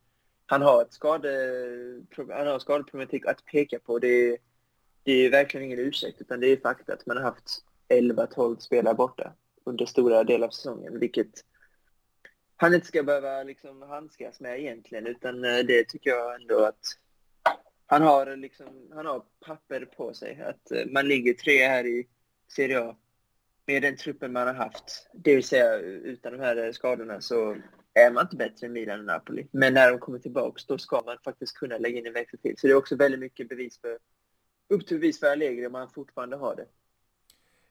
han 0.46 0.62
har 0.62 0.82
ett 0.82 0.92
skade, 0.92 1.30
han 2.16 2.46
har 2.46 2.58
skadeproblematik 2.58 3.26
att 3.26 3.44
peka 3.44 3.78
på. 3.78 3.98
Det 3.98 4.08
är, 4.08 4.38
det 5.02 5.12
är 5.12 5.30
verkligen 5.30 5.66
ingen 5.66 5.78
ursäkt, 5.78 6.20
utan 6.20 6.40
det 6.40 6.46
är 6.46 6.56
fakta 6.56 6.92
att 6.92 7.06
man 7.06 7.16
har 7.16 7.24
haft 7.24 7.64
11-12 7.88 8.58
spelare 8.58 8.94
borta 8.94 9.32
under 9.64 9.86
stora 9.86 10.24
delar 10.24 10.46
av 10.46 10.50
säsongen, 10.50 10.98
vilket 10.98 11.44
han 12.56 12.74
inte 12.74 12.86
ska 12.86 13.02
behöva 13.02 13.42
liksom 13.42 13.82
handskas 13.82 14.40
med 14.40 14.60
egentligen, 14.60 15.06
utan 15.06 15.44
eh, 15.44 15.58
det 15.58 15.88
tycker 15.88 16.10
jag 16.10 16.40
ändå 16.40 16.64
att 16.64 16.84
han 17.86 18.02
har, 18.02 18.36
liksom, 18.36 18.90
han 18.94 19.06
har 19.06 19.24
papper 19.46 19.84
på 19.84 20.14
sig. 20.14 20.42
Att 20.42 20.70
eh, 20.70 20.86
man 20.86 21.08
ligger 21.08 21.34
tre 21.34 21.66
här 21.66 21.86
i 21.86 22.06
Serie 22.48 22.80
A 22.80 22.96
med 23.66 23.82
den 23.82 23.96
truppen 23.96 24.32
man 24.32 24.46
har 24.46 24.54
haft, 24.54 25.08
det 25.12 25.34
vill 25.34 25.44
säga 25.44 25.76
utan 25.78 26.32
de 26.32 26.40
här 26.40 26.66
eh, 26.66 26.72
skadorna, 26.72 27.20
så 27.20 27.56
är 27.94 28.10
man 28.10 28.24
inte 28.24 28.36
bättre 28.36 28.66
än 28.66 28.72
Milan 28.72 28.98
och 28.98 29.04
Napoli. 29.04 29.46
Men 29.50 29.74
när 29.74 29.90
de 29.90 29.98
kommer 29.98 30.18
tillbaka 30.18 30.62
då 30.68 30.78
ska 30.78 31.02
man 31.06 31.18
faktiskt 31.24 31.56
kunna 31.56 31.78
lägga 31.78 31.98
in 31.98 32.06
en 32.06 32.12
växel 32.12 32.38
till. 32.38 32.54
Så 32.58 32.66
det 32.66 32.72
är 32.72 32.76
också 32.76 32.96
väldigt 32.96 33.20
mycket 33.20 33.48
bevis 33.48 33.80
för, 33.80 33.98
upp 34.68 34.86
till 34.86 34.96
bevis 34.96 35.20
för 35.20 35.32
Allegri 35.32 35.66
om 35.66 35.74
han 35.74 35.90
fortfarande 35.90 36.36
har 36.36 36.56
det. 36.56 36.66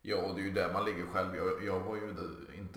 Ja, 0.01 0.17
och 0.17 0.35
det 0.35 0.41
är 0.41 0.45
ju 0.45 0.51
där 0.51 0.73
man 0.73 0.85
ligger 0.85 1.05
själv. 1.05 1.35
Jag, 1.35 1.65
jag 1.65 1.79
var 1.79 1.95
ju 1.95 2.13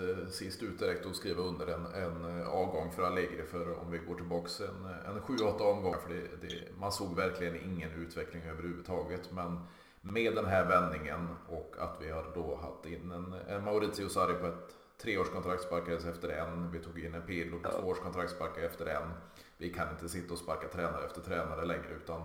inte 0.00 0.32
sist 0.32 0.62
ut 0.62 0.78
direkt 0.78 1.06
att 1.06 1.16
skriva 1.16 1.42
under 1.42 1.66
en, 1.66 1.86
en 1.86 2.40
eh, 2.40 2.48
avgång 2.48 2.92
för 2.92 3.02
Allegri 3.02 3.42
för 3.42 3.78
om 3.78 3.90
vi 3.90 3.98
går 3.98 4.14
tillbaks 4.14 4.60
en, 4.60 4.86
en 5.06 5.20
7-8 5.20 5.60
omgångar. 5.60 5.98
För 5.98 6.14
det, 6.14 6.48
det, 6.48 6.78
man 6.78 6.92
såg 6.92 7.16
verkligen 7.16 7.56
ingen 7.56 7.90
utveckling 7.92 8.42
överhuvudtaget. 8.42 9.32
Men 9.32 9.58
med 10.00 10.34
den 10.34 10.44
här 10.44 10.64
vändningen 10.64 11.28
och 11.48 11.76
att 11.78 11.96
vi 12.00 12.10
har 12.10 12.32
då 12.34 12.56
haft 12.56 12.86
in 12.86 13.12
en, 13.12 13.34
en 13.48 13.64
Maurizio 13.64 14.08
Sarri 14.08 14.34
på 14.34 14.46
ett 14.46 14.76
treårskontrakt 15.02 15.62
sparkades 15.62 16.04
efter 16.04 16.28
en. 16.28 16.72
Vi 16.72 16.78
tog 16.78 17.04
in 17.04 17.14
en 17.14 17.22
Pirlo 17.22 17.58
på 17.58 17.68
ja. 17.72 17.80
tvåårskontrakt 17.80 18.30
sparkade 18.30 18.66
efter 18.66 18.86
en. 18.86 19.10
Vi 19.56 19.72
kan 19.72 19.90
inte 19.90 20.08
sitta 20.08 20.32
och 20.32 20.38
sparka 20.38 20.68
tränare 20.68 21.06
efter 21.06 21.20
tränare 21.20 21.64
längre 21.64 21.94
utan 21.96 22.22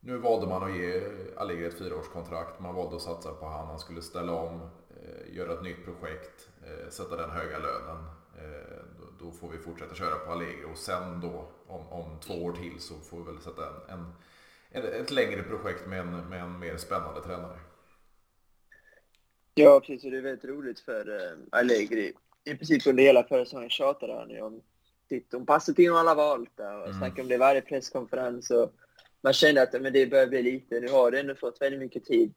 nu 0.00 0.18
valde 0.18 0.46
man 0.46 0.62
att 0.62 0.76
ge 0.76 1.02
Allegri 1.36 1.66
ett 1.66 1.78
fyraårskontrakt. 1.78 2.60
Man 2.60 2.74
valde 2.74 2.96
att 2.96 3.02
satsa 3.02 3.34
på 3.34 3.46
han. 3.46 3.66
Han 3.66 3.78
skulle 3.78 4.02
ställa 4.02 4.32
om, 4.32 4.60
eh, 4.90 5.36
göra 5.36 5.52
ett 5.52 5.62
nytt 5.62 5.84
projekt, 5.84 6.48
eh, 6.62 6.90
sätta 6.90 7.16
den 7.16 7.30
höga 7.30 7.58
lönen. 7.58 8.04
Eh, 8.38 8.82
då, 9.00 9.24
då, 9.24 9.32
får 9.32 9.48
vi 9.48 9.58
fortsätta 9.58 9.94
köra 9.94 10.14
på 10.14 10.32
Allegri 10.32 10.64
och 10.72 10.78
sen 10.78 11.20
då 11.20 11.48
om, 11.66 11.88
om 11.88 12.20
två 12.20 12.34
år 12.34 12.52
till 12.52 12.80
så 12.80 12.94
får 12.94 13.18
vi 13.18 13.32
väl 13.32 13.40
sätta 13.40 13.62
en, 13.88 14.12
en, 14.70 15.00
ett 15.00 15.10
längre 15.10 15.42
projekt 15.42 15.86
med 15.86 16.00
en, 16.00 16.28
med 16.28 16.42
en 16.42 16.58
mer 16.58 16.76
spännande 16.76 17.20
tränare. 17.20 17.58
Ja, 19.54 19.80
precis. 19.80 20.04
Och 20.04 20.10
det 20.10 20.18
är 20.18 20.22
väldigt 20.22 20.50
roligt 20.50 20.80
för 20.80 21.08
uh, 21.08 21.38
Allegri. 21.52 22.12
I 22.44 22.54
princip 22.54 22.86
under 22.86 23.02
hela 23.02 23.24
förra 23.24 23.44
säsongen 23.44 23.70
tjatade 23.70 24.14
han 24.14 24.30
ju 24.30 24.40
om 24.40 24.62
sitt 25.08 25.34
om 25.34 25.46
Passetino 25.46 25.94
alla 25.94 26.14
Volta 26.14 26.76
och 26.78 26.86
mm. 26.86 26.98
snackade 26.98 27.22
om 27.22 27.28
det 27.28 27.38
varje 27.38 27.60
presskonferens. 27.60 28.50
Och 28.50 28.72
man 29.20 29.32
kände 29.32 29.62
att 29.62 29.82
men 29.82 29.92
det 29.92 30.06
börjar 30.06 30.26
bli 30.26 30.42
lite. 30.42 30.80
Nu 30.80 30.88
har 30.88 31.10
du 31.10 31.18
ändå 31.18 31.34
fått 31.34 31.60
väldigt 31.60 31.80
mycket 31.80 32.04
tid. 32.04 32.34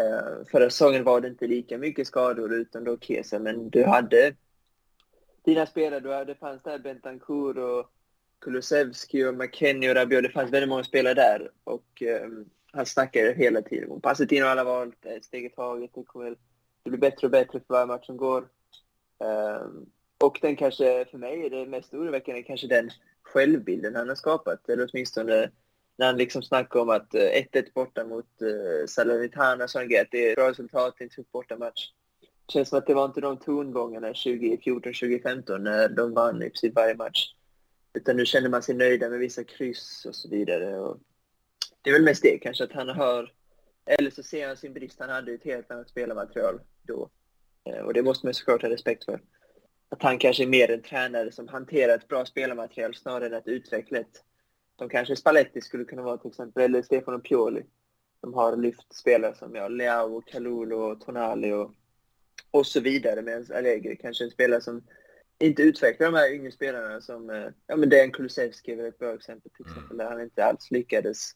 Eh, 0.00 0.46
förra 0.50 0.70
säsongen 0.70 1.04
var 1.04 1.20
det 1.20 1.28
inte 1.28 1.46
lika 1.46 1.78
mycket 1.78 2.06
skador 2.06 2.52
utan 2.52 2.84
då 2.84 2.98
Kesa, 2.98 3.38
men 3.38 3.70
du 3.70 3.84
hade 3.84 4.34
dina 5.44 5.66
spelare. 5.66 6.00
Du 6.00 6.12
hade, 6.12 6.24
det 6.24 6.34
fanns 6.34 6.62
där 6.62 6.78
Bentancourt 6.78 7.56
och 7.56 7.90
Kulusevski 8.38 9.24
och 9.24 9.34
McKennie 9.34 9.90
och 9.90 9.96
Rabiot. 9.96 10.22
Det 10.22 10.30
fanns 10.30 10.52
väldigt 10.52 10.68
många 10.68 10.84
spelare 10.84 11.14
där. 11.14 11.50
Och 11.64 12.02
um, 12.24 12.50
han 12.72 12.86
snackade 12.86 13.32
hela 13.32 13.62
tiden 13.62 13.90
om 13.90 14.00
Passetino 14.00 14.44
alla 14.44 14.64
valt, 14.64 15.06
ett 15.06 15.24
steg 15.24 15.44
i 15.44 15.50
taget. 15.50 15.90
Det 15.94 16.04
kommer 16.04 16.36
det 16.84 16.90
blir 16.90 17.00
bättre 17.00 17.26
och 17.26 17.30
bättre 17.30 17.60
för 17.60 17.74
varje 17.74 17.86
match 17.86 18.06
som 18.06 18.16
går. 18.16 18.48
Um, 19.18 19.86
och 20.18 20.38
den 20.42 20.56
kanske, 20.56 21.04
för 21.10 21.18
mig, 21.18 21.46
är 21.46 21.50
det 21.50 21.66
mest 21.66 21.94
oroväckande 21.94 22.42
kanske 22.42 22.66
den 22.66 22.90
självbilden 23.22 23.94
han 23.94 24.08
har 24.08 24.16
skapat. 24.16 24.68
Eller 24.68 24.88
åtminstone 24.92 25.50
när 25.96 26.06
han 26.06 26.16
liksom 26.16 26.42
snackar 26.42 26.80
om 26.80 26.90
att 26.90 27.14
eh, 27.14 27.20
1-1 27.20 27.56
uh, 27.56 27.64
borta 27.74 28.04
mot 28.04 28.26
uh, 28.42 28.86
Salernitana, 28.86 29.68
så 29.68 29.78
det 29.78 29.96
är 30.14 30.30
ett 30.30 30.36
bra 30.36 30.50
resultat 30.50 30.94
i 31.00 31.04
en 31.04 31.10
tuff 31.10 31.26
bortamatch. 31.32 31.90
Det 32.20 32.52
känns 32.52 32.68
som 32.68 32.78
att 32.78 32.86
det 32.86 32.94
var 32.94 33.04
inte 33.04 33.20
de 33.20 33.38
tongångarna 33.38 34.12
2014-2015 34.12 35.58
när 35.58 35.88
de 35.88 36.14
vann 36.14 36.42
i 36.42 36.50
princip 36.50 36.74
varje 36.74 36.94
match. 36.94 37.34
Utan 37.94 38.16
nu 38.16 38.26
känner 38.26 38.48
man 38.48 38.62
sig 38.62 38.74
nöjda 38.74 39.08
med 39.08 39.18
vissa 39.18 39.44
kryss 39.44 40.04
och 40.08 40.14
så 40.14 40.28
vidare. 40.28 40.78
Och 40.78 40.98
det 41.82 41.90
är 41.90 41.94
väl 41.94 42.04
mest 42.04 42.22
det 42.22 42.38
kanske, 42.38 42.64
att 42.64 42.72
han 42.72 42.88
har... 42.88 43.32
Eller 43.86 44.10
så 44.10 44.22
ser 44.22 44.48
han 44.48 44.56
sin 44.56 44.72
brist. 44.72 45.00
Han 45.00 45.10
hade 45.10 45.32
ett 45.32 45.44
helt 45.44 45.70
annat 45.70 45.88
spelarmaterial 45.88 46.60
då. 46.82 47.10
Eh, 47.64 47.80
och 47.80 47.94
det 47.94 48.02
måste 48.02 48.26
man 48.26 48.34
såklart 48.34 48.62
ha 48.62 48.70
respekt 48.70 49.04
för. 49.04 49.20
Att 49.88 50.02
han 50.02 50.18
kanske 50.18 50.42
är 50.42 50.46
mer 50.46 50.70
en 50.70 50.82
tränare 50.82 51.32
som 51.32 51.48
hanterar 51.48 51.94
ett 51.94 52.08
bra 52.08 52.24
spelarmaterial 52.24 52.94
snarare 52.94 53.26
än 53.26 53.34
att 53.34 53.48
utveckla 53.48 53.98
ett. 53.98 54.24
Som 54.78 54.88
kanske 54.88 55.16
Spalletti 55.16 55.60
skulle 55.60 55.84
kunna 55.84 56.02
vara 56.02 56.16
till 56.16 56.30
exempel, 56.30 56.62
eller 56.62 56.82
Stefano 56.82 57.18
Pioli. 57.18 57.62
De 58.20 58.34
har 58.34 58.56
lyft 58.56 58.94
spelare 58.94 59.34
som 59.34 59.54
ja, 59.54 59.68
Leao, 59.68 60.20
Kalulu 60.20 60.74
och 60.74 61.00
Tonali 61.00 61.52
och, 61.52 61.74
och 62.50 62.66
så 62.66 62.80
vidare. 62.80 63.22
Medan 63.22 63.46
Allegri 63.54 63.96
kanske 63.96 64.24
är 64.24 64.26
en 64.26 64.30
spelare 64.30 64.60
som 64.60 64.82
inte 65.38 65.62
utvecklar 65.62 66.06
de 66.06 66.18
här 66.18 66.32
yngre 66.32 66.52
spelarna 66.52 67.00
som, 67.00 67.30
eh, 67.30 67.46
ja 67.66 67.76
men 67.76 67.88
Dejan 67.88 68.10
Kulusevski 68.10 68.72
är 68.72 68.88
ett 68.88 68.98
bra 68.98 69.14
exempel 69.14 69.50
till 69.50 69.66
mm. 69.66 69.76
exempel, 69.76 69.96
där 69.96 70.10
han 70.10 70.20
inte 70.20 70.44
alls 70.44 70.70
lyckades 70.70 71.32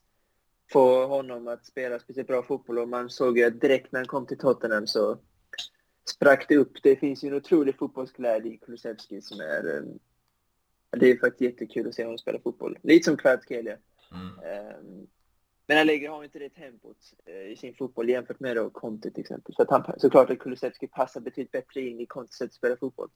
få 0.73 1.07
honom 1.07 1.49
att 1.49 1.67
spela 1.67 1.99
speciellt 1.99 2.29
bra 2.29 2.43
fotboll 2.43 2.79
och 2.79 2.89
man 2.89 3.11
såg 3.11 3.39
ju 3.39 3.45
att 3.45 3.61
direkt 3.61 3.93
när 3.93 4.01
han 4.01 4.07
kom 4.07 4.27
till 4.27 4.39
Tottenham 4.39 4.87
så 4.87 5.19
sprack 6.11 6.47
det 6.49 6.57
upp. 6.57 6.73
Det 6.83 6.97
finns 6.97 7.25
ju 7.25 7.29
en 7.29 7.35
otrolig 7.35 7.79
fotbollsglädje 7.79 8.53
i 8.53 8.59
Kulusevski 8.59 9.23
som 9.23 9.41
är... 9.41 9.85
Det 10.99 11.11
är 11.11 11.19
faktiskt 11.19 11.41
jättekul 11.41 11.89
att 11.89 11.95
se 11.95 12.05
honom 12.05 12.19
spela 12.19 12.39
fotboll. 12.39 12.79
Lite 12.83 13.05
som 13.05 13.17
Kvaratskhelia. 13.17 13.77
Mm. 14.13 14.77
Um, 14.79 15.07
men 15.67 15.79
Allegri 15.79 16.07
har 16.07 16.25
inte 16.25 16.39
det 16.39 16.49
tempot 16.49 16.97
uh, 17.29 17.53
i 17.53 17.57
sin 17.57 17.75
fotboll 17.75 18.09
jämfört 18.09 18.41
med 18.41 18.57
då 18.57 18.71
Conte 18.71 19.11
till 19.11 19.21
exempel. 19.21 19.55
Så 19.55 19.63
att 19.63 19.71
han, 19.71 19.85
såklart 19.99 20.31
att 20.31 20.39
Kulusevski 20.39 20.87
passar 20.87 21.21
betydligt 21.21 21.53
bättre 21.53 21.81
in 21.81 22.01
i 22.01 22.07
Contes 22.07 22.37
sätt 22.37 22.47
att 22.47 22.53
spela 22.53 22.77
fotboll. 22.77 23.09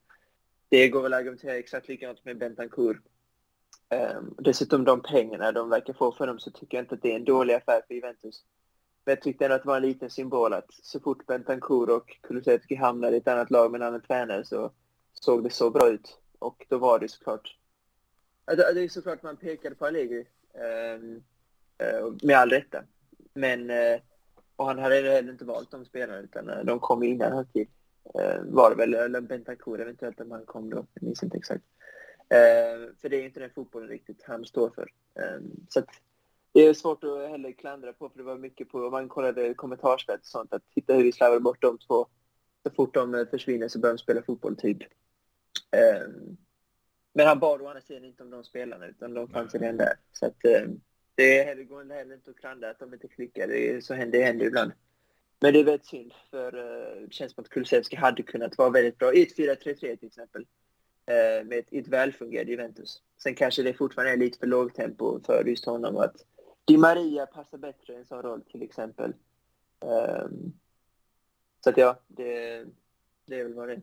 Det 0.69 0.89
går 0.89 1.03
väl 1.03 1.13
att 1.13 1.21
argumentera 1.21 1.59
exakt 1.59 1.89
likadant 1.89 2.25
med 2.25 2.39
Bentancourt. 2.39 2.97
Um, 4.17 4.35
dessutom 4.39 4.85
de 4.85 5.03
pengarna 5.03 5.53
de 5.53 5.71
verkar 5.71 5.93
få 5.93 6.13
för 6.13 6.27
dem 6.27 6.39
så 6.39 6.51
tycker 6.51 6.77
jag 6.77 6.85
inte 6.85 6.95
att 6.95 7.03
det 7.03 7.13
är 7.13 7.17
en 7.17 7.25
dålig 7.25 7.55
affär 7.55 7.83
för 7.87 7.95
Juventus. 7.95 8.45
Men 9.05 9.13
jag 9.13 9.23
tyckte 9.23 9.45
ändå 9.45 9.55
att 9.55 9.63
det 9.63 9.69
var 9.69 9.77
en 9.77 9.83
liten 9.83 10.11
symbol 10.11 10.53
att 10.53 10.75
så 10.83 11.01
fort 11.01 11.27
Bentancourt 11.27 11.91
och 11.91 12.17
Kulusevski 12.21 12.75
hamnade 12.75 13.15
i 13.15 13.19
ett 13.19 13.29
annat 13.29 13.51
lag 13.51 13.71
med 13.71 13.81
en 13.81 13.89
annan 13.89 14.01
tränare 14.01 14.45
så 14.45 14.73
såg 15.13 15.45
det 15.45 15.51
så 15.51 15.71
bra 15.71 15.89
ut. 15.89 16.19
Och 16.39 16.67
då 16.69 16.79
var 16.79 16.99
det 16.99 17.09
såklart... 17.09 17.57
Det 18.47 18.85
är 18.85 18.89
såklart 18.89 19.23
man 19.23 19.37
pekade 19.37 19.75
på 19.75 19.87
Allegri. 19.87 20.27
Ehm, 20.55 21.23
eh, 21.79 22.13
med 22.23 22.37
all 22.37 22.51
rätta. 22.51 22.85
Men... 23.35 23.71
Eh, 23.71 24.01
och 24.57 24.67
han 24.67 24.79
hade 24.79 24.95
heller 24.95 25.33
inte 25.33 25.45
valt 25.45 25.71
de 25.71 25.85
spelarna 25.85 26.19
utan 26.19 26.51
eh, 26.51 26.65
de 26.65 26.81
kom 26.81 27.03
innan 27.03 27.33
hans 27.33 27.53
tid. 27.53 27.69
Ehm, 28.15 28.55
var 28.55 28.71
det 28.71 28.77
väl, 28.77 28.95
eller 28.95 29.21
Bentancur 29.21 29.81
eventuellt 29.81 30.21
om 30.21 30.31
han 30.31 30.47
kom 30.47 30.71
då. 30.71 30.87
Jag 30.95 31.03
minns 31.03 31.23
inte 31.23 31.37
exakt. 31.37 31.65
Eh, 32.29 32.95
för 33.01 33.09
det 33.09 33.17
är 33.17 33.25
inte 33.25 33.41
den 33.41 33.51
fotbollen 33.51 33.89
riktigt 33.89 34.23
han 34.23 34.45
står 34.45 34.71
för. 34.71 34.93
Eh, 35.15 35.41
så 35.69 35.83
det 36.53 36.61
är 36.61 36.75
svårt 36.75 37.05
att 37.05 37.29
heller 37.29 37.53
klandra 37.53 37.93
på, 37.93 38.09
för 38.09 38.19
det 38.19 38.25
var 38.25 38.39
mycket 38.39 38.69
på, 38.69 38.79
om 38.79 38.91
man 38.91 39.09
kollade 39.09 39.55
kommentarsfält 39.55 40.21
och 40.21 40.27
sånt, 40.27 40.53
att 40.53 40.63
titta 40.75 40.95
hur 40.95 41.05
vi 41.05 41.13
slarvar 41.13 41.39
bort 41.39 41.63
de 41.63 41.79
två. 41.79 42.07
Så 42.63 42.71
fort 42.71 42.95
de 42.95 43.27
försvinner 43.31 43.69
så 43.69 43.79
börjar 43.79 43.95
de 43.95 43.99
spela 43.99 44.23
fotboll, 44.23 44.57
typ. 44.57 44.79
Ehm, 45.71 46.37
men 47.13 47.27
han 47.27 47.39
bad 47.39 47.63
å 47.63 47.67
andra 47.67 47.81
sidan 47.81 48.05
inte 48.05 48.23
om 48.23 48.31
de 48.31 48.45
spelarna, 48.45 48.87
utan 48.87 49.15
de 49.15 49.29
fanns 49.29 49.55
redan 49.55 49.77
där. 49.77 49.95
Så 50.13 50.27
att, 50.27 50.45
eh, 50.45 50.63
det 51.15 51.39
är 51.39 51.45
heller, 51.45 51.65
går 51.65 51.95
heller 51.95 52.15
inte 52.15 52.31
att 52.31 52.37
klandra 52.37 52.71
att 52.71 52.79
de 52.79 52.95
inte 52.95 53.09
klickar. 53.09 53.49
Det, 53.49 53.71
är, 53.71 53.81
så 53.81 53.95
händer, 53.95 54.19
det 54.19 54.25
händer 54.25 54.47
ibland. 54.47 54.73
Men 55.41 55.53
det 55.53 55.61
är 55.61 55.65
väldigt 55.65 55.87
synd, 55.87 56.13
för 56.31 56.59
eh, 56.59 57.03
det 57.03 57.13
känns 57.13 57.33
som 57.33 57.45
att 57.45 57.51
Kulusevski 57.51 57.97
hade 57.97 58.23
kunnat 58.23 58.59
vara 58.59 58.71
väldigt 58.71 58.99
bra 58.99 59.15
i 59.15 59.23
ett 59.23 59.39
4-3-3 59.39 59.97
till 59.97 60.07
exempel. 60.07 60.47
Uh, 61.11 61.47
med 61.47 61.59
ett, 61.59 61.73
ett 61.73 61.89
välfungerande 61.89 62.53
Juventus. 62.53 63.03
Sen 63.23 63.35
kanske 63.35 63.63
det 63.63 63.75
fortfarande 63.75 64.13
är 64.13 64.17
lite 64.17 64.39
för 64.39 64.47
lågt 64.47 64.75
tempo 64.75 65.21
för 65.27 65.45
just 65.45 65.65
honom. 65.65 65.97
Att 65.97 66.17
Di 66.65 66.77
Maria 66.77 67.27
passar 67.27 67.59
bättre 67.59 67.93
i 67.93 67.97
en 67.97 68.05
sån 68.05 68.23
roll 68.23 68.43
till 68.43 68.63
exempel. 68.63 69.15
Ehm, 69.81 70.53
så 71.65 71.71
att 71.71 71.77
ja, 71.77 72.01
det, 72.07 72.65
det 73.27 73.41
är 73.41 73.45
väl 73.45 73.55
vad 73.55 73.69
det 73.69 73.75
är. 73.75 73.81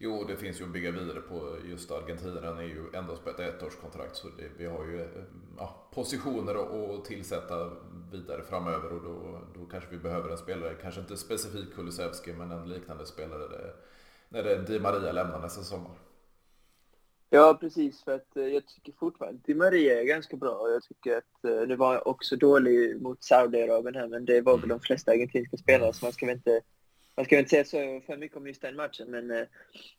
Jo, 0.00 0.24
det 0.24 0.36
finns 0.36 0.60
ju 0.60 0.64
att 0.64 0.70
bygga 0.70 0.90
vidare 0.90 1.20
på. 1.20 1.56
Just 1.64 1.90
argentinaren 1.90 2.58
är 2.58 2.62
ju 2.62 2.84
endast 2.92 3.24
på 3.24 3.30
ett 3.30 3.40
ettårskontrakt. 3.40 4.16
Så 4.16 4.28
det, 4.28 4.50
vi 4.56 4.66
har 4.66 4.84
ju 4.84 5.08
ja, 5.58 5.88
positioner 5.94 6.54
att 6.54 7.04
tillsätta 7.04 7.70
vidare 8.12 8.42
framöver. 8.42 8.92
Och 8.92 9.02
då, 9.02 9.40
då 9.60 9.66
kanske 9.66 9.90
vi 9.90 9.96
behöver 9.96 10.30
en 10.30 10.38
spelare, 10.38 10.74
kanske 10.82 11.00
inte 11.00 11.16
specifikt 11.16 11.74
Kulusevski, 11.74 12.32
men 12.32 12.50
en 12.50 12.68
liknande 12.68 13.06
spelare 13.06 13.48
det, 13.48 13.74
när 14.28 14.42
det 14.42 14.62
Di 14.62 14.80
Maria 14.80 15.12
lämnar 15.12 15.40
nästa 15.40 15.62
sommar. 15.62 15.98
Ja, 17.30 17.58
precis. 17.60 18.04
För 18.04 18.14
att 18.14 18.36
eh, 18.36 18.46
jag 18.46 18.66
tycker 18.66 18.92
fortfarande 18.92 19.40
Di 19.44 19.54
Maria 19.54 20.00
är 20.00 20.04
ganska 20.04 20.36
bra. 20.36 20.70
Jag 20.70 20.82
tycker 20.82 21.16
att, 21.16 21.44
eh, 21.44 21.68
nu 21.68 21.76
var 21.76 21.94
jag 21.94 22.06
också 22.06 22.36
dålig 22.36 23.02
mot 23.02 23.24
Saudiarabien 23.24 23.94
här, 23.94 24.08
men 24.08 24.24
det 24.24 24.40
var 24.40 24.58
väl 24.58 24.68
de 24.68 24.80
flesta 24.80 25.10
argentinska 25.10 25.56
spelare, 25.56 25.92
så 25.92 26.04
man 26.04 26.12
ska 26.12 26.26
väl 26.26 26.36
inte 26.36 26.60
man 27.18 27.24
ska 27.24 27.38
inte 27.38 27.50
säga 27.50 27.64
så 27.64 28.00
för 28.06 28.16
mycket 28.16 28.36
om 28.36 28.46
just 28.46 28.62
den 28.62 28.76
matchen, 28.76 29.10
men 29.10 29.30
eh, 29.30 29.46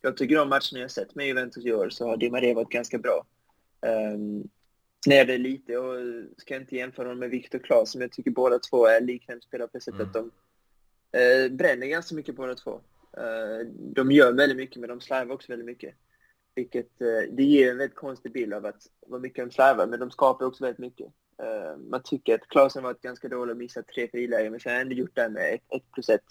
jag 0.00 0.16
tycker 0.16 0.36
de 0.36 0.48
matcherna 0.48 0.80
jag 0.80 0.90
sett 0.90 1.14
med 1.14 1.26
Juventus 1.26 1.66
i 1.66 1.72
år 1.72 1.90
så 1.90 2.08
har 2.08 2.16
Di 2.16 2.30
Maria 2.30 2.54
varit 2.54 2.70
ganska 2.70 2.98
bra. 2.98 3.26
Um, 3.80 4.48
är 5.10 5.24
det 5.24 5.38
lite, 5.38 5.76
och 5.76 5.96
ska 6.36 6.56
inte 6.56 6.76
jämföra 6.76 7.08
dem 7.08 7.18
med 7.18 7.30
Viktor 7.30 7.58
Claes, 7.58 7.94
men 7.94 8.02
jag 8.02 8.12
tycker 8.12 8.30
båda 8.30 8.58
två 8.58 8.86
är 8.86 9.00
liknande 9.00 9.42
spelare 9.42 9.68
på 9.68 9.78
det 9.78 9.84
sättet 9.84 10.00
att 10.00 10.12
de 10.12 10.24
uh, 10.24 11.56
bränner 11.56 11.86
ganska 11.86 12.14
mycket 12.14 12.36
båda 12.36 12.54
två. 12.54 12.70
Uh, 13.18 13.66
de 13.74 14.12
gör 14.12 14.32
väldigt 14.32 14.58
mycket, 14.58 14.76
men 14.76 14.88
de 14.88 15.00
slarvar 15.00 15.34
också 15.34 15.52
väldigt 15.52 15.66
mycket. 15.66 15.94
Vilket, 16.54 17.02
uh, 17.02 17.34
det 17.36 17.42
ger 17.42 17.70
en 17.70 17.78
väldigt 17.78 17.96
konstig 17.96 18.32
bild 18.32 18.54
av 18.54 18.66
att 18.66 18.82
vad 19.06 19.20
mycket 19.20 19.44
de 19.44 19.50
slarvar, 19.50 19.86
men 19.86 20.00
de 20.00 20.10
skapar 20.10 20.46
också 20.46 20.64
väldigt 20.64 20.78
mycket. 20.78 21.06
Uh, 21.42 21.78
man 21.90 22.02
tycker 22.04 22.34
att 22.34 22.48
Klasen 22.48 22.82
varit 22.82 23.02
ganska 23.02 23.28
dålig 23.28 23.52
och 23.52 23.58
missat 23.58 23.88
tre 23.88 24.08
frilägen, 24.08 24.50
men 24.50 24.60
sen 24.60 24.70
har 24.70 24.78
han 24.78 24.82
ändå 24.82 24.94
gjort 24.94 25.16
det 25.16 25.28
med 25.28 25.54
ett, 25.54 25.76
ett 25.76 25.92
plus 25.92 26.08
ett 26.08 26.24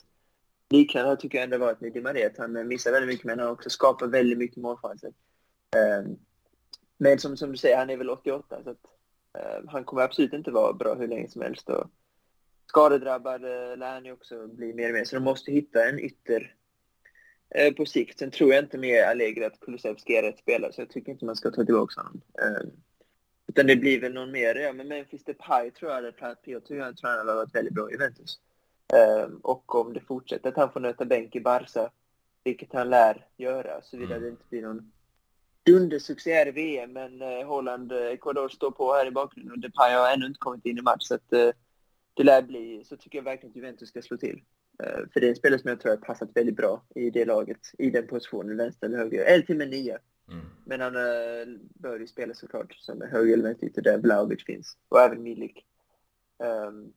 liknande 0.69 1.17
tycker 1.17 1.37
jag 1.37 1.43
ändå 1.43 1.57
varit 1.57 1.81
med 1.81 1.93
Di 1.93 2.01
Maria, 2.01 2.27
att 2.27 2.37
han 2.37 2.55
eh, 2.55 2.63
missar 2.63 2.91
väldigt 2.91 3.09
mycket 3.09 3.25
men 3.25 3.39
han 3.39 3.47
också 3.47 3.69
skapar 3.69 4.07
väldigt 4.07 4.37
mycket 4.37 4.57
målchanser. 4.57 5.13
Ehm, 5.75 6.17
men 6.97 7.19
som, 7.19 7.37
som 7.37 7.51
du 7.51 7.57
säger, 7.57 7.77
han 7.77 7.89
är 7.89 7.97
väl 7.97 8.09
88 8.09 8.63
så 8.63 8.69
att 8.69 8.77
ehm, 9.39 9.67
han 9.67 9.83
kommer 9.83 10.01
absolut 10.01 10.33
inte 10.33 10.51
vara 10.51 10.73
bra 10.73 10.95
hur 10.95 11.07
länge 11.07 11.29
som 11.29 11.41
helst. 11.41 11.69
Och 11.69 11.89
skadedrabbad 12.65 13.43
eh, 13.43 13.77
lär 13.77 13.93
han 13.93 14.05
ju 14.05 14.11
också 14.11 14.47
bli 14.47 14.73
mer 14.73 14.89
och 14.89 14.93
mer, 14.93 15.05
så 15.05 15.15
de 15.15 15.23
måste 15.23 15.51
hitta 15.51 15.89
en 15.89 15.99
ytter 15.99 16.55
eh, 17.55 17.73
på 17.73 17.85
sikt. 17.85 18.19
Sen 18.19 18.31
tror 18.31 18.53
jag 18.53 18.63
inte 18.63 18.77
med 18.77 19.03
Allegri 19.03 19.45
att 19.45 19.59
Kulusevski 19.59 20.15
är 20.15 20.23
rätt 20.23 20.39
spelare, 20.39 20.73
så 20.73 20.81
jag 20.81 20.89
tycker 20.89 21.11
inte 21.11 21.25
man 21.25 21.35
ska 21.35 21.51
ta 21.51 21.65
tillbaka 21.65 22.01
honom. 22.01 22.21
Ehm, 22.41 22.71
utan 23.47 23.67
det 23.67 23.75
blir 23.75 24.01
väl 24.01 24.13
någon 24.13 24.31
mer, 24.31 24.55
ja 24.55 24.73
men 24.73 24.87
Memphis 24.87 25.23
Depay 25.23 25.71
tror 25.71 25.91
jag 25.91 25.95
hade 25.95 26.13
jag 26.43 26.65
tror 26.65 26.79
han 26.81 27.17
hade 27.17 27.33
varit 27.33 27.55
väldigt 27.55 27.73
bra 27.73 27.89
i 27.89 27.93
Juventus. 27.93 28.39
Ehm, 28.93 29.37
och 29.37 29.75
om 29.75 29.93
det 29.93 29.99
fortsätter 29.99 30.49
att 30.49 30.57
han 30.57 30.71
får 30.71 30.79
nöta 30.79 31.05
bänk 31.05 31.35
i 31.35 31.41
Barca, 31.41 31.91
vilket 32.43 32.73
han 32.73 32.89
lär 32.89 33.25
göra, 33.37 33.81
såvida 33.81 34.15
mm. 34.15 34.23
det 34.23 34.29
inte 34.29 34.43
blir 34.49 34.61
någon 34.61 34.91
dundersuccé 35.65 36.33
här 36.33 36.47
i 36.47 36.51
VM. 36.51 36.93
Men 36.93 37.21
eh, 37.21 37.47
Holland, 37.47 37.91
eh, 37.91 37.97
Ecuador 37.97 38.49
står 38.49 38.71
på 38.71 38.93
här 38.93 39.07
i 39.07 39.11
bakgrunden 39.11 39.51
och 39.51 39.59
Depay 39.59 39.93
har 39.93 40.13
ännu 40.13 40.25
inte 40.25 40.39
kommit 40.39 40.65
in 40.65 40.77
i 40.77 40.81
match. 40.81 41.03
Så 41.03 41.15
att, 41.15 41.33
eh, 41.33 41.49
det 42.13 42.23
lär 42.23 42.41
bli, 42.41 42.83
så 42.85 42.97
tycker 42.97 43.17
jag 43.17 43.23
verkligen 43.23 43.51
att 43.51 43.55
Juventus 43.55 43.89
ska 43.89 44.01
slå 44.01 44.17
till. 44.17 44.43
För 45.13 45.19
det 45.19 45.27
är 45.27 45.29
en 45.29 45.35
spelare 45.35 45.59
som 45.59 45.69
jag 45.69 45.79
tror 45.79 45.91
har 45.91 45.97
passat 45.97 46.29
väldigt 46.33 46.55
bra 46.55 46.83
i 46.95 47.09
det 47.09 47.25
laget, 47.25 47.59
i 47.77 47.89
den 47.89 48.07
positionen, 48.07 48.57
vänster 48.57 48.87
eller 48.87 48.97
höger, 48.97 49.25
eller 49.25 49.45
till 49.45 49.55
och 49.55 49.59
med 49.59 49.69
nia. 49.69 49.97
Mm. 50.31 50.45
Men 50.65 50.81
han 50.81 50.93
bör 51.59 51.99
ju 51.99 52.07
spela 52.07 52.33
såklart 52.33 52.73
som 52.73 53.01
höger 53.01 53.33
eller 53.33 53.43
vänster 53.43 53.81
där 53.81 53.97
Vlahovic 53.97 54.45
finns, 54.45 54.77
och 54.89 54.99
även 55.01 55.23
Milik. 55.23 55.65
Um, 56.37 56.93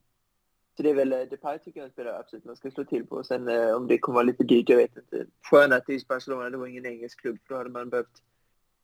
så 0.77 0.83
det 0.83 0.91
är 0.91 0.95
väl 0.95 1.13
eh, 1.13 1.21
Depay 1.21 1.59
tycker 1.59 1.81
jag 1.81 1.91
spelar 1.91 2.21
absolut 2.21 2.45
man 2.45 2.57
ska 2.57 2.71
slå 2.71 2.85
till 2.85 3.07
på. 3.07 3.25
Sen 3.25 3.49
eh, 3.49 3.75
om 3.75 3.87
det 3.87 3.99
kommer 3.99 4.15
vara 4.15 4.25
lite 4.25 4.45
dyrt, 4.45 4.69
jag 4.69 4.77
vet 4.77 4.97
inte. 4.97 5.27
Skönt 5.51 5.73
att 5.73 5.87
det 5.87 5.95
är 5.95 6.03
Barcelona, 6.09 6.51
det 6.51 6.57
var 6.57 6.67
ingen 6.67 6.87
engelsk 6.87 7.21
klubb, 7.21 7.39
för 7.47 7.55
då 7.55 7.59
hade 7.59 7.71
man 7.71 7.91
behövt 7.91 8.23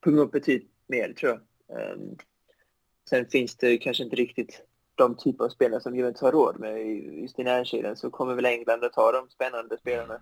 punga 0.04 0.22
upp 0.22 0.32
betydligt 0.32 0.70
mer, 0.86 1.12
tror 1.12 1.32
jag. 1.32 1.94
Um, 1.94 2.16
sen 3.10 3.26
finns 3.26 3.56
det 3.56 3.78
kanske 3.78 4.04
inte 4.04 4.16
riktigt 4.16 4.62
de 4.94 5.16
typer 5.16 5.44
av 5.44 5.48
spelare 5.48 5.80
som 5.80 5.96
Juventus 5.96 6.22
har 6.22 6.32
råd 6.32 6.60
med 6.60 6.86
just 6.96 7.38
i 7.38 7.44
närkedjan, 7.44 7.96
så 7.96 8.10
kommer 8.10 8.34
väl 8.34 8.46
England 8.46 8.84
att 8.84 8.92
ta 8.92 9.12
de 9.12 9.28
spännande 9.30 9.78
spelarna. 9.78 10.14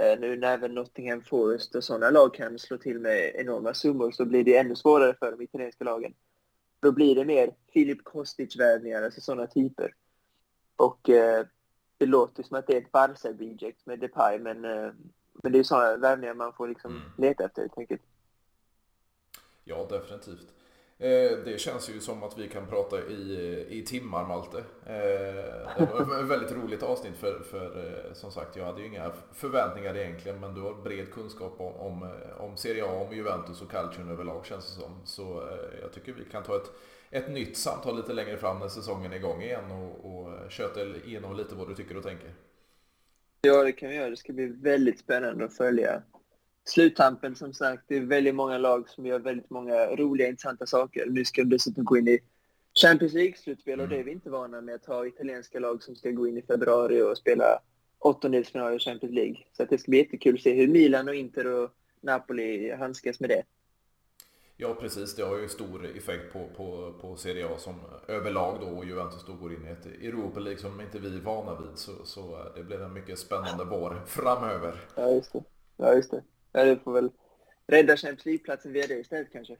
Uh, 0.00 0.20
nu 0.20 0.36
när 0.36 0.54
även 0.54 0.74
Nottingham 0.74 1.22
Forest 1.22 1.74
och 1.74 1.84
sådana 1.84 2.10
lag 2.10 2.34
kan 2.34 2.58
slå 2.58 2.78
till 2.78 2.98
med 2.98 3.32
enorma 3.34 3.74
summor 3.74 4.10
så 4.10 4.24
blir 4.24 4.44
det 4.44 4.56
ännu 4.56 4.76
svårare 4.76 5.14
för 5.18 5.30
de 5.30 5.42
italienska 5.42 5.84
lagen. 5.84 6.14
Då 6.80 6.92
blir 6.92 7.14
det 7.14 7.24
mer 7.24 7.50
Filip 7.72 8.04
Kostic-värvningar, 8.04 9.02
alltså 9.02 9.20
sådana 9.20 9.46
typer. 9.46 9.94
Och 10.76 11.10
eh, 11.10 11.46
det 11.98 12.06
låter 12.06 12.42
som 12.42 12.56
att 12.56 12.66
det 12.66 12.72
är 12.72 12.80
ett 12.80 12.92
Barca-reject 12.92 13.86
med 13.86 14.00
Depay, 14.00 14.38
men, 14.38 14.64
eh, 14.64 14.90
men 15.42 15.52
det 15.52 15.58
är 15.58 15.62
sådana 15.62 15.96
värvningar 15.96 16.34
man 16.34 16.52
får 16.52 16.68
liksom 16.68 16.90
mm. 16.90 17.02
leta 17.16 17.44
efter 17.44 17.62
helt 17.62 17.78
enkelt. 17.78 18.02
Ja, 19.64 19.86
definitivt. 19.90 20.52
Eh, 20.98 21.38
det 21.44 21.60
känns 21.60 21.90
ju 21.90 22.00
som 22.00 22.22
att 22.22 22.38
vi 22.38 22.48
kan 22.48 22.66
prata 22.66 23.00
i, 23.00 23.66
i 23.68 23.82
timmar 23.86 24.24
Malte. 24.24 24.58
Eh, 24.86 25.78
det 25.78 26.04
var 26.08 26.22
ett 26.22 26.28
väldigt 26.28 26.52
roligt 26.52 26.82
avsnitt 26.82 27.16
för, 27.16 27.40
för 27.40 27.66
eh, 27.86 28.12
som 28.12 28.30
sagt 28.30 28.56
jag 28.56 28.64
hade 28.64 28.80
ju 28.80 28.86
inga 28.86 29.12
förväntningar 29.32 29.96
egentligen 29.96 30.40
men 30.40 30.54
du 30.54 30.60
har 30.60 30.74
bred 30.74 31.12
kunskap 31.12 31.60
om, 31.60 31.72
om, 31.72 32.10
om 32.38 32.56
Serie 32.56 32.84
A, 32.84 33.06
om 33.08 33.16
Juventus 33.16 33.62
och 33.62 33.70
Calcium 33.70 34.10
överlag 34.10 34.46
känns 34.46 34.66
det 34.66 34.80
som. 34.80 35.00
Så 35.04 35.48
jag 35.82 35.92
tycker 35.92 36.12
vi 36.12 36.24
kan 36.24 36.42
ta 36.42 36.56
ett 36.56 36.72
ett 37.10 37.30
nytt 37.30 37.56
samtal 37.56 37.96
lite 37.96 38.12
längre 38.12 38.36
fram 38.36 38.58
när 38.58 38.68
säsongen 38.68 39.12
är 39.12 39.16
igång 39.16 39.42
igen 39.42 39.70
och, 39.70 40.04
och 40.04 40.50
köta 40.50 40.80
igenom 40.80 41.36
lite 41.36 41.54
vad 41.54 41.68
du 41.68 41.74
tycker 41.74 41.96
och 41.96 42.02
tänker. 42.02 42.30
Ja, 43.40 43.64
det 43.64 43.72
kan 43.72 43.88
vi 43.88 43.94
göra. 43.94 44.10
Det 44.10 44.16
ska 44.16 44.32
bli 44.32 44.46
väldigt 44.46 44.98
spännande 44.98 45.44
att 45.44 45.56
följa 45.56 46.02
sluttampen 46.64 47.36
som 47.36 47.54
sagt. 47.54 47.82
Det 47.88 47.96
är 47.96 48.00
väldigt 48.00 48.34
många 48.34 48.58
lag 48.58 48.88
som 48.88 49.06
gör 49.06 49.18
väldigt 49.18 49.50
många 49.50 49.86
roliga, 49.86 50.28
intressanta 50.28 50.66
saker. 50.66 51.06
Nu 51.06 51.24
ska 51.24 51.42
de 51.42 51.50
dessutom 51.50 51.84
gå 51.84 51.96
in 51.96 52.08
i 52.08 52.18
Champions 52.80 53.14
League-slutspel 53.14 53.80
och 53.80 53.86
mm. 53.86 53.88
det 53.88 54.00
är 54.00 54.04
vi 54.04 54.12
inte 54.12 54.30
vana 54.30 54.60
med 54.60 54.74
att 54.74 54.86
ha 54.86 55.06
italienska 55.06 55.58
lag 55.58 55.82
som 55.82 55.96
ska 55.96 56.10
gå 56.10 56.28
in 56.28 56.36
i 56.36 56.42
februari 56.42 57.02
och 57.02 57.18
spela 57.18 57.58
åttondelsfinal 57.98 58.76
i 58.76 58.78
Champions 58.78 59.14
League. 59.14 59.36
Så 59.52 59.64
det 59.64 59.78
ska 59.78 59.90
bli 59.90 59.98
jättekul 59.98 60.34
att 60.34 60.40
se 60.40 60.54
hur 60.54 60.68
Milan 60.68 61.08
och 61.08 61.14
Inter 61.14 61.46
och 61.46 61.70
Napoli 62.00 62.72
handskas 62.72 63.20
med 63.20 63.30
det. 63.30 63.42
Ja 64.58 64.74
precis, 64.74 65.16
det 65.16 65.22
har 65.22 65.38
ju 65.38 65.48
stor 65.48 65.96
effekt 65.96 66.32
på, 66.32 66.48
på, 66.56 66.92
på 67.00 67.16
Serie 67.16 67.46
A 67.46 67.58
som 67.58 67.80
överlag 68.08 68.60
då 68.60 68.66
och 68.66 68.84
Juventus 68.84 69.24
då 69.26 69.32
går 69.32 69.52
in 69.54 69.66
i 69.66 69.70
ett 69.70 69.86
Europa 69.86 70.40
League 70.40 70.60
som 70.60 70.80
inte 70.80 70.98
vi 70.98 71.16
är 71.16 71.20
vana 71.20 71.60
vid. 71.60 71.78
Så, 71.78 72.04
så 72.04 72.20
eh, 72.20 72.54
det 72.54 72.62
blir 72.62 72.82
en 72.82 72.92
mycket 72.92 73.18
spännande 73.18 73.64
vår 73.64 74.02
framöver. 74.06 74.80
Ja 74.94 75.10
just 75.10 75.32
det. 75.32 75.44
Ja 75.76 75.94
just 75.94 76.10
det. 76.10 76.22
Ja, 76.52 76.64
det 76.64 76.76
får 76.76 76.92
väl 76.92 77.10
rädda 77.66 77.96
Champions 77.96 78.24
League-platsen 78.26 78.72
via 78.72 78.86
det 78.86 78.94
istället 78.98 79.32
kanske. 79.32 79.56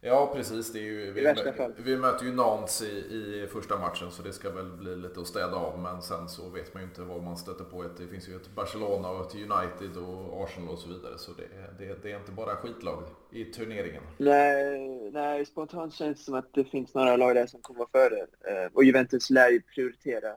Ja 0.00 0.32
precis, 0.34 0.72
det 0.72 0.78
är 0.78 0.82
ju, 0.82 1.12
vi, 1.12 1.34
vi 1.76 1.96
möter 1.96 2.24
ju 2.24 2.32
Nantes 2.32 2.82
i, 2.82 2.86
i, 2.86 3.48
första 3.52 3.78
matchen 3.78 4.10
så 4.10 4.22
det 4.22 4.32
ska 4.32 4.50
väl 4.50 4.70
bli 4.72 4.96
lite 4.96 5.20
att 5.20 5.26
städa 5.26 5.56
av. 5.56 5.78
Men 5.78 6.02
sen 6.02 6.28
så 6.28 6.48
vet 6.48 6.74
man 6.74 6.82
ju 6.82 6.88
inte 6.88 7.02
vad 7.02 7.22
man 7.22 7.36
stöter 7.36 7.64
på. 7.64 7.82
Det 7.82 8.06
finns 8.06 8.28
ju 8.28 8.36
ett 8.36 8.54
Barcelona 8.54 9.10
och 9.10 9.26
ett 9.26 9.34
United 9.34 9.96
och 9.96 10.44
Arsenal 10.44 10.68
och 10.68 10.78
så 10.78 10.88
vidare. 10.88 11.18
Så 11.18 11.32
det, 11.32 11.84
det, 11.84 12.02
det 12.02 12.12
är 12.12 12.18
inte 12.18 12.32
bara 12.32 12.56
skitlag 12.56 13.04
i 13.30 13.44
turneringen. 13.44 14.02
Nej, 14.18 15.10
nej, 15.12 15.46
spontant 15.46 15.94
känns 15.94 16.18
det 16.18 16.24
som 16.24 16.34
att 16.34 16.54
det 16.54 16.64
finns 16.64 16.94
några 16.94 17.16
lag 17.16 17.34
där 17.34 17.46
som 17.46 17.60
kommer 17.60 17.86
före. 17.92 18.18
Eh, 18.20 18.72
och 18.72 18.84
Juventus 18.84 19.30
lär 19.30 19.50
ju 19.50 19.60
prioritera 19.60 20.36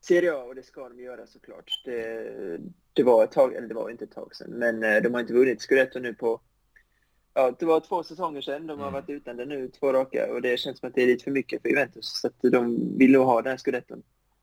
Serie 0.00 0.34
A 0.34 0.42
och 0.42 0.54
det 0.54 0.62
ska 0.62 0.88
de 0.88 1.00
göra 1.00 1.26
såklart. 1.26 1.82
Det, 1.84 2.58
det 2.92 3.02
var 3.02 3.24
ett 3.24 3.32
tag, 3.32 3.54
eller 3.54 3.68
det 3.68 3.74
var 3.74 3.90
inte 3.90 4.04
ett 4.04 4.14
tag 4.14 4.34
sedan, 4.36 4.50
men 4.50 4.82
eh, 4.82 5.02
de 5.02 5.14
har 5.14 5.20
inte 5.20 5.32
vunnit 5.32 5.62
Scudetto 5.62 5.98
nu 5.98 6.14
på 6.14 6.40
ja, 7.38 7.52
det 7.58 7.66
var 7.66 7.80
två 7.80 8.02
säsonger 8.02 8.40
sedan 8.40 8.66
de 8.66 8.80
har 8.80 8.88
mm. 8.88 8.92
varit 8.92 9.10
utan 9.10 9.36
det 9.36 9.44
nu, 9.44 9.68
två 9.68 9.92
raka. 9.92 10.32
Och 10.32 10.42
det 10.42 10.56
känns 10.60 10.78
som 10.78 10.88
att 10.88 10.94
det 10.94 11.02
är 11.02 11.06
lite 11.06 11.24
för 11.24 11.30
mycket 11.30 11.62
för 11.62 11.68
Juventus. 11.68 12.20
Så 12.20 12.26
att 12.26 12.34
de 12.42 12.92
vill 12.98 13.12
nog 13.12 13.26
ha 13.26 13.42
den 13.42 13.50
här 13.50 13.56
scudetton. 13.56 14.02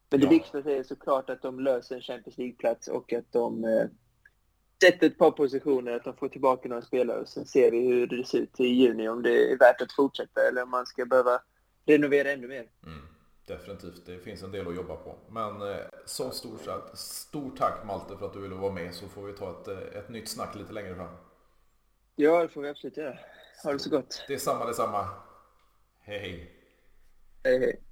Men 0.09 0.19
det 0.19 0.25
ja. 0.25 0.29
viktigaste 0.29 0.71
är 0.71 0.83
såklart 0.83 1.29
att 1.29 1.41
de 1.41 1.59
löser 1.59 1.95
en 1.95 2.01
Champions 2.01 2.37
League-plats 2.37 2.87
och 2.87 3.13
att 3.13 3.31
de 3.31 3.63
eh, 3.63 3.87
sätter 4.83 5.07
ett 5.07 5.17
par 5.17 5.31
positioner, 5.31 5.91
att 5.91 6.03
de 6.03 6.15
får 6.15 6.29
tillbaka 6.29 6.69
några 6.69 6.81
spelare. 6.81 7.21
Och 7.21 7.27
sen 7.27 7.45
ser 7.45 7.71
vi 7.71 7.79
hur 7.79 8.07
det 8.07 8.27
ser 8.27 8.37
ut 8.37 8.59
i 8.59 8.67
juni, 8.67 9.09
om 9.09 9.23
det 9.23 9.51
är 9.51 9.57
värt 9.57 9.81
att 9.81 9.93
fortsätta 9.93 10.41
eller 10.49 10.63
om 10.63 10.69
man 10.69 10.85
ska 10.85 11.05
behöva 11.05 11.39
renovera 11.85 12.31
ännu 12.31 12.47
mer. 12.47 12.65
Mm. 12.85 12.99
Definitivt, 13.47 14.05
det 14.05 14.19
finns 14.19 14.43
en 14.43 14.51
del 14.51 14.67
att 14.67 14.75
jobba 14.75 14.95
på. 14.95 15.15
Men 15.29 15.61
eh, 15.61 15.77
så 16.05 16.31
stort, 16.31 16.61
stort 16.93 17.57
tack 17.57 17.85
Malte 17.85 18.17
för 18.17 18.25
att 18.25 18.33
du 18.33 18.39
ville 18.39 18.55
vara 18.55 18.73
med 18.73 18.93
så 18.93 19.07
får 19.07 19.23
vi 19.23 19.33
ta 19.33 19.51
ett, 19.51 19.67
eh, 19.67 19.99
ett 19.99 20.09
nytt 20.09 20.29
snack 20.29 20.55
lite 20.55 20.73
längre 20.73 20.95
fram. 20.95 21.07
Ja, 22.15 22.41
det 22.41 22.49
får 22.49 22.61
vi 22.61 22.69
absolut 22.69 22.97
göra. 22.97 23.17
Ha 23.63 23.71
det 23.73 23.79
så 23.79 23.89
gott. 23.89 24.25
Detsamma, 24.27 24.65
detsamma. 24.65 25.09
Hej, 26.01 26.19
hej. 26.19 26.51
Hej, 27.43 27.59
hej. 27.59 27.84